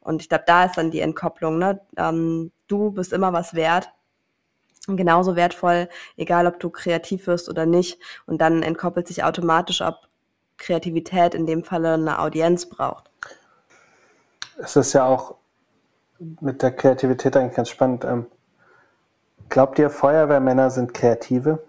Und 0.00 0.22
ich 0.22 0.28
glaube, 0.28 0.44
da 0.46 0.64
ist 0.64 0.76
dann 0.76 0.92
die 0.92 1.00
Entkopplung. 1.00 1.58
Ne? 1.58 1.80
Ähm, 1.96 2.52
du 2.68 2.92
bist 2.92 3.12
immer 3.12 3.32
was 3.32 3.54
wert 3.54 3.92
genauso 4.88 5.34
wertvoll, 5.34 5.88
egal 6.16 6.46
ob 6.46 6.60
du 6.60 6.70
kreativ 6.70 7.26
wirst 7.26 7.48
oder 7.48 7.66
nicht. 7.66 7.98
Und 8.26 8.40
dann 8.40 8.62
entkoppelt 8.62 9.08
sich 9.08 9.24
automatisch, 9.24 9.80
ob 9.80 9.96
Kreativität 10.58 11.34
in 11.34 11.46
dem 11.46 11.64
Falle 11.64 11.94
eine 11.94 12.20
Audienz 12.20 12.66
braucht. 12.66 13.10
Es 14.58 14.76
ist 14.76 14.92
ja 14.92 15.04
auch 15.04 15.34
mit 16.40 16.62
der 16.62 16.70
Kreativität 16.70 17.36
eigentlich 17.36 17.56
ganz 17.56 17.68
spannend. 17.68 18.04
Ähm, 18.04 18.26
glaubt 19.48 19.78
ihr, 19.78 19.90
Feuerwehrmänner 19.90 20.70
sind 20.70 20.94
Kreative? 20.94 21.64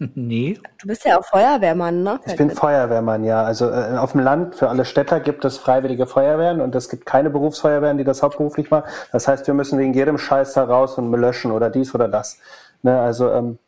Nee. 0.14 0.58
Du 0.78 0.88
bist 0.88 1.04
ja 1.04 1.18
auch 1.18 1.24
Feuerwehrmann, 1.24 2.02
ne? 2.02 2.20
Ich 2.24 2.36
bin 2.36 2.50
Feuerwehrmann, 2.50 3.24
ja. 3.24 3.42
Also 3.42 3.68
äh, 3.68 3.96
auf 3.98 4.12
dem 4.12 4.22
Land 4.22 4.54
für 4.54 4.68
alle 4.68 4.84
Städter 4.84 5.20
gibt 5.20 5.44
es 5.44 5.58
freiwillige 5.58 6.06
Feuerwehren 6.06 6.60
und 6.60 6.74
es 6.74 6.88
gibt 6.88 7.04
keine 7.06 7.30
Berufsfeuerwehren, 7.30 7.98
die 7.98 8.04
das 8.04 8.22
hauptberuflich 8.22 8.70
machen. 8.70 8.88
Das 9.12 9.28
heißt, 9.28 9.46
wir 9.46 9.54
müssen 9.54 9.78
wegen 9.78 9.92
jedem 9.92 10.18
Scheiß 10.18 10.54
da 10.54 10.64
raus 10.64 10.96
und 10.96 11.12
löschen 11.12 11.52
oder 11.52 11.68
dies 11.68 11.94
oder 11.94 12.08
das. 12.08 12.38
Ne, 12.82 12.98
also 12.98 13.30
ähm, 13.30 13.58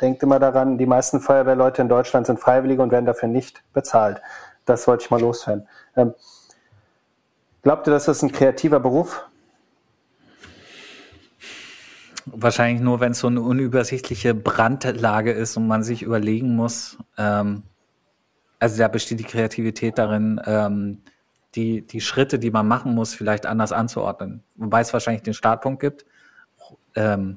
denkt 0.00 0.22
immer 0.22 0.38
daran, 0.38 0.78
die 0.78 0.86
meisten 0.86 1.20
Feuerwehrleute 1.20 1.82
in 1.82 1.88
Deutschland 1.88 2.26
sind 2.26 2.38
Freiwillige 2.38 2.82
und 2.82 2.92
werden 2.92 3.06
dafür 3.06 3.28
nicht 3.28 3.62
bezahlt. 3.72 4.22
Das 4.66 4.86
wollte 4.86 5.04
ich 5.04 5.10
mal 5.10 5.20
loswerden. 5.20 5.66
Ähm, 5.96 6.14
glaubt 7.62 7.88
ihr, 7.88 7.92
dass 7.92 8.04
das 8.04 8.22
ein 8.22 8.30
kreativer 8.30 8.78
Beruf? 8.78 9.26
Wahrscheinlich 12.26 12.82
nur, 12.82 13.00
wenn 13.00 13.12
es 13.12 13.18
so 13.18 13.26
eine 13.26 13.40
unübersichtliche 13.40 14.34
Brandlage 14.34 15.32
ist 15.32 15.56
und 15.56 15.66
man 15.66 15.82
sich 15.82 16.02
überlegen 16.02 16.56
muss, 16.56 16.98
ähm, 17.18 17.64
also 18.58 18.78
da 18.78 18.88
besteht 18.88 19.20
die 19.20 19.24
Kreativität 19.24 19.98
darin, 19.98 20.40
ähm, 20.46 21.02
die, 21.54 21.82
die 21.82 22.00
Schritte, 22.00 22.38
die 22.38 22.50
man 22.50 22.66
machen 22.66 22.94
muss, 22.94 23.14
vielleicht 23.14 23.44
anders 23.44 23.72
anzuordnen. 23.72 24.42
Wobei 24.56 24.80
es 24.80 24.92
wahrscheinlich 24.92 25.22
den 25.22 25.34
Startpunkt 25.34 25.80
gibt, 25.80 26.06
ähm, 26.94 27.36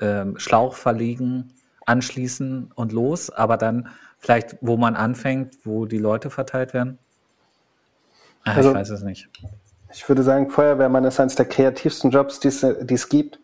ähm, 0.00 0.38
Schlauch 0.38 0.74
verlegen, 0.74 1.54
anschließen 1.86 2.72
und 2.74 2.92
los, 2.92 3.30
aber 3.30 3.56
dann 3.56 3.88
vielleicht, 4.18 4.58
wo 4.60 4.76
man 4.76 4.96
anfängt, 4.96 5.56
wo 5.64 5.86
die 5.86 5.98
Leute 5.98 6.28
verteilt 6.30 6.74
werden. 6.74 6.98
Ach, 8.44 8.56
also, 8.56 8.70
ich 8.70 8.76
weiß 8.76 8.90
es 8.90 9.02
nicht. 9.02 9.28
Ich 9.92 10.08
würde 10.08 10.22
sagen, 10.22 10.50
Feuerwehrmann 10.50 11.04
ist 11.04 11.18
eines 11.18 11.34
der 11.34 11.46
kreativsten 11.46 12.10
Jobs, 12.10 12.38
die 12.38 12.48
es 12.48 13.08
gibt 13.08 13.39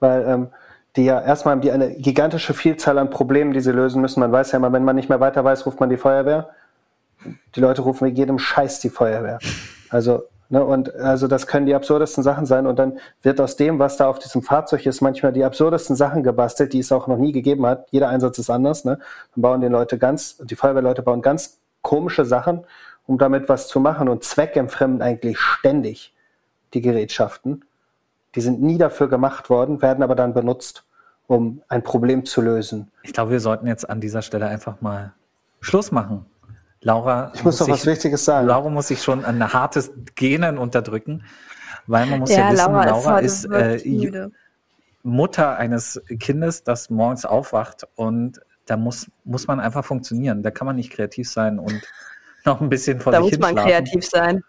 weil 0.00 0.24
ähm, 0.26 0.48
die 0.96 1.04
ja 1.04 1.20
erstmal 1.20 1.52
haben 1.52 1.60
die 1.60 1.72
eine 1.72 1.94
gigantische 1.94 2.54
Vielzahl 2.54 2.98
an 2.98 3.10
Problemen, 3.10 3.52
die 3.52 3.60
sie 3.60 3.72
lösen 3.72 4.00
müssen. 4.00 4.20
Man 4.20 4.32
weiß 4.32 4.52
ja 4.52 4.58
immer, 4.58 4.72
wenn 4.72 4.84
man 4.84 4.96
nicht 4.96 5.08
mehr 5.08 5.20
weiter 5.20 5.44
weiß, 5.44 5.66
ruft 5.66 5.80
man 5.80 5.90
die 5.90 5.96
Feuerwehr. 5.96 6.50
Die 7.56 7.60
Leute 7.60 7.82
rufen 7.82 8.06
wegen 8.06 8.16
jedem 8.16 8.38
Scheiß 8.38 8.80
die 8.80 8.90
Feuerwehr. 8.90 9.38
Also, 9.90 10.24
ne, 10.50 10.64
und 10.64 10.94
also 10.94 11.26
das 11.26 11.46
können 11.46 11.66
die 11.66 11.74
absurdesten 11.74 12.22
Sachen 12.22 12.46
sein. 12.46 12.66
Und 12.66 12.78
dann 12.78 12.98
wird 13.22 13.40
aus 13.40 13.56
dem, 13.56 13.78
was 13.78 13.96
da 13.96 14.08
auf 14.08 14.20
diesem 14.20 14.42
Fahrzeug 14.42 14.86
ist, 14.86 15.00
manchmal 15.00 15.32
die 15.32 15.44
absurdesten 15.44 15.96
Sachen 15.96 16.22
gebastelt, 16.22 16.72
die 16.72 16.78
es 16.78 16.92
auch 16.92 17.08
noch 17.08 17.18
nie 17.18 17.32
gegeben 17.32 17.66
hat. 17.66 17.88
Jeder 17.90 18.08
Einsatz 18.08 18.38
ist 18.38 18.50
anders. 18.50 18.84
Ne? 18.84 18.98
Dann 19.34 19.42
bauen 19.42 19.60
die 19.60 19.68
Leute 19.68 19.98
ganz, 19.98 20.36
die 20.38 20.54
Feuerwehrleute 20.54 21.02
bauen 21.02 21.22
ganz 21.22 21.58
komische 21.82 22.24
Sachen, 22.24 22.64
um 23.06 23.18
damit 23.18 23.48
was 23.48 23.66
zu 23.66 23.80
machen 23.80 24.08
und 24.08 24.22
zweckentfremden 24.22 25.02
eigentlich 25.02 25.38
ständig 25.38 26.14
die 26.72 26.80
Gerätschaften. 26.80 27.64
Die 28.34 28.40
sind 28.40 28.62
nie 28.62 28.78
dafür 28.78 29.08
gemacht 29.08 29.50
worden, 29.50 29.80
werden 29.82 30.02
aber 30.02 30.14
dann 30.14 30.34
benutzt, 30.34 30.84
um 31.26 31.62
ein 31.68 31.82
Problem 31.82 32.24
zu 32.24 32.40
lösen. 32.40 32.90
Ich 33.02 33.12
glaube, 33.12 33.30
wir 33.32 33.40
sollten 33.40 33.66
jetzt 33.66 33.88
an 33.88 34.00
dieser 34.00 34.22
Stelle 34.22 34.46
einfach 34.46 34.80
mal 34.80 35.12
Schluss 35.60 35.92
machen. 35.92 36.26
Laura. 36.80 37.32
Ich 37.34 37.42
muss, 37.44 37.58
muss 37.58 37.66
noch 37.66 37.74
was 37.74 37.86
Wichtiges 37.86 38.24
sagen. 38.24 38.46
Laura 38.46 38.68
muss 38.68 38.88
sich 38.88 39.02
schon 39.02 39.24
ein 39.24 39.52
hartes 39.52 39.90
Genen 40.14 40.58
unterdrücken, 40.58 41.24
weil 41.86 42.06
man 42.06 42.20
muss 42.20 42.30
ja, 42.30 42.38
ja 42.38 42.52
wissen, 42.52 42.72
Laura, 42.72 42.84
Laura 42.84 43.18
ist, 43.20 43.46
ist 43.46 43.86
äh, 43.86 44.28
Mutter 45.02 45.56
eines 45.56 46.02
Kindes, 46.18 46.62
das 46.62 46.90
morgens 46.90 47.24
aufwacht 47.24 47.86
und 47.94 48.40
da 48.66 48.76
muss, 48.76 49.10
muss 49.24 49.46
man 49.46 49.60
einfach 49.60 49.84
funktionieren. 49.84 50.42
Da 50.42 50.50
kann 50.50 50.66
man 50.66 50.76
nicht 50.76 50.90
kreativ 50.90 51.30
sein 51.30 51.58
und 51.58 51.82
noch 52.44 52.60
ein 52.60 52.68
bisschen 52.68 53.00
vor 53.00 53.12
da 53.12 53.22
sich 53.22 53.32
hin 53.32 53.40
Da 53.40 53.48
muss 53.48 53.56
man 53.56 53.64
kreativ 53.64 54.06
sein. 54.06 54.42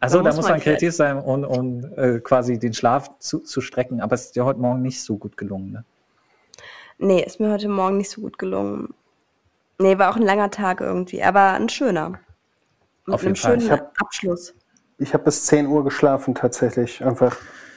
Also 0.00 0.22
da, 0.22 0.32
muss 0.32 0.48
man 0.48 0.60
kreativ 0.60 0.94
sein, 0.94 1.18
um, 1.18 1.44
um 1.44 1.84
äh, 1.96 2.20
quasi 2.20 2.58
den 2.58 2.72
Schlaf 2.72 3.10
zu, 3.18 3.40
zu 3.40 3.60
strecken. 3.60 4.00
Aber 4.00 4.14
es 4.14 4.26
ist 4.26 4.36
dir 4.36 4.46
heute 4.46 4.58
Morgen 4.58 4.80
nicht 4.80 5.02
so 5.02 5.18
gut 5.18 5.36
gelungen, 5.36 5.72
ne? 5.72 5.84
Nee, 6.98 7.22
ist 7.22 7.38
mir 7.38 7.50
heute 7.50 7.68
Morgen 7.68 7.98
nicht 7.98 8.10
so 8.10 8.22
gut 8.22 8.38
gelungen. 8.38 8.94
Nee, 9.78 9.98
war 9.98 10.10
auch 10.10 10.16
ein 10.16 10.22
langer 10.22 10.50
Tag 10.50 10.80
irgendwie, 10.80 11.22
aber 11.22 11.52
ein 11.52 11.68
schöner. 11.68 12.18
Mit 13.06 13.14
Auf 13.14 13.24
einem 13.24 13.34
schönen 13.34 13.62
ich 13.62 13.70
hab, 13.70 13.92
Abschluss. 13.98 14.54
Ich 14.98 15.14
habe 15.14 15.24
bis 15.24 15.46
10 15.46 15.66
Uhr 15.66 15.84
geschlafen 15.84 16.34
tatsächlich, 16.34 17.02
einfach 17.04 17.36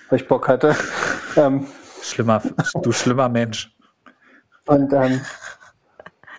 weil 0.10 0.20
ich 0.20 0.28
Bock 0.28 0.48
hatte. 0.48 0.76
ähm, 1.38 1.68
schlimmer, 2.02 2.42
du 2.82 2.92
schlimmer 2.92 3.30
Mensch. 3.30 3.74
Und 4.66 4.92
ähm, 4.92 5.22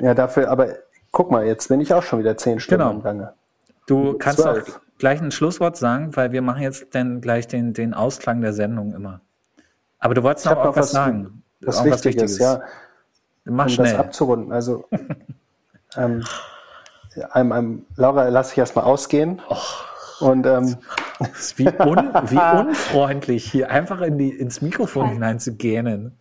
ja, 0.01 0.15
dafür, 0.15 0.51
aber 0.51 0.77
guck 1.11 1.31
mal, 1.31 1.47
jetzt 1.47 1.69
bin 1.69 1.81
ich 1.81 1.93
auch 1.95 2.03
schon 2.03 2.19
wieder 2.19 2.37
10 2.37 2.61
Stunden 2.61 2.85
genau. 2.87 3.01
Gange. 3.01 3.35
Du 3.87 4.19
kannst 4.19 4.41
12. 4.41 4.77
auch 4.77 4.84
gleich 4.99 5.21
ein 5.21 5.31
Schlusswort 5.31 5.77
sagen, 5.77 6.17
weil 6.17 6.33
wir 6.33 6.43
machen 6.43 6.63
jetzt 6.63 6.95
dann 6.95 7.21
gleich 7.21 7.47
den, 7.47 7.73
den 7.73 7.95
Ausklang 7.95 8.41
der 8.41 8.53
Sendung 8.53 8.95
immer. 8.95 9.21
Aber 9.99 10.15
du 10.15 10.23
wolltest 10.23 10.47
noch, 10.47 10.65
noch 10.65 10.77
was 10.77 10.91
sagen. 10.91 11.43
Was 11.61 11.83
Wichtiges, 11.83 12.05
Wichtiges, 12.05 12.39
ja. 12.39 12.61
Mach 13.45 13.65
um 13.67 13.71
schnell. 13.71 13.93
das 13.93 13.99
abzurunden. 13.99 14.53
Also, 14.53 14.85
ähm, 15.97 16.25
einem, 17.31 17.53
einem, 17.53 17.87
Laura 17.97 18.29
lasse 18.29 18.53
ich 18.53 18.59
erstmal 18.59 18.85
ausgehen. 18.85 19.41
Oh. 19.49 19.57
Und 20.21 20.47
ähm, 20.47 20.77
wie, 21.57 21.67
un, 21.67 22.11
wie 22.29 22.59
unfreundlich, 22.61 23.51
hier 23.51 23.71
einfach 23.71 24.01
in 24.01 24.19
die, 24.19 24.31
ins 24.31 24.63
Mikrofon 24.63 25.11
hinein 25.11 25.41
zu 25.41 25.55
gähnen. 25.55 26.17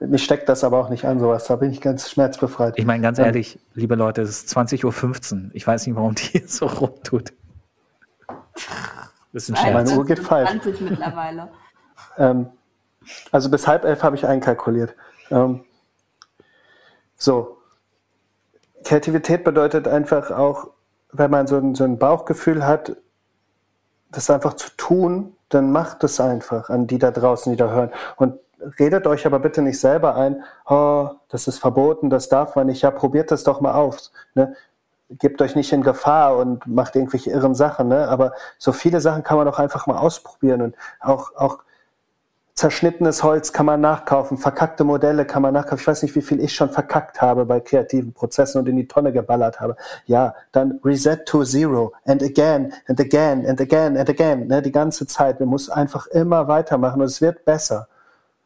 mich 0.00 0.24
steckt 0.24 0.48
das 0.48 0.64
aber 0.64 0.78
auch 0.78 0.88
nicht 0.88 1.04
an, 1.04 1.20
sowas. 1.20 1.46
Da 1.46 1.56
bin 1.56 1.70
ich 1.70 1.80
ganz 1.80 2.10
schmerzbefreit. 2.10 2.74
Ich 2.76 2.86
meine, 2.86 3.02
ganz 3.02 3.18
ehrlich, 3.18 3.58
liebe 3.74 3.94
Leute, 3.94 4.22
es 4.22 4.30
ist 4.30 4.56
20.15 4.56 5.34
Uhr. 5.34 5.50
Ich 5.52 5.66
weiß 5.66 5.86
nicht, 5.86 5.96
warum 5.96 6.14
die 6.14 6.22
hier 6.32 6.48
so 6.48 6.66
rumtut. 6.66 7.32
Das 9.32 9.44
ist 9.44 9.50
ein 9.50 9.56
Scherz. 9.56 9.74
Meine 9.74 9.98
Uhr 9.98 10.06
geht 10.06 10.20
falsch. 10.20 10.50
mittlerweile. 10.80 11.48
ähm, 12.18 12.50
also 13.32 13.50
bis 13.50 13.66
halb 13.66 13.84
elf 13.84 14.02
habe 14.02 14.16
ich 14.16 14.26
einkalkuliert. 14.26 14.94
Ähm, 15.30 15.64
so. 17.16 17.58
Kreativität 18.84 19.44
bedeutet 19.44 19.88
einfach 19.88 20.30
auch, 20.30 20.68
wenn 21.10 21.30
man 21.30 21.46
so 21.46 21.56
ein, 21.56 21.74
so 21.74 21.84
ein 21.84 21.98
Bauchgefühl 21.98 22.66
hat, 22.66 22.96
das 24.10 24.30
einfach 24.30 24.54
zu 24.54 24.70
tun, 24.76 25.36
dann 25.48 25.72
macht 25.72 26.04
es 26.04 26.20
einfach 26.20 26.70
an 26.70 26.86
die 26.86 26.98
da 26.98 27.10
draußen, 27.10 27.52
die 27.52 27.56
da 27.56 27.70
hören. 27.70 27.90
Und 28.16 28.38
redet 28.78 29.06
euch 29.06 29.26
aber 29.26 29.38
bitte 29.38 29.62
nicht 29.62 29.80
selber 29.80 30.16
ein, 30.16 30.42
oh, 30.66 31.10
das 31.28 31.48
ist 31.48 31.58
verboten, 31.58 32.10
das 32.10 32.28
darf 32.28 32.56
man 32.56 32.66
nicht. 32.66 32.82
Ja, 32.82 32.90
probiert 32.90 33.30
das 33.30 33.44
doch 33.44 33.60
mal 33.60 33.72
auf. 33.72 34.10
Ne? 34.34 34.54
Gebt 35.10 35.42
euch 35.42 35.54
nicht 35.54 35.72
in 35.72 35.82
Gefahr 35.82 36.36
und 36.36 36.66
macht 36.66 36.96
irgendwelche 36.96 37.30
irren 37.30 37.54
Sachen. 37.54 37.88
Ne? 37.88 38.08
Aber 38.08 38.32
so 38.58 38.72
viele 38.72 39.00
Sachen 39.00 39.22
kann 39.22 39.36
man 39.36 39.46
doch 39.46 39.58
einfach 39.58 39.86
mal 39.86 39.98
ausprobieren 39.98 40.62
und 40.62 40.76
auch, 41.00 41.34
auch 41.36 41.58
zerschnittenes 42.54 43.24
Holz 43.24 43.52
kann 43.52 43.66
man 43.66 43.80
nachkaufen, 43.80 44.38
verkackte 44.38 44.84
Modelle 44.84 45.26
kann 45.26 45.42
man 45.42 45.52
nachkaufen. 45.52 45.80
Ich 45.80 45.86
weiß 45.86 46.02
nicht, 46.04 46.14
wie 46.14 46.22
viel 46.22 46.40
ich 46.40 46.54
schon 46.54 46.70
verkackt 46.70 47.20
habe 47.20 47.44
bei 47.46 47.60
kreativen 47.60 48.12
Prozessen 48.12 48.60
und 48.60 48.68
in 48.68 48.76
die 48.76 48.86
Tonne 48.86 49.12
geballert 49.12 49.60
habe. 49.60 49.76
Ja, 50.06 50.34
dann 50.52 50.80
reset 50.84 51.26
to 51.26 51.42
zero 51.44 51.92
and 52.04 52.22
again 52.22 52.72
and 52.86 53.00
again 53.00 53.44
and 53.46 53.60
again 53.60 53.96
and 53.96 54.08
again, 54.08 54.46
ne, 54.46 54.62
die 54.62 54.72
ganze 54.72 55.06
Zeit. 55.06 55.40
Man 55.40 55.48
muss 55.48 55.68
einfach 55.68 56.06
immer 56.06 56.46
weitermachen 56.46 57.00
und 57.00 57.06
es 57.06 57.20
wird 57.20 57.44
besser. 57.44 57.88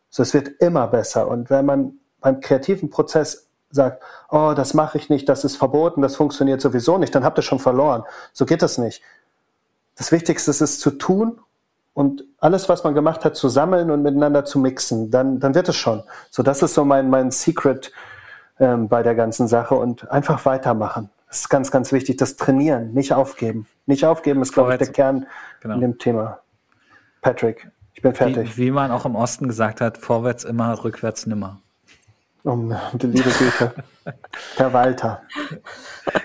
So, 0.08 0.22
es 0.22 0.32
wird 0.32 0.48
immer 0.60 0.88
besser. 0.88 1.28
Und 1.28 1.50
wenn 1.50 1.66
man 1.66 1.98
beim 2.20 2.40
kreativen 2.40 2.88
Prozess 2.88 3.47
sagt, 3.70 4.02
oh, 4.30 4.54
das 4.56 4.74
mache 4.74 4.98
ich 4.98 5.10
nicht, 5.10 5.28
das 5.28 5.44
ist 5.44 5.56
verboten, 5.56 6.02
das 6.02 6.16
funktioniert 6.16 6.60
sowieso 6.60 6.98
nicht, 6.98 7.14
dann 7.14 7.24
habt 7.24 7.38
ihr 7.38 7.42
schon 7.42 7.58
verloren. 7.58 8.04
So 8.32 8.46
geht 8.46 8.62
das 8.62 8.78
nicht. 8.78 9.02
Das 9.96 10.12
Wichtigste 10.12 10.50
ist 10.50 10.60
es 10.60 10.80
zu 10.80 10.92
tun 10.92 11.40
und 11.92 12.24
alles, 12.38 12.68
was 12.68 12.84
man 12.84 12.94
gemacht 12.94 13.24
hat, 13.24 13.36
zu 13.36 13.48
sammeln 13.48 13.90
und 13.90 14.02
miteinander 14.02 14.44
zu 14.44 14.58
mixen, 14.58 15.10
dann, 15.10 15.40
dann 15.40 15.54
wird 15.54 15.68
es 15.68 15.76
schon. 15.76 16.02
So, 16.30 16.42
das 16.42 16.62
ist 16.62 16.74
so 16.74 16.84
mein, 16.84 17.10
mein 17.10 17.30
Secret 17.30 17.92
ähm, 18.60 18.88
bei 18.88 19.02
der 19.02 19.14
ganzen 19.14 19.48
Sache 19.48 19.74
und 19.74 20.10
einfach 20.10 20.44
weitermachen. 20.46 21.10
Das 21.28 21.40
ist 21.40 21.48
ganz, 21.48 21.70
ganz 21.70 21.92
wichtig. 21.92 22.16
Das 22.16 22.36
Trainieren, 22.36 22.94
nicht 22.94 23.12
aufgeben. 23.12 23.66
Nicht 23.86 24.04
aufgeben 24.04 24.40
ist, 24.42 24.52
glaube 24.52 24.72
ich, 24.72 24.78
der 24.78 24.88
Kern 24.88 25.26
genau. 25.60 25.74
in 25.74 25.80
dem 25.80 25.98
Thema. 25.98 26.38
Patrick, 27.20 27.70
ich 27.94 28.02
bin 28.02 28.14
fertig. 28.14 28.56
Wie, 28.56 28.66
wie 28.66 28.70
man 28.70 28.90
auch 28.92 29.04
im 29.04 29.14
Osten 29.14 29.48
gesagt 29.48 29.80
hat, 29.80 29.98
vorwärts 29.98 30.44
immer, 30.44 30.84
rückwärts 30.84 31.26
nimmer. 31.26 31.60
Um 32.44 32.74
die 32.94 33.06
liebe 33.06 33.30
Güte. 33.30 33.74
Herr 34.56 34.72
Walter. 34.72 35.22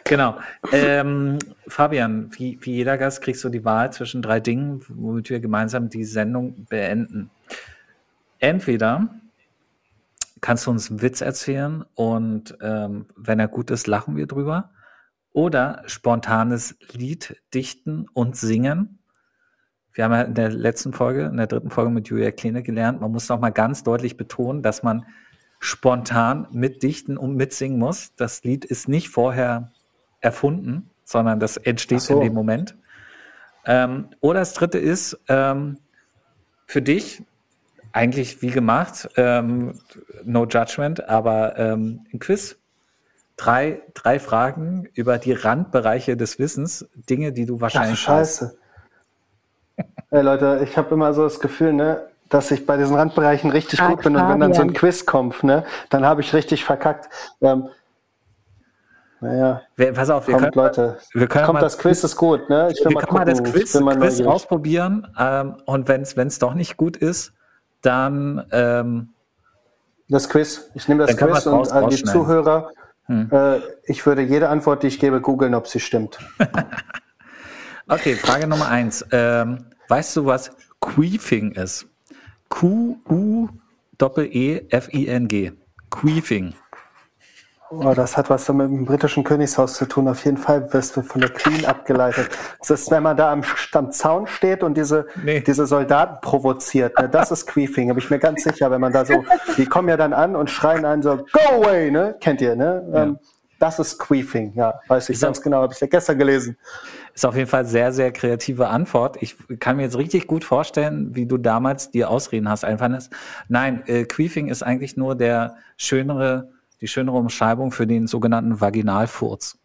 Genau. 0.04 0.38
Ähm, 0.72 1.40
Fabian, 1.68 2.30
wie, 2.34 2.60
wie 2.62 2.74
jeder 2.76 2.98
Gast 2.98 3.22
kriegst 3.22 3.44
du 3.44 3.50
die 3.50 3.66
Wahl 3.66 3.92
zwischen 3.92 4.22
drei 4.22 4.40
Dingen, 4.40 4.84
womit 4.90 5.30
wir 5.30 5.40
gemeinsam 5.40 5.90
die 5.90 6.06
Sendung 6.06 6.66
beenden. 6.66 7.32
Entweder 8.40 9.10
kannst 10.40 10.68
du 10.68 10.72
uns 10.72 10.90
einen 10.90 11.02
Witz 11.02 11.22
erzählen 11.22 11.84
und 11.96 12.58
ähm, 12.62 13.08
wenn 13.16 13.40
er 13.40 13.48
gut 13.48 13.72
ist, 13.72 13.88
lachen 13.88 14.16
wir 14.16 14.28
drüber. 14.28 14.72
Oder 15.32 15.82
spontanes 15.88 16.78
Lied 16.92 17.42
dichten 17.54 18.06
und 18.14 18.38
singen. 18.38 19.00
Wir 19.94 20.04
haben 20.04 20.12
ja 20.12 20.22
in 20.22 20.34
der 20.36 20.50
letzten 20.50 20.94
Folge, 20.94 21.26
in 21.26 21.38
der 21.38 21.48
dritten 21.48 21.72
Folge 21.72 21.90
mit 21.90 22.08
Julia 22.08 22.32
Kleine 22.32 22.62
gelernt, 22.62 23.02
man 23.02 23.12
muss 23.12 23.30
noch 23.30 23.40
mal 23.40 23.50
ganz 23.50 23.84
deutlich 23.84 24.16
betonen, 24.16 24.62
dass 24.62 24.84
man 24.84 25.06
spontan 25.64 26.46
mitdichten 26.52 27.18
und 27.18 27.36
mitsingen 27.38 27.80
muss. 27.80 28.14
Das 28.18 28.44
Lied 28.44 28.66
ist 28.66 28.90
nicht 28.90 29.10
vorher 29.10 29.72
erfunden, 30.20 30.90
sondern 31.06 31.40
das 31.40 31.56
entsteht 31.56 32.02
so. 32.02 32.16
in 32.16 32.28
dem 32.28 32.34
Moment. 32.34 32.76
Ähm, 33.66 34.10
oder 34.20 34.42
das 34.42 34.54
dritte 34.54 34.78
ist 34.78 35.18
ähm, 35.30 35.78
für 36.66 36.82
dich 36.82 37.24
eigentlich 37.94 38.42
wie 38.42 38.50
gemacht, 38.50 39.08
ähm, 39.16 39.80
no 40.26 40.46
judgment, 40.46 41.08
aber 41.08 41.58
ähm, 41.58 42.06
ein 42.14 42.20
Quiz. 42.20 42.58
Drei, 43.38 43.82
drei 43.94 44.20
Fragen 44.20 44.90
über 44.94 45.18
die 45.18 45.32
Randbereiche 45.32 46.18
des 46.18 46.40
Wissens, 46.40 46.88
Dinge, 46.94 47.32
die 47.32 47.46
du 47.46 47.62
wahrscheinlich. 47.62 48.00
Ach, 48.02 48.18
scheiße. 48.18 48.58
Hey 50.10 50.22
Leute, 50.22 50.62
ich 50.64 50.78
habe 50.78 50.94
immer 50.94 51.14
so 51.14 51.24
das 51.24 51.40
Gefühl, 51.40 51.74
ne, 51.74 52.08
dass 52.34 52.50
ich 52.50 52.66
bei 52.66 52.78
diesen 52.78 52.96
Randbereichen 52.96 53.52
richtig 53.52 53.80
Frag 53.80 53.90
gut 53.90 54.04
bin 54.04 54.14
Fabian. 54.14 54.26
und 54.26 54.34
wenn 54.34 54.40
dann 54.40 54.54
so 54.54 54.62
ein 54.64 54.74
Quiz 54.74 55.06
kommt, 55.06 55.44
ne, 55.44 55.64
dann 55.90 56.04
habe 56.06 56.22
ich 56.22 56.34
richtig 56.34 56.66
verkackt. 56.66 57.08
Ähm, 57.42 57.70
naja, 59.22 59.62
wir, 59.76 59.94
pass 59.94 60.10
auf, 60.10 60.28
wir 60.28 60.34
kommt, 60.34 60.54
können, 60.54 60.66
Leute, 60.66 60.98
wir 61.14 61.28
können 61.28 61.46
kommt, 61.46 61.54
mal, 61.56 61.62
das 61.62 61.78
Quiz 61.78 62.04
ist 62.04 62.16
gut, 62.16 62.50
ne? 62.50 62.70
Ich 62.72 62.80
will 62.80 62.90
wir 62.90 62.96
mal 62.96 63.00
können 63.02 63.10
gucken. 63.10 63.18
mal 63.18 63.26
das 63.26 63.44
Quiz, 63.44 64.18
Quiz 64.18 64.28
ausprobieren 64.28 65.08
ähm, 65.18 65.58
und 65.66 65.88
wenn 65.88 66.02
es 66.02 66.40
doch 66.40 66.56
nicht 66.56 66.76
gut 66.76 66.98
ist, 66.98 67.34
dann 67.82 68.46
ähm, 68.52 69.14
das 70.10 70.28
Quiz. 70.28 70.70
Ich 70.74 70.88
nehme 70.88 71.06
das 71.06 71.16
Quiz 71.16 71.46
und 71.46 71.72
an 71.72 71.90
die 71.90 72.04
Zuhörer. 72.04 72.72
Hm. 73.06 73.30
Äh, 73.32 73.60
ich 73.86 74.06
würde 74.06 74.24
jede 74.24 74.50
Antwort, 74.50 74.84
die 74.84 74.88
ich 74.88 75.00
gebe, 75.00 75.22
googeln, 75.22 75.54
ob 75.54 75.68
sie 75.68 75.80
stimmt. 75.80 76.18
okay, 77.88 78.16
Frage 78.16 78.48
Nummer 78.48 78.70
eins. 78.70 79.06
Ähm, 79.12 79.66
weißt 79.88 80.18
du, 80.18 80.26
was 80.26 80.52
Queefing 80.82 81.52
ist? 81.52 81.88
Q-U-E-F-I-N-G. 82.54 83.52
Queefing. 85.90 86.54
Oh, 87.72 87.94
das 87.96 88.16
hat 88.16 88.30
was 88.30 88.46
so 88.46 88.54
mit 88.54 88.68
dem 88.68 88.86
britischen 88.86 89.24
Königshaus 89.24 89.74
zu 89.74 89.88
tun. 89.88 90.08
Auf 90.08 90.24
jeden 90.24 90.38
Fall 90.38 90.72
wirst 90.72 90.96
du 90.96 91.02
von 91.02 91.22
der 91.22 91.32
Queen 91.32 91.66
abgeleitet. 91.66 92.30
Das 92.60 92.70
ist, 92.70 92.92
wenn 92.92 93.02
man 93.02 93.18
da 93.18 93.32
am, 93.32 93.42
am 93.72 93.92
Zaun 93.92 94.28
steht 94.28 94.62
und 94.62 94.78
diese, 94.78 95.08
nee. 95.24 95.42
diese 95.42 95.66
Soldaten 95.66 96.22
provoziert. 96.22 96.96
Ne? 97.00 97.10
Das 97.10 97.32
ist 97.32 97.48
Queefing, 97.48 97.88
bin 97.88 97.98
ich 97.98 98.12
mir 98.12 98.20
ganz 98.20 98.44
sicher. 98.44 98.70
Wenn 98.70 98.82
man 98.82 98.94
da 98.94 99.04
so, 99.04 99.26
die 99.58 99.66
kommen 99.66 99.90
ja 99.90 99.98
dann 99.98 100.14
an 100.14 100.36
und 100.36 100.52
schreien 100.52 100.86
einen 100.86 101.02
so, 101.02 101.26
go 101.32 101.64
away, 101.64 101.90
ne? 101.90 102.16
Kennt 102.20 102.40
ihr, 102.42 102.56
ne? 102.56 102.88
Ja. 102.94 103.04
Ähm, 103.04 103.18
das 103.58 103.80
ist 103.80 103.98
Queefing, 103.98 104.54
ja. 104.56 104.80
Weiß 104.88 105.10
ich 105.10 105.16
ist 105.16 105.22
ganz 105.22 105.42
genau, 105.42 105.64
habe 105.64 105.74
ich 105.74 105.80
ja 105.80 105.88
gestern 105.88 106.20
gelesen. 106.20 106.58
Ist 107.14 107.26
auf 107.26 107.36
jeden 107.36 107.50
Fall 107.50 107.66
sehr, 107.66 107.92
sehr 107.92 108.12
kreative 108.12 108.70
Antwort. 108.70 109.22
Ich 109.22 109.36
kann 109.60 109.78
mir 109.78 109.84
jetzt 109.84 109.98
richtig 109.98 110.26
gut 110.26 110.44
vorstellen, 110.44 111.16
wie 111.16 111.28
du 111.28 111.38
damals 111.38 111.92
die 111.92 112.06
Ausreden 112.06 112.50
hast 112.50 112.66
einfallen 112.66 112.94
lässt. 112.94 113.12
Nein, 113.48 113.84
äh, 113.86 114.06
Queefing 114.06 114.48
ist 114.48 114.64
eigentlich 114.64 114.98
nur 114.98 115.16
der 115.16 115.56
schönere, 115.78 116.50
die 116.82 116.88
schönere 116.88 117.18
Umschreibung 117.18 117.72
für 117.72 117.86
den 117.86 118.08
sogenannten 118.08 118.60
Vaginalfurz. 118.62 119.58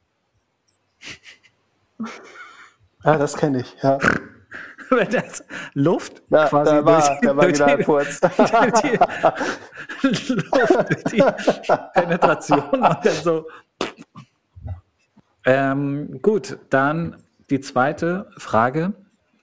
Ah, 3.04 3.16
das 3.16 3.36
kenne 3.36 3.60
ich, 3.60 3.76
ja. 3.80 3.96
Wenn 4.90 5.08
das 5.08 5.44
Luft 5.72 6.20
ja, 6.30 6.48
quasi 6.48 6.72
da 6.72 6.84
war, 6.84 7.08
durch, 7.08 7.20
der 7.20 7.36
Vaginalfurz. 7.36 8.20
Die, 10.02 10.10
die 10.10 10.32
Luft 10.32 10.90
durch 10.90 11.04
die 11.04 11.22
Penetration 11.94 12.60
und 12.60 12.82
dann 12.82 13.14
so 13.22 13.46
ähm, 15.44 16.20
gut, 16.20 16.58
dann 16.68 17.16
die 17.50 17.60
zweite 17.60 18.30
Frage. 18.36 18.92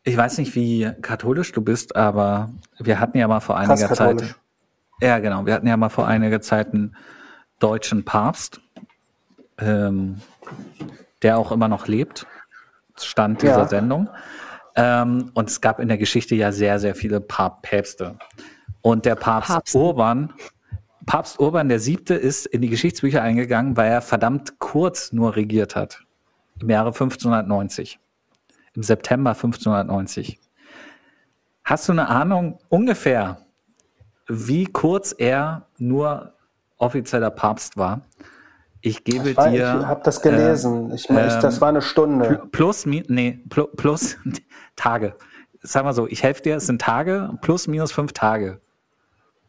Ich 0.03 0.15
weiß 0.15 0.37
nicht, 0.37 0.55
wie 0.55 0.91
katholisch 1.01 1.51
du 1.51 1.61
bist, 1.61 1.95
aber 1.95 2.51
wir 2.79 2.99
hatten 2.99 3.17
ja 3.17 3.27
mal 3.27 3.39
vor 3.39 3.57
einiger 3.57 3.93
Zeit. 3.93 4.35
Ja, 5.01 5.19
genau. 5.19 5.45
Wir 5.45 5.53
hatten 5.53 5.67
ja 5.67 5.77
mal 5.77 5.89
vor 5.89 6.07
einiger 6.07 6.41
Zeit 6.41 6.73
einen 6.73 6.95
deutschen 7.59 8.05
Papst, 8.05 8.61
ähm, 9.57 10.21
der 11.21 11.37
auch 11.37 11.51
immer 11.51 11.67
noch 11.67 11.87
lebt. 11.87 12.27
Stand 12.97 13.41
dieser 13.41 13.57
ja. 13.57 13.67
Sendung. 13.67 14.09
Ähm, 14.75 15.31
und 15.33 15.49
es 15.49 15.59
gab 15.59 15.79
in 15.79 15.87
der 15.87 15.97
Geschichte 15.97 16.35
ja 16.35 16.51
sehr, 16.51 16.79
sehr 16.79 16.95
viele 16.95 17.19
Päpste. 17.19 18.17
Und 18.81 19.05
der 19.05 19.15
Papst 19.15 19.49
Papst. 19.49 19.75
Urban, 19.75 20.33
Papst 21.05 21.39
Urban 21.39 21.69
der 21.69 21.79
Siebte 21.79 22.13
ist 22.13 22.45
in 22.45 22.61
die 22.61 22.69
Geschichtsbücher 22.69 23.21
eingegangen, 23.21 23.75
weil 23.75 23.91
er 23.91 24.01
verdammt 24.01 24.59
kurz 24.59 25.11
nur 25.11 25.35
regiert 25.35 25.75
hat. 25.75 26.04
Im 26.61 26.69
Jahre 26.69 26.89
1590 26.89 27.99
im 28.75 28.83
September 28.83 29.31
1590. 29.31 30.39
Hast 31.63 31.87
du 31.87 31.93
eine 31.93 32.07
Ahnung 32.07 32.59
ungefähr, 32.69 33.37
wie 34.27 34.65
kurz 34.65 35.15
er 35.17 35.67
nur 35.77 36.33
offizieller 36.77 37.31
Papst 37.31 37.77
war? 37.77 38.01
Ich 38.81 39.03
gebe 39.03 39.31
ich 39.31 39.37
war, 39.37 39.49
dir. 39.49 39.79
Ich 39.81 39.87
habe 39.87 40.01
das 40.03 40.21
gelesen. 40.21 40.91
Äh, 40.91 40.95
ich 40.95 41.09
meine, 41.09 41.27
das 41.27 41.59
war 41.59 41.69
eine 41.69 41.81
Stunde. 41.81 42.43
Plus, 42.51 42.85
nee, 42.85 43.43
plus, 43.49 43.69
plus 43.75 44.17
Tage. 44.75 45.15
Sag 45.61 45.83
mal 45.83 45.93
so, 45.93 46.07
ich 46.07 46.21
helfe 46.21 46.43
dir, 46.43 46.57
es 46.57 46.67
sind 46.67 46.79
Tage, 46.81 47.31
plus 47.41 47.67
minus 47.67 47.91
fünf 47.91 48.13
Tage. 48.13 48.61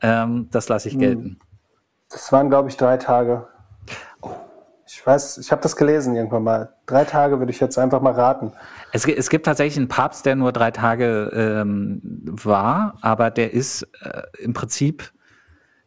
Ähm, 0.01 0.49
das 0.51 0.69
lasse 0.69 0.89
ich 0.89 0.95
hm. 0.95 1.01
gelten. 1.01 1.41
Das 2.09 2.33
waren, 2.33 2.49
glaube 2.49 2.71
ich, 2.71 2.77
drei 2.79 2.97
Tage. 2.97 3.47
Ich 4.89 5.05
weiß, 5.05 5.39
ich 5.39 5.51
habe 5.51 5.63
das 5.63 5.75
gelesen 5.75 6.15
irgendwann 6.15 6.45
mal. 6.45 6.73
Drei 6.87 7.05
Tage 7.05 7.39
würde 7.41 7.51
ich 7.51 7.59
jetzt 7.59 7.77
einfach 7.77 8.01
mal 8.01 8.13
raten. 8.13 8.53
Es, 8.93 9.07
es 9.07 9.31
gibt 9.31 9.47
tatsächlich 9.47 9.77
einen 9.77 9.89
Papst, 9.89 10.25
der 10.27 10.37
nur 10.37 10.53
drei 10.53 10.71
Tage 10.71 11.31
ähm, 11.35 12.01
war, 12.03 12.97
aber 13.01 13.31
der 13.31 13.53
ist 13.53 13.83
äh, 14.03 14.23
im 14.39 14.53
Prinzip 14.53 15.13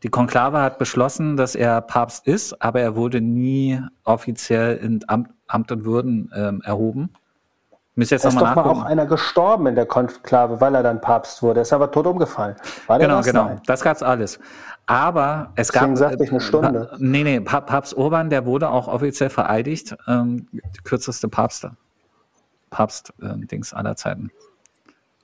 Die 0.03 0.09
Konklave 0.09 0.61
hat 0.61 0.77
beschlossen, 0.79 1.35
dass 1.35 1.55
er 1.55 1.81
Papst 1.81 2.25
ist, 2.25 2.61
aber 2.61 2.79
er 2.79 2.95
wurde 2.95 3.19
nie 3.19 3.81
offiziell 4.05 4.77
in 4.77 5.03
Amt, 5.07 5.29
Amt 5.47 5.71
und 5.71 5.83
Würden 5.83 6.31
ähm, 6.33 6.61
erhoben. 6.63 7.09
Müsst 7.99 8.11
jetzt 8.11 8.23
ist 8.23 8.39
doch 8.39 8.55
mal 8.55 8.63
auch 8.63 8.83
einer 8.83 9.05
gestorben 9.05 9.67
in 9.67 9.75
der 9.75 9.85
Konklave, 9.85 10.61
weil 10.61 10.73
er 10.73 10.83
dann 10.83 11.01
Papst 11.01 11.43
wurde. 11.43 11.59
Er 11.59 11.63
ist 11.63 11.73
aber 11.73 11.91
tot 11.91 12.07
umgefallen. 12.07 12.55
War 12.87 12.97
genau, 12.97 13.17
das? 13.17 13.25
genau. 13.25 13.43
Nein. 13.43 13.61
Das 13.65 13.81
gab's 13.81 14.01
alles. 14.01 14.39
Aber 14.85 15.51
es 15.57 15.67
Deswegen 15.67 15.95
gab. 15.95 15.97
sagte 15.97 16.23
ich 16.23 16.31
eine 16.31 16.39
Stunde. 16.39 16.91
Äh, 16.93 16.95
nee, 16.99 17.23
nee, 17.25 17.41
Papst 17.41 17.97
Urban, 17.97 18.29
der 18.29 18.45
wurde 18.45 18.69
auch 18.69 18.87
offiziell 18.87 19.29
vereidigt. 19.29 19.97
Ähm, 20.07 20.47
kürzeste 20.85 21.27
Papst. 21.27 21.67
Papst-Dings 22.69 23.73
äh, 23.73 23.75
aller 23.75 23.97
Zeiten. 23.97 24.31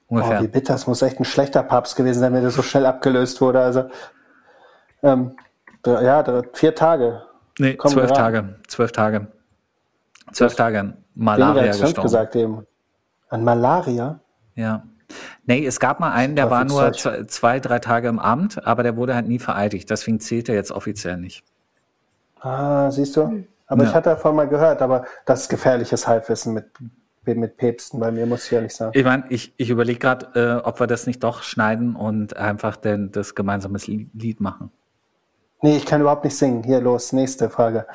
Ungefähr. 0.10 0.40
Oh, 0.42 0.44
wie 0.44 0.50
bitter. 0.50 0.76
Es 0.76 0.86
muss 0.86 1.02
echt 1.02 1.18
ein 1.18 1.24
schlechter 1.24 1.64
Papst 1.64 1.96
gewesen 1.96 2.20
sein, 2.20 2.34
wenn 2.34 2.42
der 2.42 2.52
so 2.52 2.62
schnell 2.62 2.86
abgelöst 2.86 3.40
wurde. 3.40 3.62
Also, 3.62 3.90
ähm, 5.02 5.38
ja, 5.86 6.26
vier 6.52 6.76
Tage. 6.76 7.22
Nee, 7.58 7.78
zwölf 7.88 8.12
Tage. 8.12 8.56
Zwölf 8.68 8.92
Tage. 8.92 9.28
Zwölf 10.34 10.56
Tage 10.56 10.98
an 11.16 11.24
Malaria 11.24 11.72
gestorben. 11.72 12.02
gesagt 12.02 12.36
eben. 12.36 12.68
An 13.30 13.44
Malaria? 13.44 14.20
Ja. 14.56 14.84
Nee, 15.46 15.66
es 15.66 15.80
gab 15.80 16.00
mal 16.00 16.12
einen, 16.12 16.36
der 16.36 16.50
war 16.50 16.66
nur 16.66 16.94
zwei, 16.94 17.60
drei 17.60 17.80
Tage 17.80 18.08
im 18.08 18.20
Amt, 18.20 18.66
aber 18.66 18.84
der 18.84 18.96
wurde 18.96 19.16
halt 19.16 19.28
nie 19.28 19.40
vereidigt. 19.40 19.90
Deswegen 19.90 20.20
zählt 20.20 20.50
er 20.50 20.56
jetzt 20.56 20.72
offiziell 20.72 21.18
nicht. 21.18 21.44
Ah, 22.42 22.90
siehst 22.92 23.16
du? 23.16 23.44
Aber 23.68 23.84
ja. 23.84 23.90
ich 23.90 23.96
hatte 23.96 24.10
davon 24.10 24.36
mal 24.36 24.48
gehört, 24.48 24.82
aber 24.82 25.06
das 25.26 25.42
ist 25.42 25.50
gefährliches 25.50 26.08
Halbwissen 26.08 26.54
mit, 26.54 26.68
mit 27.26 27.58
Päpsten, 27.58 28.00
bei 28.00 28.12
mir 28.12 28.26
muss 28.26 28.46
ich 28.46 28.52
ehrlich 28.52 28.76
sagen. 28.76 28.92
Ich 28.94 29.04
meine, 29.04 29.26
ich, 29.30 29.54
ich 29.58 29.70
überlege 29.70 30.00
gerade, 30.00 30.62
äh, 30.62 30.68
ob 30.68 30.80
wir 30.80 30.88
das 30.88 31.08
nicht 31.08 31.24
doch 31.24 31.42
schneiden 31.42 31.96
und 31.96 32.38
einfach 32.38 32.76
denn 32.76 33.12
das 33.12 33.34
gemeinsame 33.34 33.80
Lied 33.80 34.40
machen. 34.40 34.72
Nee, 35.62 35.78
ich 35.78 35.86
kann 35.86 36.02
überhaupt 36.02 36.24
nicht 36.24 36.38
singen. 36.38 36.64
Hier, 36.64 36.80
los, 36.80 37.12
nächste 37.12 37.50
Frage. 37.50 37.88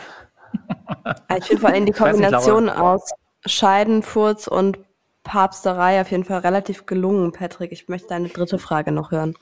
Ich 1.38 1.44
finde 1.44 1.60
vor 1.60 1.70
allem 1.70 1.86
die 1.86 1.92
Kombination 1.92 2.64
nicht, 2.64 2.76
aus 2.76 3.10
Scheidenfurz 3.46 4.46
und 4.46 4.78
Papsterei 5.22 6.00
auf 6.00 6.10
jeden 6.10 6.24
Fall 6.24 6.40
relativ 6.40 6.86
gelungen, 6.86 7.32
Patrick. 7.32 7.72
Ich 7.72 7.88
möchte 7.88 8.08
deine 8.08 8.28
dritte 8.28 8.58
Frage 8.58 8.92
noch 8.92 9.10
hören. 9.10 9.34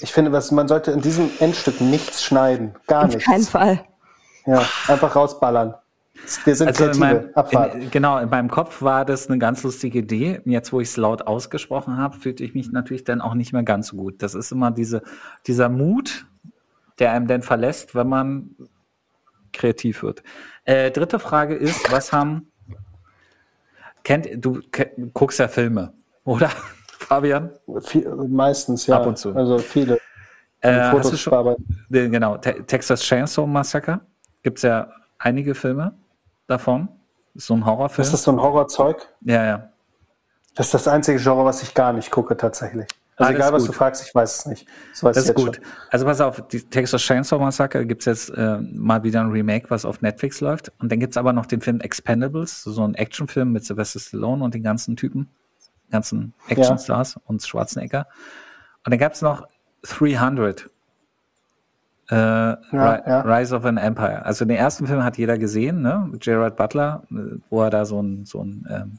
Ich 0.00 0.12
finde, 0.12 0.32
was, 0.32 0.50
man 0.50 0.68
sollte 0.68 0.90
in 0.90 1.00
diesem 1.00 1.30
Endstück 1.40 1.80
nichts 1.80 2.22
schneiden. 2.22 2.74
Gar 2.86 3.06
nichts. 3.06 3.26
Auf 3.26 3.32
keinen 3.32 3.44
Fall. 3.44 3.84
Ja, 4.46 4.64
einfach 4.88 5.14
rausballern. 5.14 5.74
Wir 6.44 6.54
sind 6.54 6.68
also 6.68 6.84
kreative. 6.84 7.32
In 7.34 7.58
meinem, 7.60 7.82
in, 7.82 7.90
genau, 7.90 8.18
in 8.18 8.28
meinem 8.28 8.50
Kopf 8.50 8.82
war 8.82 9.04
das 9.04 9.28
eine 9.28 9.38
ganz 9.38 9.62
lustige 9.62 10.00
Idee. 10.00 10.40
Jetzt, 10.44 10.72
wo 10.72 10.80
ich 10.80 10.88
es 10.88 10.96
laut 10.96 11.26
ausgesprochen 11.26 11.96
habe, 11.96 12.16
fühlte 12.16 12.44
ich 12.44 12.54
mich 12.54 12.70
natürlich 12.70 13.04
dann 13.04 13.20
auch 13.20 13.34
nicht 13.34 13.52
mehr 13.52 13.62
ganz 13.62 13.88
so 13.88 13.96
gut. 13.96 14.22
Das 14.22 14.34
ist 14.34 14.52
immer 14.52 14.70
diese, 14.70 15.02
dieser 15.46 15.68
Mut, 15.68 16.26
der 16.98 17.12
einem 17.12 17.26
dann 17.26 17.42
verlässt, 17.42 17.94
wenn 17.94 18.08
man 18.08 18.50
kreativ 19.52 20.02
wird. 20.02 20.22
Äh, 20.64 20.90
dritte 20.90 21.18
Frage 21.18 21.54
ist, 21.54 21.90
was 21.92 22.12
haben 22.12 22.52
kennt 24.04 24.28
du 24.36 24.60
kenn, 24.70 25.10
guckst 25.12 25.38
ja 25.38 25.48
Filme, 25.48 25.92
oder 26.24 26.50
Fabian? 26.98 27.50
Viel, 27.80 28.08
meistens 28.28 28.86
ja. 28.86 28.96
Ab 28.96 29.06
und 29.06 29.18
zu. 29.18 29.34
Also 29.34 29.58
viele. 29.58 29.98
Äh, 30.60 30.90
Fotos 30.92 31.20
schon, 31.20 31.56
genau, 31.88 32.36
Te 32.36 32.64
Texas 32.64 33.02
Chainsaw 33.02 33.46
Massacre 33.46 34.00
gibt 34.42 34.58
es 34.58 34.62
ja 34.62 34.88
einige 35.18 35.54
Filme 35.54 35.94
davon. 36.46 36.88
Ist 37.34 37.46
so 37.46 37.54
ein 37.54 37.64
Horrorfilm. 37.64 38.04
Ist 38.04 38.12
das 38.12 38.22
so 38.22 38.30
ein 38.30 38.40
Horrorzeug? 38.40 39.08
Ja, 39.22 39.44
ja. 39.44 39.68
Das 40.54 40.66
ist 40.66 40.74
das 40.74 40.88
einzige 40.88 41.18
Genre, 41.18 41.44
was 41.44 41.62
ich 41.62 41.74
gar 41.74 41.92
nicht 41.92 42.10
gucke 42.10 42.36
tatsächlich. 42.36 42.86
Also 43.16 43.32
egal, 43.34 43.52
was 43.52 43.62
gut. 43.62 43.68
du 43.68 43.72
fragst, 43.74 44.06
ich 44.06 44.14
weiß 44.14 44.38
es 44.38 44.46
nicht. 44.46 44.66
Das, 44.90 45.14
das 45.14 45.24
ist 45.28 45.34
gut. 45.34 45.56
Schon. 45.56 45.64
Also 45.90 46.06
pass 46.06 46.20
auf, 46.20 46.48
die 46.48 46.62
Texas 46.62 47.02
Chainsaw 47.02 47.38
Massacre 47.38 47.84
gibt 47.86 48.02
es 48.02 48.06
jetzt 48.06 48.38
äh, 48.38 48.58
mal 48.58 49.02
wieder 49.02 49.20
ein 49.20 49.30
Remake, 49.30 49.70
was 49.70 49.84
auf 49.84 50.00
Netflix 50.00 50.40
läuft. 50.40 50.72
Und 50.78 50.90
dann 50.90 50.98
gibt 50.98 51.12
es 51.12 51.16
aber 51.16 51.32
noch 51.32 51.46
den 51.46 51.60
Film 51.60 51.80
Expendables, 51.80 52.62
so 52.62 52.82
ein 52.82 52.94
Actionfilm 52.94 53.52
mit 53.52 53.64
Sylvester 53.64 54.00
Stallone 54.00 54.42
und 54.42 54.54
den 54.54 54.62
ganzen 54.62 54.96
Typen, 54.96 55.28
ganzen 55.90 56.32
Actionstars 56.48 57.14
ja. 57.16 57.22
und 57.26 57.42
Schwarzenegger. 57.42 58.06
Und 58.84 58.92
dann 58.92 58.98
gab 58.98 59.12
es 59.12 59.20
noch 59.20 59.46
300. 59.82 60.70
Äh, 62.10 62.14
ja, 62.14 62.58
ja. 62.72 63.20
Rise 63.20 63.54
of 63.54 63.64
an 63.64 63.76
Empire. 63.76 64.24
Also 64.24 64.44
den 64.44 64.56
ersten 64.56 64.86
Film 64.86 65.04
hat 65.04 65.18
jeder 65.18 65.38
gesehen, 65.38 65.82
ne? 65.82 66.10
Gerard 66.18 66.56
Butler, 66.56 67.04
äh, 67.10 67.38
wo 67.48 67.62
er 67.62 67.70
da 67.70 67.84
so 67.84 68.02
ein, 68.02 68.24
so 68.24 68.42
ein 68.42 68.66
ähm, 68.70 68.98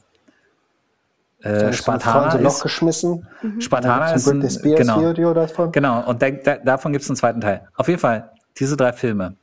äh, 1.44 1.72
Spartaner 1.72 2.32
so 2.32 2.38
Loch 2.38 2.62
geschmissen. 2.62 3.26
Mhm. 3.42 3.60
Spartaner 3.60 4.14
ist 4.14 4.26
ein, 4.26 4.40
genau, 4.62 5.00
Video 5.00 5.34
davon. 5.34 5.72
Genau, 5.72 6.02
und 6.08 6.22
da, 6.22 6.30
da, 6.30 6.56
davon 6.56 6.92
gibt 6.92 7.04
es 7.04 7.10
einen 7.10 7.16
zweiten 7.16 7.40
Teil. 7.40 7.68
Auf 7.76 7.88
jeden 7.88 8.00
Fall, 8.00 8.30
diese 8.58 8.76
drei 8.76 8.92
Filme. 8.92 9.36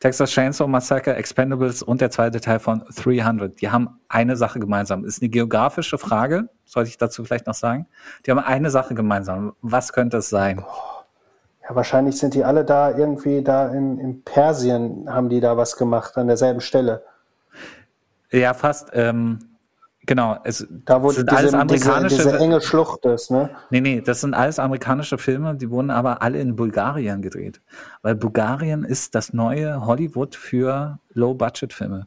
Texas 0.00 0.30
Chainsaw 0.30 0.68
Massacre, 0.68 1.14
Expendables 1.14 1.82
und 1.82 2.02
der 2.02 2.10
zweite 2.10 2.38
Teil 2.40 2.58
von 2.58 2.84
300. 2.94 3.58
Die 3.62 3.70
haben 3.70 4.00
eine 4.08 4.36
Sache 4.36 4.58
gemeinsam. 4.58 5.06
Ist 5.06 5.22
eine 5.22 5.30
geografische 5.30 5.96
Frage, 5.96 6.50
sollte 6.66 6.90
ich 6.90 6.98
dazu 6.98 7.24
vielleicht 7.24 7.46
noch 7.46 7.54
sagen. 7.54 7.86
Die 8.26 8.30
haben 8.30 8.38
eine 8.38 8.70
Sache 8.70 8.94
gemeinsam. 8.94 9.54
Was 9.62 9.94
könnte 9.94 10.18
es 10.18 10.28
sein? 10.28 10.62
Ja, 11.62 11.74
wahrscheinlich 11.74 12.18
sind 12.18 12.34
die 12.34 12.44
alle 12.44 12.66
da 12.66 12.94
irgendwie 12.94 13.42
da 13.42 13.68
in, 13.68 13.98
in 13.98 14.22
Persien, 14.22 15.08
haben 15.08 15.30
die 15.30 15.40
da 15.40 15.56
was 15.56 15.76
gemacht, 15.76 16.18
an 16.18 16.26
derselben 16.26 16.60
Stelle. 16.60 17.02
Ja, 18.30 18.52
fast. 18.52 18.90
Ähm, 18.92 19.38
Genau, 20.06 20.38
es 20.44 20.66
da 20.84 21.02
wo 21.02 21.10
sind 21.10 21.30
diese, 21.30 21.38
alles 21.38 21.54
amerikanische 21.54 22.16
diese, 22.16 22.30
diese 22.32 22.42
enge 22.42 22.60
Schlucht 22.60 23.04
ist, 23.06 23.30
ne? 23.30 23.50
Nee, 23.70 23.80
nee, 23.80 24.00
das 24.00 24.20
sind 24.20 24.34
alles 24.34 24.58
amerikanische 24.58 25.18
Filme, 25.18 25.54
die 25.54 25.70
wurden 25.70 25.90
aber 25.90 26.20
alle 26.22 26.40
in 26.40 26.56
Bulgarien 26.56 27.22
gedreht, 27.22 27.60
weil 28.02 28.14
Bulgarien 28.14 28.84
ist 28.84 29.14
das 29.14 29.32
neue 29.32 29.86
Hollywood 29.86 30.34
für 30.34 30.98
Low-Budget-Filme. 31.12 32.06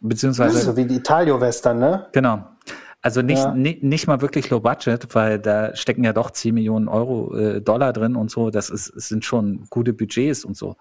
Beziehungsweise 0.00 0.58
so 0.58 0.76
wie 0.76 0.84
die 0.84 0.96
Italio-Western, 0.96 1.78
ne? 1.78 2.06
Genau. 2.12 2.44
Also 3.02 3.20
nicht, 3.20 3.42
ja. 3.42 3.52
nicht, 3.52 3.82
nicht 3.82 4.06
mal 4.06 4.20
wirklich 4.20 4.48
Low 4.50 4.60
Budget, 4.60 5.12
weil 5.14 5.40
da 5.40 5.74
stecken 5.74 6.04
ja 6.04 6.12
doch 6.12 6.30
10 6.30 6.54
Millionen 6.54 6.88
Euro, 6.88 7.36
äh, 7.36 7.60
Dollar 7.60 7.92
drin 7.92 8.14
und 8.14 8.30
so. 8.30 8.50
Das 8.50 8.70
ist, 8.70 8.86
sind 8.86 9.24
schon 9.24 9.66
gute 9.70 9.92
Budgets 9.92 10.44
und 10.44 10.56
so. 10.56 10.76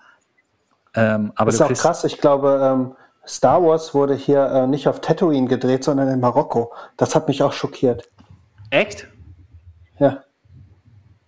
Ähm, 0.93 1.31
aber 1.35 1.47
das 1.47 1.55
ist 1.55 1.61
auch 1.61 1.73
krass. 1.73 2.03
Ich 2.03 2.19
glaube, 2.19 2.59
ähm, 2.63 2.95
Star 3.26 3.64
Wars 3.64 3.93
wurde 3.93 4.15
hier 4.15 4.45
äh, 4.45 4.68
nicht 4.68 4.88
auf 4.88 5.02
Tatooine 5.02 5.48
gedreht, 5.48 5.84
sondern 5.84 6.10
in 6.10 6.19
Marokko. 6.19 6.73
Das 6.98 7.15
hat 7.15 7.27
mich 7.27 7.43
auch 7.43 7.53
schockiert. 7.53 8.10
Echt? 8.69 9.07
Ja. 9.99 10.23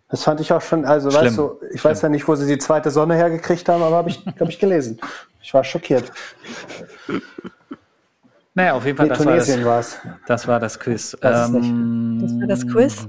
Das 0.09 0.23
fand 0.23 0.39
ich 0.39 0.51
auch 0.53 0.61
schon, 0.61 0.85
also 0.85 1.09
Schlimm. 1.09 1.25
weißt 1.25 1.37
du, 1.37 1.59
ich 1.71 1.81
Schlimm. 1.81 1.91
weiß 1.91 2.01
ja 2.03 2.09
nicht, 2.09 2.27
wo 2.27 2.35
sie 2.35 2.47
die 2.47 2.57
zweite 2.57 2.91
Sonne 2.91 3.15
hergekriegt 3.15 3.67
haben, 3.69 3.81
aber 3.81 3.95
habe 3.95 4.09
ich, 4.09 4.25
hab 4.25 4.49
ich 4.49 4.59
gelesen. 4.59 4.99
Ich 5.41 5.53
war 5.53 5.63
schockiert. 5.63 6.11
Naja, 8.55 8.73
auf 8.73 8.85
jeden 8.85 8.97
Fall, 8.97 9.07
nee, 9.07 9.13
das, 9.13 9.23
Tunesien 9.23 9.65
war 9.65 9.77
das, 9.77 9.97
das 10.27 10.47
war 10.47 10.59
das 10.59 10.79
Quiz. 10.79 11.17
Ähm, 11.21 12.19
das 12.21 12.39
war 12.39 12.47
das 12.47 12.67
Quiz? 12.67 13.07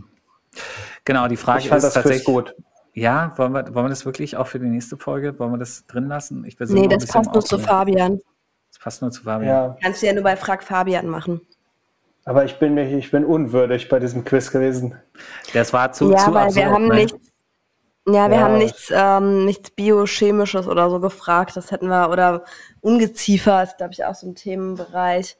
Genau, 1.04 1.28
die 1.28 1.36
Frage 1.36 1.60
ich 1.60 1.68
fand 1.68 1.78
ist 1.78 1.84
das 1.84 1.94
tatsächlich. 1.94 2.24
Quiz 2.24 2.34
gut. 2.34 2.54
Ja, 2.94 3.32
wollen 3.36 3.52
wir, 3.52 3.74
wollen 3.74 3.86
wir 3.86 3.90
das 3.90 4.06
wirklich 4.06 4.36
auch 4.36 4.46
für 4.46 4.58
die 4.58 4.68
nächste 4.68 4.96
Folge? 4.96 5.38
Wollen 5.38 5.52
wir 5.52 5.58
das 5.58 5.84
drin 5.86 6.06
lassen? 6.06 6.44
Ich 6.44 6.58
nee, 6.60 6.88
das 6.88 7.06
passt 7.06 7.32
nur 7.32 7.44
zu 7.44 7.58
Fabian. 7.58 8.20
Passt 8.84 9.00
nur 9.00 9.10
zu 9.10 9.22
Fabian. 9.22 9.48
Ja. 9.48 9.76
Kannst 9.82 10.02
du 10.02 10.06
ja 10.06 10.12
nur 10.12 10.24
bei 10.24 10.36
Frag 10.36 10.62
Fabian 10.62 11.06
machen. 11.06 11.40
Aber 12.26 12.44
ich 12.44 12.58
bin, 12.58 12.76
ich 12.76 13.10
bin 13.10 13.24
unwürdig 13.24 13.88
bei 13.88 13.98
diesem 13.98 14.24
Quiz 14.26 14.50
gewesen. 14.50 14.94
Das 15.54 15.72
war 15.72 15.90
zu, 15.92 16.12
ja, 16.12 16.18
zu 16.18 16.34
weil 16.34 16.44
absurd, 16.44 16.66
wir 16.66 16.70
haben 16.70 16.88
ne? 16.88 16.94
nichts, 16.96 17.18
ja, 18.06 18.28
wir 18.28 18.36
ja. 18.36 18.42
haben 18.42 18.58
nichts, 18.58 18.92
ähm, 18.94 19.46
nichts 19.46 19.70
Biochemisches 19.70 20.66
oder 20.66 20.90
so 20.90 21.00
gefragt. 21.00 21.56
Das 21.56 21.70
hätten 21.70 21.88
wir, 21.88 22.10
oder 22.10 22.44
Ungeziefer 22.82 23.62
ist, 23.62 23.78
glaube 23.78 23.94
ich, 23.94 24.04
auch 24.04 24.14
so 24.14 24.26
ein 24.26 24.34
Themenbereich. 24.34 25.38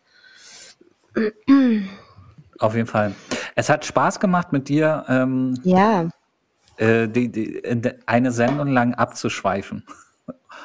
Auf 2.61 2.75
jeden 2.75 2.87
Fall. 2.87 3.15
Es 3.57 3.69
hat 3.69 3.85
Spaß 3.85 4.21
gemacht 4.21 4.55
mit 4.55 4.71
dir. 4.71 5.05
Ähm, 5.07 5.61
ja. 5.65 6.09
Äh, 6.79 7.09
die, 7.09 7.31
die, 7.31 7.63
eine 8.07 8.33
Sendung 8.33 8.69
lang 8.69 8.95
abzuschweifen 8.95 9.85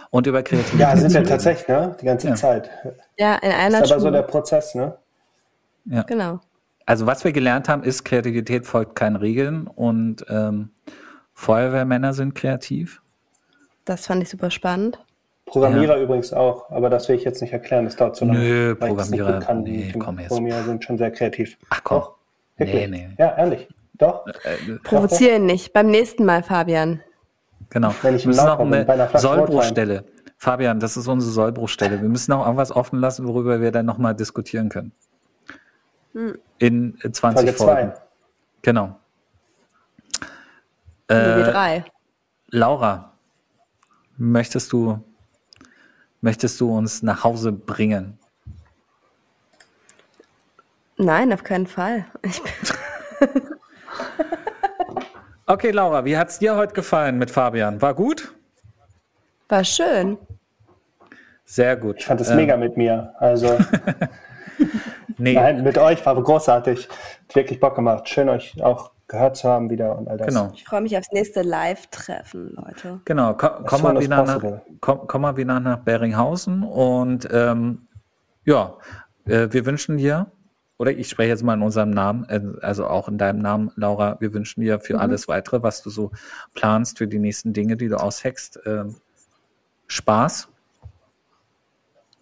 und 0.10 0.28
über 0.28 0.44
Kreativität. 0.44 0.80
Ja, 0.80 0.96
sind 0.96 1.14
wir 1.14 1.24
tatsächlich, 1.24 1.68
ne? 1.68 1.96
Die 2.00 2.06
ganze 2.06 2.30
ja. 2.30 2.36
Zeit. 2.36 2.70
Ja, 3.18 3.36
in 3.36 3.52
einer 3.52 3.80
Das 3.80 3.90
ist 3.90 3.92
aber 3.92 4.02
so 4.02 4.12
der 4.12 4.24
Prozess, 4.24 4.76
ne? 4.76 4.98
Ja. 5.86 6.04
Genau. 6.04 6.40
Also 6.86 7.06
was 7.06 7.24
wir 7.24 7.32
gelernt 7.32 7.70
haben, 7.70 7.84
ist, 7.84 8.04
Kreativität 8.04 8.66
folgt 8.66 8.96
keinen 8.96 9.16
Regeln 9.16 9.68
und 9.68 10.26
ähm, 10.30 10.72
Feuerwehrmänner 11.34 12.14
sind 12.14 12.36
kreativ. 12.36 13.02
Das 13.86 14.08
fand 14.08 14.24
ich 14.24 14.30
super 14.30 14.52
spannend. 14.52 15.00
Programmierer 15.46 15.98
ja. 15.98 16.04
übrigens 16.04 16.32
auch, 16.34 16.70
aber 16.70 16.90
das 16.90 17.10
will 17.10 17.16
ich 17.16 17.24
jetzt 17.24 17.42
nicht 17.42 17.54
erklären, 17.54 17.86
das 17.86 17.96
dauert 17.96 18.16
zu 18.16 18.26
lange. 18.26 18.40
Nö, 18.40 18.76
Programmierer, 18.76 19.40
kann. 19.40 19.64
nee, 19.64 19.94
komm 19.98 20.20
jetzt. 20.20 20.30
Programmierer 20.30 20.64
sind 20.64 20.84
schon 20.84 20.98
sehr 20.98 21.12
kreativ. 21.12 21.58
Ach 21.70 21.84
komm. 21.84 21.98
Doch, 22.00 22.16
nee, 22.58 22.88
nee. 22.88 23.10
Ja, 23.18 23.36
ehrlich. 23.38 23.68
Doch. 23.98 24.26
Äh, 24.28 24.76
Provozieren 24.84 25.46
nicht. 25.46 25.74
Beim 25.74 25.88
nächsten 25.88 26.26
Mal, 26.26 26.44
Fabian. 26.44 27.02
Genau. 27.70 27.94
Wenn 28.02 28.16
ich 28.16 28.24
wir 28.24 28.30
müssen 28.30 28.46
noch 28.46 28.60
eine 28.60 29.10
Sollbruchstelle. 29.16 30.06
Fabian, 30.38 30.80
das 30.80 30.98
ist 30.98 31.08
unsere 31.08 31.32
Sollbruchstelle. 31.32 32.02
Wir 32.02 32.10
müssen 32.10 32.32
noch 32.32 32.46
irgendwas 32.46 32.72
offen 32.72 33.00
lassen, 33.00 33.28
worüber 33.28 33.62
wir 33.62 33.72
dann 33.72 33.86
nochmal 33.86 34.16
diskutieren 34.16 34.70
können. 34.70 34.92
Hm. 36.14 36.38
In 36.58 36.98
20 37.00 37.22
Folge 37.22 37.54
Folgen. 37.54 37.92
Zwei. 37.92 38.02
Genau. 38.62 39.00
Äh, 41.08 41.44
drei. 41.44 41.86
Laura, 42.50 43.14
möchtest 44.18 44.72
du, 44.72 45.04
möchtest 46.22 46.60
du 46.62 46.76
uns 46.76 47.04
nach 47.04 47.24
Hause 47.24 47.52
bringen? 47.52 48.18
Nein, 50.98 51.32
auf 51.32 51.44
keinen 51.44 51.68
Fall. 51.68 52.06
okay, 55.50 55.72
Laura, 55.72 56.06
wie 56.06 56.18
hat 56.18 56.30
es 56.30 56.40
dir 56.40 56.56
heute 56.56 56.74
gefallen 56.74 57.18
mit 57.18 57.32
Fabian? 57.32 57.82
War 57.82 57.94
gut? 57.94 58.34
War 59.50 59.64
schön. 59.64 60.18
Sehr 61.44 61.76
gut. 61.76 61.98
Ich 61.98 62.06
fand 62.06 62.22
es 62.22 62.30
ähm, 62.30 62.38
mega 62.38 62.56
mit 62.56 62.78
mir. 62.78 63.14
Also. 63.18 63.58
nee. 65.18 65.34
Nein, 65.34 65.64
mit 65.64 65.78
euch 65.78 66.06
war 66.06 66.22
großartig. 66.22 66.88
Hat 66.88 67.36
wirklich 67.36 67.60
Bock 67.60 67.76
gemacht. 67.76 68.08
Schön, 68.08 68.30
euch 68.30 68.62
auch 68.62 68.92
gehört 69.08 69.36
zu 69.36 69.50
haben 69.50 69.70
wieder 69.72 69.98
und 69.98 70.08
all 70.08 70.18
das. 70.18 70.28
Genau. 70.28 70.52
Ich 70.54 70.64
freue 70.64 70.82
mich 70.82 70.96
aufs 70.96 71.12
nächste 71.12 71.42
Live-Treffen, 71.42 72.56
Leute. 72.56 73.02
Genau, 73.06 73.34
komm, 73.34 73.66
komm 73.66 73.82
mal, 73.82 74.00
wieder 74.00 74.24
nach, 74.24 74.42
komm, 74.80 75.08
komm, 75.08 75.22
mal 75.22 75.36
wieder 75.36 75.60
nach 75.60 75.80
Beringhausen 75.80 76.64
und 76.64 77.28
ähm, 77.32 77.88
ja, 78.46 78.76
äh, 79.26 79.48
wir 79.50 79.66
wünschen 79.66 79.98
dir, 79.98 80.28
oder 80.80 80.92
ich 80.92 81.10
spreche 81.10 81.30
jetzt 81.30 81.44
mal 81.44 81.54
in 81.54 81.62
unserem 81.62 81.92
Namen, 81.92 82.26
äh, 82.30 82.42
also 82.62 82.88
auch 82.88 83.10
in 83.10 83.18
deinem 83.18 83.42
Namen, 83.42 83.72
Laura, 83.76 84.18
wir 84.22 84.34
wünschen 84.34 84.62
dir 84.62 84.80
für 84.80 84.94
mhm. 84.94 85.02
alles 85.02 85.28
weitere, 85.28 85.62
was 85.62 85.84
du 85.84 85.90
so 85.90 86.12
planst, 86.56 86.98
für 86.98 87.08
die 87.08 87.20
nächsten 87.20 87.54
Dinge, 87.54 87.78
die 87.78 87.90
du 87.90 88.00
aushackst, 88.00 88.66
äh, 88.66 88.86
Spaß. 89.88 90.48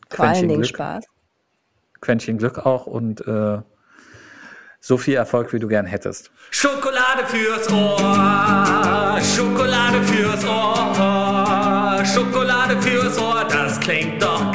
Vor 0.10 0.26
allen 0.26 0.48
Dingen 0.48 0.62
Glück, 0.62 0.68
Spaß. 0.68 1.06
Quäntchen 2.02 2.38
Glück 2.38 2.66
auch 2.66 2.88
und 2.88 3.26
äh, 3.28 3.60
so 4.80 4.98
viel 4.98 5.16
Erfolg, 5.16 5.54
wie 5.54 5.60
du 5.60 5.68
gern 5.68 5.86
hättest. 5.86 6.32
Schokolade 6.50 7.26
fürs 7.28 7.72
Ohr, 7.72 9.20
Schokolade 9.22 10.02
fürs 10.04 10.46
Ohr, 10.46 12.06
Schokolade 12.06 12.82
fürs 12.82 13.20
Ohr, 13.20 13.46
das 13.50 13.80
klingt 13.80 14.22
doch 14.22 14.52